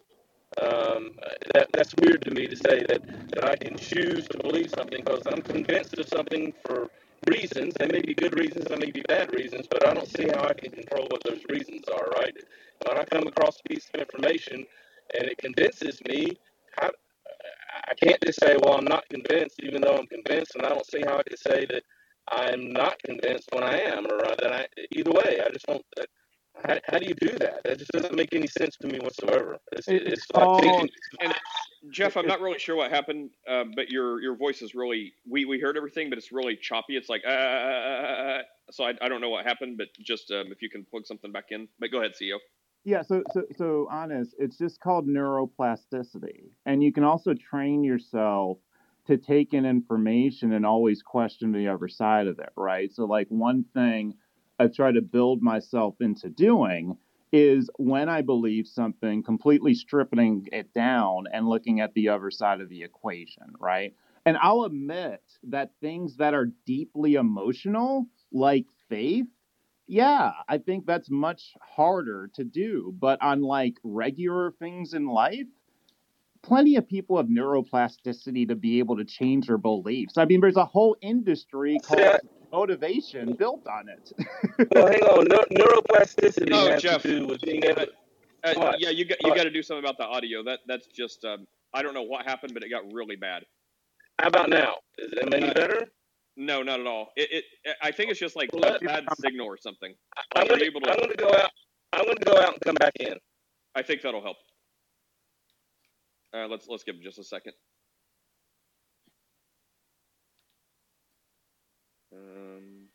Um, 0.62 1.12
that, 1.54 1.70
that's 1.74 1.94
weird 2.02 2.24
to 2.24 2.32
me 2.32 2.48
to 2.48 2.56
say 2.58 2.86
that, 2.90 3.02
that 3.32 3.46
I 3.46 3.56
can 3.58 3.78
choose 3.78 4.28
to 4.30 4.40
believe 4.40 4.72
something 4.72 5.04
because 5.06 5.24
I'm 5.28 5.42
convinced 5.42 5.98
of 6.00 6.08
something 6.08 6.54
for 6.66 6.90
reasons. 7.30 7.76
They 7.76 7.88
may 7.88 8.02
be 8.02 8.16
good 8.16 8.38
reasons, 8.40 8.66
they 8.66 8.78
may 8.78 8.92
be 8.92 9.02
bad 9.08 9.34
reasons, 9.34 9.68
but 9.70 9.88
I 9.88 9.94
don't 9.94 10.08
see 10.10 10.28
how 10.30 10.46
I 10.46 10.54
can 10.54 10.72
control 10.72 11.08
what 11.12 11.24
those 11.26 11.42
reasons 11.50 11.86
are, 11.90 12.08
right? 12.22 12.36
When 12.88 12.98
I 13.00 13.06
come 13.06 13.28
across 13.28 13.60
a 13.62 13.70
piece 13.70 13.90
of 13.94 14.02
information 14.02 14.66
and 15.20 15.26
it 15.30 15.38
convinces 15.40 16.02
me, 16.08 16.38
how, 16.80 16.92
I 17.88 17.94
can't 17.96 18.22
just 18.26 18.40
say, 18.40 18.58
well, 18.62 18.78
I'm 18.78 18.86
not 18.86 19.04
convinced, 19.10 19.60
even 19.64 19.82
though 19.82 19.98
I'm 19.98 20.08
convinced, 20.08 20.56
and 20.56 20.66
I 20.66 20.70
don't 20.70 20.86
see 20.86 21.02
how 21.06 21.18
I 21.18 21.24
could 21.24 21.40
say 21.40 21.66
that 21.70 21.84
I'm 22.32 22.72
not 22.72 22.98
convinced 23.04 23.50
when 23.52 23.64
I 23.64 23.80
am, 23.80 24.06
or 24.08 24.26
uh, 24.26 24.36
that 24.42 24.54
I, 24.54 24.68
either 24.92 25.12
way, 25.12 25.42
I 25.46 25.50
just 25.52 25.66
don't. 25.66 25.84
Uh, 26.00 26.04
how, 26.66 26.78
how 26.86 27.00
do 27.00 27.08
you 27.08 27.16
do 27.16 27.38
that? 27.40 27.62
That 27.66 27.80
just 27.80 27.92
doesn't 27.92 28.16
make 28.16 28.34
any 28.34 28.48
sense 28.48 28.78
to 28.78 28.88
me 28.88 29.00
whatsoever. 29.00 29.58
It's, 29.74 29.88
It- 29.88 30.04
it's 30.08 30.24
it's 30.24 30.32
like 30.34 30.48
all- 30.48 30.60
thinking, 30.62 30.90
And 31.22 31.34
Jeff, 31.92 32.16
I'm 32.16 32.28
not 32.28 32.40
really 32.42 32.60
sure 32.60 32.76
what 32.76 32.92
happened, 32.92 33.32
uh, 33.50 33.66
but 33.76 33.90
your 33.90 34.22
your 34.22 34.36
voice 34.38 34.62
is 34.62 34.74
really 34.76 35.14
we 35.30 35.46
we 35.46 35.60
heard 35.60 35.76
everything, 35.78 36.10
but 36.10 36.18
it's 36.18 36.32
really 36.32 36.56
choppy. 36.56 36.96
It's 36.96 37.10
like 37.10 37.24
uh, 37.26 38.44
so 38.72 38.86
I, 38.86 38.94
I 39.02 39.10
don't 39.10 39.20
know 39.22 39.30
what 39.30 39.46
happened, 39.46 39.78
but 39.78 39.88
just 40.02 40.32
um, 40.32 40.52
if 40.52 40.62
you 40.62 40.70
can 40.70 40.86
plug 40.86 41.06
something 41.06 41.32
back 41.32 41.46
in. 41.50 41.68
But 41.80 41.92
go 41.92 42.00
ahead, 42.00 42.14
CEO. 42.22 42.38
Yeah, 42.86 43.02
so 43.02 43.24
so 43.32 43.44
so 43.56 43.88
honest, 43.90 44.36
it's 44.38 44.58
just 44.58 44.82
called 44.82 45.08
neuroplasticity. 45.08 46.50
And 46.66 46.84
you 46.84 46.92
can 46.92 47.04
also 47.04 47.34
train 47.34 47.84
yourself 47.84 48.58
to 49.08 49.18
take 49.18 49.54
in 49.54 49.66
information 49.66 50.54
and 50.54 50.66
always 50.66 51.02
question 51.02 51.52
the 51.52 51.68
other 51.68 51.88
side 51.88 52.28
of 52.28 52.40
it, 52.40 52.52
right? 52.56 52.92
So 52.92 53.06
like 53.06 53.28
one 53.30 53.66
thing 53.74 54.16
I've 54.60 54.74
tried 54.74 54.94
to 54.96 55.02
build 55.02 55.42
myself 55.42 55.96
into 56.02 56.30
doing 56.30 56.98
is 57.32 57.70
when 57.78 58.10
I 58.10 58.22
believe 58.22 58.68
something, 58.68 59.24
completely 59.24 59.74
stripping 59.74 60.48
it 60.52 60.74
down 60.74 61.26
and 61.34 61.48
looking 61.48 61.80
at 61.80 61.94
the 61.94 62.10
other 62.10 62.32
side 62.32 62.62
of 62.62 62.70
the 62.70 62.84
equation, 62.84 63.54
right? 63.60 63.96
And 64.26 64.38
I'll 64.38 64.64
admit 64.64 65.22
that 65.44 65.72
things 65.82 66.18
that 66.18 66.34
are 66.34 66.52
deeply 66.66 67.16
emotional, 67.16 68.06
like 68.32 68.68
faith, 68.88 69.26
yeah, 69.88 70.32
I 70.48 70.58
think 70.58 70.86
that's 70.86 71.10
much 71.10 71.54
harder 71.62 72.30
to 72.36 72.44
do. 72.44 72.94
But 72.98 73.22
on 73.22 73.42
like 73.42 73.76
regular 73.84 74.52
things 74.52 74.94
in 74.94 75.08
life, 75.08 75.48
plenty 76.42 76.76
of 76.76 76.88
people 76.88 77.18
have 77.18 77.28
neuroplasticity 77.28 78.48
to 78.50 78.56
be 78.56 78.80
able 78.80 78.98
to 78.98 79.06
change 79.06 79.48
their 79.48 79.58
beliefs. 79.58 80.18
I 80.18 80.26
mean, 80.26 80.42
there's 80.42 80.58
a 80.58 80.66
whole 80.66 80.96
industry 81.02 81.78
called 81.84 82.00
I- 82.02 82.20
motivation 82.52 83.34
built 83.34 83.68
on 83.68 83.90
it. 83.90 84.12
well, 84.74 84.88
hang 84.88 85.02
on. 85.04 85.26
Neu- 85.26 85.58
neuroplasticity 85.58 86.50
Oh, 86.54 86.70
has 86.72 86.82
Jeff. 86.82 87.02
to 87.04 87.20
do 87.20 87.28
with 87.28 87.42
being 87.42 87.64
able. 87.64 87.84
Uh, 88.44 88.54
What? 88.56 88.80
yeah, 88.82 88.90
you 88.90 89.06
got 89.06 89.18
you 89.24 89.34
got 89.34 89.44
to 89.46 89.50
do 89.50 89.64
something 89.64 89.84
about 89.84 89.98
the 89.98 90.06
audio. 90.06 90.44
That 90.44 90.60
that's 90.68 90.88
just 90.88 91.24
um, 91.24 91.48
I 91.74 91.82
don't 91.82 91.94
know 91.94 92.02
what 92.04 92.26
happened, 92.26 92.54
but 92.54 92.62
it 92.64 92.70
got 92.70 92.84
really 92.92 93.16
bad. 93.16 93.46
How 94.20 94.28
about 94.28 94.50
now? 94.50 94.76
Is 94.98 95.14
it 95.14 95.34
any 95.34 95.48
Uh, 95.50 95.54
better? 95.54 95.88
No, 96.38 96.64
not 96.64 96.80
at 96.82 96.88
all. 96.88 97.10
It, 97.16 97.30
it 97.32 97.46
I 97.82 97.92
think 97.92 98.12
it's 98.12 98.20
just 98.20 98.36
like 98.36 98.52
Well, 98.54 98.78
a 98.78 98.86
bad 98.86 99.12
signal 99.14 99.48
or 99.48 99.58
something. 99.58 99.94
I'm 100.36 100.48
Like, 100.48 100.62
you 100.62 100.72
I'm 100.90 101.00
to? 101.00 101.02
gonna 101.02 101.16
go 101.16 101.30
out. 101.30 101.52
I'm 101.94 102.06
gonna 102.06 102.20
go 102.26 102.38
out 102.40 102.54
and 102.54 102.62
come 102.62 102.76
back 102.76 102.94
in. 103.00 103.16
I 103.76 103.84
think 103.84 104.02
that'll 104.04 104.22
help. 104.24 104.38
Uh, 106.36 106.48
let's 106.48 106.68
let's 106.70 106.84
give 106.84 106.96
it 106.96 107.04
just 107.04 107.20
a 107.20 107.24
second. 107.24 107.54
Um, 112.14 112.88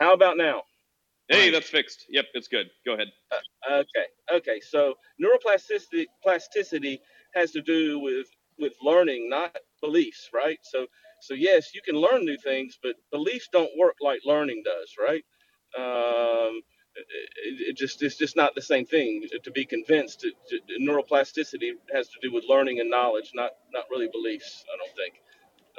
How 0.00 0.14
about 0.14 0.36
now? 0.38 0.62
hey, 1.28 1.50
that's 1.50 1.70
fixed. 1.70 2.06
Yep, 2.10 2.26
it's 2.34 2.48
good. 2.48 2.68
Go 2.86 2.94
ahead. 2.94 3.08
Okay, 3.70 4.06
okay. 4.32 4.60
So 4.60 4.94
neuroplasticity 5.22 6.06
plasticity 6.22 7.00
has 7.34 7.52
to 7.52 7.62
do 7.62 7.98
with 8.00 8.26
with 8.60 8.74
learning, 8.82 9.28
not 9.30 9.56
beliefs, 9.82 10.30
right? 10.34 10.58
So 10.62 10.86
so 11.20 11.34
yes, 11.34 11.74
you 11.74 11.82
can 11.82 11.96
learn 11.96 12.24
new 12.24 12.38
things, 12.38 12.78
but 12.82 12.96
beliefs 13.12 13.48
don't 13.52 13.70
work 13.78 13.96
like 14.02 14.20
learning 14.24 14.62
does, 14.64 14.96
right? 15.00 15.24
Um, 15.78 16.62
it, 16.96 17.70
it 17.70 17.76
just 17.76 18.02
it's 18.02 18.16
just 18.16 18.36
not 18.36 18.54
the 18.54 18.62
same 18.62 18.86
thing. 18.86 19.26
To 19.42 19.50
be 19.50 19.64
convinced, 19.66 20.20
to, 20.20 20.32
to, 20.50 20.60
neuroplasticity 20.80 21.72
has 21.92 22.08
to 22.08 22.18
do 22.22 22.32
with 22.32 22.44
learning 22.48 22.80
and 22.80 22.90
knowledge, 22.90 23.32
not 23.34 23.52
not 23.72 23.86
really 23.90 24.08
beliefs. 24.12 24.64
I 24.72 24.76
don't 24.78 24.96
think. 24.96 25.14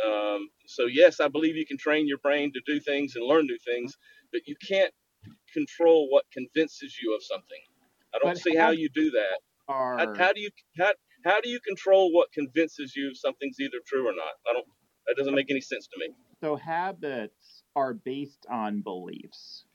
Um, 0.06 0.50
so 0.68 0.86
yes, 0.88 1.20
I 1.20 1.28
believe 1.28 1.58
you 1.58 1.66
can 1.66 1.78
train 1.78 2.08
your 2.08 2.20
brain 2.20 2.54
to 2.54 2.62
do 2.66 2.80
things 2.80 3.16
and 3.16 3.26
learn 3.26 3.48
new 3.48 3.60
things, 3.66 3.98
but 4.32 4.48
you 4.48 4.56
can't 4.68 4.94
control 5.54 6.10
what 6.10 6.26
convinces 6.32 6.98
you 7.02 7.16
of 7.16 7.24
something. 7.24 7.62
I 8.16 8.20
don't 8.20 8.36
But 8.36 8.38
see 8.38 8.56
how 8.56 8.68
how 8.68 8.72
you 8.72 8.90
do 8.90 9.12
that. 9.12 9.40
How, 9.98 10.08
how 10.18 10.34
do 10.34 10.42
you 10.42 10.50
how, 10.78 10.94
how 11.24 11.41
do 11.41 11.49
you 11.49 11.59
control 11.59 12.11
what 12.11 12.32
convinces 12.32 12.95
you 12.95 13.13
something's 13.13 13.59
either 13.59 13.78
true 13.86 14.07
or 14.07 14.13
not? 14.13 14.34
I 14.49 14.53
don't. 14.53 14.65
That 15.07 15.15
doesn't 15.17 15.36
make 15.36 15.49
any 15.49 15.61
sense 15.61 15.88
to 15.88 15.99
me. 15.99 16.13
So 16.41 16.55
habits 16.55 17.63
are 17.76 17.93
based 17.93 18.45
on 18.49 18.82
beliefs, 18.82 19.65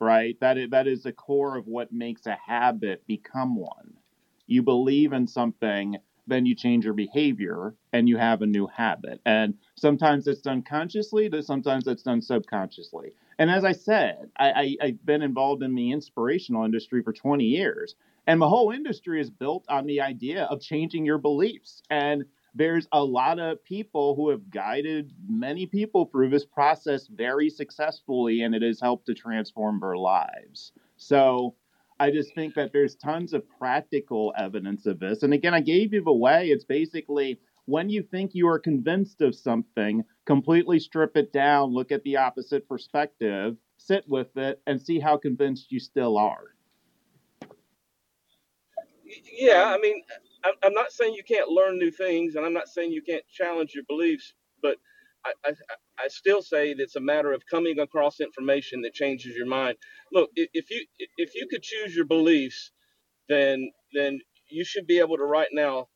right? 0.00 0.38
That 0.40 0.58
is, 0.58 0.70
that 0.70 0.86
is 0.86 1.02
the 1.02 1.12
core 1.12 1.56
of 1.56 1.66
what 1.66 1.92
makes 1.92 2.26
a 2.26 2.38
habit 2.46 3.06
become 3.06 3.56
one. 3.56 3.94
You 4.46 4.62
believe 4.62 5.12
in 5.12 5.26
something, 5.26 5.96
then 6.26 6.46
you 6.46 6.54
change 6.54 6.84
your 6.84 6.94
behavior 6.94 7.74
and 7.92 8.08
you 8.08 8.16
have 8.16 8.42
a 8.42 8.46
new 8.46 8.66
habit. 8.66 9.20
And 9.26 9.54
sometimes 9.76 10.26
it's 10.26 10.40
done 10.40 10.62
consciously, 10.62 11.30
sometimes 11.42 11.86
it's 11.86 12.02
done 12.02 12.22
subconsciously. 12.22 13.12
And 13.38 13.50
as 13.50 13.64
I 13.64 13.72
said, 13.72 14.30
I, 14.36 14.76
I, 14.80 14.86
have 14.86 15.04
been 15.04 15.22
involved 15.22 15.62
in 15.62 15.74
the 15.74 15.90
inspirational 15.90 16.64
industry 16.64 17.02
for 17.02 17.12
20 17.12 17.44
years. 17.44 17.94
And 18.26 18.40
the 18.40 18.48
whole 18.48 18.70
industry 18.70 19.20
is 19.20 19.30
built 19.30 19.64
on 19.68 19.86
the 19.86 20.00
idea 20.00 20.44
of 20.44 20.60
changing 20.60 21.04
your 21.04 21.18
beliefs. 21.18 21.82
And 21.90 22.24
there's 22.54 22.86
a 22.92 23.02
lot 23.02 23.38
of 23.38 23.64
people 23.64 24.14
who 24.14 24.28
have 24.28 24.50
guided 24.50 25.12
many 25.26 25.66
people 25.66 26.06
through 26.06 26.28
this 26.30 26.44
process 26.44 27.06
very 27.06 27.48
successfully, 27.48 28.42
and 28.42 28.54
it 28.54 28.62
has 28.62 28.80
helped 28.80 29.06
to 29.06 29.14
transform 29.14 29.80
their 29.80 29.96
lives. 29.96 30.72
So 30.96 31.56
I 31.98 32.10
just 32.10 32.34
think 32.34 32.54
that 32.54 32.72
there's 32.72 32.94
tons 32.94 33.32
of 33.32 33.48
practical 33.58 34.34
evidence 34.36 34.86
of 34.86 35.00
this. 35.00 35.22
And 35.22 35.32
again, 35.32 35.54
I 35.54 35.60
gave 35.60 35.92
you 35.92 36.02
the 36.02 36.12
way. 36.12 36.48
It's 36.48 36.64
basically 36.64 37.40
when 37.64 37.88
you 37.88 38.02
think 38.02 38.32
you 38.34 38.48
are 38.48 38.58
convinced 38.58 39.20
of 39.20 39.34
something, 39.34 40.04
completely 40.26 40.78
strip 40.78 41.16
it 41.16 41.32
down, 41.32 41.72
look 41.72 41.92
at 41.92 42.02
the 42.02 42.16
opposite 42.16 42.68
perspective, 42.68 43.56
sit 43.78 44.04
with 44.08 44.36
it, 44.36 44.60
and 44.66 44.80
see 44.80 45.00
how 45.00 45.16
convinced 45.16 45.72
you 45.72 45.80
still 45.80 46.18
are. 46.18 46.54
Yeah, 49.32 49.64
I 49.66 49.78
mean, 49.78 50.02
I'm 50.64 50.74
not 50.74 50.92
saying 50.92 51.14
you 51.14 51.24
can't 51.24 51.48
learn 51.50 51.78
new 51.78 51.90
things, 51.92 52.36
and 52.36 52.46
I'm 52.46 52.52
not 52.54 52.68
saying 52.68 52.92
you 52.92 53.02
can't 53.02 53.24
challenge 53.32 53.72
your 53.74 53.84
beliefs, 53.88 54.34
but 54.62 54.76
I, 55.26 55.32
I, 55.46 55.50
I 56.00 56.08
still 56.08 56.42
say 56.42 56.74
that 56.74 56.82
it's 56.82 56.96
a 56.96 57.00
matter 57.00 57.32
of 57.32 57.42
coming 57.50 57.80
across 57.80 58.20
information 58.20 58.82
that 58.82 58.94
changes 58.94 59.36
your 59.36 59.46
mind. 59.46 59.76
Look, 60.12 60.30
if 60.54 60.70
you 60.70 60.86
if 61.18 61.34
you 61.34 61.48
could 61.50 61.62
choose 61.62 61.96
your 61.96 62.06
beliefs, 62.06 62.72
then 63.28 63.70
then 63.94 64.20
you 64.50 64.64
should 64.64 64.86
be 64.86 65.00
able 65.00 65.18
to 65.18 65.24
right 65.24 65.48
now 65.52 65.88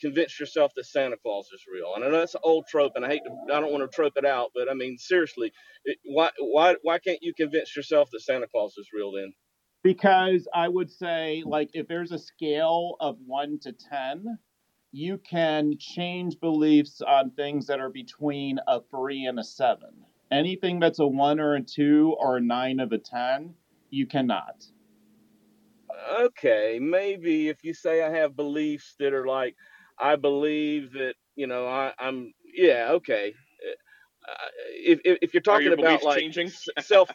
convince 0.00 0.40
yourself 0.40 0.72
that 0.76 0.86
Santa 0.86 1.16
Claus 1.22 1.48
is 1.54 1.62
real. 1.72 1.94
And 1.96 2.04
I 2.04 2.08
know 2.08 2.20
that's 2.20 2.34
an 2.34 2.42
old 2.44 2.66
trope, 2.68 2.92
and 2.96 3.04
I 3.04 3.10
hate 3.10 3.22
to, 3.24 3.54
I 3.54 3.60
don't 3.60 3.72
want 3.72 3.90
to 3.90 3.94
trope 3.94 4.14
it 4.16 4.26
out, 4.26 4.50
but 4.54 4.70
I 4.70 4.74
mean 4.74 4.98
seriously, 4.98 5.52
it, 5.84 5.98
why 6.04 6.30
why 6.40 6.76
why 6.82 6.98
can't 7.00 7.20
you 7.22 7.34
convince 7.34 7.76
yourself 7.76 8.10
that 8.12 8.20
Santa 8.22 8.48
Claus 8.48 8.76
is 8.78 8.88
real 8.94 9.12
then? 9.12 9.32
Because 9.82 10.48
I 10.52 10.68
would 10.68 10.90
say, 10.90 11.42
like, 11.46 11.70
if 11.74 11.86
there's 11.86 12.12
a 12.12 12.18
scale 12.18 12.96
of 13.00 13.18
one 13.24 13.58
to 13.60 13.72
ten, 13.72 14.38
you 14.92 15.18
can 15.18 15.76
change 15.78 16.40
beliefs 16.40 17.00
on 17.02 17.30
things 17.30 17.66
that 17.66 17.80
are 17.80 17.90
between 17.90 18.58
a 18.66 18.80
three 18.90 19.26
and 19.26 19.38
a 19.38 19.44
seven. 19.44 19.90
Anything 20.32 20.80
that's 20.80 20.98
a 20.98 21.06
one 21.06 21.38
or 21.38 21.54
a 21.54 21.62
two 21.62 22.16
or 22.18 22.38
a 22.38 22.40
nine 22.40 22.80
of 22.80 22.92
a 22.92 22.98
ten, 22.98 23.54
you 23.90 24.06
cannot. 24.06 24.66
Okay, 26.18 26.78
maybe 26.80 27.48
if 27.48 27.62
you 27.62 27.74
say 27.74 28.02
I 28.02 28.10
have 28.10 28.36
beliefs 28.36 28.94
that 28.98 29.12
are 29.12 29.26
like, 29.26 29.54
I 29.98 30.16
believe 30.16 30.92
that 30.92 31.14
you 31.36 31.46
know 31.46 31.66
I, 31.66 31.92
I'm 31.98 32.32
yeah 32.54 32.88
okay. 32.92 33.34
Uh, 34.26 34.32
if, 34.70 35.00
if, 35.04 35.34
you're 35.34 35.40
talking 35.40 35.72
about 35.72 36.02
like 36.02 36.18
changing? 36.18 36.50
self 36.80 37.10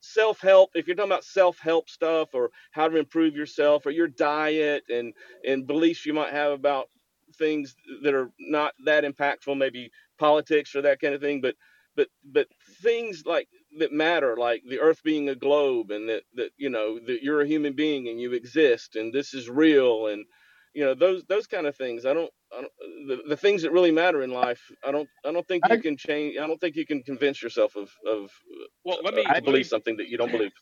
self 0.00 0.40
help, 0.40 0.70
if 0.74 0.86
you're 0.86 0.96
talking 0.96 1.10
about 1.10 1.24
self 1.24 1.58
help 1.58 1.88
stuff 1.90 2.30
or 2.34 2.50
how 2.70 2.88
to 2.88 2.96
improve 2.96 3.36
yourself 3.36 3.84
or 3.84 3.90
your 3.90 4.08
diet 4.08 4.84
and 4.88 5.12
and 5.46 5.66
beliefs 5.66 6.06
you 6.06 6.14
might 6.14 6.32
have 6.32 6.52
about 6.52 6.88
things 7.36 7.76
that 8.02 8.14
are 8.14 8.30
not 8.38 8.72
that 8.86 9.04
impactful, 9.04 9.56
maybe 9.56 9.90
politics 10.18 10.74
or 10.74 10.82
that 10.82 11.00
kind 11.00 11.14
of 11.14 11.20
thing, 11.20 11.40
but 11.40 11.54
but 11.96 12.08
but 12.24 12.46
things 12.82 13.24
like 13.26 13.48
that 13.78 13.92
matter, 13.92 14.36
like 14.36 14.62
the 14.68 14.80
Earth 14.80 15.02
being 15.02 15.28
a 15.28 15.34
globe, 15.34 15.90
and 15.90 16.08
that 16.08 16.22
that 16.34 16.50
you 16.56 16.70
know 16.70 16.98
that 17.00 17.22
you're 17.22 17.42
a 17.42 17.46
human 17.46 17.74
being 17.74 18.08
and 18.08 18.20
you 18.20 18.32
exist, 18.32 18.96
and 18.96 19.12
this 19.12 19.34
is 19.34 19.50
real, 19.50 20.06
and 20.06 20.24
you 20.72 20.84
know 20.84 20.94
those 20.94 21.24
those 21.24 21.46
kind 21.46 21.66
of 21.66 21.76
things. 21.76 22.06
I 22.06 22.14
don't 22.14 22.32
the, 23.06 23.18
the 23.28 23.36
things 23.36 23.62
that 23.62 23.72
really 23.72 23.90
matter 23.90 24.22
in 24.22 24.30
life. 24.30 24.60
I 24.84 24.90
don't 24.90 25.08
I 25.24 25.32
don't 25.32 25.46
think 25.46 25.64
you 25.70 25.80
can 25.80 25.96
change. 25.96 26.36
I 26.38 26.46
don't 26.46 26.60
think 26.60 26.76
you 26.76 26.86
can 26.86 27.02
convince 27.02 27.42
yourself 27.42 27.76
of 27.76 27.90
of 28.06 28.30
well, 28.84 28.98
let 29.02 29.14
me 29.14 29.24
uh, 29.24 29.40
believe 29.40 29.66
something 29.66 29.96
that 29.96 30.08
you 30.08 30.18
don't 30.18 30.32
believe. 30.32 30.52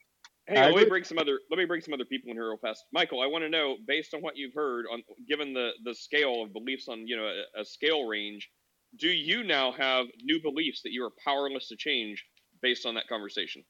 Hey, 0.47 0.65
let 0.65 0.75
me 0.75 0.85
bring 0.87 1.05
some 1.05 1.19
other 1.19 1.41
let 1.51 1.59
me 1.59 1.65
bring 1.67 1.81
some 1.81 1.95
other 1.95 2.05
people 2.05 2.31
in 2.31 2.37
here 2.37 2.49
real 2.49 2.57
fast. 2.57 2.85
Michael, 2.93 3.21
I 3.21 3.27
want 3.27 3.45
to 3.45 3.51
know 3.51 3.77
based 3.87 4.15
on 4.15 4.21
what 4.21 4.37
you've 4.37 4.55
heard 4.55 4.87
on 4.93 5.03
given 5.29 5.53
the 5.53 5.71
the 5.85 5.95
scale 5.95 6.43
of 6.43 6.53
beliefs 6.53 6.89
on 6.89 7.07
you 7.07 7.17
know 7.17 7.27
a, 7.27 7.61
a 7.61 7.65
scale 7.65 8.07
range, 8.07 8.49
do 8.99 9.09
you 9.09 9.45
now 9.45 9.73
have 9.73 10.07
new 10.23 10.41
beliefs 10.41 10.83
that 10.83 10.93
you 10.93 11.05
are 11.05 11.11
powerless 11.25 11.69
to 11.69 11.77
change 11.77 12.25
based 12.63 12.87
on 12.87 12.95
that 12.95 13.09
conversation? 13.09 13.63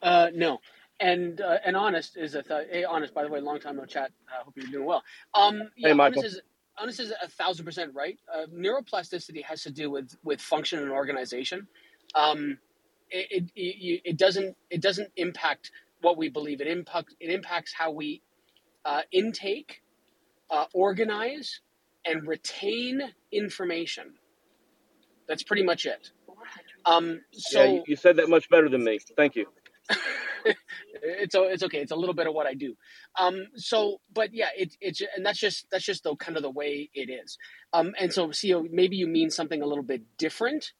Uh, 0.00 0.30
no. 0.32 0.60
And 1.00 1.40
uh, 1.40 1.58
and 1.64 1.76
honest 1.76 2.16
is 2.16 2.34
a 2.34 2.42
th- 2.42 2.68
hey 2.70 2.84
honest 2.84 3.14
by 3.14 3.22
the 3.22 3.28
way 3.28 3.40
long 3.40 3.60
time 3.60 3.76
no 3.76 3.84
chat 3.84 4.10
I 4.28 4.40
uh, 4.40 4.44
hope 4.44 4.54
you're 4.56 4.66
doing 4.66 4.86
well 4.86 5.02
um 5.34 5.70
yeah, 5.76 5.88
hey 5.88 5.94
Michael 5.94 6.22
honest 6.22 6.36
is, 6.36 6.42
honest 6.76 7.00
is 7.00 7.12
a 7.22 7.28
thousand 7.28 7.64
percent 7.64 7.94
right 7.94 8.18
uh, 8.34 8.46
neuroplasticity 8.52 9.44
has 9.44 9.62
to 9.62 9.70
do 9.70 9.90
with 9.90 10.16
with 10.24 10.40
function 10.40 10.80
and 10.80 10.90
organization 10.90 11.68
um 12.16 12.58
it, 13.10 13.50
it, 13.54 14.00
it 14.04 14.16
doesn't 14.16 14.56
it 14.70 14.80
doesn't 14.82 15.10
impact 15.16 15.70
what 16.00 16.16
we 16.16 16.28
believe. 16.28 16.60
It 16.60 16.66
impact 16.66 17.14
it 17.20 17.30
impacts 17.30 17.72
how 17.72 17.90
we 17.90 18.22
uh, 18.84 19.02
intake, 19.12 19.82
uh, 20.50 20.66
organize, 20.72 21.60
and 22.04 22.26
retain 22.26 23.02
information. 23.32 24.14
That's 25.26 25.42
pretty 25.42 25.62
much 25.62 25.86
it. 25.86 26.10
Um, 26.86 27.20
so 27.32 27.62
yeah, 27.62 27.82
you 27.86 27.96
said 27.96 28.16
that 28.16 28.28
much 28.28 28.48
better 28.48 28.68
than 28.68 28.84
me. 28.84 28.98
Thank 29.16 29.36
you. 29.36 29.46
it's 31.02 31.34
it's 31.36 31.62
okay. 31.64 31.78
It's 31.78 31.92
a 31.92 31.96
little 31.96 32.14
bit 32.14 32.26
of 32.26 32.34
what 32.34 32.46
I 32.46 32.54
do. 32.54 32.74
Um, 33.18 33.46
so, 33.56 33.98
but 34.12 34.34
yeah, 34.34 34.48
it, 34.56 34.74
it's 34.80 35.02
and 35.16 35.24
that's 35.24 35.38
just 35.38 35.66
that's 35.70 35.84
just 35.84 36.04
the 36.04 36.14
kind 36.16 36.36
of 36.36 36.42
the 36.42 36.50
way 36.50 36.90
it 36.94 37.10
is. 37.10 37.38
Um, 37.72 37.94
and 37.98 38.12
so, 38.12 38.30
see, 38.32 38.54
maybe 38.70 38.96
you 38.96 39.06
mean 39.06 39.30
something 39.30 39.62
a 39.62 39.66
little 39.66 39.84
bit 39.84 40.02
different 40.18 40.72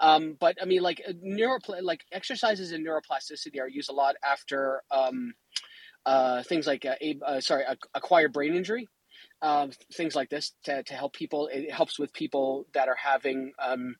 um, 0.00 0.36
but 0.40 0.56
I 0.60 0.64
mean, 0.64 0.82
like 0.82 1.00
uh, 1.08 1.12
neuropl- 1.12 1.82
like 1.82 2.04
exercises 2.12 2.72
in 2.72 2.84
neuroplasticity 2.84 3.60
are 3.60 3.68
used 3.68 3.90
a 3.90 3.94
lot 3.94 4.16
after 4.24 4.82
um, 4.90 5.34
uh, 6.04 6.42
things 6.42 6.66
like 6.66 6.84
uh, 6.84 6.96
uh, 7.24 7.40
sorry, 7.40 7.64
acquired 7.94 8.32
brain 8.32 8.54
injury, 8.54 8.88
um, 9.42 9.70
things 9.94 10.14
like 10.14 10.30
this 10.30 10.52
to, 10.64 10.82
to 10.82 10.94
help 10.94 11.14
people. 11.14 11.48
It 11.52 11.72
helps 11.72 11.98
with 11.98 12.12
people 12.12 12.66
that 12.74 12.88
are 12.88 12.96
having 12.96 13.52
um, 13.62 13.96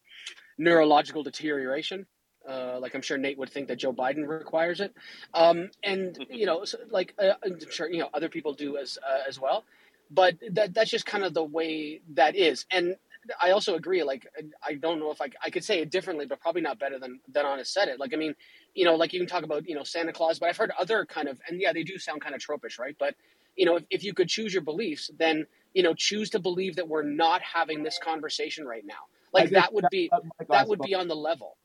neurological 0.59 1.23
deterioration. 1.23 2.07
Uh, 2.49 2.79
like 2.81 2.95
I'm 2.95 3.03
sure 3.03 3.17
Nate 3.17 3.39
would 3.39 3.51
think 3.51 3.69
that 3.69 3.77
Joe 3.77 3.93
Biden 3.93 4.27
requires 4.27 4.81
it, 4.81 4.95
um, 5.33 5.71
and 5.83 6.19
you 6.31 6.47
know, 6.47 6.65
so 6.65 6.79
like 6.91 7.15
uh, 7.19 7.35
I'm 7.45 7.59
sure 7.71 7.91
you 7.91 7.99
know 7.99 8.11
other 8.13 8.29
people 8.29 8.53
do 8.55 8.77
as 8.77 8.99
as 9.29 9.41
well. 9.41 9.65
But 10.11 10.37
that 10.51 10.75
that's 10.75 10.91
just 10.91 11.07
kind 11.07 11.25
of 11.25 11.35
the 11.35 11.43
way 11.43 12.01
that 12.15 12.37
is, 12.37 12.67
and 12.71 12.97
I 13.41 13.51
also 13.51 13.75
agree. 13.75 14.03
Like, 14.03 14.27
I 14.63 14.75
don't 14.75 14.99
know 14.99 15.11
if 15.11 15.21
I, 15.21 15.29
I 15.43 15.51
could 15.51 15.65
say 15.65 15.81
it 15.81 15.91
differently, 15.91 16.27
but 16.27 16.41
probably 16.41 16.63
not 16.63 16.79
better 16.79 16.99
than 16.99 17.21
than 17.33 17.47
Honest 17.47 17.73
said 17.73 17.89
it. 17.89 17.99
Like, 17.99 18.13
I 18.13 18.17
mean, 18.17 18.35
you 18.75 18.85
know, 18.85 18.97
like 18.97 19.13
you 19.13 19.21
can 19.21 19.29
talk 19.29 19.45
about 19.45 19.69
you 19.69 19.75
know 19.75 19.83
Santa 19.83 20.13
Claus, 20.13 20.39
but 20.39 20.49
I've 20.49 20.57
heard 20.57 20.73
other 20.79 21.05
kind 21.07 21.29
of, 21.29 21.41
and 21.49 21.61
yeah, 21.61 21.73
they 21.73 21.83
do 21.83 21.99
sound 21.99 22.21
kind 22.21 22.35
of 22.35 22.41
tropish, 22.41 22.79
right? 22.79 22.97
But 22.99 23.15
you 23.57 23.67
know, 23.67 23.77
if, 23.77 23.85
if 23.91 24.05
you 24.05 24.15
could 24.15 24.29
choose 24.29 24.53
your 24.53 24.63
beliefs, 24.63 25.11
then 25.19 25.47
you 25.73 25.83
know, 25.83 25.95
choose 25.95 26.31
to 26.31 26.39
believe 26.39 26.77
that 26.77 26.89
we're 26.89 27.03
not 27.03 27.43
having 27.43 27.83
this 27.83 27.99
conversation 27.99 28.67
right 28.67 28.85
now. 28.85 29.09
Like 29.33 29.51
that 29.51 29.75
would 29.75 29.87
be 29.91 30.11
that 30.49 30.69
would 30.69 30.81
be 30.81 30.95
on 30.95 31.09
the 31.09 31.17
level. 31.17 31.57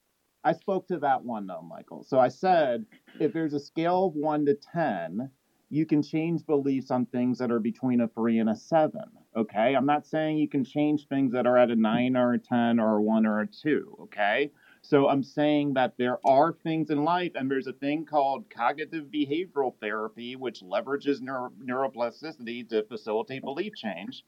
I 0.44 0.54
spoke 0.54 0.88
to 0.88 1.00
that 1.00 1.24
one 1.24 1.48
though, 1.48 1.62
Michael. 1.62 2.04
So 2.04 2.20
I 2.20 2.30
said, 2.30 2.86
if 3.20 3.34
there's 3.34 3.54
a 3.54 3.60
scale 3.60 4.06
of 4.06 4.16
one 4.16 4.46
to 4.46 4.56
ten, 4.56 5.30
you 5.70 5.86
can 5.86 6.02
change 6.02 6.46
beliefs 6.46 6.92
on 6.92 7.06
things 7.06 7.38
that 7.40 7.52
are 7.52 7.60
between 7.60 8.02
a 8.02 8.08
three 8.08 8.40
and 8.40 8.50
a 8.50 8.56
seven. 8.56 9.04
Okay. 9.36 9.76
I'm 9.76 9.86
not 9.86 10.08
saying 10.08 10.38
you 10.38 10.50
can 10.50 10.64
change 10.64 11.08
things 11.08 11.34
that 11.34 11.46
are 11.46 11.58
at 11.58 11.70
a 11.70 11.76
nine 11.76 12.18
or 12.18 12.34
a 12.34 12.40
10 12.40 12.80
or 12.80 12.98
a 12.98 13.02
one 13.02 13.26
or 13.26 13.42
a 13.42 13.48
two. 13.48 13.96
Okay. 14.04 14.52
So 14.82 15.08
I'm 15.10 15.24
saying 15.24 15.76
that 15.76 15.96
there 15.98 16.18
are 16.26 16.54
things 16.54 16.90
in 16.90 17.04
life, 17.04 17.34
and 17.36 17.52
there's 17.52 17.68
a 17.68 17.74
thing 17.74 18.06
called 18.06 18.50
cognitive 18.50 19.06
behavioral 19.06 19.74
therapy, 19.80 20.36
which 20.36 20.62
leverages 20.62 21.22
neuro- 21.22 21.52
neuroplasticity 21.64 22.68
to 22.70 22.84
facilitate 22.84 23.44
belief 23.44 23.76
change. 23.76 24.24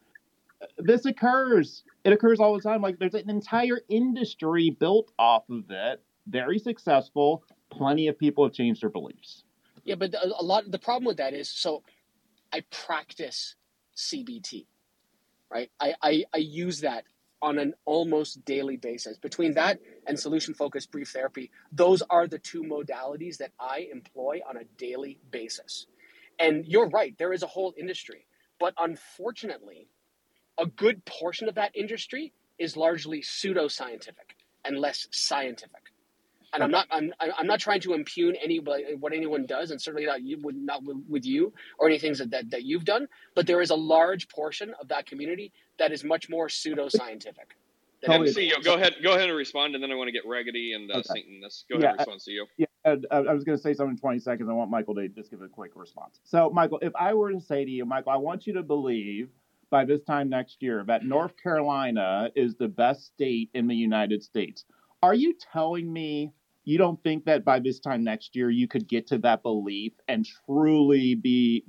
This 0.77 1.05
occurs. 1.05 1.83
It 2.03 2.13
occurs 2.13 2.39
all 2.39 2.55
the 2.55 2.61
time. 2.61 2.81
Like 2.81 2.99
there's 2.99 3.13
an 3.13 3.29
entire 3.29 3.81
industry 3.89 4.69
built 4.69 5.11
off 5.17 5.49
of 5.49 5.65
it, 5.69 6.01
very 6.27 6.59
successful. 6.59 7.43
Plenty 7.69 8.07
of 8.07 8.17
people 8.17 8.43
have 8.43 8.53
changed 8.53 8.81
their 8.81 8.89
beliefs. 8.89 9.43
Yeah, 9.83 9.95
but 9.95 10.13
a 10.13 10.43
lot. 10.43 10.69
The 10.69 10.79
problem 10.79 11.05
with 11.05 11.17
that 11.17 11.33
is, 11.33 11.49
so 11.49 11.83
I 12.53 12.63
practice 12.69 13.55
CBT, 13.95 14.65
right? 15.49 15.71
I, 15.79 15.95
I, 16.01 16.23
I 16.33 16.37
use 16.37 16.81
that 16.81 17.05
on 17.41 17.57
an 17.57 17.73
almost 17.85 18.43
daily 18.45 18.77
basis. 18.77 19.17
Between 19.17 19.53
that 19.55 19.79
and 20.05 20.19
solution 20.19 20.53
focused 20.53 20.91
brief 20.91 21.09
therapy, 21.09 21.49
those 21.71 22.03
are 22.03 22.27
the 22.27 22.37
two 22.37 22.63
modalities 22.63 23.37
that 23.37 23.51
I 23.59 23.87
employ 23.91 24.41
on 24.47 24.57
a 24.57 24.63
daily 24.77 25.19
basis. 25.31 25.87
And 26.39 26.65
you're 26.65 26.89
right, 26.89 27.17
there 27.17 27.33
is 27.33 27.43
a 27.43 27.47
whole 27.47 27.73
industry. 27.77 28.27
But 28.59 28.73
unfortunately, 28.77 29.87
a 30.61 30.67
good 30.67 31.03
portion 31.05 31.49
of 31.49 31.55
that 31.55 31.75
industry 31.75 32.31
is 32.59 32.77
largely 32.77 33.21
pseudoscientific 33.21 34.37
and 34.63 34.77
less 34.77 35.07
scientific. 35.11 35.81
And 36.53 36.61
I'm 36.63 36.69
not 36.71 36.85
I'm 36.91 37.13
I'm 37.19 37.47
not 37.47 37.61
trying 37.61 37.79
to 37.81 37.93
impugn 37.93 38.35
anybody 38.43 38.83
what 38.99 39.13
anyone 39.13 39.45
does, 39.45 39.71
and 39.71 39.81
certainly 39.81 40.05
not 40.05 40.21
you 40.21 40.37
would 40.41 40.55
not 40.55 40.81
with 41.09 41.25
you 41.25 41.53
or 41.79 41.87
any 41.87 41.97
things 41.97 42.19
that, 42.19 42.29
that 42.31 42.51
that 42.51 42.63
you've 42.63 42.83
done. 42.83 43.07
But 43.35 43.47
there 43.47 43.61
is 43.61 43.69
a 43.69 43.75
large 43.75 44.27
portion 44.27 44.73
of 44.81 44.89
that 44.89 45.05
community 45.05 45.53
that 45.79 45.93
is 45.93 46.03
much 46.03 46.29
more 46.29 46.49
pseudoscientific. 46.49 47.55
than 48.01 48.11
And 48.11 48.13
everybody 48.15 48.49
CEO, 48.49 48.61
go 48.63 48.75
ahead, 48.75 48.95
go 49.01 49.13
ahead 49.13 49.29
and 49.29 49.37
respond, 49.37 49.75
and 49.75 49.83
then 49.83 49.91
I 49.93 49.95
want 49.95 50.09
to 50.09 50.11
get 50.11 50.23
Raggedy 50.27 50.73
and 50.73 50.91
uh, 50.91 50.95
Okay. 50.95 51.07
Saint 51.13 51.27
in 51.27 51.39
this. 51.39 51.63
Go 51.71 51.77
Yeah, 51.79 51.85
ahead 51.85 51.91
and 51.91 51.99
respond, 51.99 52.19
CEO. 52.19 52.45
Yeah, 52.57 52.65
and, 52.83 53.07
uh, 53.09 53.23
I 53.29 53.33
was 53.33 53.45
going 53.45 53.57
to 53.57 53.61
say 53.61 53.73
something 53.73 53.93
in 53.93 53.97
20 53.97 54.19
seconds. 54.19 54.49
I 54.49 54.53
want 54.53 54.69
Michael 54.69 54.95
to 54.95 55.07
just 55.07 55.31
give 55.31 55.41
a 55.41 55.47
quick 55.47 55.71
response. 55.75 56.19
So, 56.25 56.49
Michael, 56.49 56.79
if 56.81 56.91
I 56.99 57.13
were 57.13 57.31
to 57.31 57.39
say 57.39 57.63
to 57.63 57.71
you, 57.71 57.85
Michael, 57.85 58.11
I 58.11 58.17
want 58.17 58.45
you 58.45 58.53
to 58.53 58.63
believe 58.63 59.29
by 59.71 59.85
this 59.85 60.03
time 60.03 60.29
next 60.29 60.57
year 60.61 60.83
that 60.85 61.03
North 61.03 61.33
Carolina 61.41 62.29
is 62.35 62.55
the 62.55 62.67
best 62.67 63.05
state 63.05 63.49
in 63.55 63.67
the 63.67 63.75
United 63.75 64.21
States, 64.21 64.65
are 65.01 65.15
you 65.15 65.33
telling 65.51 65.91
me 65.91 66.31
you 66.63 66.77
don't 66.77 67.01
think 67.01 67.25
that 67.25 67.43
by 67.43 67.59
this 67.59 67.79
time 67.79 68.03
next 68.03 68.35
year 68.35 68.51
you 68.51 68.67
could 68.67 68.87
get 68.87 69.07
to 69.07 69.17
that 69.19 69.41
belief 69.41 69.93
and 70.07 70.27
truly 70.45 71.15
be 71.15 71.63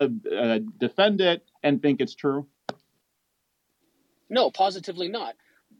uh, 0.00 0.08
uh, 0.34 0.60
defend 0.78 1.20
it 1.20 1.44
and 1.62 1.82
think 1.82 2.00
it's 2.00 2.14
true? 2.14 2.46
No, 4.30 4.50
positively 4.50 5.08
not. 5.08 5.34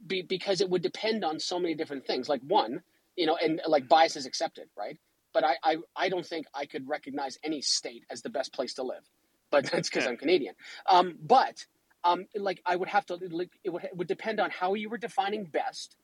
Be, 0.07 0.23
because 0.23 0.61
it 0.61 0.69
would 0.69 0.83
depend 0.83 1.25
on 1.25 1.39
so 1.39 1.59
many 1.59 1.75
different 1.75 2.07
things. 2.07 2.29
Like 2.29 2.41
one, 2.43 2.83
you 3.17 3.27
know, 3.27 3.37
and 3.37 3.61
like 3.67 3.89
bias 3.89 4.17
is 4.17 4.27
accepted, 4.27 4.69
right? 4.77 4.99
But 5.33 5.45
I, 5.45 5.57
I, 5.63 5.77
I 5.97 6.09
don't 6.09 6.27
think 6.27 6.47
I 6.55 6.67
could 6.67 6.89
recognize 6.89 7.39
any 7.45 7.61
state 7.61 8.05
as 8.11 8.23
the 8.23 8.31
best 8.31 8.53
place 8.53 8.75
to 8.75 8.83
live. 8.83 9.05
But 9.51 9.65
that's 9.73 9.89
because. 9.89 10.07
I'm 10.07 10.17
Canadian. 10.17 10.55
Um, 10.89 11.17
but 11.23 11.67
um, 12.05 12.27
like 12.37 12.63
I 12.65 12.77
would 12.77 12.89
have 12.89 13.07
to, 13.07 13.19
like, 13.31 13.51
it 13.65 13.71
would, 13.71 13.85
it 13.85 13.97
would 13.97 14.09
depend 14.09 14.41
on 14.41 14.51
how 14.51 14.75
you 14.75 14.89
were 14.89 14.99
defining 14.99 15.45
best, 15.45 15.97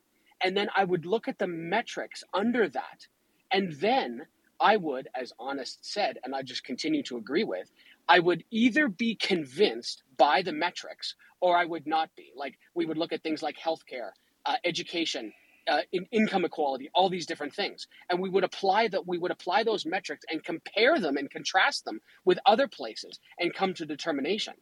and 0.42 0.57
then 0.57 0.68
I 0.76 0.84
would 0.84 1.07
look 1.07 1.28
at 1.28 1.38
the 1.38 1.47
metrics 1.47 2.24
under 2.34 2.68
that, 2.68 3.07
and 3.53 3.72
then 3.74 4.26
I 4.61 4.76
would, 4.76 5.09
as 5.14 5.32
Honest 5.38 5.84
said, 5.84 6.18
and 6.24 6.34
I 6.34 6.42
just 6.42 6.64
continue 6.64 7.03
to 7.05 7.16
agree 7.16 7.45
with, 7.45 7.70
I 8.09 8.18
would 8.20 8.45
either 8.51 8.88
be 8.88 9.14
convinced 9.14 10.03
by 10.16 10.42
the 10.42 10.53
metrics 10.53 11.14
or 11.40 11.57
I 11.57 11.64
would 11.64 11.86
not 11.86 12.11
be. 12.16 12.32
Like 12.36 12.59
we 12.74 12.86
would 12.86 12.99
look 12.99 13.12
at 13.12 13.22
things 13.22 13.42
like 13.42 13.57
healthcare, 13.59 14.11
uh, 14.47 14.57
education, 14.64 15.32
uh, 15.68 15.80
in, 15.92 16.06
income 16.12 16.44
equality, 16.44 16.90
all 16.94 17.08
these 17.08 17.26
different 17.26 17.54
things, 17.54 17.86
and 18.10 18.20
we 18.20 18.28
would 18.28 18.44
apply 18.44 18.88
that. 18.88 19.06
We 19.06 19.18
would 19.18 19.30
apply 19.30 19.62
those 19.64 19.86
metrics 19.86 20.24
and 20.30 20.42
compare 20.44 20.98
them 20.98 21.16
and 21.16 21.30
contrast 21.30 21.84
them 21.84 22.00
with 22.24 22.38
other 22.46 22.68
places 22.68 23.18
and 23.38 23.52
come 23.54 23.74
to 23.74 23.86
determination. 23.86 24.54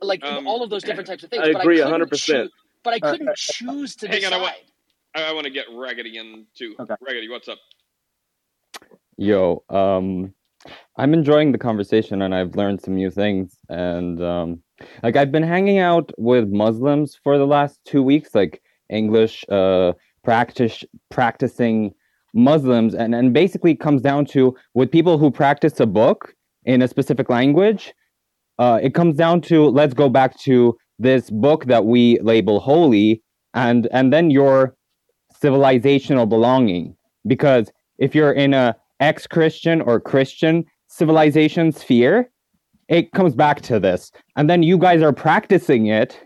Like 0.00 0.24
Um, 0.24 0.46
all 0.46 0.62
of 0.62 0.70
those 0.70 0.82
different 0.82 1.06
types 1.08 1.22
of 1.24 1.30
things. 1.30 1.42
I 1.46 1.52
but 1.52 1.62
agree 1.62 1.76
couldn't 1.76 2.08
100%. 2.10 2.48
But 2.82 2.94
I 2.94 2.98
Uh, 3.06 3.10
couldn't 3.12 3.36
choose 3.36 3.94
to 3.96 4.08
Hang 4.08 4.20
decide. 4.20 4.32
on, 4.34 4.40
I 4.40 4.42
want, 4.42 4.54
I, 5.14 5.22
I 5.24 5.32
want 5.32 5.44
to 5.44 5.50
get 5.50 5.66
Raggedy 5.72 6.16
in 6.18 6.46
too. 6.54 6.74
Okay. 6.80 6.94
Raggedy, 7.00 7.28
what's 7.28 7.48
up? 7.48 7.58
Yo, 9.16 9.62
um, 9.68 10.34
I'm 10.96 11.14
enjoying 11.14 11.52
the 11.52 11.58
conversation 11.58 12.22
and 12.22 12.34
I've 12.34 12.56
learned 12.56 12.80
some 12.80 12.94
new 12.94 13.10
things. 13.10 13.56
And 13.68 14.22
um, 14.22 14.62
like 15.02 15.16
I've 15.16 15.30
been 15.30 15.42
hanging 15.42 15.78
out 15.78 16.10
with 16.18 16.48
Muslims 16.48 17.18
for 17.22 17.38
the 17.38 17.46
last 17.46 17.78
two 17.84 18.02
weeks, 18.02 18.34
like 18.34 18.62
English 18.90 19.44
uh, 19.48 19.92
practice 20.24 20.84
practicing 21.10 21.92
Muslims, 22.34 22.94
and 22.94 23.14
and 23.14 23.32
basically 23.32 23.74
comes 23.74 24.02
down 24.02 24.24
to 24.26 24.56
with 24.74 24.90
people 24.90 25.18
who 25.18 25.30
practice 25.30 25.78
a 25.80 25.86
book 25.86 26.34
in 26.64 26.82
a 26.82 26.88
specific 26.88 27.28
language. 27.28 27.92
Uh, 28.58 28.78
it 28.82 28.94
comes 28.94 29.16
down 29.16 29.40
to 29.40 29.66
let's 29.66 29.94
go 29.94 30.08
back 30.08 30.38
to 30.40 30.76
this 30.98 31.30
book 31.30 31.66
that 31.66 31.84
we 31.84 32.18
label 32.20 32.60
holy, 32.60 33.22
and 33.54 33.88
and 33.92 34.12
then 34.12 34.30
your 34.30 34.74
civilizational 35.42 36.28
belonging, 36.28 36.96
because 37.26 37.70
if 37.98 38.14
you're 38.14 38.32
in 38.32 38.54
a 38.54 38.76
ex-Christian 39.00 39.80
or 39.80 40.00
Christian 40.00 40.64
civilization 40.86 41.72
sphere, 41.72 42.30
it 42.88 43.12
comes 43.12 43.34
back 43.34 43.60
to 43.62 43.80
this. 43.80 44.12
And 44.36 44.48
then 44.48 44.62
you 44.62 44.78
guys 44.78 45.02
are 45.02 45.12
practicing 45.12 45.86
it, 45.86 46.20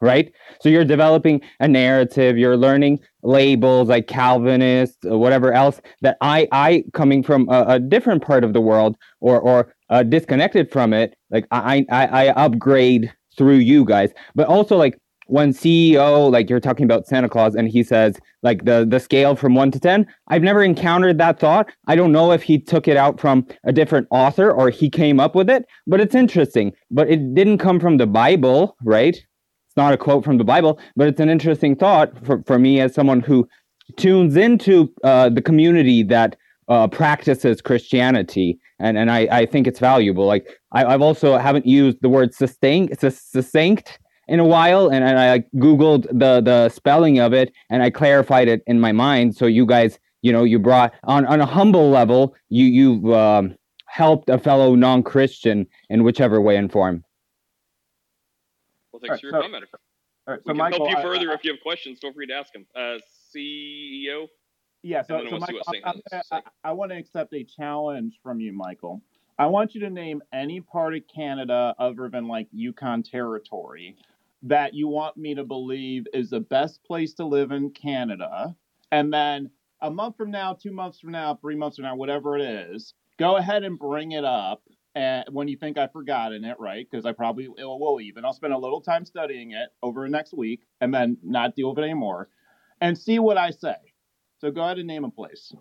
right? 0.00 0.32
So 0.60 0.68
you're 0.68 0.84
developing 0.84 1.40
a 1.60 1.68
narrative, 1.68 2.36
you're 2.38 2.56
learning 2.56 3.00
labels 3.22 3.88
like 3.88 4.06
Calvinist, 4.06 5.04
or 5.04 5.18
whatever 5.18 5.52
else 5.52 5.80
that 6.02 6.16
I 6.20 6.48
I 6.52 6.84
coming 6.92 7.22
from 7.22 7.48
a, 7.48 7.64
a 7.68 7.80
different 7.80 8.22
part 8.22 8.44
of 8.44 8.52
the 8.52 8.60
world 8.60 8.96
or 9.20 9.40
or 9.40 9.74
uh, 9.90 10.02
disconnected 10.02 10.70
from 10.70 10.92
it, 10.92 11.14
like 11.30 11.46
I, 11.50 11.84
I 11.90 12.06
I 12.06 12.28
upgrade 12.32 13.12
through 13.36 13.56
you 13.56 13.84
guys. 13.84 14.10
But 14.34 14.46
also 14.48 14.76
like 14.76 14.98
when 15.26 15.52
CEO 15.52 16.30
like 16.30 16.50
you're 16.50 16.60
talking 16.60 16.84
about 16.84 17.06
Santa 17.06 17.28
Claus 17.28 17.54
and 17.54 17.68
he 17.68 17.82
says 17.82 18.18
like 18.42 18.64
the 18.64 18.86
the 18.88 19.00
scale 19.00 19.34
from 19.36 19.54
1 19.54 19.70
to 19.72 19.80
10 19.80 20.06
I've 20.28 20.42
never 20.42 20.62
encountered 20.62 21.18
that 21.18 21.38
thought 21.38 21.70
I 21.86 21.96
don't 21.96 22.12
know 22.12 22.32
if 22.32 22.42
he 22.42 22.58
took 22.58 22.88
it 22.88 22.96
out 22.96 23.18
from 23.18 23.46
a 23.64 23.72
different 23.72 24.06
author 24.10 24.50
or 24.50 24.70
he 24.70 24.90
came 24.90 25.18
up 25.20 25.34
with 25.34 25.48
it 25.48 25.64
but 25.86 26.00
it's 26.00 26.14
interesting 26.14 26.72
but 26.90 27.08
it 27.08 27.34
didn't 27.34 27.58
come 27.58 27.80
from 27.80 27.96
the 27.96 28.06
Bible 28.06 28.76
right 28.84 29.16
it's 29.74 29.76
not 29.76 29.92
a 29.92 29.96
quote 29.96 30.24
from 30.24 30.38
the 30.38 30.44
Bible 30.44 30.78
but 30.96 31.08
it's 31.08 31.20
an 31.20 31.28
interesting 31.28 31.74
thought 31.74 32.12
for, 32.24 32.42
for 32.46 32.58
me 32.58 32.80
as 32.80 32.94
someone 32.94 33.20
who 33.20 33.48
tunes 33.96 34.36
into 34.36 34.92
uh, 35.02 35.28
the 35.28 35.42
community 35.42 36.02
that 36.02 36.36
uh, 36.68 36.88
practices 36.88 37.60
Christianity, 37.60 38.58
and 38.78 38.96
and 38.96 39.10
I, 39.10 39.28
I 39.30 39.46
think 39.46 39.66
it's 39.66 39.78
valuable. 39.78 40.26
Like 40.26 40.46
I, 40.72 40.84
I've 40.84 41.02
also 41.02 41.36
haven't 41.36 41.66
used 41.66 41.98
the 42.00 42.08
word 42.08 42.34
succinct, 42.34 43.00
succinct 43.00 43.98
in 44.28 44.40
a 44.40 44.44
while, 44.44 44.88
and, 44.88 45.04
and 45.04 45.18
I 45.18 45.40
googled 45.56 46.06
the 46.06 46.40
the 46.40 46.68
spelling 46.70 47.18
of 47.18 47.32
it, 47.32 47.52
and 47.70 47.82
I 47.82 47.90
clarified 47.90 48.48
it 48.48 48.62
in 48.66 48.80
my 48.80 48.92
mind. 48.92 49.36
So 49.36 49.46
you 49.46 49.66
guys, 49.66 49.98
you 50.22 50.32
know, 50.32 50.44
you 50.44 50.58
brought 50.58 50.92
on 51.04 51.26
on 51.26 51.40
a 51.40 51.46
humble 51.46 51.90
level, 51.90 52.34
you 52.48 52.64
you've 52.64 53.12
um, 53.12 53.54
helped 53.86 54.30
a 54.30 54.38
fellow 54.38 54.74
non 54.74 55.02
Christian 55.02 55.66
in 55.90 56.02
whichever 56.02 56.40
way 56.40 56.56
and 56.56 56.72
form. 56.72 57.04
Thanks 59.06 59.14
right, 59.14 59.20
for 59.20 59.26
your 59.26 59.42
so, 59.42 59.42
comment. 59.42 59.64
all 60.26 60.34
right, 60.34 60.40
We 60.44 60.50
can 60.50 60.56
Michael, 60.56 60.86
help 60.86 60.98
you 60.98 61.02
further 61.02 61.30
I, 61.30 61.34
if 61.34 61.44
you 61.44 61.52
have 61.52 61.60
questions. 61.60 61.98
Feel 62.00 62.12
free 62.12 62.26
to 62.26 62.34
ask 62.34 62.52
them. 62.52 62.66
Uh, 62.74 62.98
CEO, 63.34 64.28
Yeah, 64.82 65.02
so 65.02 65.20
so 65.28 65.38
Michael, 65.38 65.60
I'm, 65.66 65.74
I'm 65.84 65.94
has 65.94 65.94
to 65.96 66.02
gonna, 66.10 66.22
say. 66.24 66.36
I, 66.64 66.70
I 66.70 66.72
want 66.72 66.92
to 66.92 66.96
accept 66.96 67.34
a 67.34 67.44
challenge 67.44 68.18
from 68.22 68.40
you, 68.40 68.52
Michael. 68.52 69.02
I 69.38 69.46
want 69.46 69.74
you 69.74 69.80
to 69.80 69.90
name 69.90 70.22
any 70.32 70.60
part 70.60 70.94
of 70.94 71.02
Canada 71.12 71.74
other 71.78 72.08
than 72.08 72.28
like 72.28 72.48
Yukon 72.52 73.02
Territory 73.02 73.96
that 74.42 74.74
you 74.74 74.88
want 74.88 75.16
me 75.16 75.34
to 75.34 75.44
believe 75.44 76.06
is 76.12 76.30
the 76.30 76.40
best 76.40 76.84
place 76.84 77.14
to 77.14 77.24
live 77.24 77.50
in 77.50 77.70
Canada, 77.70 78.54
and 78.92 79.12
then 79.12 79.50
a 79.80 79.90
month 79.90 80.16
from 80.16 80.30
now, 80.30 80.54
two 80.54 80.70
months 80.70 81.00
from 81.00 81.10
now, 81.12 81.34
three 81.34 81.56
months 81.56 81.76
from 81.76 81.84
now, 81.84 81.96
whatever 81.96 82.36
it 82.38 82.42
is, 82.42 82.94
go 83.18 83.36
ahead 83.36 83.64
and 83.64 83.78
bring 83.78 84.12
it 84.12 84.24
up. 84.24 84.62
And 84.94 85.24
when 85.30 85.48
you 85.48 85.56
think 85.56 85.76
I've 85.76 85.92
forgotten 85.92 86.44
it, 86.44 86.58
right? 86.60 86.86
Because 86.88 87.04
I 87.04 87.12
probably 87.12 87.48
will 87.48 87.78
will 87.78 88.00
even. 88.00 88.24
I'll 88.24 88.32
spend 88.32 88.52
a 88.52 88.58
little 88.58 88.80
time 88.80 89.04
studying 89.04 89.52
it 89.52 89.70
over 89.82 90.02
the 90.02 90.10
next 90.10 90.34
week, 90.34 90.62
and 90.80 90.94
then 90.94 91.16
not 91.22 91.56
deal 91.56 91.70
with 91.70 91.78
it 91.78 91.82
anymore, 91.82 92.28
and 92.80 92.96
see 92.96 93.18
what 93.18 93.36
I 93.36 93.50
say. 93.50 93.76
So 94.38 94.50
go 94.50 94.62
ahead 94.62 94.78
and 94.78 94.86
name 94.86 95.04
a 95.04 95.10
place. 95.10 95.52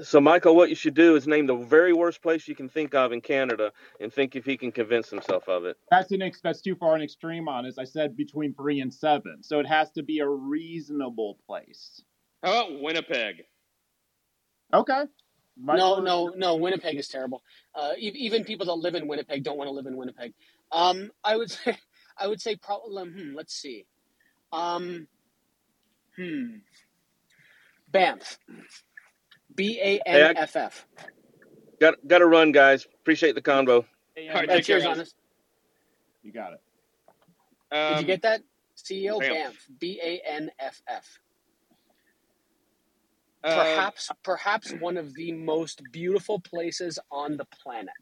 So, 0.00 0.20
Michael, 0.20 0.54
what 0.54 0.68
you 0.68 0.76
should 0.76 0.94
do 0.94 1.16
is 1.16 1.26
name 1.26 1.46
the 1.46 1.56
very 1.56 1.92
worst 1.92 2.22
place 2.22 2.46
you 2.46 2.54
can 2.54 2.68
think 2.68 2.94
of 2.94 3.12
in 3.12 3.20
Canada 3.20 3.72
and 4.00 4.12
think 4.12 4.36
if 4.36 4.44
he 4.44 4.56
can 4.56 4.70
convince 4.70 5.10
himself 5.10 5.48
of 5.48 5.64
it. 5.64 5.76
That's 5.90 6.12
an 6.12 6.22
ex- 6.22 6.40
that's 6.40 6.60
too 6.60 6.76
far 6.76 6.94
an 6.94 7.02
extreme 7.02 7.48
on 7.48 7.66
us. 7.66 7.78
I 7.78 7.84
said 7.84 8.16
between 8.16 8.54
three 8.54 8.80
and 8.80 8.94
seven, 8.94 9.42
so 9.42 9.58
it 9.58 9.66
has 9.66 9.90
to 9.92 10.02
be 10.04 10.20
a 10.20 10.28
reasonable 10.28 11.38
place. 11.46 12.00
How 12.44 12.66
about 12.66 12.80
Winnipeg? 12.80 13.42
Okay. 14.72 15.02
No, 15.60 16.00
Michael, 16.00 16.02
no, 16.02 16.32
no. 16.36 16.56
Winnipeg 16.56 16.96
is 16.96 17.08
terrible. 17.08 17.42
Uh, 17.74 17.92
e- 17.98 18.12
even 18.16 18.44
people 18.44 18.66
that 18.66 18.74
live 18.74 18.94
in 18.94 19.08
Winnipeg 19.08 19.42
don't 19.42 19.58
want 19.58 19.68
to 19.68 19.72
live 19.72 19.86
in 19.86 19.96
Winnipeg. 19.96 20.32
Um, 20.72 21.10
I 21.24 21.36
would 21.36 21.50
say, 21.52 21.76
I 22.16 22.26
would 22.28 22.40
say 22.40 22.56
probably. 22.56 23.04
Hmm, 23.10 23.34
let's 23.34 23.54
see. 23.54 23.86
Um, 24.52 25.08
hmm. 26.16 26.58
Banff. 27.90 28.38
B 29.54 29.80
A 29.82 30.00
Hey, 30.10 30.22
N 30.22 30.36
I 30.36 30.40
F 30.42 30.56
F. 30.56 30.86
got 31.80 31.94
got 32.06 32.18
to 32.18 32.26
run, 32.26 32.52
guys. 32.52 32.86
Appreciate 33.00 33.34
the 33.34 33.42
convo. 33.42 33.84
AM, 34.16 34.36
All 34.36 34.42
right, 34.46 34.64
cheers, 34.64 34.84
honest. 34.84 35.14
you 36.22 36.32
got 36.32 36.52
it. 36.52 36.60
Did 37.70 37.78
you 37.90 37.96
Um, 38.00 38.04
get 38.06 38.22
that? 38.22 38.42
CEO 38.76 39.18
Banff. 39.20 39.32
Banff. 39.34 39.66
B 39.80 40.00
A 40.02 40.20
N 40.24 40.50
F 40.58 40.82
F. 40.86 41.18
Uh, 43.48 43.64
Perhaps, 43.64 44.10
perhaps 44.24 44.72
one 44.72 44.96
of 44.96 45.14
the 45.14 45.32
most 45.32 45.82
beautiful 45.92 46.40
places 46.40 46.98
on 47.10 47.36
the 47.36 47.46
planet. 47.46 47.94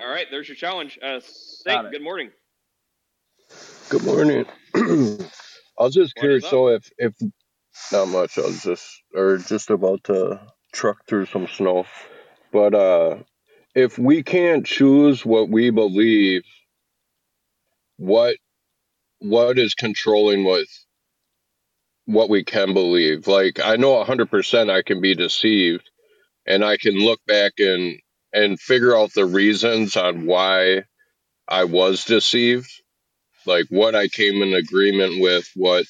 all 0.00 0.08
right, 0.10 0.26
there's 0.30 0.48
your 0.48 0.56
challenge. 0.56 0.98
Uh, 1.02 1.20
Got 1.20 1.22
Saint, 1.24 1.92
good 1.92 2.02
morning. 2.02 2.30
Good 3.90 4.04
morning. 4.04 4.46
I 4.76 5.84
was 5.84 5.94
just 5.94 6.16
curious. 6.16 6.46
So 6.46 6.68
if 6.68 6.90
if 6.98 7.14
not 7.92 8.06
much, 8.08 8.38
I 8.38 8.42
was 8.42 8.62
just 8.62 9.02
or 9.14 9.38
just 9.38 9.70
about 9.70 10.04
to 10.04 10.40
truck 10.72 11.06
through 11.08 11.26
some 11.26 11.48
snow, 11.48 11.86
but 12.52 12.74
uh, 12.74 13.18
if 13.74 13.98
we 13.98 14.22
can't 14.22 14.66
choose 14.66 15.24
what 15.26 15.50
we 15.50 15.70
believe, 15.70 16.42
what 17.98 18.36
what 19.20 19.58
is 19.58 19.74
controlling 19.74 20.44
what 20.44 20.66
what 22.12 22.30
we 22.30 22.44
can 22.44 22.74
believe? 22.74 23.26
Like 23.28 23.60
I 23.64 23.76
know 23.76 24.02
hundred 24.04 24.30
percent 24.30 24.70
I 24.70 24.82
can 24.82 25.00
be 25.00 25.14
deceived, 25.14 25.90
and 26.46 26.64
I 26.64 26.76
can 26.76 26.94
look 26.94 27.20
back 27.26 27.54
and 27.58 27.98
and 28.32 28.60
figure 28.60 28.96
out 28.96 29.12
the 29.14 29.26
reasons 29.26 29.96
on 29.96 30.26
why 30.26 30.84
I 31.48 31.64
was 31.64 32.04
deceived, 32.04 32.70
like 33.46 33.66
what 33.70 33.94
I 33.94 34.08
came 34.08 34.42
in 34.42 34.54
agreement 34.54 35.20
with, 35.20 35.50
what. 35.56 35.86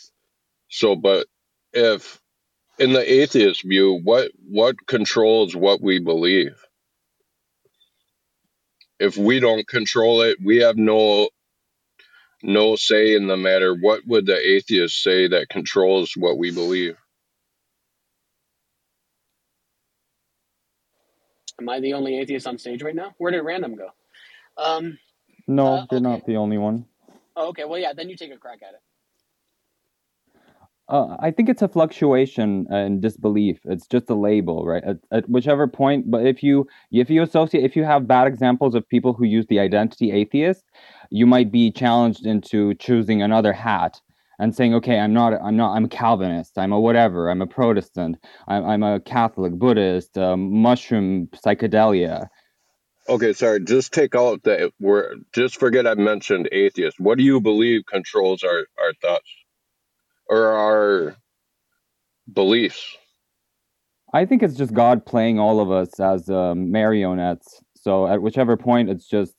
So, 0.71 0.97
but 0.97 1.27
if 1.73 2.21
in 2.79 2.93
the 2.95 3.13
atheist 3.23 3.65
view, 3.65 4.01
what 4.05 4.33
what 4.49 4.77
controls 4.87 5.57
what 5.57 5.83
we 5.83 6.01
believe? 6.01 6.57
If 9.01 9.17
we 9.19 9.41
don't 9.41 9.67
control 9.69 10.23
it, 10.23 10.39
we 10.45 10.59
have 10.59 10.77
no 10.77 11.29
no 12.43 12.77
say 12.77 13.15
in 13.15 13.27
the 13.27 13.37
matter. 13.37 13.75
What 13.75 14.03
would 14.07 14.27
the 14.27 14.39
atheist 14.39 15.03
say 15.03 15.29
that 15.29 15.49
controls 15.49 16.15
what 16.17 16.39
we 16.39 16.51
believe? 16.53 16.97
Am 21.61 21.69
I 21.69 21.81
the 21.81 21.95
only 21.95 22.19
atheist 22.19 22.47
on 22.47 22.59
stage 22.59 22.83
right 22.83 22.95
now? 22.95 23.15
Where 23.19 23.33
did 23.33 23.43
random 23.43 23.77
go? 23.77 23.89
Um, 24.57 24.99
No, 25.47 25.75
uh, 25.75 25.87
you're 25.91 26.01
okay. 26.01 26.01
not 26.01 26.27
the 26.27 26.37
only 26.37 26.59
one. 26.59 26.87
Oh, 27.37 27.49
okay. 27.49 27.65
Well, 27.65 27.79
yeah. 27.79 27.93
Then 27.95 28.09
you 28.09 28.17
take 28.17 28.33
a 28.33 28.39
crack 28.39 28.61
at 28.63 28.75
it. 28.75 28.81
Uh, 30.89 31.17
I 31.21 31.33
think 31.33 31.49
it's 31.49 31.63
a 31.63 31.69
fluctuation 31.69 32.67
in 32.73 33.01
disbelief. 33.01 33.61
It's 33.65 33.89
just 33.89 34.11
a 34.11 34.15
label, 34.15 34.67
right? 34.67 34.85
At, 34.85 34.99
at 35.13 35.31
whichever 35.31 35.69
point, 35.69 36.11
but 36.11 36.27
if 36.27 36.43
you 36.43 36.69
if 36.93 37.11
you 37.11 37.23
associate, 37.23 37.65
if 37.65 37.77
you 37.77 37.85
have 37.85 38.09
bad 38.09 38.29
examples 38.29 38.75
of 38.75 38.89
people 38.89 39.13
who 39.15 39.25
use 39.25 39.47
the 39.49 39.61
identity 39.61 40.13
atheist, 40.13 40.65
you 41.11 41.27
might 41.27 41.53
be 41.53 41.71
challenged 41.71 42.27
into 42.27 42.75
choosing 42.75 43.23
another 43.23 43.53
hat 43.53 44.01
and 44.39 44.55
saying, 44.55 44.75
okay, 44.75 44.99
I'm 44.99 45.13
not, 45.13 45.35
I'm 45.35 45.57
not, 45.57 45.75
I'm 45.75 45.85
a 45.85 45.89
Calvinist, 45.89 46.57
I'm 46.57 46.73
a 46.73 46.81
whatever, 46.81 47.29
I'm 47.29 47.43
a 47.43 47.47
Protestant, 47.47 48.17
I'm, 48.49 48.65
I'm 48.65 48.83
a 48.83 49.01
Catholic, 49.01 49.53
Buddhist, 49.53 50.17
um, 50.17 50.63
mushroom, 50.63 51.29
psychedelia. 51.45 52.29
Okay, 53.09 53.33
sorry. 53.33 53.61
Just 53.61 53.93
take 53.93 54.15
out 54.15 54.43
the 54.45 54.73
word. 54.79 55.25
Just 55.33 55.59
forget 55.59 55.87
I 55.87 55.95
mentioned 55.95 56.49
atheist. 56.53 57.01
What 57.01 57.19
do 57.19 57.25
you 57.25 57.41
believe 57.41 57.83
controls 57.87 58.45
our 58.45 58.67
our 58.79 58.93
thoughts 59.03 59.29
or 60.29 60.47
our 60.47 61.17
beliefs? 62.33 62.97
I 64.13 64.27
think 64.27 64.43
it's 64.43 64.55
just 64.55 64.75
God 64.75 65.05
playing 65.07 65.41
all 65.41 65.61
of 65.61 65.71
us 65.71 65.99
as 65.99 66.29
uh, 66.31 66.55
marionettes. 66.55 67.61
So 67.75 68.07
at 68.07 68.23
whichever 68.23 68.57
point, 68.57 68.91
it's 68.91 69.09
just 69.09 69.35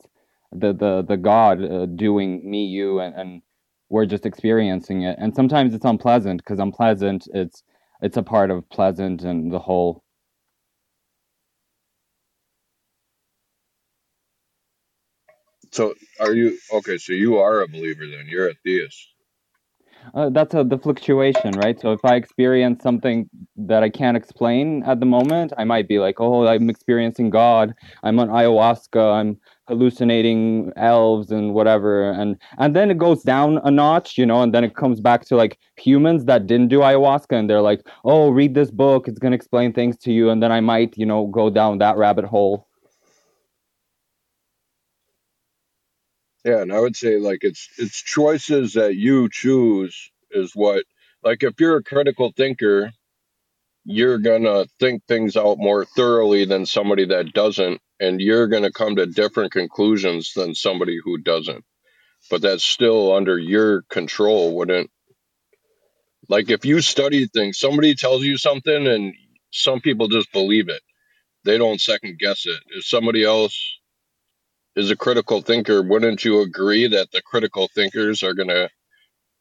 the 0.51 0.73
the 0.73 1.03
the 1.07 1.17
God 1.17 1.63
uh, 1.63 1.85
doing 1.85 2.49
me, 2.49 2.65
you, 2.65 2.99
and, 2.99 3.15
and 3.15 3.41
we're 3.89 4.05
just 4.05 4.25
experiencing 4.25 5.03
it. 5.03 5.17
And 5.19 5.35
sometimes 5.35 5.73
it's 5.73 5.85
unpleasant 5.85 6.41
because 6.41 6.59
unpleasant. 6.59 7.27
It's 7.33 7.63
it's 8.01 8.17
a 8.17 8.23
part 8.23 8.51
of 8.51 8.67
pleasant 8.69 9.23
and 9.23 9.51
the 9.51 9.59
whole. 9.59 10.03
So 15.71 15.93
are 16.19 16.33
you 16.33 16.57
okay? 16.73 16.97
So 16.97 17.13
you 17.13 17.37
are 17.37 17.61
a 17.61 17.67
believer 17.67 18.05
then? 18.07 18.27
You're 18.27 18.49
a 18.49 18.55
theist. 18.65 19.07
Uh, 20.15 20.29
that's 20.29 20.53
a, 20.55 20.63
the 20.63 20.77
fluctuation, 20.77 21.51
right? 21.51 21.79
So 21.79 21.91
if 21.93 22.03
I 22.03 22.15
experience 22.15 22.81
something 22.81 23.29
that 23.55 23.83
I 23.83 23.89
can't 23.89 24.17
explain 24.17 24.83
at 24.83 24.99
the 24.99 25.05
moment, 25.05 25.53
I 25.57 25.63
might 25.63 25.87
be 25.87 25.99
like, 25.99 26.19
"Oh, 26.19 26.47
I'm 26.47 26.69
experiencing 26.69 27.29
God. 27.29 27.73
I'm 28.03 28.19
on 28.19 28.29
ayahuasca. 28.29 29.13
I'm 29.13 29.37
hallucinating 29.71 30.71
elves 30.77 31.31
and 31.31 31.53
whatever." 31.55 32.11
And 32.11 32.37
and 32.59 32.75
then 32.75 32.91
it 32.91 32.97
goes 32.99 33.23
down 33.23 33.59
a 33.63 33.71
notch, 33.71 34.17
you 34.17 34.25
know, 34.25 34.41
and 34.43 34.53
then 34.53 34.63
it 34.65 34.75
comes 34.75 35.01
back 35.01 35.25
to 35.27 35.35
like 35.37 35.57
humans 35.77 36.25
that 36.25 36.47
didn't 36.47 36.69
do 36.69 36.79
ayahuasca, 36.79 37.37
and 37.39 37.49
they're 37.49 37.61
like, 37.71 37.81
"Oh, 38.05 38.29
read 38.29 38.55
this 38.55 38.71
book. 38.71 39.07
It's 39.07 39.19
gonna 39.19 39.35
explain 39.35 39.73
things 39.73 39.97
to 39.99 40.13
you." 40.13 40.29
And 40.31 40.43
then 40.43 40.51
I 40.51 40.61
might, 40.61 40.97
you 40.97 41.05
know, 41.07 41.27
go 41.27 41.49
down 41.49 41.79
that 41.79 41.97
rabbit 41.97 42.25
hole. 42.25 42.67
Yeah, 46.45 46.61
and 46.61 46.73
I 46.73 46.79
would 46.79 46.95
say 46.95 47.17
like 47.19 47.39
it's 47.43 47.69
it's 47.77 48.01
choices 48.01 48.73
that 48.73 48.95
you 48.95 49.29
choose 49.31 50.11
is 50.31 50.53
what 50.55 50.85
like 51.23 51.43
if 51.43 51.59
you're 51.59 51.77
a 51.77 51.83
critical 51.83 52.33
thinker, 52.35 52.91
you're 53.85 54.19
gonna 54.19 54.65
think 54.79 55.03
things 55.07 55.37
out 55.37 55.57
more 55.59 55.85
thoroughly 55.85 56.45
than 56.45 56.65
somebody 56.65 57.05
that 57.07 57.33
doesn't, 57.33 57.81
and 58.01 58.21
you're 58.21 58.49
gonna 58.49 58.73
come 58.73 58.97
to 58.97 59.07
different 59.07 59.53
conclusions 59.53 60.33
than 60.35 60.55
somebody 60.55 60.99
who 61.03 61.19
doesn't. 61.19 61.65
But 62.31 62.41
that's 62.43 62.63
still 62.65 63.13
under 63.13 63.37
your 63.39 63.83
control, 63.89 64.55
wouldn't 64.57 64.91
like 66.29 66.49
if 66.49 66.65
you 66.65 66.81
study 66.81 67.27
things, 67.27 67.59
somebody 67.59 67.95
tells 67.95 68.23
you 68.23 68.37
something 68.37 68.87
and 68.87 69.13
some 69.51 69.81
people 69.81 70.07
just 70.07 70.31
believe 70.33 70.69
it. 70.69 70.81
They 71.45 71.57
don't 71.57 71.81
second 71.81 72.19
guess 72.19 72.45
it. 72.47 72.59
If 72.69 72.85
somebody 72.85 73.23
else 73.23 73.57
is 74.75 74.91
a 74.91 74.97
critical 74.97 75.41
thinker, 75.41 75.81
wouldn't 75.83 76.25
you 76.25 76.41
agree 76.41 76.87
that 76.89 77.11
the 77.11 77.21
critical 77.23 77.69
thinkers 77.75 78.23
are 78.23 78.33
going 78.35 78.49
to 78.49 78.69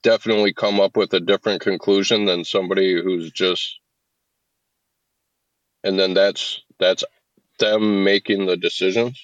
definitely 0.04 0.54
come 0.54 0.80
up 0.80 0.96
with 0.96 1.14
a 1.14 1.20
different 1.20 1.62
conclusion 1.62 2.26
than 2.26 2.44
somebody 2.44 2.94
who's 3.02 3.32
just 3.32 3.80
and 5.84 5.98
then 5.98 6.14
that's 6.14 6.62
that's 6.78 7.04
them 7.60 8.04
making 8.04 8.46
the 8.46 8.58
decisions? 8.58 9.20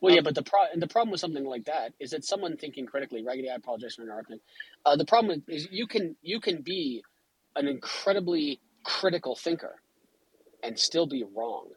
Well, 0.00 0.14
yeah, 0.14 0.22
but 0.22 0.36
the 0.36 0.44
pro- 0.44 0.68
the 0.76 0.88
problem 0.88 1.10
with 1.12 1.20
something 1.20 1.44
like 1.44 1.66
that 1.66 1.94
is 2.00 2.12
that 2.12 2.24
someone 2.24 2.56
thinking 2.56 2.86
critically. 2.86 3.24
Raggedy, 3.24 3.50
I 3.50 3.56
apologize 3.56 3.96
for 3.96 4.04
interrupting. 4.04 4.40
Uh, 4.86 4.96
the 4.96 5.06
problem 5.06 5.42
is 5.48 5.68
you 5.72 5.88
can 5.88 6.16
you 6.22 6.40
can 6.40 6.62
be 6.62 7.04
an 7.56 7.68
incredibly 7.68 8.60
critical 8.84 9.36
thinker 9.36 9.82
and 10.64 10.78
still 10.78 11.06
be 11.06 11.24
wrong. 11.36 11.68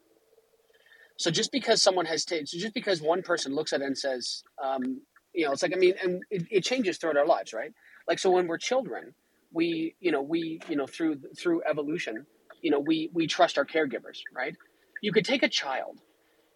So 1.18 1.32
just 1.32 1.52
because 1.52 1.82
someone 1.84 2.06
has 2.08 2.26
taken, 2.26 2.48
so 2.48 2.60
just 2.60 2.74
because 2.74 3.02
one 3.02 3.24
person 3.24 3.56
looks 3.56 3.74
at 3.74 3.82
it 3.82 3.86
and 3.86 3.98
says, 3.98 4.44
um, 4.64 5.02
you 5.34 5.46
know, 5.46 5.54
it's 5.54 5.64
like 5.64 5.74
I 5.76 5.80
mean, 5.80 5.96
and 6.04 6.24
it, 6.32 6.48
it 6.52 6.66
changes 6.66 6.98
throughout 6.98 7.18
our 7.18 7.28
lives, 7.28 7.54
right? 7.54 7.74
Like 8.08 8.20
so, 8.20 8.32
when 8.32 8.48
we're 8.48 8.60
children, 8.60 9.16
we, 9.54 9.96
you 10.02 10.12
know, 10.12 10.22
we, 10.22 10.62
you 10.70 10.76
know, 10.78 10.88
through 10.88 11.20
through 11.38 11.64
evolution, 11.70 12.26
you 12.64 12.72
know, 12.72 12.80
we 12.80 13.12
we 13.14 13.28
trust 13.28 13.60
our 13.60 13.66
caregivers, 13.66 14.22
right? 14.36 14.56
You 15.04 15.14
could 15.14 15.26
take 15.26 15.44
a 15.44 15.50
child, 15.50 16.00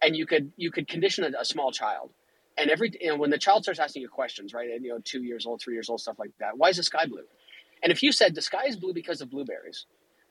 and 0.02 0.16
you 0.16 0.26
could 0.26 0.52
you 0.56 0.72
could 0.72 0.88
condition 0.88 1.24
a, 1.24 1.42
a 1.42 1.46
small 1.46 1.72
child, 1.72 2.10
and 2.58 2.70
every 2.70 2.92
you 3.00 3.10
know 3.10 3.16
when 3.16 3.30
the 3.30 3.38
child 3.38 3.64
starts 3.64 3.80
asking 3.80 4.02
you 4.02 4.10
questions, 4.10 4.54
right? 4.54 4.70
And 4.70 4.84
you 4.84 4.90
know, 4.92 5.00
two 5.04 5.22
years 5.22 5.46
old, 5.46 5.62
three 5.62 5.74
years 5.74 5.90
old, 5.90 6.00
stuff 6.00 6.18
like 6.18 6.32
that. 6.40 6.58
Why 6.58 6.70
is 6.70 6.78
the 6.78 6.82
sky 6.82 7.06
blue? 7.06 7.24
And 7.84 7.92
if 7.92 8.02
you 8.02 8.12
said 8.12 8.34
the 8.34 8.42
sky 8.42 8.66
is 8.66 8.76
blue 8.76 8.94
because 8.94 9.20
of 9.20 9.30
blueberries, 9.30 9.86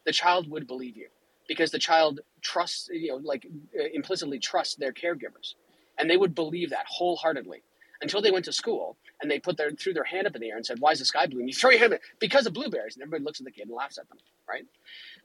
the 0.05 0.11
child 0.11 0.49
would 0.51 0.67
believe 0.67 0.97
you 0.97 1.09
because 1.47 1.71
the 1.71 1.79
child 1.79 2.21
trusts, 2.41 2.89
you 2.91 3.09
know, 3.09 3.17
like 3.17 3.47
uh, 3.79 3.85
implicitly 3.93 4.39
trusts 4.39 4.75
their 4.75 4.93
caregivers, 4.93 5.55
and 5.99 6.09
they 6.09 6.17
would 6.17 6.35
believe 6.35 6.71
that 6.71 6.87
wholeheartedly 6.89 7.61
until 8.01 8.21
they 8.21 8.31
went 8.31 8.45
to 8.45 8.53
school 8.53 8.97
and 9.21 9.29
they 9.29 9.39
put 9.39 9.57
their 9.57 9.71
threw 9.71 9.93
their 9.93 10.03
hand 10.03 10.27
up 10.27 10.35
in 10.35 10.41
the 10.41 10.49
air 10.49 10.57
and 10.57 10.65
said, 10.65 10.79
"Why 10.79 10.91
is 10.91 10.99
the 10.99 11.05
sky 11.05 11.27
blue?" 11.27 11.39
And 11.39 11.49
you 11.49 11.55
throw 11.55 11.71
your 11.71 11.79
hand 11.79 11.93
up 11.93 12.01
because 12.19 12.45
of 12.45 12.53
blueberries, 12.53 12.95
and 12.95 13.03
everybody 13.03 13.23
looks 13.23 13.39
at 13.39 13.45
the 13.45 13.51
kid 13.51 13.67
and 13.67 13.71
laughs 13.75 13.97
at 13.97 14.07
them, 14.09 14.17
right? 14.47 14.65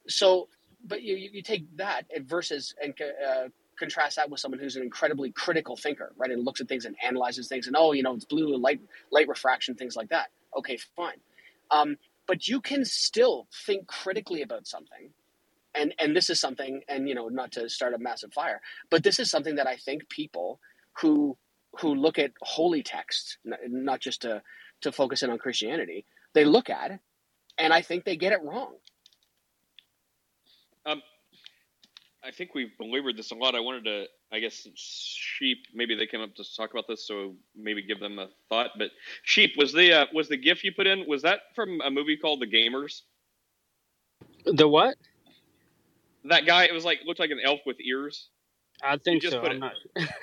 So, 0.09 0.49
but 0.85 1.03
you 1.03 1.17
you 1.17 1.43
take 1.43 1.77
that 1.77 2.07
versus 2.27 2.75
and 2.83 2.95
uh, 3.01 3.49
contrast 3.79 4.17
that 4.17 4.31
with 4.31 4.41
someone 4.41 4.61
who's 4.61 4.77
an 4.77 4.83
incredibly 4.83 5.33
critical 5.33 5.77
thinker, 5.77 6.13
right, 6.17 6.31
and 6.31 6.45
looks 6.45 6.61
at 6.61 6.69
things 6.69 6.85
and 6.85 6.97
analyzes 7.03 7.49
things, 7.49 7.67
and 7.67 7.77
oh, 7.79 7.93
you 7.93 8.03
know, 8.03 8.15
it's 8.15 8.25
blue, 8.25 8.57
light 8.57 8.81
light 9.11 9.29
refraction, 9.29 9.75
things 9.75 9.97
like 9.97 10.11
that. 10.11 10.31
Okay, 10.57 10.79
fine. 10.97 11.21
Um, 11.71 11.97
but 12.27 12.49
you 12.49 12.61
can 12.61 12.85
still 12.85 13.49
think 13.67 13.87
critically 13.87 14.43
about 14.43 14.67
something 14.67 15.11
and 15.75 15.95
and 15.99 16.15
this 16.17 16.31
is 16.31 16.41
something 16.41 16.83
and 16.89 17.09
you 17.09 17.15
know 17.15 17.29
not 17.29 17.53
to 17.53 17.69
start 17.69 17.95
a 17.95 17.99
massive 17.99 18.33
fire 18.33 18.61
but 18.91 19.03
this 19.03 19.19
is 19.19 19.31
something 19.31 19.57
that 19.57 19.67
i 19.67 19.77
think 19.77 20.09
people 20.09 20.61
who 21.01 21.37
who 21.81 21.95
look 21.95 22.19
at 22.19 22.33
holy 22.41 22.83
texts 22.83 23.39
not 23.45 24.01
just 24.01 24.23
to 24.23 24.43
to 24.81 24.93
focus 24.93 25.23
in 25.23 25.31
on 25.31 25.39
christianity 25.39 26.05
they 26.35 26.45
look 26.45 26.71
at 26.71 27.01
and 27.59 27.73
i 27.73 27.81
think 27.83 28.05
they 28.05 28.17
get 28.17 28.33
it 28.33 28.43
wrong 28.43 28.75
Um, 30.85 31.03
I 32.25 32.31
think 32.31 32.55
we've 32.55 32.77
belabored 32.79 33.17
this 33.17 33.31
a 33.31 33.35
lot. 33.35 33.55
I 33.55 33.61
wanted 33.61 33.85
to, 33.85 34.05
I 34.33 34.41
guess, 34.41 34.67
sheep. 34.75 35.59
Maybe 35.75 35.95
they 35.95 36.07
came 36.07 36.21
up 36.21 36.35
to 36.37 36.45
talk 36.57 36.71
about 36.71 36.87
this, 36.89 37.07
so 37.07 37.35
maybe 37.57 37.83
give 37.83 38.01
them 38.01 38.19
a 38.19 38.29
thought. 38.49 38.71
But 38.79 38.91
sheep 39.23 39.55
was 39.57 39.73
the 39.73 39.93
uh, 39.93 40.07
was 40.13 40.29
the 40.29 40.37
gif 40.37 40.65
you 40.65 40.73
put 40.73 40.87
in? 40.87 41.05
Was 41.07 41.23
that 41.23 41.41
from 41.55 41.81
a 41.81 41.91
movie 41.91 42.17
called 42.17 42.41
The 42.41 42.47
Gamers? 42.47 43.03
The 44.45 44.69
what? 44.69 44.97
That 46.25 46.47
guy, 46.47 46.65
it 46.65 46.73
was 46.73 46.85
like 46.85 47.01
looked 47.05 47.21
like 47.21 47.31
an 47.31 47.41
elf 47.45 47.61
with 47.67 47.77
ears. 47.81 48.29
I 48.83 48.97
think 48.97 49.23
just 49.23 49.35
so. 49.35 49.41
put 49.41 49.51
I'm 49.51 49.57
it- 49.57 49.61
not. 49.61 49.73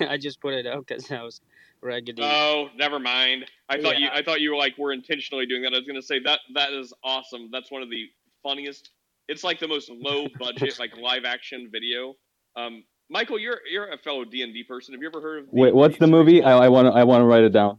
I 0.10 0.16
just 0.16 0.40
put 0.40 0.54
it 0.54 0.66
out 0.66 0.86
because 0.86 1.10
I 1.10 1.22
was 1.22 1.40
raggedy. 1.82 2.22
Oh, 2.22 2.68
never 2.76 2.98
mind. 2.98 3.46
I 3.68 3.80
thought 3.80 3.98
you. 3.98 4.08
I 4.12 4.22
thought 4.22 4.40
you 4.40 4.50
were 4.50 4.56
like 4.56 4.76
were 4.78 4.92
intentionally 4.92 5.46
doing 5.46 5.62
that. 5.62 5.72
I 5.72 5.78
was 5.78 5.86
going 5.86 6.00
to 6.00 6.06
say 6.06 6.20
that 6.20 6.40
that 6.54 6.72
is 6.72 6.92
awesome. 7.02 7.48
That's 7.52 7.70
one 7.70 7.82
of 7.82 7.90
the 7.90 8.06
funniest 8.42 8.90
It's 9.28 9.44
like 9.44 9.58
the 9.60 9.68
most 9.68 9.90
low 9.90 10.26
budget, 10.38 10.78
like 10.78 10.96
live 11.00 11.24
action 11.24 11.68
video. 11.72 12.14
Um, 12.56 12.84
Michael, 13.08 13.38
you're 13.38 13.60
you're 13.70 13.92
a 13.92 13.98
fellow 13.98 14.24
D 14.24 14.42
and 14.42 14.52
D 14.52 14.62
person. 14.64 14.94
Have 14.94 15.02
you 15.02 15.08
ever 15.08 15.20
heard 15.20 15.40
of? 15.40 15.48
Wait, 15.50 15.74
what's 15.74 15.98
the 15.98 16.06
movie? 16.06 16.42
I, 16.42 16.66
I 16.66 16.68
want 16.68 16.86
to 16.86 16.92
I 16.92 17.04
want 17.04 17.22
to 17.22 17.26
write 17.26 17.44
it 17.44 17.52
down. 17.52 17.78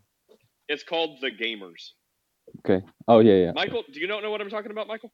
It's 0.68 0.84
called 0.84 1.20
The 1.22 1.32
Gamers. 1.32 1.92
Okay. 2.60 2.86
Oh 3.08 3.20
yeah, 3.20 3.36
yeah. 3.36 3.52
Michael, 3.54 3.84
do 3.92 4.00
you 4.00 4.08
not 4.08 4.24
know 4.24 4.32
what 4.32 4.42
I'm 4.42 4.50
talking 4.50 4.72
about, 4.72 4.88
Michael? 4.88 5.12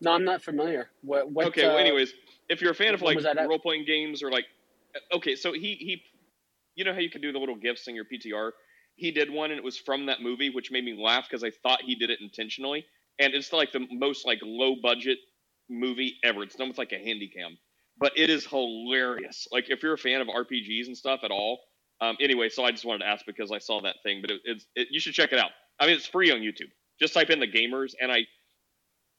No, 0.00 0.12
I'm 0.12 0.24
not 0.24 0.42
familiar. 0.42 0.88
What? 1.02 1.30
what 1.30 1.46
okay. 1.48 1.64
uh, 1.64 1.70
well, 1.70 1.78
anyways, 1.78 2.12
if 2.48 2.60
you're 2.60 2.72
a 2.72 2.74
fan 2.74 2.94
of 2.94 3.02
like 3.02 3.16
was 3.16 3.24
that 3.24 3.38
at? 3.38 3.48
role 3.48 3.58
playing 3.58 3.84
games 3.84 4.22
or 4.22 4.30
like, 4.30 4.46
okay, 5.12 5.36
so 5.36 5.52
he 5.52 5.74
he, 5.74 6.02
you 6.74 6.84
know 6.84 6.92
how 6.92 7.00
you 7.00 7.10
can 7.10 7.20
do 7.20 7.32
the 7.32 7.38
little 7.38 7.56
gifts 7.56 7.88
in 7.88 7.94
your 7.94 8.04
PTR. 8.04 8.52
He 8.96 9.12
did 9.12 9.30
one, 9.30 9.50
and 9.50 9.58
it 9.58 9.64
was 9.64 9.78
from 9.78 10.06
that 10.06 10.22
movie, 10.22 10.50
which 10.50 10.70
made 10.70 10.84
me 10.84 10.96
laugh 11.00 11.26
because 11.28 11.44
I 11.44 11.50
thought 11.62 11.82
he 11.82 11.94
did 11.94 12.10
it 12.10 12.20
intentionally. 12.20 12.84
And 13.20 13.34
it's 13.34 13.52
like 13.52 13.72
the 13.72 13.86
most 13.92 14.26
like 14.26 14.38
low 14.42 14.76
budget 14.82 15.18
movie 15.68 16.16
ever. 16.24 16.42
It's 16.42 16.56
done 16.56 16.68
with 16.68 16.78
like 16.78 16.92
a 16.92 16.98
handy 16.98 17.28
cam, 17.28 17.58
but 17.98 18.12
it 18.16 18.30
is 18.30 18.46
hilarious. 18.46 19.46
Like 19.52 19.70
if 19.70 19.82
you're 19.82 19.94
a 19.94 19.98
fan 19.98 20.20
of 20.20 20.28
RPGs 20.28 20.86
and 20.86 20.96
stuff 20.96 21.20
at 21.24 21.30
all. 21.30 21.60
Um, 22.00 22.16
anyway, 22.20 22.48
so 22.48 22.64
I 22.64 22.70
just 22.70 22.84
wanted 22.84 23.00
to 23.00 23.08
ask 23.08 23.26
because 23.26 23.50
I 23.50 23.58
saw 23.58 23.80
that 23.82 23.96
thing, 24.04 24.20
but 24.20 24.30
it, 24.30 24.40
it's 24.44 24.66
it, 24.76 24.88
you 24.92 25.00
should 25.00 25.14
check 25.14 25.32
it 25.32 25.38
out. 25.40 25.50
I 25.80 25.86
mean, 25.86 25.96
it's 25.96 26.06
free 26.06 26.30
on 26.30 26.38
YouTube. 26.38 26.70
Just 27.00 27.12
type 27.12 27.30
in 27.30 27.40
the 27.40 27.46
gamers, 27.46 27.94
and 28.00 28.12
I 28.12 28.26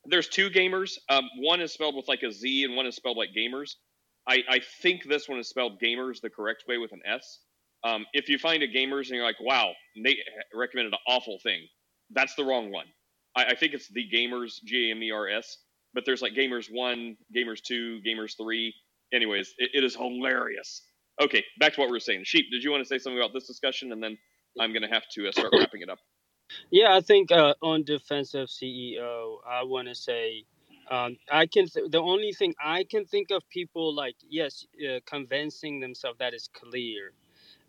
there's 0.09 0.27
two 0.27 0.49
gamers. 0.49 0.97
Um, 1.09 1.29
one 1.39 1.61
is 1.61 1.73
spelled 1.73 1.95
with 1.95 2.07
like 2.07 2.23
a 2.23 2.31
Z, 2.31 2.63
and 2.63 2.75
one 2.75 2.85
is 2.85 2.95
spelled 2.95 3.17
like 3.17 3.29
gamers. 3.37 3.75
I, 4.27 4.43
I 4.49 4.59
think 4.81 5.03
this 5.05 5.27
one 5.27 5.39
is 5.39 5.49
spelled 5.49 5.79
gamers 5.81 6.21
the 6.21 6.29
correct 6.29 6.63
way 6.67 6.77
with 6.77 6.91
an 6.91 7.01
S. 7.05 7.39
Um, 7.83 8.05
if 8.13 8.29
you 8.29 8.37
find 8.37 8.61
a 8.61 8.67
gamers 8.67 9.07
and 9.07 9.15
you're 9.15 9.23
like, 9.23 9.39
wow, 9.39 9.71
Nate 9.95 10.17
recommended 10.53 10.93
an 10.93 10.99
awful 11.07 11.39
thing, 11.41 11.61
that's 12.11 12.35
the 12.35 12.43
wrong 12.43 12.71
one. 12.71 12.85
I, 13.35 13.45
I 13.45 13.55
think 13.55 13.73
it's 13.73 13.87
the 13.87 14.05
gamers, 14.13 14.55
G 14.65 14.89
A 14.89 14.95
M 14.95 15.03
E 15.03 15.11
R 15.11 15.29
S, 15.29 15.57
but 15.93 16.03
there's 16.05 16.21
like 16.21 16.33
gamers 16.33 16.67
one, 16.69 17.15
gamers 17.35 17.61
two, 17.61 17.99
gamers 18.07 18.33
three. 18.37 18.73
Anyways, 19.13 19.53
it, 19.57 19.71
it 19.73 19.83
is 19.83 19.95
hilarious. 19.95 20.83
Okay, 21.21 21.43
back 21.59 21.73
to 21.73 21.81
what 21.81 21.89
we 21.89 21.93
were 21.93 21.99
saying. 21.99 22.21
Sheep, 22.25 22.45
did 22.51 22.63
you 22.63 22.71
want 22.71 22.81
to 22.81 22.87
say 22.87 22.97
something 22.97 23.19
about 23.19 23.33
this 23.33 23.47
discussion? 23.47 23.91
And 23.91 24.01
then 24.01 24.17
I'm 24.59 24.71
going 24.71 24.83
to 24.83 24.89
have 24.89 25.03
to 25.15 25.27
uh, 25.27 25.31
start 25.31 25.53
wrapping 25.57 25.81
it 25.81 25.89
up. 25.89 25.99
Yeah, 26.71 26.95
I 26.95 27.01
think 27.01 27.31
uh, 27.31 27.53
on 27.61 27.83
defensive 27.83 28.49
CEO, 28.49 29.37
I 29.47 29.63
want 29.63 29.87
to 29.87 29.95
say 29.95 30.43
um, 30.91 31.17
I 31.31 31.45
can. 31.45 31.67
Th- 31.67 31.85
the 31.89 31.99
only 32.01 32.33
thing 32.33 32.53
I 32.63 32.83
can 32.83 33.05
think 33.05 33.31
of 33.31 33.47
people 33.49 33.93
like 33.95 34.15
yes, 34.29 34.65
uh, 34.87 34.99
convincing 35.05 35.79
themselves 35.79 36.19
that 36.19 36.33
is 36.33 36.49
clear, 36.53 37.13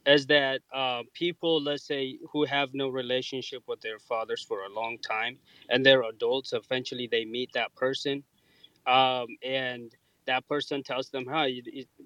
is 0.07 0.27
that 0.28 0.62
uh, 0.74 1.02
people, 1.15 1.62
let's 1.62 1.85
say, 1.86 2.19
who 2.32 2.44
have 2.47 2.70
no 2.74 2.89
relationship 2.90 3.62
with 3.69 3.81
their 3.82 3.98
fathers 4.01 4.44
for 4.47 4.65
a 4.65 4.70
long 4.74 4.98
time, 4.98 5.39
and 5.70 5.86
they're 5.86 6.02
adults. 6.05 6.52
Eventually, 6.52 7.09
they 7.11 7.24
meet 7.24 7.51
that 7.55 7.74
person, 7.77 8.24
um, 8.86 9.27
and 9.44 9.93
that 10.27 10.48
person 10.48 10.82
tells 10.82 11.11
them, 11.11 11.27
"Hi, 11.28 11.62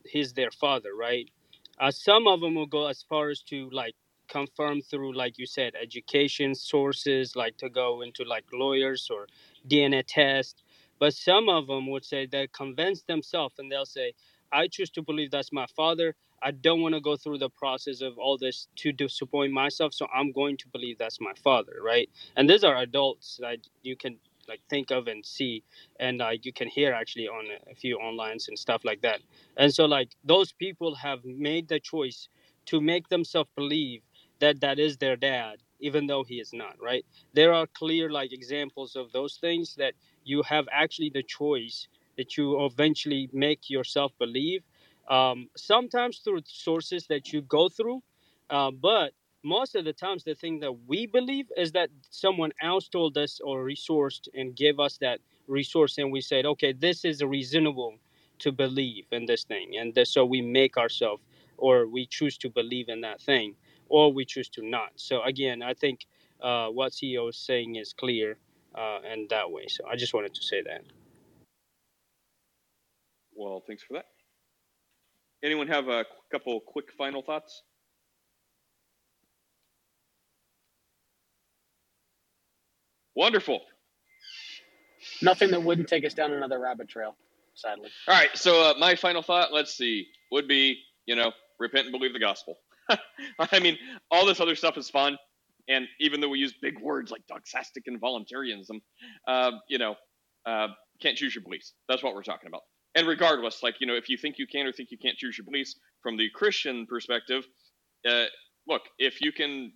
he's 0.07 0.35
their 0.35 0.51
father," 0.53 0.95
right? 0.97 1.31
Uh, 1.79 1.91
some 1.93 2.29
of 2.29 2.41
them 2.41 2.55
will 2.57 2.67
go 2.67 2.87
as 2.89 3.03
far 3.03 3.31
as 3.31 3.43
to 3.45 3.71
like 3.71 3.95
confirm 4.29 4.81
through 4.81 5.15
like 5.15 5.39
you 5.39 5.47
said 5.47 5.73
education 5.81 6.55
sources 6.55 7.37
like 7.37 7.57
to 7.57 7.69
go 7.69 8.03
into 8.03 8.25
like 8.25 8.45
lawyers 8.53 9.09
or 9.11 9.27
dna 9.69 10.03
test 10.07 10.63
but 10.99 11.13
some 11.15 11.49
of 11.49 11.67
them 11.67 11.89
would 11.91 12.05
say 12.05 12.27
they 12.27 12.47
convince 12.49 13.03
themselves 13.03 13.55
and 13.59 13.71
they'll 13.71 13.87
say 13.87 14.13
i 14.53 14.67
choose 14.69 14.91
to 14.91 15.03
believe 15.03 15.31
that's 15.31 15.53
my 15.53 15.67
father. 15.77 16.15
I 16.43 16.51
don't 16.51 16.83
want 16.83 16.95
to 16.95 17.01
go 17.01 17.17
through 17.17 17.39
the 17.39 17.49
process 17.49 18.03
of 18.03 18.19
all 18.19 18.37
this 18.37 18.69
to 18.77 18.93
disappoint 18.93 19.53
myself 19.53 19.95
so 19.95 20.07
i'm 20.15 20.31
going 20.33 20.57
to 20.59 20.69
believe 20.69 20.99
that's 20.99 21.21
my 21.21 21.33
father 21.43 21.75
right? 21.83 22.09
And 22.37 22.49
these 22.51 22.65
are 22.65 22.77
adults 22.77 23.39
that 23.41 23.59
you 23.83 23.97
can 23.97 24.19
like 24.49 24.61
think 24.69 24.91
of 24.91 25.07
and 25.07 25.25
see 25.25 25.63
and 26.01 26.21
uh, 26.21 26.31
you 26.43 26.53
can 26.53 26.69
hear 26.69 26.93
actually 26.93 27.29
on 27.29 27.47
a 27.71 27.75
few 27.75 27.99
onlines 27.99 28.49
and 28.49 28.59
stuff 28.59 28.85
like 28.85 29.01
that. 29.03 29.21
And 29.57 29.73
so 29.73 29.87
like 29.87 30.11
those 30.25 30.53
people 30.53 30.95
have 30.97 31.25
made 31.25 31.69
the 31.69 31.81
choice 31.81 32.29
to 32.67 32.81
make 32.81 33.09
themselves 33.09 33.51
believe 33.57 34.03
that 34.41 34.61
that 34.61 34.79
is 34.79 34.97
their 34.99 35.17
dad 35.17 35.57
even 35.81 36.07
though 36.07 36.23
he 36.25 36.37
is 36.41 36.53
not 36.53 36.77
right? 36.81 37.05
There 37.35 37.53
are 37.53 37.67
clear 37.67 38.11
like 38.11 38.33
examples 38.33 38.97
of 38.97 39.13
those 39.13 39.37
things 39.37 39.75
that 39.77 39.95
you 40.25 40.43
have 40.43 40.67
actually 40.73 41.11
the 41.11 41.23
choice 41.23 41.89
that 42.17 42.37
you 42.37 42.65
eventually 42.65 43.29
make 43.33 43.69
yourself 43.69 44.13
believe 44.19 44.63
um, 45.09 45.49
sometimes 45.57 46.19
through 46.19 46.41
sources 46.47 47.07
that 47.09 47.33
you 47.33 47.43
go 47.43 47.69
through 47.69 48.03
uh, 48.51 48.71
but 48.71 49.13
most 49.43 49.75
of 49.75 49.85
the 49.85 49.93
times 49.93 50.25
the 50.25 50.35
thing 50.35 50.61
that 50.61 50.73
we 50.87 51.07
believe 51.07 51.47
is 51.57 51.73
that 51.73 51.91
someone 52.11 52.53
else 52.63 52.89
told 52.89 53.19
us 53.19 53.41
or 53.45 53.65
resourced 53.65 54.29
and 54.35 54.57
gave 54.57 54.81
us 54.81 54.97
that 54.99 55.21
resource 55.47 55.99
and 55.99 56.11
we 56.11 56.21
said 56.21 56.47
okay 56.47 56.73
this 56.73 57.05
is 57.05 57.23
reasonable 57.23 57.95
to 58.39 58.51
believe 58.51 59.05
in 59.13 59.27
this 59.27 59.45
thing 59.45 59.77
and 59.79 59.99
so 60.07 60.25
we 60.25 60.41
make 60.41 60.77
ourselves 60.79 61.23
or 61.59 61.87
we 61.87 62.07
choose 62.07 62.39
to 62.39 62.49
believe 62.49 62.89
in 62.89 63.01
that 63.03 63.21
thing 63.21 63.55
or 63.95 64.13
we 64.13 64.25
choose 64.25 64.49
to 64.49 64.61
not. 64.61 64.91
So 64.97 65.23
again, 65.23 65.63
I 65.63 65.73
think 65.73 66.01
uh, 66.43 66.67
what 66.67 66.91
CEO 66.91 67.29
is 67.29 67.37
saying 67.37 67.77
is 67.77 67.93
clear 67.93 68.37
uh, 68.75 68.99
and 69.09 69.29
that 69.29 69.53
way. 69.53 69.67
So 69.69 69.85
I 69.89 69.95
just 69.95 70.13
wanted 70.13 70.35
to 70.35 70.43
say 70.43 70.63
that. 70.63 70.83
Well, 73.37 73.63
thanks 73.65 73.85
for 73.85 73.93
that. 73.93 74.07
Anyone 75.45 75.69
have 75.69 75.87
a 75.87 76.05
couple 76.33 76.59
quick 76.59 76.87
final 76.99 77.23
thoughts? 77.23 77.63
Wonderful. 83.15 83.61
Nothing 85.23 85.53
that 85.53 85.63
wouldn't 85.63 85.87
take 85.87 86.05
us 86.05 86.15
down 86.15 86.33
another 86.33 86.59
rabbit 86.59 86.89
trail, 86.89 87.15
sadly. 87.55 87.91
All 88.09 88.15
right. 88.17 88.31
So 88.35 88.71
uh, 88.71 88.75
my 88.77 88.97
final 88.97 89.23
thought, 89.23 89.53
let's 89.53 89.73
see, 89.73 90.09
would 90.33 90.49
be 90.49 90.81
you 91.07 91.15
know 91.15 91.31
repent 91.61 91.87
and 91.87 91.93
believe 91.93 92.13
the 92.13 92.19
gospel. 92.19 92.57
I 93.39 93.61
mean, 93.61 93.79
all 94.11 94.27
this 94.27 94.41
other 94.41 94.55
stuff 94.55 94.77
is 94.77 94.91
fun, 94.91 95.17
and 95.69 95.87
even 96.01 96.21
though 96.21 96.29
we 96.29 96.39
use 96.39 96.55
big 96.61 96.79
words 96.81 97.11
like 97.11 97.23
doxastic 97.31 97.83
involuntarism, 97.87 98.81
uh, 99.27 99.53
you 99.69 99.79
know, 99.79 99.97
uh, 100.47 100.69
can't 101.01 101.17
choose 101.17 101.35
your 101.35 101.45
beliefs. 101.45 101.75
That's 101.89 102.03
what 102.03 102.15
we're 102.15 102.23
talking 102.23 102.49
about. 102.49 102.63
And 102.95 103.07
regardless, 103.09 103.63
like 103.63 103.77
you 103.81 103.87
know, 103.87 103.95
if 103.95 104.09
you 104.09 104.17
think 104.17 104.39
you 104.39 104.47
can 104.47 104.67
or 104.67 104.73
think 104.73 104.91
you 104.91 104.99
can't 104.99 105.17
choose 105.17 105.37
your 105.37 105.45
beliefs 105.45 105.77
from 106.03 106.17
the 106.17 106.29
Christian 106.35 106.87
perspective, 106.87 107.47
uh, 108.09 108.27
look, 108.69 108.83
if 108.99 109.21
you 109.21 109.33
can 109.33 109.73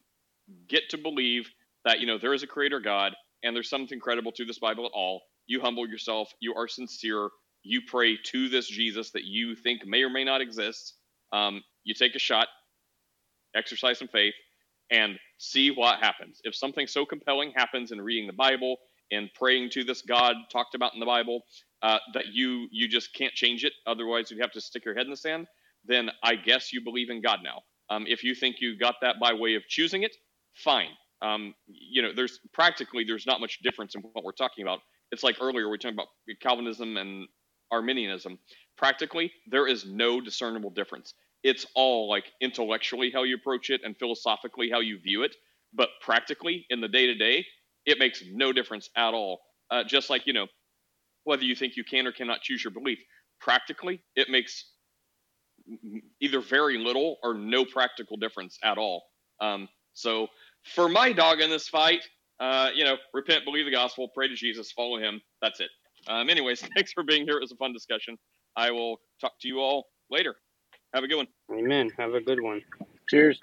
get 0.69 0.89
to 0.91 0.99
believe 0.99 1.49
that 1.85 2.01
you 2.01 2.07
know 2.07 2.19
there 2.19 2.35
is 2.35 2.43
a 2.43 2.47
Creator 2.47 2.81
God 2.81 3.15
and 3.43 3.55
there's 3.55 3.71
something 3.71 4.01
credible 4.01 4.33
to 4.33 4.45
this 4.45 4.59
Bible 4.59 4.87
at 4.87 4.93
all, 4.95 5.23
you 5.47 5.61
humble 5.61 5.89
yourself, 5.89 6.31
you 6.41 6.55
are 6.55 6.69
sincere, 6.69 7.29
you 7.63 7.83
pray 7.87 8.17
to 8.33 8.49
this 8.49 8.69
Jesus 8.69 9.11
that 9.13 9.25
you 9.25 9.55
think 9.57 9.83
may 9.87 10.03
or 10.03 10.11
may 10.11 10.25
not 10.25 10.41
exist. 10.41 10.95
Um, 11.33 11.63
you 11.85 11.95
take 11.95 12.15
a 12.15 12.19
shot, 12.19 12.49
exercise 13.55 13.99
some 13.99 14.09
faith, 14.09 14.35
and 14.91 15.19
see 15.39 15.71
what 15.71 16.01
happens. 16.01 16.41
If 16.45 16.55
something 16.55 16.87
so 16.87 17.05
compelling 17.05 17.53
happens 17.55 17.93
in 17.93 18.01
reading 18.01 18.27
the 18.27 18.33
Bible 18.33 18.77
and 19.11 19.29
praying 19.35 19.71
to 19.71 19.85
this 19.85 20.03
God 20.03 20.35
talked 20.51 20.75
about 20.75 20.95
in 20.95 21.01
the 21.01 21.07
Bible 21.07 21.43
uh, 21.83 21.99
that 22.15 22.29
you 22.29 22.69
you 22.71 22.89
just 22.89 23.15
can't 23.15 23.33
change 23.33 23.65
it, 23.65 23.73
otherwise 23.87 24.31
you'd 24.31 24.41
have 24.41 24.53
to 24.53 24.61
stick 24.61 24.85
your 24.85 24.95
head 24.95 25.05
in 25.05 25.11
the 25.11 25.17
sand. 25.17 25.47
Then 25.85 26.11
I 26.23 26.35
guess 26.35 26.73
you 26.73 26.83
believe 26.83 27.11
in 27.11 27.23
God 27.23 27.41
now. 27.43 27.63
Um, 27.91 28.05
if 28.07 28.23
you 28.23 28.35
think 28.35 28.57
you 28.61 28.79
got 28.79 28.97
that 29.03 29.17
by 29.21 29.33
way 29.33 29.55
of 29.55 29.67
choosing 29.67 30.03
it, 30.03 30.17
fine. 30.55 30.91
Um, 31.23 31.55
you 31.67 32.03
know, 32.03 32.13
there's 32.15 32.41
practically 32.53 33.05
there's 33.05 33.27
not 33.27 33.41
much 33.41 33.61
difference 33.63 33.95
in 33.95 34.03
what 34.03 34.25
we're 34.25 34.33
talking 34.33 34.63
about. 34.63 34.81
It's 35.11 35.23
like 35.23 35.37
earlier 35.41 35.69
we 35.69 35.79
talking 35.79 35.97
about 35.97 36.09
Calvinism 36.41 36.97
and 36.97 37.27
Arminianism. 37.71 38.39
Practically, 38.77 39.33
there 39.47 39.67
is 39.67 39.87
no 39.87 40.21
discernible 40.21 40.71
difference 40.71 41.15
it's 41.49 41.67
all 41.75 42.09
like 42.11 42.27
intellectually 42.43 43.11
how 43.13 43.25
you 43.25 43.37
approach 43.37 43.71
it 43.71 43.81
and 43.85 43.97
philosophically 43.97 44.71
how 44.71 44.81
you 44.81 45.01
view 45.01 45.23
it 45.23 45.35
but 45.75 45.89
practically 46.03 46.67
in 46.71 46.81
the 46.81 46.89
day 46.89 47.07
to 47.07 47.15
day 47.15 47.45
it 47.87 47.99
makes 47.99 48.23
no 48.31 48.53
difference 48.53 48.91
at 48.97 49.15
all. 49.15 49.41
Uh, 49.71 49.85
just 49.85 50.11
like 50.11 50.27
you 50.27 50.35
know 50.35 50.47
whether 51.25 51.45
you 51.45 51.55
think 51.55 51.77
you 51.77 51.85
can 51.85 52.07
or 52.07 52.13
cannot 52.13 52.43
choose 52.43 52.63
your 52.65 52.73
belief 52.73 52.99
practically 53.41 54.03
it 54.17 54.31
makes 54.31 54.73
either 56.21 56.41
very 56.41 56.79
little 56.79 57.17
or 57.23 57.35
no 57.35 57.65
practical 57.65 58.17
difference 58.17 58.59
at 58.65 58.79
all. 58.79 59.05
Um, 59.41 59.69
so 59.95 60.29
for 60.75 60.89
my 60.89 61.13
dog 61.13 61.41
in 61.41 61.51
this 61.51 61.69
fight 61.69 62.03
uh, 62.41 62.71
you 62.75 62.85
know 62.85 62.97
repent 63.15 63.45
believe 63.45 63.65
the 63.67 63.73
gospel 63.73 64.09
pray 64.15 64.29
to 64.29 64.35
jesus 64.35 64.73
follow 64.73 64.99
him 64.99 65.21
that's 65.43 65.61
it. 65.61 65.71
Um, 66.09 66.31
anyways 66.31 66.61
thanks 66.75 66.93
for 66.93 67.05
being 67.05 67.25
here. 67.25 67.37
It 67.39 67.43
was 67.43 67.53
a 67.53 67.57
fun 67.57 67.73
discussion. 67.73 68.19
I 68.57 68.71
will 68.71 69.01
talk 69.21 69.35
to 69.43 69.49
you 69.49 69.61
all 69.61 69.87
later 70.11 70.37
have 70.95 71.05
a 71.05 71.09
good 71.09 71.17
one. 71.17 71.29
Amen. 71.53 71.91
Have 71.99 72.15
a 72.15 72.21
good 72.21 72.41
one. 72.41 72.63
Cheers. 73.09 73.41